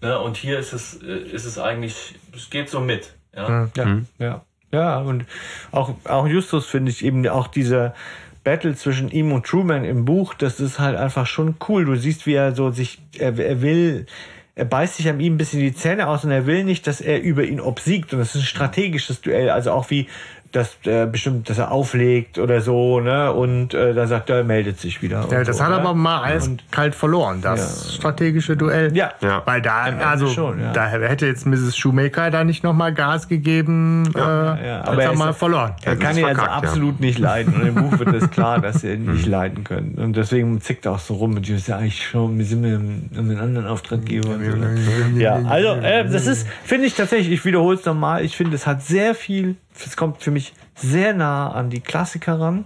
[0.00, 0.18] ne?
[0.18, 3.14] und hier ist es, äh, ist es eigentlich, es geht so mit.
[3.34, 3.70] Ja.
[3.76, 4.44] Ja, ja.
[4.72, 5.26] Ja, und
[5.70, 7.94] auch, auch Justus finde ich eben auch dieser
[8.44, 11.84] Battle zwischen ihm und Truman im Buch, das ist halt einfach schon cool.
[11.84, 14.06] Du siehst, wie er so sich, er, er will,
[14.54, 17.00] er beißt sich an ihm ein bisschen die Zähne aus und er will nicht, dass
[17.00, 18.12] er über ihn obsiegt.
[18.12, 20.08] Und das ist ein strategisches Duell, also auch wie
[20.52, 23.32] dass äh, bestimmt, dass er auflegt oder so, ne?
[23.32, 25.26] Und äh, dann sagt er, er meldet sich wieder.
[25.30, 25.76] Ja, das so, hat ne?
[25.76, 28.94] aber mal eiskalt verloren, das strategische Duell.
[28.96, 29.12] Ja.
[29.20, 29.42] Ja.
[29.44, 30.72] Weil da, also, schon, ja.
[30.72, 31.76] da hätte jetzt Mrs.
[31.76, 35.72] Shoemaker da nicht nochmal Gas gegeben, Ja, äh, ja, hat aber er mal ist- verloren.
[35.84, 36.48] Er Ja, kann ihn also ja.
[36.48, 37.54] absolut nicht leiden.
[37.54, 39.94] Und im Buch wird es klar, dass er ihn nicht leiden können.
[39.98, 41.36] Und deswegen zickt er auch so rum.
[41.36, 44.30] Und ich ja eigentlich schon, wir sind mit einem, mit einem anderen Auftraggeber.
[44.30, 44.56] Und so.
[44.56, 45.22] ne?
[45.22, 48.66] Ja, also äh, das ist, finde ich tatsächlich, ich wiederhole es nochmal, ich finde, es
[48.66, 52.64] hat sehr viel, es kommt für mich sehr nah an die Klassiker ran.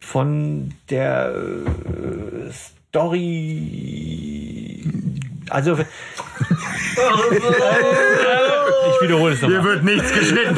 [0.00, 3.22] Von der äh, Story.
[5.48, 5.86] Also, ich
[9.02, 9.64] wiederhole es Hier nochmal.
[9.64, 10.56] wird nichts geschnitten.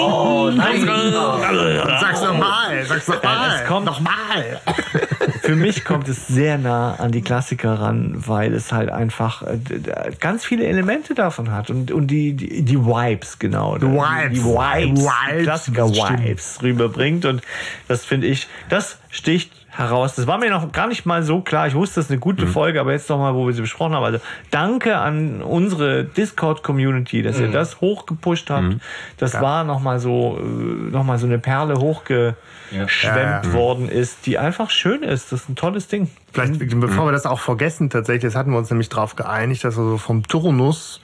[0.00, 0.86] Oh, nein.
[2.00, 3.60] Sag's nochmal, sag's nochmal.
[3.60, 4.60] es kommt- nochmal.
[5.46, 9.58] Für mich kommt es sehr nah an die Klassiker ran, weil es halt einfach äh,
[10.18, 13.78] ganz viele Elemente davon hat und, und die, die, die Vibes, genau.
[13.78, 14.32] Die Vibes.
[14.32, 17.42] Die Vibes, Vibes, die Klassiker-Vibes rüberbringt und
[17.88, 20.14] das finde ich, das sticht heraus.
[20.14, 21.66] Das war mir noch gar nicht mal so klar.
[21.66, 24.04] Ich wusste, das ist eine gute Folge, aber jetzt nochmal, wo wir sie besprochen haben.
[24.04, 24.18] Also
[24.50, 28.76] danke an unsere Discord-Community, dass ihr das hochgepusht habt.
[29.18, 32.36] Das war nochmal so, äh, noch mal so eine Perle hochgeschwemmt
[32.72, 33.52] Ja, ja.
[33.52, 35.32] worden ist, die einfach schön ist.
[35.32, 36.10] Das ist ein tolles Ding.
[36.32, 39.76] Vielleicht, bevor wir das auch vergessen, tatsächlich, das hatten wir uns nämlich darauf geeinigt, dass
[39.76, 41.00] wir so vom Turnus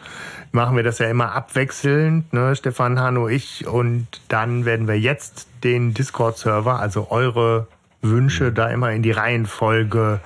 [0.53, 5.49] machen wir das ja immer abwechselnd, ne, Stefan, Hanno, ich, und dann werden wir jetzt
[5.65, 7.69] den Discord-Server, also eure
[8.03, 10.21] Wünsche, da immer in die Reihenfolge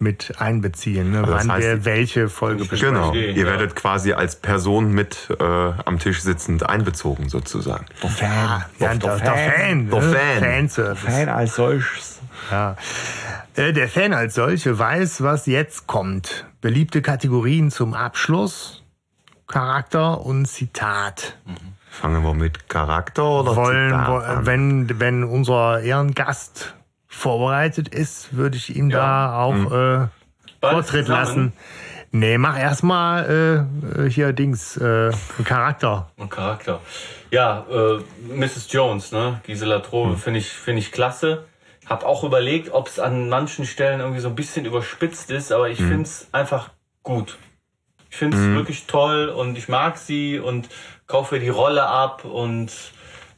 [0.00, 2.94] mit einbeziehen, ne, das wann heißt- wir welche Folge besprechen.
[2.94, 3.14] Genau.
[3.14, 3.46] Ihr ja.
[3.46, 7.86] werdet quasi als Person mit äh, am Tisch sitzend einbezogen sozusagen.
[8.02, 8.64] Der Fan.
[8.80, 10.12] Ja, der, der Fan, Der ne?
[10.12, 10.38] Fan.
[10.42, 11.10] Fanservice.
[11.10, 12.20] Fan als solches.
[12.50, 12.76] Ja.
[13.56, 16.44] Äh, Der Fan als solche weiß, was jetzt kommt.
[16.60, 18.82] Beliebte Kategorien zum Abschluss.
[19.46, 21.38] Charakter und Zitat.
[21.90, 24.46] Fangen wir mit Charakter oder Wollen, Zitat an?
[24.46, 26.74] wenn, wenn unser Ehrengast
[27.14, 28.98] vorbereitet ist, würde ich ihm Ja.
[28.98, 30.08] da auch äh,
[30.60, 31.52] Beide Vortritt lassen.
[32.10, 33.66] Nee, mach erstmal
[33.98, 35.10] äh, hier Dings, äh,
[35.44, 36.12] Charakter.
[36.16, 36.80] Und Charakter.
[37.32, 37.98] Ja, äh,
[38.32, 38.68] Mrs.
[38.70, 39.40] Jones, ne?
[39.44, 41.44] Gisela Trove, finde ich, finde ich klasse.
[41.86, 45.68] Hab auch überlegt, ob es an manchen Stellen irgendwie so ein bisschen überspitzt ist, aber
[45.68, 46.70] ich finde es einfach
[47.02, 47.36] gut.
[48.10, 50.68] Ich finde es wirklich toll und ich mag sie und
[51.08, 52.70] kaufe die Rolle ab und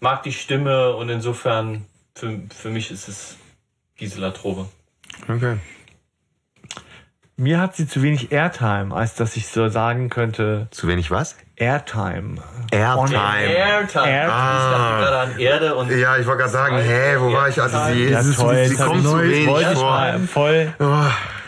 [0.01, 3.37] mag die Stimme und insofern für, für mich ist es
[3.97, 4.67] Gisela Trove.
[5.29, 5.57] Okay.
[7.39, 11.37] Mir hat sie zu wenig Airtime, als dass ich so sagen könnte, Zu wenig was?
[11.57, 12.37] Airtime.
[12.71, 13.17] Airtime.
[13.45, 14.09] Airtime.
[14.09, 17.49] Air- Ich dachte gerade an Erde und Ja, ich wollte gerade sagen, hä, wo war
[17.49, 17.61] ich?
[17.61, 19.91] Also sie, Ja, ist, toll, sie kommt zu wenig wollte ich vor.
[19.91, 20.75] mal voll.
[20.79, 20.85] Oh,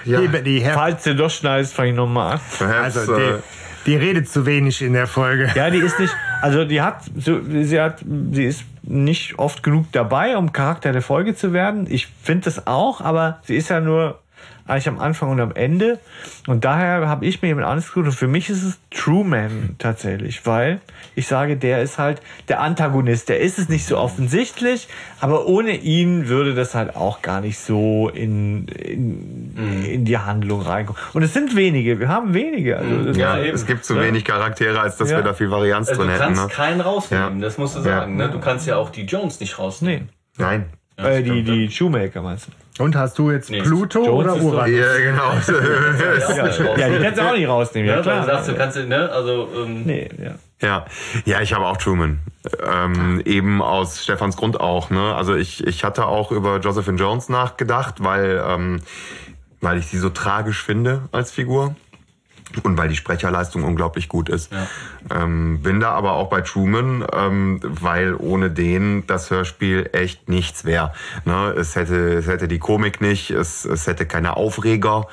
[0.04, 2.70] ja, Die, die, Falls du durchschneidest, fange ich nochmal an.
[2.70, 3.42] also äh, die,
[3.88, 5.50] die redet zu wenig in der Folge.
[5.54, 10.36] Ja, die ist nicht, also die hat, sie hat, sie ist nicht oft genug dabei,
[10.36, 11.86] um Charakter der Folge zu werden.
[11.88, 14.20] Ich finde das auch, aber sie ist ja nur
[14.68, 15.98] eigentlich am Anfang und am Ende.
[16.46, 18.06] Und daher habe ich mir jemand anderes gesucht.
[18.06, 20.80] Und für mich ist es Truman tatsächlich, weil
[21.14, 23.28] ich sage, der ist halt der Antagonist.
[23.28, 24.88] Der ist es nicht so offensichtlich,
[25.20, 30.60] aber ohne ihn würde das halt auch gar nicht so in, in, in die Handlung
[30.62, 31.00] reinkommen.
[31.14, 32.76] Und es sind wenige, wir haben wenige.
[32.78, 34.02] Also das ja, eben, es gibt zu ne?
[34.02, 35.18] wenig Charaktere, als dass Ja.
[35.18, 36.24] wir da viel Varianz also drin du hätten.
[36.34, 36.48] kannst Ne?
[36.54, 37.44] keinen rausnehmen, Ja.
[37.46, 37.84] das musst du Ja.
[38.00, 38.16] sagen.
[38.16, 38.28] Ne?
[38.30, 40.08] Du kannst ja auch die Jones nicht rausnehmen.
[40.36, 40.44] Nee.
[40.44, 40.66] Nein.
[40.96, 42.52] Äh, die, die Shoemaker meinst du?
[42.78, 44.70] Und hast du jetzt Nee, Pluto Jones oder Uranus?
[44.70, 45.32] Ja, genau.
[46.78, 48.20] Ja, die kannst du auch nicht rausnehmen, ja, Ja, klar.
[48.20, 50.34] Du sagst, du kannst, ne, also, ähm, nee, ja.
[50.60, 50.86] Ja,
[51.24, 52.18] ja, ich habe auch Truman.
[52.64, 54.90] Ähm, eben aus Stefans Grund auch.
[54.90, 55.14] Ne?
[55.14, 58.80] Also ich, ich hatte auch über Josephine Jones nachgedacht, weil, ähm,
[59.60, 61.76] weil ich sie so tragisch finde als Figur.
[62.62, 64.50] Und weil die Sprecherleistung unglaublich gut ist.
[65.14, 70.64] Ähm, bin da aber auch bei Truman, ähm, weil ohne den das Hörspiel echt nichts
[70.64, 70.92] wäre.
[71.24, 71.54] Ne?
[71.56, 75.08] Es, hätte, es hätte die Komik nicht, es, es hätte keine Aufreger.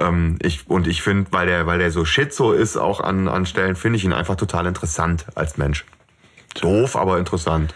[0.00, 3.46] Ähm, ich, und ich finde, weil der, weil der so schizo ist, auch an, an
[3.46, 5.84] Stellen, finde ich ihn einfach total interessant als Mensch.
[6.60, 7.72] Doof, aber interessant.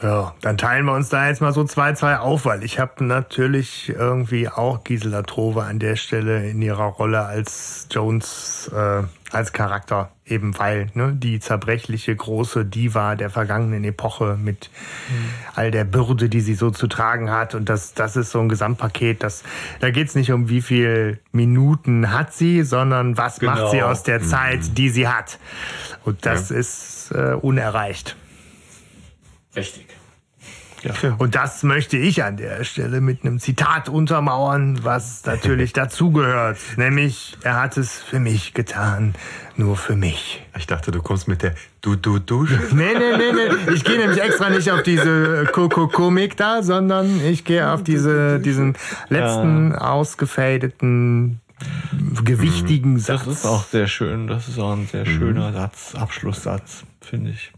[0.00, 3.04] Ja, dann teilen wir uns da jetzt mal so zwei, zwei auf, weil ich habe
[3.04, 9.02] natürlich irgendwie auch Gisela Trove an der Stelle in ihrer Rolle als Jones, äh,
[9.32, 14.70] als Charakter, eben weil ne, die zerbrechliche große Diva der vergangenen Epoche mit
[15.56, 17.56] all der Bürde, die sie so zu tragen hat.
[17.56, 19.24] Und das, das ist so ein Gesamtpaket.
[19.24, 19.42] Das,
[19.80, 23.52] da geht's nicht um wie viel Minuten hat sie, sondern was Genau.
[23.52, 25.40] macht sie aus der Zeit, die sie hat.
[26.04, 28.14] Und das ist äh, unerreicht.
[29.56, 29.87] richtig.
[31.18, 36.58] Und das möchte ich an der Stelle mit einem Zitat untermauern, was natürlich dazugehört.
[36.76, 39.14] Nämlich, er hat es für mich getan,
[39.56, 40.44] nur für mich.
[40.56, 42.60] Ich dachte, du kommst mit der Du-Du-Dusche.
[42.72, 43.72] Nee, nee, nee, nee.
[43.74, 48.76] Ich gehe nämlich extra nicht auf diese Koko-Komik da, sondern ich gehe auf diese, diesen
[49.08, 51.40] letzten ausgefadeten,
[52.24, 53.24] gewichtigen Satz.
[53.24, 54.28] Das ist auch sehr schön.
[54.28, 57.52] Das ist auch ein sehr schöner Satz, Abschlusssatz, finde ich.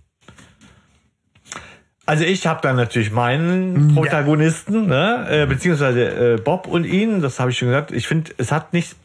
[2.11, 7.39] Also ich habe dann natürlich meinen Protagonisten, ne, äh, beziehungsweise äh, Bob und ihn, das
[7.39, 7.93] habe ich schon gesagt.
[7.93, 8.97] Ich finde, es hat nicht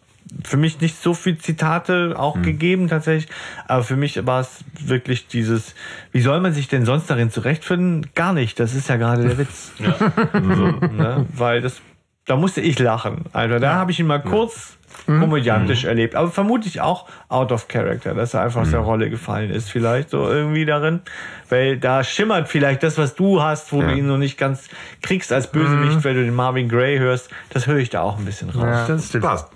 [0.43, 3.31] für mich nicht so viel Zitate auch gegeben tatsächlich,
[3.67, 5.75] aber für mich war es wirklich dieses,
[6.13, 8.07] wie soll man sich denn sonst darin zurechtfinden?
[8.15, 9.73] Gar nicht, das ist ja gerade der Witz.
[10.33, 11.27] so, ne?
[11.31, 11.83] Weil das,
[12.25, 13.25] da musste ich lachen.
[13.33, 18.13] Also da habe ich ihn mal kurz komödiantisch erlebt, aber vermutlich auch out of character,
[18.13, 21.01] dass er einfach aus der Rolle gefallen ist, vielleicht so irgendwie darin,
[21.49, 24.67] weil da schimmert vielleicht das, was du hast, wo du ihn noch nicht ganz
[25.01, 28.25] kriegst als Bösewicht, wenn du den Marvin Gray hörst, das höre ich da auch ein
[28.25, 28.63] bisschen raus.
[28.63, 29.11] Ja, das.
[29.11, 29.49] Passt.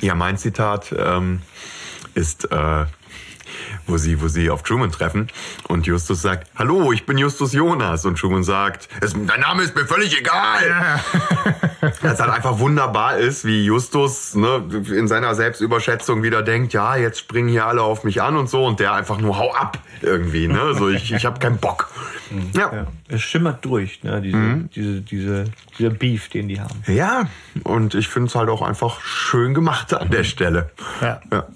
[0.00, 1.40] Ja, mein Zitat ähm,
[2.14, 2.84] ist, äh,
[3.86, 5.28] wo sie, wo sie auf Truman treffen
[5.68, 9.86] und Justus sagt, hallo, ich bin Justus Jonas und Truman sagt, dein Name ist mir
[9.86, 11.00] völlig egal.
[12.02, 17.18] Das halt einfach wunderbar ist, wie Justus ne, in seiner Selbstüberschätzung wieder denkt, ja, jetzt
[17.20, 20.48] springen hier alle auf mich an und so und der einfach nur hau ab irgendwie,
[20.48, 21.88] ne, so ich, ich habe keinen Bock.
[22.52, 22.72] Ja.
[22.72, 25.44] Ja, es schimmert durch, ne, diese, diese, diese,
[25.78, 26.82] dieser Beef, den die haben.
[26.86, 27.28] Ja,
[27.64, 30.70] und ich finde es halt auch einfach schön gemacht an der Stelle.
[31.00, 31.20] Ja.
[31.30, 31.46] Ja.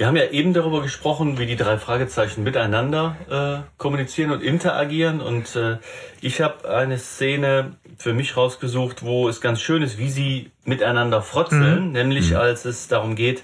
[0.00, 5.20] Wir haben ja eben darüber gesprochen, wie die drei Fragezeichen miteinander äh, kommunizieren und interagieren.
[5.20, 5.76] Und äh,
[6.22, 11.20] ich habe eine Szene für mich rausgesucht, wo es ganz schön ist, wie sie miteinander
[11.20, 11.92] frotzeln.
[11.92, 13.42] Nämlich als es darum geht,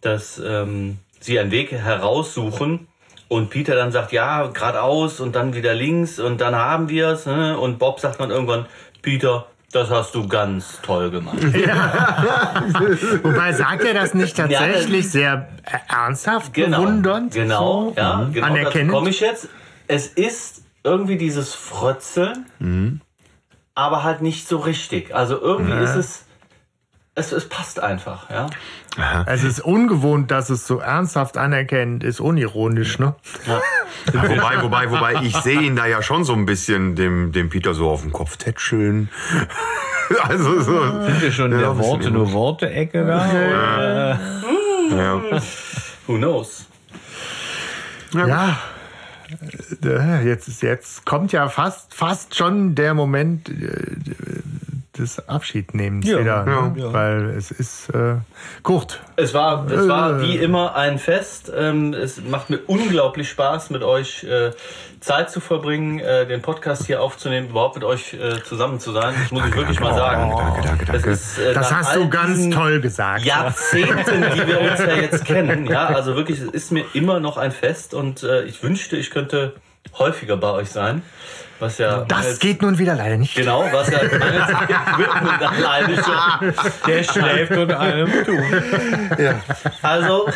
[0.00, 2.86] dass ähm, sie einen Weg heraussuchen.
[3.26, 7.26] Und Peter dann sagt, ja, geradeaus und dann wieder links und dann haben wir es.
[7.26, 7.58] Ne?
[7.58, 8.66] Und Bob sagt dann irgendwann,
[9.02, 11.36] Peter, das hast du ganz toll gemacht.
[13.22, 17.34] Wobei sagt er das nicht tatsächlich sehr äh, ernsthaft, bewundernd?
[17.34, 17.94] Genau, so?
[17.96, 18.32] ja, Mhm.
[18.32, 18.46] genau.
[18.46, 18.92] Anerkennend?
[18.92, 19.48] komme ich jetzt.
[19.86, 23.00] Es ist irgendwie dieses Frötzeln, Mhm.
[23.74, 25.14] aber halt nicht so richtig.
[25.14, 26.24] Also irgendwie ist es,
[27.18, 28.46] es, es passt einfach, ja.
[29.26, 33.14] Es ist ungewohnt, dass es so ernsthaft anerkennt, ist unironisch, ne?
[34.12, 37.74] Wobei, wobei, wobei, ich sehe ihn da ja schon so ein bisschen dem, dem Peter
[37.74, 39.08] so auf den Kopf tätscheln.
[40.22, 41.02] Also so.
[41.02, 43.28] Sind wir schon in Ja, der Worte, nur Worte-Ecke da?
[43.28, 44.20] Oder?
[44.96, 45.20] Ja.
[46.06, 46.64] Who knows?
[48.14, 48.56] Ja.
[49.84, 53.96] Äh, Jetzt, jetzt kommt ja fast, fast schon der Moment äh,
[54.98, 56.44] des Abschiednehmens Ja, wieder.
[56.44, 56.74] Ne?
[56.76, 56.92] ja.
[56.92, 58.16] Weil es ist äh,
[58.62, 59.00] Kurt.
[59.16, 60.22] Es war, es war Äh.
[60.22, 61.50] wie immer ein Fest.
[61.56, 64.50] Ähm, es macht mir unglaublich Spaß, mit euch äh,
[65.00, 69.14] Zeit zu verbringen, äh, den Podcast hier aufzunehmen, überhaupt mit euch äh, zusammen zu sein.
[69.22, 70.32] Das muss ich wirklich mal sagen.
[70.36, 71.10] Danke, danke, Das, danke.
[71.10, 73.24] ist, äh, Das hast du ganz toll gesagt.
[73.24, 75.66] Jahrzehnten, die wir uns ja jetzt kennen.
[75.66, 79.10] Ja, also wirklich, es ist mir immer noch ein Fest und äh, ich wünschte, ich
[79.10, 79.54] könnte
[79.98, 81.02] häufiger bei euch sein.
[81.60, 83.34] Was ja Das als- geht nun wieder leider nicht.
[83.34, 83.98] Genau, was ja
[85.60, 86.06] mangels.
[86.86, 89.32] Der schläft unter einem Tuch.
[89.82, 90.28] Also,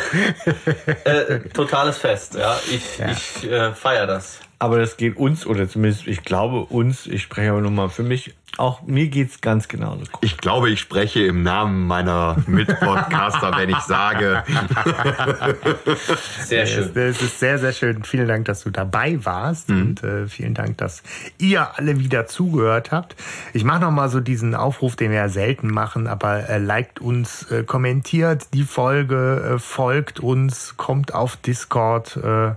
[1.05, 2.35] äh, totales Fest.
[2.35, 4.39] Ja, ich, ich äh, feiere das.
[4.59, 8.03] Aber das geht uns, oder zumindest ich glaube uns, ich spreche aber nur mal für
[8.03, 10.03] mich, auch mir geht's ganz genauso.
[10.21, 14.43] Ich glaube, ich spreche im Namen meiner Mitpodcaster, wenn ich sage,
[16.43, 16.91] Sehr schön.
[16.95, 18.03] Es ist sehr, sehr schön.
[18.03, 21.03] Vielen Dank, dass du dabei warst und äh, vielen Dank, dass
[21.37, 23.15] ihr alle wieder zugehört habt.
[23.53, 26.99] Ich mache noch mal so diesen Aufruf, den wir ja selten machen, aber äh, liked
[26.99, 32.51] uns, äh, kommentiert die Folge, äh, folgt uns, kommt auf Discord, äh,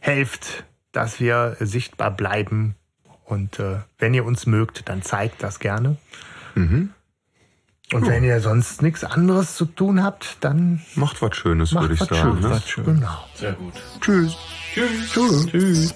[0.00, 2.76] helft, dass wir sichtbar bleiben.
[3.34, 5.96] Und äh, wenn ihr uns mögt, dann zeigt das gerne.
[7.92, 11.94] Und wenn ihr sonst nichts anderes zu tun habt, dann macht was Schönes, macht würde
[11.94, 12.40] ich was sagen.
[12.40, 12.76] Schönes.
[12.76, 12.84] Ne?
[12.84, 13.24] Genau.
[13.34, 13.74] Sehr gut.
[14.00, 14.36] Tschüss.
[14.72, 15.12] Tschüss.
[15.12, 15.46] Tschüss.
[15.46, 15.94] Tschüss.